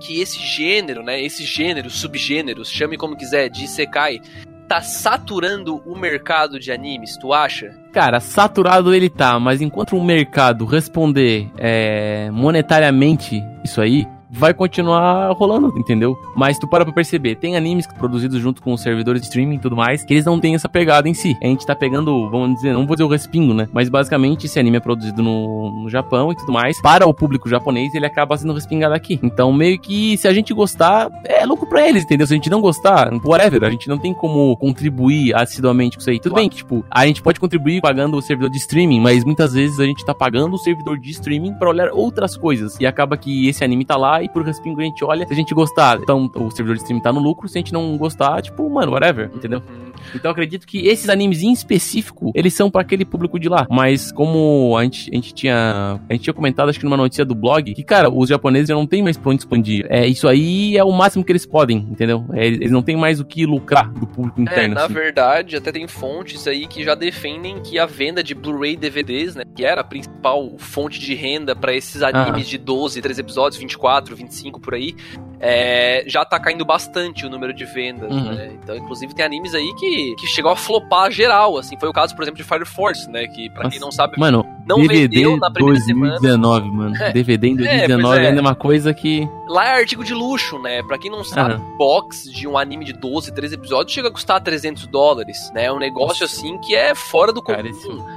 que 0.00 0.20
esse 0.20 0.38
gênero, 0.40 1.02
né, 1.02 1.20
esse 1.20 1.44
gênero, 1.44 1.88
subgêneros, 1.88 2.70
chame 2.70 2.96
como 2.96 3.16
quiser, 3.16 3.48
de 3.48 3.64
Isekai, 3.64 4.20
tá 4.68 4.80
saturando 4.80 5.82
o 5.86 5.96
mercado 5.96 6.58
de 6.58 6.72
animes, 6.72 7.16
tu 7.16 7.32
acha? 7.32 7.74
Cara, 7.92 8.20
saturado 8.20 8.94
ele 8.94 9.10
tá, 9.10 9.38
mas 9.38 9.60
enquanto 9.60 9.96
o 9.96 10.02
mercado 10.02 10.64
responder 10.64 11.50
é, 11.58 12.30
monetariamente 12.30 13.42
isso 13.62 13.80
aí, 13.80 14.06
vai 14.32 14.54
continuar 14.54 15.30
rolando, 15.32 15.72
entendeu? 15.76 16.18
Mas 16.34 16.58
tu 16.58 16.66
para 16.66 16.84
pra 16.84 16.94
perceber, 16.94 17.36
tem 17.36 17.56
animes 17.56 17.86
produzidos 17.86 18.40
junto 18.40 18.62
com 18.62 18.72
os 18.72 18.80
servidores 18.80 19.20
de 19.20 19.28
streaming 19.28 19.56
e 19.56 19.58
tudo 19.58 19.76
mais, 19.76 20.04
que 20.04 20.14
eles 20.14 20.24
não 20.24 20.40
têm 20.40 20.54
essa 20.54 20.68
pegada 20.68 21.08
em 21.08 21.14
si. 21.14 21.36
A 21.42 21.46
gente 21.46 21.66
tá 21.66 21.76
pegando, 21.76 22.30
vamos 22.30 22.56
dizer, 22.56 22.72
não 22.72 22.86
vou 22.86 22.96
dizer 22.96 23.04
o 23.04 23.08
respingo, 23.08 23.52
né? 23.52 23.68
Mas 23.72 23.90
basicamente 23.90 24.46
esse 24.46 24.58
anime 24.58 24.78
é 24.78 24.80
produzido 24.80 25.22
no, 25.22 25.82
no 25.82 25.90
Japão 25.90 26.32
e 26.32 26.36
tudo 26.36 26.52
mais. 26.52 26.80
Para 26.80 27.06
o 27.06 27.12
público 27.12 27.48
japonês, 27.48 27.94
ele 27.94 28.06
acaba 28.06 28.36
sendo 28.36 28.54
respingado 28.54 28.94
aqui. 28.94 29.20
Então, 29.22 29.52
meio 29.52 29.78
que 29.78 30.16
se 30.16 30.26
a 30.26 30.32
gente 30.32 30.54
gostar, 30.54 31.10
é 31.24 31.44
louco 31.44 31.68
pra 31.68 31.86
eles, 31.86 32.04
entendeu? 32.04 32.26
Se 32.26 32.32
a 32.32 32.36
gente 32.36 32.50
não 32.50 32.60
gostar, 32.60 33.12
whatever, 33.24 33.64
a 33.64 33.70
gente 33.70 33.88
não 33.88 33.98
tem 33.98 34.14
como 34.14 34.56
contribuir 34.56 35.34
assiduamente 35.34 35.96
com 35.96 36.00
isso 36.00 36.10
aí. 36.10 36.18
Tudo 36.18 36.34
bem 36.34 36.48
que, 36.48 36.56
tipo, 36.56 36.84
a 36.90 37.06
gente 37.06 37.22
pode 37.22 37.38
contribuir 37.38 37.82
pagando 37.82 38.16
o 38.16 38.22
servidor 38.22 38.50
de 38.50 38.58
streaming, 38.58 39.00
mas 39.00 39.24
muitas 39.24 39.52
vezes 39.52 39.78
a 39.78 39.84
gente 39.84 40.04
tá 40.04 40.14
pagando 40.14 40.54
o 40.54 40.58
servidor 40.58 40.98
de 40.98 41.10
streaming 41.10 41.54
para 41.54 41.68
olhar 41.68 41.90
outras 41.92 42.36
coisas. 42.36 42.78
E 42.80 42.86
acaba 42.86 43.16
que 43.16 43.48
esse 43.48 43.62
anime 43.62 43.84
tá 43.84 43.96
lá 43.96 44.21
e 44.22 44.28
por 44.28 44.42
respingo 44.42 44.80
a 44.80 44.84
gente 44.84 45.04
olha. 45.04 45.26
Se 45.26 45.32
a 45.32 45.36
gente 45.36 45.54
gostar, 45.54 45.98
então 46.00 46.30
o 46.34 46.50
servidor 46.50 46.76
de 46.76 46.82
stream 46.82 47.00
tá 47.00 47.12
no 47.12 47.20
lucro. 47.20 47.48
Se 47.48 47.58
a 47.58 47.60
gente 47.60 47.72
não 47.72 47.96
gostar, 47.96 48.40
tipo, 48.42 48.68
mano, 48.68 48.92
whatever, 48.92 49.30
entendeu? 49.34 49.60
Uhum. 49.60 49.91
Então 50.14 50.30
acredito 50.30 50.66
que 50.66 50.86
esses 50.86 51.08
animes 51.08 51.42
em 51.42 51.52
específico, 51.52 52.32
eles 52.34 52.54
são 52.54 52.70
para 52.70 52.82
aquele 52.82 53.04
público 53.04 53.38
de 53.38 53.48
lá. 53.48 53.66
Mas 53.70 54.12
como 54.12 54.76
a 54.76 54.84
gente, 54.84 55.10
a 55.10 55.14
gente 55.14 55.34
tinha. 55.34 56.00
A 56.08 56.12
gente 56.12 56.22
tinha 56.22 56.34
comentado, 56.34 56.68
acho 56.68 56.78
que 56.78 56.84
numa 56.84 56.96
notícia 56.96 57.24
do 57.24 57.34
blog, 57.34 57.74
que, 57.74 57.82
cara, 57.82 58.10
os 58.10 58.28
japoneses 58.28 58.68
já 58.68 58.74
não 58.74 58.86
tem 58.86 59.02
mais 59.02 59.16
pra 59.16 59.30
onde 59.30 59.42
expandir. 59.42 59.86
É, 59.88 60.06
isso 60.06 60.28
aí 60.28 60.76
é 60.76 60.84
o 60.84 60.92
máximo 60.92 61.24
que 61.24 61.32
eles 61.32 61.46
podem, 61.46 61.78
entendeu? 61.78 62.24
É, 62.32 62.46
eles 62.46 62.70
não 62.70 62.82
tem 62.82 62.96
mais 62.96 63.20
o 63.20 63.24
que 63.24 63.46
lucrar 63.46 63.90
do 63.92 64.06
público 64.06 64.40
é, 64.40 64.42
interno. 64.42 64.64
É, 64.64 64.68
na 64.68 64.84
assim. 64.84 64.94
verdade, 64.94 65.56
até 65.56 65.72
tem 65.72 65.86
fontes 65.86 66.46
aí 66.46 66.66
que 66.66 66.82
já 66.84 66.94
defendem 66.94 67.60
que 67.62 67.78
a 67.78 67.86
venda 67.86 68.22
de 68.22 68.34
Blu-ray 68.34 68.76
DVDs, 68.76 69.34
né? 69.34 69.44
Que 69.54 69.64
era 69.64 69.80
a 69.80 69.84
principal 69.84 70.52
fonte 70.58 70.98
de 70.98 71.14
renda 71.14 71.54
para 71.54 71.74
esses 71.74 72.02
animes 72.02 72.46
ah. 72.46 72.50
de 72.50 72.58
12, 72.58 73.00
13 73.00 73.20
episódios, 73.20 73.60
24, 73.60 74.14
25 74.16 74.60
por 74.60 74.74
aí, 74.74 74.94
é, 75.40 76.04
já 76.06 76.24
tá 76.24 76.38
caindo 76.38 76.64
bastante 76.64 77.26
o 77.26 77.30
número 77.30 77.52
de 77.52 77.64
vendas, 77.64 78.12
uhum. 78.12 78.32
né? 78.32 78.52
Então, 78.62 78.76
inclusive, 78.76 79.14
tem 79.14 79.24
animes 79.24 79.54
aí 79.54 79.74
que, 79.78 79.91
que 80.18 80.26
chegou 80.26 80.50
a 80.50 80.56
flopar 80.56 81.10
geral, 81.10 81.56
assim. 81.58 81.78
Foi 81.78 81.88
o 81.88 81.92
caso, 81.92 82.14
por 82.14 82.22
exemplo, 82.22 82.38
de 82.38 82.44
Fire 82.44 82.64
Force, 82.64 83.10
né? 83.10 83.26
Que, 83.26 83.50
pra 83.50 83.64
Nossa, 83.64 83.70
quem 83.70 83.80
não 83.80 83.90
sabe, 83.90 84.18
mano, 84.18 84.46
não 84.66 84.78
DVD 84.78 85.08
vendeu 85.08 85.36
na 85.36 85.50
primeira 85.50 85.78
2019, 85.80 86.64
semana. 86.64 86.76
mano. 86.76 86.92
É. 87.02 87.10
DVD 87.10 87.48
em 87.48 87.56
2019 87.56 88.18
é, 88.18 88.22
é. 88.22 88.28
ainda 88.28 88.38
é 88.38 88.40
uma 88.40 88.54
coisa 88.54 88.94
que... 88.94 89.28
Lá 89.48 89.66
é 89.66 89.80
artigo 89.80 90.04
de 90.04 90.14
luxo, 90.14 90.58
né? 90.58 90.82
Pra 90.84 90.96
quem 90.96 91.10
não 91.10 91.24
sabe, 91.24 91.54
uhum. 91.54 91.76
box 91.76 92.30
de 92.30 92.46
um 92.46 92.56
anime 92.56 92.84
de 92.84 92.92
12, 92.92 93.32
13 93.32 93.54
episódios 93.56 93.92
chega 93.92 94.08
a 94.08 94.10
custar 94.10 94.40
300 94.40 94.86
dólares, 94.86 95.50
né? 95.52 95.64
É 95.64 95.72
um 95.72 95.78
negócio, 95.78 96.22
Nossa. 96.22 96.36
assim, 96.36 96.58
que 96.58 96.76
é 96.76 96.94
fora 96.94 97.32
do 97.32 97.42
comum. 97.42 97.56
Cara. 97.56 97.68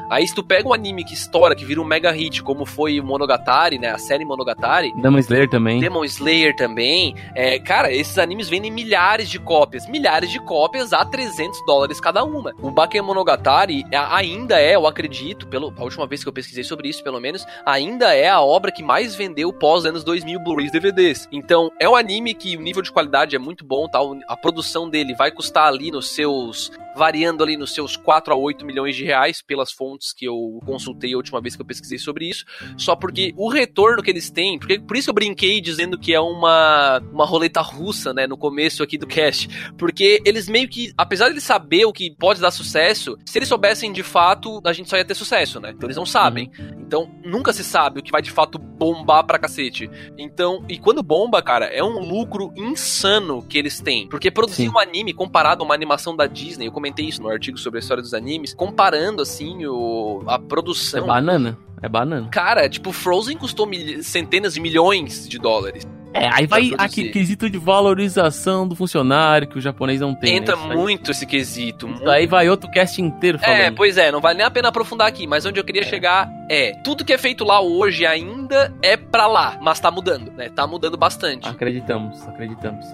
Aí, 0.10 0.28
se 0.28 0.36
tu 0.36 0.43
pega 0.43 0.68
um 0.68 0.74
anime 0.74 1.03
que 1.03 1.14
estoura, 1.14 1.56
que 1.56 1.66
vira 1.66 1.82
um 1.82 1.86
mega 1.86 2.12
hit, 2.12 2.43
como 2.43 2.66
foi 2.66 2.99
o 2.99 3.03
Monogatari, 3.03 3.80
né? 3.80 3.89
A 3.89 3.97
série 3.97 4.26
Monogatari. 4.26 4.93
Demon 5.01 5.20
Slayer 5.20 5.49
também. 5.49 5.80
Demon 5.80 6.03
Slayer 6.03 6.56
também. 6.56 7.16
É, 7.34 7.60
cara, 7.60 7.91
esses 7.91 8.18
animes 8.18 8.49
vendem 8.49 8.72
milhares 8.72 9.30
de 9.30 9.39
cópias. 9.39 9.88
Milhares 9.88 10.30
de 10.30 10.39
cópias 10.39 10.93
a 10.93 11.03
300 11.03 11.66
dólares 11.66 11.99
cada 11.99 12.24
uma. 12.24 12.53
O 12.62 12.72
Bakemonogatari 12.72 13.84
ainda 13.91 14.60
é, 14.60 14.76
eu 14.76 14.88
acredito, 14.88 15.47
pelo, 15.47 15.74
a 15.78 15.84
última 15.84 16.06
vez 16.08 16.24
que 16.24 16.30
eu 16.30 16.34
pesquisei 16.34 16.64
sobre 16.64 16.89
isso, 16.89 17.03
pelo 17.03 17.20
menos, 17.20 17.45
ainda 17.66 18.14
é 18.14 18.30
a 18.30 18.41
obra 18.41 18.72
que 18.72 18.84
mais 18.84 19.16
vendeu 19.16 19.51
pós 19.51 19.86
anos 19.86 20.03
2000 20.03 20.39
Blu-rays 20.39 20.72
DVDs. 20.72 21.28
Então, 21.32 21.72
é 21.80 21.89
um 21.89 21.95
anime 21.95 22.34
que 22.34 22.56
o 22.58 22.62
nível 22.62 22.82
de 22.82 22.91
qualidade 22.91 23.36
é 23.36 23.39
muito 23.39 23.66
bom, 23.66 23.88
tá? 23.88 23.99
A 24.28 24.38
produção 24.38 24.89
dele 24.89 25.16
vai 25.16 25.32
custar 25.32 25.68
ali 25.68 25.91
nos 25.91 26.10
seus 26.10 26.72
variando 26.96 27.43
ali 27.43 27.58
nos 27.58 27.74
seus 27.74 27.96
4 27.98 28.34
a 28.34 28.38
8 28.38 28.66
milhões 28.66 28.96
de 28.96 29.04
reais, 29.04 29.41
pelas 29.41 29.72
fontes 29.72 30.14
que 30.14 30.26
eu 30.26 30.60
consultei 30.66 31.14
a 31.14 31.18
última 31.18 31.41
vez 31.41 31.56
que 31.56 31.62
eu 31.62 31.66
pesquisei 31.66 31.98
sobre 31.98 32.30
isso. 32.30 32.46
Só 32.78 32.96
porque 32.96 33.34
o 33.38 33.50
retorno 33.50 34.02
que 34.02 34.10
eles 34.10 34.30
têm, 34.30 34.58
porque 34.58 34.80
por 34.80 34.96
isso 34.96 35.10
eu 35.10 35.14
brinquei 35.14 35.60
dizendo 35.62 35.98
que 35.98 36.14
é 36.14 36.20
uma, 36.20 37.02
uma 37.12 37.26
roleta 37.26 37.62
russa, 37.62 38.14
né, 38.14 38.28
no 38.28 38.38
começo 38.38 38.84
aqui 38.84 38.98
do 38.98 39.08
cast. 39.08 39.48
Porque 39.78 40.22
eles 40.26 40.48
meio 40.48 40.68
que, 40.68 40.93
apesar 40.98 41.26
de 41.26 41.34
eles 41.34 41.43
saber 41.43 41.86
o 41.86 41.93
que 41.93 42.12
pode 42.12 42.39
dar 42.39 42.52
sucesso, 42.52 43.18
se 43.26 43.38
eles 43.38 43.50
soubessem 43.50 43.91
de 43.91 44.04
fato, 44.04 44.62
a 44.64 44.74
gente 44.74 44.89
só 44.89 44.98
ia 44.98 45.06
ter 45.06 45.16
sucesso, 45.16 45.60
né? 45.60 45.72
Então 45.72 45.88
eles 45.88 45.98
não 45.98 46.06
sabem. 46.06 46.50
Uhum. 46.58 46.82
Então 46.82 47.12
nunca 47.24 47.52
se 47.52 47.64
sabe 47.64 48.00
o 48.00 48.04
que 48.04 48.12
vai 48.12 48.22
de 48.22 48.32
fato 48.32 48.58
bombar 48.58 49.26
pra 49.26 49.39
cacete. 49.39 49.89
Então, 50.18 50.64
e 50.70 50.78
quando 50.78 51.02
bomba, 51.04 51.41
cara, 51.41 51.66
é 51.66 51.84
um 51.84 52.00
lucro 52.00 52.54
insano 52.56 53.43
que 53.43 53.58
eles 53.58 53.80
têm. 53.80 54.08
Porque 54.08 54.32
produzir 54.32 54.64
Sim. 54.64 54.70
um 54.70 54.80
anime 54.80 55.14
comparado 55.14 55.64
a 55.64 55.66
uma 55.66 55.74
animação 55.74 56.16
da 56.16 56.28
Disney, 56.28 56.68
eu 56.68 56.72
comentei 56.86 57.06
isso 57.06 57.22
no 57.22 57.30
artigo 57.30 57.58
sobre 57.58 57.80
a 57.80 57.82
história 57.82 58.04
dos 58.04 58.14
animes, 58.14 58.54
comparando 58.54 59.22
assim 59.22 59.66
o, 59.66 60.24
a 60.28 60.38
produção. 60.38 61.04
É 61.04 61.08
banana. 61.08 61.58
É 61.82 61.90
banana. 61.90 62.30
Cara, 62.30 62.70
tipo, 62.70 62.92
Frozen 62.92 63.38
custou 63.38 63.66
mil... 63.66 64.04
centenas 64.04 64.54
de 64.54 64.60
milhões 64.60 65.28
de 65.28 65.40
dólares. 65.40 65.84
É, 66.14 66.30
aí 66.32 66.48
vai 66.48 66.72
aquele 66.78 67.10
quesito 67.10 67.50
de 67.50 67.58
valorização 67.58 68.66
do 68.66 68.74
funcionário 68.74 69.50
que 69.50 69.58
o 69.58 69.62
japonês 69.62 70.00
não 70.00 70.16
tem. 70.16 70.32
Né? 70.32 70.38
Entra 70.38 70.56
né? 70.56 70.74
muito 70.74 71.12
esse 71.12 71.26
quesito. 71.26 71.90
Muito. 71.90 72.10
Aí 72.10 72.26
vai 72.26 72.50
outro 72.50 72.72
cast 72.72 73.02
inteiro 73.02 73.38
falando. 73.38 73.60
É, 73.60 73.72
pois 73.72 73.98
é, 73.98 74.12
não 74.14 74.22
vale 74.22 74.38
nem 74.38 74.48
a 74.48 74.52
pena 74.52 74.70
aprofundar 74.70 75.08
aqui, 75.08 75.28
mas 75.28 75.46
onde 75.46 75.60
eu 75.60 75.64
queria 75.64 75.82
é. 75.82 75.86
chegar 75.86 76.30
é, 76.50 76.72
tudo 76.84 77.04
que 77.04 77.12
é 77.12 77.18
feito 77.18 77.44
lá 77.44 77.60
hoje 77.60 78.06
ainda 78.06 78.74
é 78.82 78.96
pra 78.96 79.28
lá, 79.28 79.58
mas 79.62 79.78
tá 79.82 79.92
mudando, 79.92 80.32
né? 80.32 80.48
Tá 80.48 80.66
mudando 80.66 80.96
bastante. 80.96 81.50
Acreditamos, 81.50 82.26
acreditamos. 82.26 82.86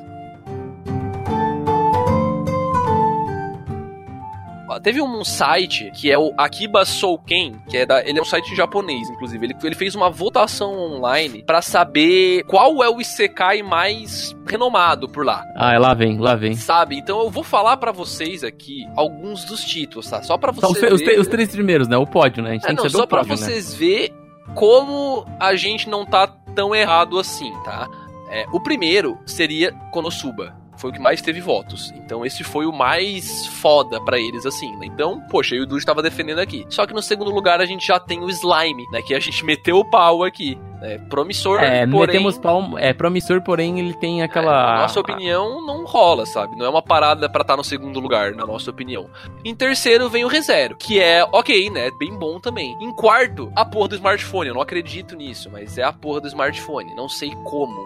Teve 4.79 5.01
um 5.01 5.23
site 5.23 5.91
que 5.91 6.11
é 6.11 6.17
o 6.17 6.33
Akiba 6.37 6.85
Souken, 6.85 7.55
que 7.69 7.77
é 7.77 7.85
da, 7.85 8.01
ele 8.05 8.19
é 8.19 8.21
um 8.21 8.25
site 8.25 8.55
japonês, 8.55 9.09
inclusive. 9.09 9.45
Ele, 9.45 9.55
ele 9.63 9.75
fez 9.75 9.95
uma 9.95 10.09
votação 10.09 10.77
online 10.77 11.43
para 11.43 11.61
saber 11.61 12.43
qual 12.43 12.83
é 12.83 12.89
o 12.89 13.01
Isekai 13.01 13.61
mais 13.61 14.35
renomado 14.47 15.09
por 15.09 15.25
lá. 15.25 15.43
Ah, 15.55 15.73
é 15.73 15.79
lá 15.79 15.93
vem, 15.93 16.17
lá 16.17 16.35
vem. 16.35 16.55
Sabe? 16.55 16.97
Então 16.97 17.19
eu 17.21 17.29
vou 17.29 17.43
falar 17.43 17.77
para 17.77 17.91
vocês 17.91 18.43
aqui 18.43 18.87
alguns 18.95 19.43
dos 19.45 19.63
títulos, 19.63 20.09
tá? 20.09 20.21
Só 20.21 20.37
para 20.37 20.51
vocês. 20.51 20.77
Então, 20.77 20.95
os, 20.95 21.01
ver... 21.01 21.19
os, 21.19 21.27
três 21.27 21.49
primeiros, 21.49 21.87
né? 21.87 21.97
O 21.97 22.05
pódio, 22.05 22.43
né? 22.43 22.51
A 22.51 22.53
gente 22.53 22.63
é, 22.63 22.67
tem 22.67 22.75
não, 22.75 22.83
que 22.83 22.89
saber 22.89 23.01
só 23.01 23.07
para 23.07 23.23
né? 23.23 23.35
vocês 23.35 23.73
né? 23.73 23.79
ver 23.79 24.13
como 24.53 25.25
a 25.39 25.55
gente 25.55 25.89
não 25.89 26.05
tá 26.05 26.27
tão 26.27 26.75
errado 26.75 27.17
assim, 27.17 27.51
tá? 27.63 27.89
É, 28.29 28.45
o 28.51 28.59
primeiro 28.61 29.17
seria 29.25 29.73
Konosuba 29.91 30.60
foi 30.81 30.89
o 30.89 30.93
que 30.93 30.99
mais 30.99 31.21
teve 31.21 31.39
votos. 31.39 31.93
Então 31.95 32.25
esse 32.25 32.43
foi 32.43 32.65
o 32.65 32.73
mais 32.73 33.45
foda 33.47 34.03
para 34.03 34.19
eles, 34.19 34.45
assim, 34.45 34.75
né? 34.77 34.87
Então, 34.87 35.21
poxa, 35.29 35.55
o 35.55 35.65
Dude 35.65 35.77
estava 35.77 36.01
defendendo 36.01 36.39
aqui. 36.39 36.65
Só 36.69 36.87
que 36.87 36.93
no 36.93 37.01
segundo 37.01 37.31
lugar 37.31 37.61
a 37.61 37.65
gente 37.65 37.85
já 37.85 37.99
tem 37.99 38.21
o 38.21 38.29
Slime, 38.29 38.87
né? 38.91 39.01
Que 39.01 39.13
a 39.13 39.19
gente 39.19 39.43
meteu 39.45 39.77
o 39.77 39.85
pau 39.85 40.23
aqui. 40.23 40.57
É 40.81 40.97
promissor, 40.97 41.59
é, 41.61 41.85
porém... 41.85 42.07
Metemos 42.07 42.39
pau, 42.39 42.75
é 42.79 42.91
promissor, 42.91 43.39
porém 43.43 43.79
ele 43.79 43.93
tem 43.93 44.23
aquela... 44.23 44.51
É, 44.51 44.73
na 44.73 44.81
nossa 44.81 44.99
opinião, 44.99 45.63
não 45.63 45.85
rola, 45.85 46.25
sabe? 46.25 46.57
Não 46.57 46.65
é 46.65 46.69
uma 46.69 46.81
parada 46.81 47.29
para 47.29 47.41
estar 47.43 47.53
tá 47.53 47.57
no 47.57 47.63
segundo 47.63 47.99
lugar, 47.99 48.33
na 48.33 48.47
nossa 48.47 48.71
opinião. 48.71 49.07
Em 49.45 49.53
terceiro 49.53 50.09
vem 50.09 50.25
o 50.25 50.27
ReZero, 50.27 50.75
que 50.75 50.99
é 50.99 51.23
ok, 51.31 51.69
né? 51.69 51.91
Bem 51.99 52.17
bom 52.17 52.39
também. 52.39 52.75
Em 52.81 52.91
quarto, 52.95 53.51
a 53.55 53.63
porra 53.63 53.89
do 53.89 53.95
smartphone. 53.95 54.47
Eu 54.47 54.55
não 54.55 54.61
acredito 54.61 55.15
nisso, 55.15 55.51
mas 55.51 55.77
é 55.77 55.83
a 55.83 55.93
porra 55.93 56.21
do 56.21 56.27
smartphone. 56.27 56.95
Não 56.95 57.07
sei 57.07 57.29
como. 57.43 57.85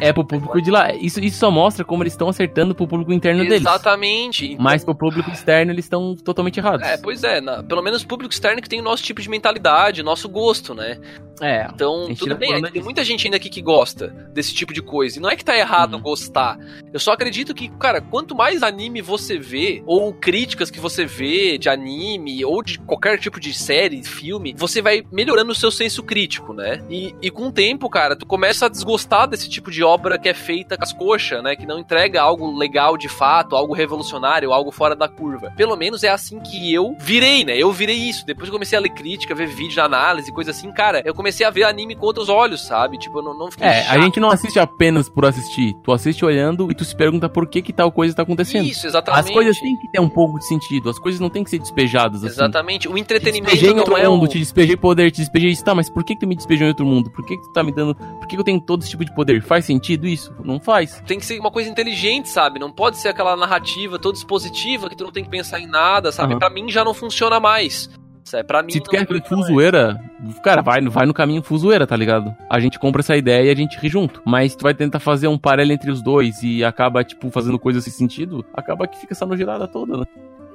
É, 0.00 0.08
é 0.08 0.12
pro 0.12 0.24
público 0.24 0.60
de 0.60 0.70
lá. 0.70 0.94
Isso, 0.94 1.20
isso 1.20 1.38
só 1.38 1.50
mostra 1.50 1.84
como 1.84 2.02
eles 2.02 2.12
estão 2.12 2.28
acertando 2.28 2.74
pro 2.74 2.86
público 2.86 3.12
interno 3.12 3.42
Exatamente. 3.42 3.60
deles. 3.60 3.74
Exatamente. 3.74 4.52
Então... 4.52 4.64
Mas 4.64 4.84
pro 4.84 4.94
público 4.94 5.30
externo 5.30 5.72
eles 5.72 5.84
estão 5.84 6.14
totalmente 6.16 6.58
errados. 6.58 6.86
É, 6.86 6.96
pois 6.96 7.22
é. 7.24 7.40
Na, 7.40 7.62
pelo 7.62 7.82
menos 7.82 8.02
o 8.02 8.06
público 8.06 8.32
externo 8.32 8.60
que 8.60 8.68
tem 8.68 8.80
o 8.80 8.84
nosso 8.84 9.02
tipo 9.02 9.20
de 9.20 9.28
mentalidade, 9.28 10.02
nosso 10.02 10.28
gosto, 10.28 10.74
né? 10.74 10.98
É. 11.40 11.66
Então, 11.72 12.14
tudo 12.14 12.36
bem. 12.36 12.62
Tem 12.62 12.82
muita 12.82 13.04
gente 13.04 13.26
ainda 13.26 13.36
aqui 13.36 13.48
que 13.48 13.60
gosta 13.60 14.08
desse 14.32 14.54
tipo 14.54 14.72
de 14.72 14.80
coisa. 14.80 15.18
E 15.18 15.22
não 15.22 15.28
é 15.28 15.36
que 15.36 15.44
tá 15.44 15.56
errado 15.56 15.94
uhum. 15.94 16.00
gostar. 16.00 16.58
Eu 16.92 17.00
só 17.00 17.12
acredito 17.12 17.54
que, 17.54 17.68
cara, 17.68 18.00
quanto 18.00 18.34
mais 18.34 18.62
anime 18.62 19.02
você 19.02 19.38
vê, 19.38 19.82
ou 19.86 20.12
críticas 20.12 20.70
que 20.70 20.78
você 20.78 21.04
vê 21.04 21.58
de 21.58 21.68
anime, 21.68 22.44
ou 22.44 22.62
de 22.62 22.78
qualquer 22.78 23.18
tipo 23.18 23.40
de 23.40 23.52
série, 23.52 24.02
filme, 24.04 24.54
você 24.56 24.80
vai 24.80 25.02
melhorando 25.10 25.52
o 25.52 25.54
seu 25.54 25.70
senso 25.70 26.02
crítico, 26.02 26.52
né? 26.52 26.82
E, 26.88 27.14
e 27.20 27.30
com 27.30 27.48
o 27.48 27.52
tempo, 27.52 27.88
cara, 27.88 28.16
tu 28.16 28.26
começa 28.26 28.66
a 28.66 28.68
desgostar 28.68 29.28
desse 29.28 29.48
tipo 29.52 29.70
de 29.70 29.82
obra 29.84 30.18
que 30.18 30.28
é 30.28 30.34
feita 30.34 30.76
com 30.76 30.82
as 30.82 30.92
coxas, 30.92 31.42
né? 31.42 31.54
Que 31.54 31.66
não 31.66 31.78
entrega 31.78 32.20
algo 32.20 32.56
legal 32.56 32.96
de 32.96 33.08
fato, 33.08 33.54
algo 33.54 33.74
revolucionário, 33.74 34.52
algo 34.52 34.70
fora 34.70 34.96
da 34.96 35.08
curva. 35.08 35.52
Pelo 35.56 35.76
menos 35.76 36.02
é 36.02 36.08
assim 36.08 36.40
que 36.40 36.72
eu 36.72 36.96
virei, 36.98 37.44
né? 37.44 37.56
Eu 37.56 37.72
virei 37.72 37.96
isso. 37.96 38.26
Depois 38.26 38.48
que 38.48 38.50
eu 38.50 38.58
comecei 38.58 38.76
a 38.76 38.80
ler 38.80 38.90
crítica, 38.90 39.34
ver 39.34 39.46
vídeo 39.46 39.72
de 39.72 39.80
análise, 39.80 40.32
coisa 40.32 40.50
assim, 40.50 40.72
cara, 40.72 41.02
eu 41.04 41.14
comecei 41.14 41.44
a 41.46 41.50
ver 41.50 41.64
anime 41.64 41.94
com 41.94 42.06
outros 42.06 42.28
olhos, 42.28 42.66
sabe? 42.66 42.98
Tipo, 42.98 43.18
eu 43.18 43.22
não, 43.22 43.38
não 43.38 43.50
fiquei. 43.50 43.66
É, 43.66 43.82
chato. 43.82 43.98
a 43.98 44.00
gente 44.00 44.20
não 44.20 44.30
assiste 44.30 44.58
apenas 44.58 45.08
por 45.08 45.24
assistir. 45.24 45.74
Tu 45.84 45.92
assiste 45.92 46.24
olhando 46.24 46.70
e 46.70 46.74
tu 46.74 46.84
se 46.84 46.96
pergunta 46.96 47.28
por 47.28 47.46
que 47.46 47.62
que 47.62 47.72
tal 47.72 47.92
coisa 47.92 48.14
tá 48.14 48.22
acontecendo. 48.22 48.64
Isso, 48.64 48.86
exatamente. 48.86 49.28
As 49.28 49.30
coisas 49.30 49.58
têm 49.58 49.76
que 49.76 49.90
ter 49.90 50.00
um 50.00 50.08
pouco 50.08 50.38
de 50.38 50.46
sentido. 50.46 50.90
As 50.90 50.98
coisas 50.98 51.20
não 51.20 51.28
têm 51.28 51.44
que 51.44 51.50
ser 51.50 51.58
despejadas 51.58 52.24
assim. 52.24 52.34
Exatamente. 52.34 52.88
O 52.88 52.96
entretenimento 52.96 53.56
te 53.56 53.66
em 53.66 53.78
outro 53.78 53.96
é 53.96 54.08
mundo, 54.08 54.24
o... 54.24 54.28
te 54.28 54.38
despejei 54.38 54.76
poder, 54.76 55.10
te 55.10 55.20
despejei 55.20 55.50
isso. 55.50 55.64
Tá, 55.64 55.74
mas 55.74 55.90
por 55.90 56.04
que 56.04 56.14
que 56.14 56.20
tu 56.20 56.26
me 56.26 56.36
despejou 56.36 56.66
em 56.66 56.70
outro 56.70 56.86
mundo? 56.86 57.10
Por 57.10 57.24
que 57.24 57.36
que 57.36 57.42
tu 57.42 57.52
tá 57.52 57.62
me 57.62 57.72
dando... 57.72 57.94
Por 57.94 58.26
que 58.26 58.34
que 58.36 58.40
eu 58.40 58.44
tenho 58.44 58.60
todo 58.60 58.82
esse 58.82 58.90
tipo 58.90 59.04
de 59.04 59.14
poder? 59.14 59.41
Faz 59.42 59.64
sentido 59.64 60.06
isso? 60.06 60.34
Não 60.44 60.60
faz. 60.60 61.02
Tem 61.06 61.18
que 61.18 61.26
ser 61.26 61.38
uma 61.38 61.50
coisa 61.50 61.68
inteligente, 61.68 62.28
sabe? 62.28 62.58
Não 62.58 62.72
pode 62.72 62.96
ser 62.98 63.08
aquela 63.08 63.36
narrativa 63.36 63.98
toda 63.98 64.16
expositiva 64.16 64.88
que 64.88 64.96
tu 64.96 65.04
não 65.04 65.12
tem 65.12 65.24
que 65.24 65.30
pensar 65.30 65.60
em 65.60 65.66
nada, 65.66 66.10
sabe? 66.10 66.34
Uhum. 66.34 66.38
Pra 66.38 66.50
mim 66.50 66.68
já 66.70 66.84
não 66.84 66.94
funciona 66.94 67.38
mais. 67.38 67.90
É, 68.32 68.42
pra 68.42 68.62
mim, 68.62 68.72
Se 68.72 68.80
tu 68.80 68.90
quer 68.90 69.06
fuzoeira, 69.26 70.00
cara, 70.42 70.62
vai, 70.62 70.80
vai 70.82 71.04
no 71.04 71.12
caminho 71.12 71.42
fuzoeira, 71.42 71.86
tá 71.86 71.96
ligado? 71.96 72.34
A 72.48 72.58
gente 72.60 72.78
compra 72.78 73.00
essa 73.00 73.16
ideia 73.16 73.48
e 73.48 73.50
a 73.50 73.54
gente 73.54 73.78
ri 73.78 73.88
junto. 73.88 74.22
Mas 74.24 74.54
tu 74.54 74.62
vai 74.62 74.72
tentar 74.72 75.00
fazer 75.00 75.28
um 75.28 75.36
paralelo 75.36 75.72
entre 75.72 75.90
os 75.90 76.02
dois 76.02 76.42
e 76.42 76.64
acaba, 76.64 77.04
tipo, 77.04 77.30
fazendo 77.30 77.58
coisas 77.58 77.84
sem 77.84 77.92
sentido, 77.92 78.44
acaba 78.54 78.86
que 78.86 78.98
fica 78.98 79.12
essa 79.12 79.26
nojeirada 79.26 79.68
toda, 79.68 79.98
né? 79.98 80.04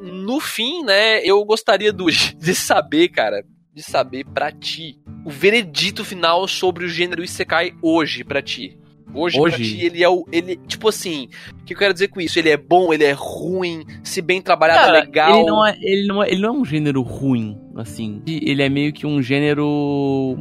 No 0.01 0.39
fim, 0.39 0.83
né, 0.83 1.21
eu 1.23 1.43
gostaria 1.43 1.91
do, 1.91 2.05
de 2.09 2.55
saber, 2.55 3.09
cara, 3.09 3.43
de 3.77 3.83
saber 3.83 4.25
para 4.25 4.51
ti 4.51 4.97
o 5.23 5.29
veredito 5.29 6.03
final 6.03 6.47
sobre 6.47 6.83
o 6.83 6.89
gênero 6.89 7.23
Isekai 7.23 7.73
hoje 7.79 8.23
para 8.23 8.41
ti. 8.41 8.75
Hoje, 9.13 9.39
Hoje... 9.39 9.55
pra 9.55 9.65
ti, 9.65 9.85
ele 9.85 10.03
é 10.03 10.09
o. 10.09 10.25
Ele, 10.31 10.57
tipo 10.67 10.89
assim, 10.89 11.29
o 11.61 11.63
que 11.63 11.73
eu 11.73 11.77
quero 11.77 11.93
dizer 11.93 12.09
com 12.09 12.19
isso? 12.19 12.37
Ele 12.37 12.49
é 12.49 12.57
bom, 12.57 12.91
ele 12.91 13.05
é 13.05 13.13
ruim, 13.13 13.85
se 14.03 14.21
bem 14.21 14.41
trabalhado, 14.41 14.87
Cara, 14.87 14.99
legal. 14.99 15.39
Ele 15.39 15.45
não 15.45 15.65
é, 15.65 15.77
ele, 15.79 16.07
não 16.07 16.23
é, 16.23 16.29
ele 16.29 16.41
não 16.41 16.49
é 16.49 16.51
um 16.51 16.65
gênero 16.65 17.01
ruim, 17.01 17.57
assim. 17.75 18.21
Ele 18.27 18.61
é 18.61 18.67
meio 18.67 18.91
que 18.91 19.07
um 19.07 19.21
gênero 19.21 20.37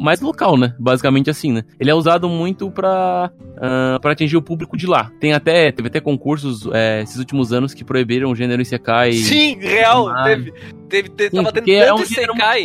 mais 0.00 0.20
local, 0.20 0.56
né? 0.56 0.74
Basicamente 0.78 1.28
assim, 1.28 1.52
né? 1.52 1.62
Ele 1.78 1.90
é 1.90 1.94
usado 1.94 2.28
muito 2.28 2.70
pra, 2.70 3.30
uh, 3.36 4.00
pra 4.00 4.12
atingir 4.12 4.36
o 4.36 4.42
público 4.42 4.76
de 4.76 4.86
lá. 4.86 5.12
Tem 5.20 5.34
até, 5.34 5.70
teve 5.70 5.88
até 5.88 6.00
concursos 6.00 6.66
é, 6.72 7.02
esses 7.02 7.18
últimos 7.18 7.52
anos 7.52 7.74
que 7.74 7.84
proibiram 7.84 8.30
o 8.30 8.34
gênero 8.34 8.62
Isekai. 8.62 9.12
Sim, 9.12 9.58
real, 9.60 10.12
teve, 10.24 10.52
teve, 10.88 11.08
teve 11.10 11.30
Sim, 11.30 11.36
tava 11.36 11.52
tendo 11.52 11.66
tanto 11.66 11.70
é 11.70 11.94
um 11.94 12.02
Isekai. 12.02 12.62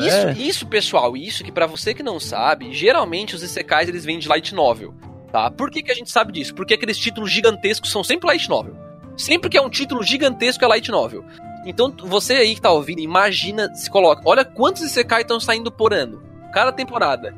isso, 0.00 0.26
é. 0.26 0.32
isso, 0.32 0.66
pessoal, 0.66 1.16
isso 1.16 1.44
que 1.44 1.52
para 1.52 1.66
você 1.66 1.94
que 1.94 2.02
não 2.02 2.18
sabe, 2.18 2.72
geralmente 2.72 3.36
os 3.36 3.42
Isekais 3.44 3.88
eles 3.88 4.04
vêm 4.04 4.18
de 4.18 4.28
light 4.28 4.52
novel, 4.52 4.92
tá? 5.30 5.50
Por 5.50 5.70
que, 5.70 5.82
que 5.82 5.92
a 5.92 5.94
gente 5.94 6.10
sabe 6.10 6.32
disso? 6.32 6.52
Porque 6.52 6.74
aqueles 6.74 6.98
títulos 6.98 7.30
gigantescos 7.30 7.92
são 7.92 8.02
sempre 8.02 8.26
light 8.26 8.48
novel. 8.48 8.74
Sempre 9.16 9.50
que 9.50 9.56
é 9.58 9.62
um 9.62 9.70
título 9.70 10.02
gigantesco 10.02 10.64
é 10.64 10.66
light 10.66 10.90
novel. 10.90 11.24
Então, 11.64 11.94
você 12.04 12.34
aí 12.34 12.56
que 12.56 12.60
tá 12.60 12.72
ouvindo, 12.72 13.00
imagina, 13.00 13.72
se 13.72 13.88
coloca, 13.88 14.22
olha 14.24 14.44
quantos 14.44 14.82
Isekai 14.82 15.22
estão 15.22 15.38
saindo 15.38 15.70
por 15.70 15.94
ano 15.94 16.31
cada 16.52 16.72
temporada. 16.72 17.34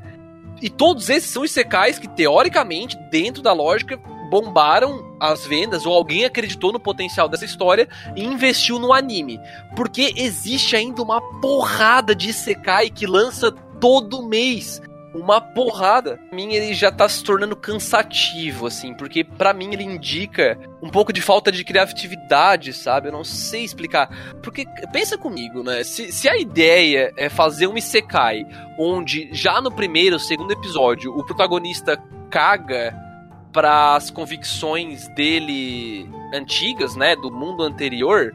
E 0.61 0.69
todos 0.69 1.09
esses 1.11 1.31
são 1.31 1.45
Isekais 1.45 1.99
que, 1.99 2.09
teoricamente, 2.09 2.97
dentro 3.11 3.43
da 3.43 3.53
lógica, 3.53 3.99
bombaram 4.31 5.17
as 5.21 5.47
vendas 5.47 5.87
ou 5.87 5.95
alguém 5.95 6.25
acreditou 6.25 6.73
no 6.73 6.81
potencial 6.81 7.29
dessa 7.29 7.45
história 7.45 7.89
e 8.17 8.25
investiu 8.25 8.79
no 8.79 8.93
anime. 8.93 9.41
Porque 9.77 10.13
existe 10.17 10.77
ainda 10.77 11.03
uma 11.03 11.21
porrada 11.41 12.15
de 12.15 12.31
Isekai 12.31 12.91
que 12.91 13.07
lança 13.07 13.53
todo 13.81 14.27
mês 14.27 14.81
uma 15.15 15.41
porrada. 15.41 16.19
Pra 16.29 16.37
mim, 16.37 16.53
ele 16.53 16.75
já 16.75 16.91
tá 16.91 17.09
se 17.09 17.23
tornando 17.23 17.55
cansativo, 17.55 18.67
assim, 18.67 18.93
porque 18.95 19.23
para 19.23 19.55
mim 19.55 19.73
ele 19.73 19.85
indica 19.85 20.59
um 20.83 20.91
pouco 20.91 21.13
de 21.13 21.23
falta 21.23 21.53
de 21.53 21.65
criatividade, 21.65 22.73
sabe? 22.73 23.09
Eu 23.09 23.13
não 23.13 23.25
sei 23.25 23.65
explicar. 23.65 24.09
Porque, 24.43 24.67
pensa 24.93 25.17
comigo, 25.17 25.63
né? 25.63 25.85
Se, 25.85 26.11
se 26.11 26.29
a 26.29 26.37
ideia 26.37 27.13
é 27.17 27.29
fazer 27.29 27.69
um 27.69 27.77
Isekai, 27.77 28.45
onde 28.79 29.29
já 29.33 29.61
no 29.61 29.71
primeiro, 29.71 30.19
segundo 30.19 30.53
episódio, 30.53 31.17
o 31.17 31.25
protagonista 31.25 31.97
caga 32.31 32.95
para 33.53 33.95
as 33.95 34.11
convicções 34.11 35.07
dele 35.15 36.11
antigas, 36.35 36.97
né, 36.97 37.15
do 37.15 37.31
mundo 37.31 37.63
anterior, 37.63 38.35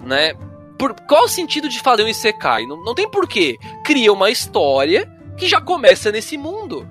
né? 0.00 0.32
Por, 0.78 0.94
qual 1.02 1.24
o 1.24 1.28
sentido 1.28 1.68
de 1.68 1.80
fazer 1.80 2.02
um 2.02 2.08
Isekai? 2.08 2.66
Não, 2.66 2.82
não 2.82 2.94
tem 2.94 3.08
porquê. 3.08 3.58
Cria 3.84 4.12
uma 4.12 4.30
história 4.30 5.13
que 5.36 5.46
já 5.46 5.60
começa 5.60 6.10
nesse 6.12 6.36
mundo. 6.36 6.88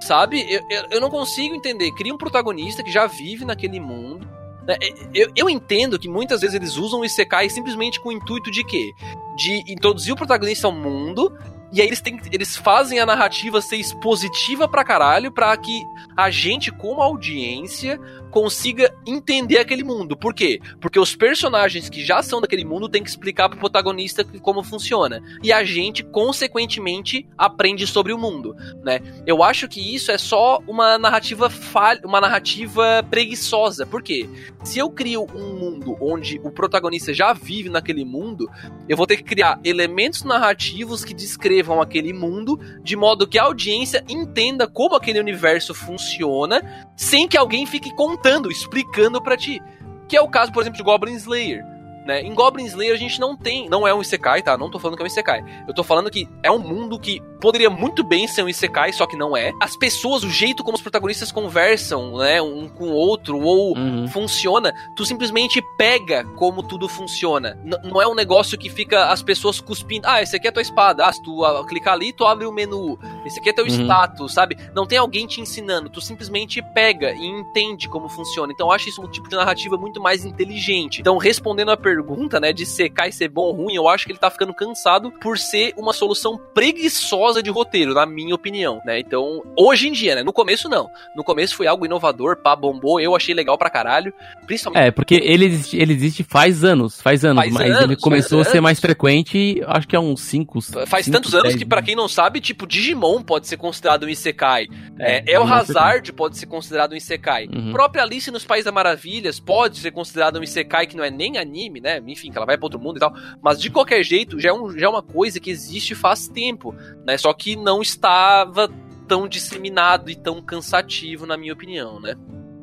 Sabe? 0.00 0.44
Eu, 0.52 0.60
eu, 0.68 0.84
eu, 0.90 1.00
não 1.00 1.08
consigo 1.08 1.54
entender. 1.54 1.90
Cria 1.92 2.12
um 2.12 2.18
protagonista 2.18 2.82
que 2.82 2.90
já 2.90 3.06
vive 3.06 3.44
naquele 3.44 3.80
mundo, 3.80 4.28
Né? 4.66 4.76
Eu, 5.14 5.30
eu 5.34 5.50
entendo 5.50 5.98
que 5.98 6.08
muitas 6.08 6.40
vezes 6.40 6.54
eles 6.54 6.76
usam 6.76 7.00
o 7.00 7.04
Isekai 7.04 7.48
simplesmente 7.48 8.00
com 8.00 8.10
o 8.10 8.12
intuito 8.12 8.50
de 8.50 8.64
quê? 8.64 8.92
De 9.36 9.72
introduzir 9.72 10.12
o 10.12 10.16
protagonista 10.16 10.66
ao 10.66 10.72
mundo 10.72 11.32
e 11.74 11.80
aí 11.80 11.88
eles, 11.88 12.00
têm, 12.00 12.20
eles 12.30 12.56
fazem 12.56 13.00
a 13.00 13.06
narrativa 13.06 13.60
ser 13.60 13.78
expositiva 13.78 14.68
pra 14.68 14.84
caralho 14.84 15.32
pra 15.32 15.56
que 15.56 15.82
a 16.16 16.30
gente, 16.30 16.70
como 16.70 17.02
audiência, 17.02 17.98
consiga 18.34 18.92
entender 19.06 19.58
aquele 19.58 19.84
mundo. 19.84 20.16
Por 20.16 20.34
quê? 20.34 20.60
Porque 20.80 20.98
os 20.98 21.14
personagens 21.14 21.88
que 21.88 22.04
já 22.04 22.20
são 22.20 22.40
daquele 22.40 22.64
mundo 22.64 22.88
têm 22.88 23.00
que 23.00 23.08
explicar 23.08 23.48
pro 23.48 23.60
protagonista 23.60 24.24
como 24.24 24.60
funciona. 24.64 25.22
E 25.40 25.52
a 25.52 25.62
gente, 25.62 26.02
consequentemente, 26.02 27.28
aprende 27.38 27.86
sobre 27.86 28.12
o 28.12 28.18
mundo, 28.18 28.56
né? 28.82 28.98
Eu 29.24 29.40
acho 29.44 29.68
que 29.68 29.94
isso 29.94 30.10
é 30.10 30.18
só 30.18 30.58
uma 30.66 30.98
narrativa 30.98 31.48
falha, 31.48 32.00
uma 32.04 32.20
narrativa 32.20 33.06
preguiçosa. 33.08 33.86
Por 33.86 34.02
quê? 34.02 34.28
Se 34.64 34.80
eu 34.80 34.90
crio 34.90 35.28
um 35.32 35.54
mundo 35.54 35.96
onde 36.00 36.40
o 36.42 36.50
protagonista 36.50 37.14
já 37.14 37.32
vive 37.32 37.68
naquele 37.68 38.04
mundo, 38.04 38.50
eu 38.88 38.96
vou 38.96 39.06
ter 39.06 39.16
que 39.16 39.22
criar 39.22 39.60
elementos 39.62 40.24
narrativos 40.24 41.04
que 41.04 41.14
descrevam 41.14 41.80
aquele 41.80 42.12
mundo 42.12 42.58
de 42.82 42.96
modo 42.96 43.28
que 43.28 43.38
a 43.38 43.44
audiência 43.44 44.04
entenda 44.08 44.66
como 44.66 44.96
aquele 44.96 45.20
universo 45.20 45.72
funciona, 45.72 46.90
sem 46.96 47.28
que 47.28 47.38
alguém 47.38 47.64
fique 47.64 47.94
contando 47.94 48.23
contando, 48.24 48.50
explicando 48.50 49.22
para 49.22 49.36
ti. 49.36 49.60
Que 50.08 50.16
é 50.16 50.20
o 50.20 50.28
caso, 50.28 50.50
por 50.50 50.62
exemplo, 50.62 50.78
de 50.78 50.82
Goblin 50.82 51.14
Slayer. 51.14 51.62
Né? 52.04 52.20
Em 52.20 52.34
Goblin 52.34 52.66
Slayer 52.66 52.92
a 52.92 52.98
gente 52.98 53.18
não 53.18 53.34
tem, 53.34 53.68
não 53.68 53.88
é 53.88 53.94
um 53.94 54.02
Isekai, 54.02 54.42
tá? 54.42 54.58
Não 54.58 54.70
tô 54.70 54.78
falando 54.78 54.96
que 54.96 55.02
é 55.02 55.04
um 55.04 55.06
Isekai. 55.06 55.42
Eu 55.66 55.72
tô 55.72 55.82
falando 55.82 56.10
que 56.10 56.28
é 56.42 56.50
um 56.50 56.58
mundo 56.58 56.98
que 56.98 57.22
poderia 57.40 57.70
muito 57.70 58.04
bem 58.04 58.28
ser 58.28 58.42
um 58.42 58.48
Isekai, 58.48 58.92
só 58.92 59.06
que 59.06 59.16
não 59.16 59.34
é. 59.34 59.52
As 59.60 59.74
pessoas, 59.76 60.22
o 60.22 60.28
jeito 60.28 60.62
como 60.62 60.76
os 60.76 60.82
protagonistas 60.82 61.32
conversam, 61.32 62.18
né, 62.18 62.42
um 62.42 62.68
com 62.68 62.84
o 62.84 62.92
outro, 62.92 63.40
ou 63.40 63.76
uhum. 63.76 64.06
funciona, 64.06 64.72
tu 64.94 65.06
simplesmente 65.06 65.62
pega 65.78 66.24
como 66.36 66.62
tudo 66.62 66.88
funciona. 66.88 67.58
N 67.64 67.74
não 67.84 68.00
é 68.00 68.06
um 68.06 68.14
negócio 68.14 68.58
que 68.58 68.68
fica 68.68 69.06
as 69.06 69.22
pessoas 69.22 69.60
cuspindo, 69.60 70.06
ah, 70.06 70.22
esse 70.22 70.36
aqui 70.36 70.48
é 70.48 70.50
tua 70.50 70.62
espada, 70.62 71.06
ah, 71.06 71.12
se 71.12 71.22
tu 71.22 71.42
uh, 71.42 71.64
clicar 71.64 71.94
ali, 71.94 72.12
tu 72.12 72.26
abre 72.26 72.46
o 72.46 72.52
menu, 72.52 72.98
esse 73.24 73.40
aqui 73.40 73.48
é 73.48 73.52
teu 73.52 73.64
uhum. 73.64 73.70
status, 73.70 74.34
sabe? 74.34 74.56
Não 74.74 74.86
tem 74.86 74.98
alguém 74.98 75.26
te 75.26 75.40
ensinando, 75.40 75.88
tu 75.88 76.00
simplesmente 76.00 76.62
pega 76.74 77.12
e 77.12 77.24
entende 77.24 77.88
como 77.88 78.08
funciona. 78.08 78.52
Então 78.52 78.68
eu 78.68 78.72
acho 78.72 78.88
isso 78.88 79.02
um 79.02 79.08
tipo 79.08 79.28
de 79.28 79.36
narrativa 79.36 79.76
muito 79.76 80.00
mais 80.00 80.24
inteligente. 80.24 81.00
Então, 81.00 81.16
respondendo 81.16 81.70
a 81.70 81.76
pergunta 81.76 81.93
pergunta, 81.94 82.40
né, 82.40 82.52
de 82.52 82.66
secar 82.66 83.08
e 83.08 83.12
ser 83.12 83.28
bom 83.28 83.42
ou 83.42 83.52
ruim, 83.52 83.74
eu 83.74 83.88
acho 83.88 84.06
que 84.06 84.12
ele 84.12 84.18
tá 84.18 84.30
ficando 84.30 84.52
cansado 84.52 85.12
por 85.12 85.38
ser 85.38 85.72
uma 85.76 85.92
solução 85.92 86.38
preguiçosa 86.52 87.42
de 87.42 87.50
roteiro, 87.50 87.94
na 87.94 88.04
minha 88.06 88.34
opinião, 88.34 88.80
né? 88.84 88.98
Então, 88.98 89.42
hoje 89.56 89.88
em 89.88 89.92
dia, 89.92 90.16
né? 90.16 90.22
No 90.22 90.32
começo 90.32 90.68
não. 90.68 90.88
No 91.16 91.22
começo 91.22 91.56
foi 91.56 91.66
algo 91.66 91.86
inovador, 91.86 92.36
pá, 92.36 92.56
bombou, 92.56 93.00
eu 93.00 93.14
achei 93.14 93.34
legal 93.34 93.56
pra 93.56 93.70
caralho. 93.70 94.12
Principalmente. 94.46 94.86
É, 94.86 94.90
porque 94.90 95.14
ele 95.14 95.46
existe, 95.46 95.76
ele 95.76 95.92
existe 95.92 96.22
faz 96.24 96.64
anos, 96.64 97.00
faz 97.00 97.24
anos, 97.24 97.42
faz 97.42 97.52
mas 97.52 97.70
anos, 97.70 97.82
ele 97.82 97.96
começou 97.96 98.40
a 98.40 98.44
ser 98.44 98.60
mais 98.60 98.80
frequente, 98.80 99.62
acho 99.66 99.86
que 99.86 99.96
há 99.96 100.00
uns 100.00 100.20
5. 100.20 100.86
Faz 100.86 101.04
cinco, 101.04 101.16
tantos 101.16 101.34
anos 101.34 101.54
que, 101.54 101.64
para 101.64 101.82
quem 101.82 101.94
não 101.94 102.08
sabe, 102.08 102.40
tipo, 102.40 102.66
Digimon 102.66 103.22
pode 103.22 103.46
ser 103.46 103.56
considerado 103.56 104.04
um 104.04 104.08
Isekai. 104.08 104.66
É, 104.98 105.30
é 105.30 105.34
El 105.34 105.44
Hazard 105.44 106.12
pode 106.12 106.36
ser 106.36 106.46
considerado 106.46 106.92
um 106.92 106.96
Isekai. 106.96 107.46
Uhum. 107.46 107.72
Própria 107.72 108.02
Alice 108.02 108.30
nos 108.30 108.44
Países 108.44 108.64
das 108.64 108.74
Maravilhas 108.74 109.40
pode 109.40 109.78
ser 109.78 109.90
considerado 109.90 110.38
um 110.38 110.42
Isekai 110.42 110.86
que 110.86 110.96
não 110.96 111.04
é 111.04 111.10
nem 111.10 111.38
anime, 111.38 111.80
né? 111.84 112.02
Enfim, 112.06 112.32
que 112.32 112.38
ela 112.38 112.46
vai 112.46 112.56
para 112.56 112.64
outro 112.64 112.80
mundo 112.80 112.96
e 112.96 113.00
tal. 113.00 113.12
Mas 113.42 113.60
de 113.60 113.68
qualquer 113.68 114.02
jeito, 114.02 114.40
já 114.40 114.48
é, 114.48 114.52
um, 114.52 114.70
já 114.70 114.86
é 114.86 114.88
uma 114.88 115.02
coisa 115.02 115.38
que 115.38 115.50
existe 115.50 115.94
faz 115.94 116.26
tempo, 116.26 116.74
né? 117.06 117.18
Só 117.18 117.30
que 117.34 117.54
não 117.54 117.82
estava 117.82 118.70
tão 119.06 119.28
disseminado 119.28 120.10
e 120.10 120.16
tão 120.16 120.40
cansativo, 120.40 121.26
na 121.26 121.36
minha 121.36 121.52
opinião, 121.52 122.00
né? 122.00 122.14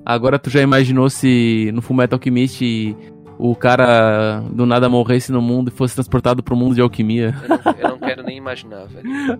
Agora 0.03 0.39
tu 0.39 0.49
já 0.49 0.59
imaginou 0.59 1.07
se 1.07 1.69
no 1.71 1.83
Fullmetal 1.83 2.17
Alchemist 2.17 2.97
o 3.37 3.55
cara 3.55 4.39
do 4.51 4.65
nada 4.65 4.89
morresse 4.89 5.31
no 5.31 5.41
mundo 5.41 5.67
e 5.69 5.71
fosse 5.71 5.93
transportado 5.93 6.41
pro 6.41 6.55
mundo 6.55 6.73
de 6.73 6.81
alquimia? 6.81 7.35
Eu 7.43 7.49
não, 7.49 7.59
eu 7.77 7.89
não 7.89 7.99
quero 7.99 8.23
nem 8.23 8.37
imaginar, 8.37 8.87
velho. 8.87 9.07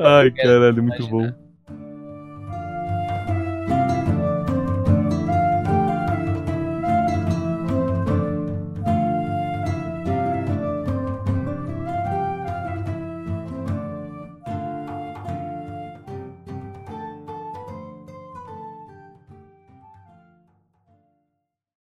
Ai, 0.00 0.32
caralho, 0.32 0.82
muito 0.82 1.06
bom. 1.06 1.32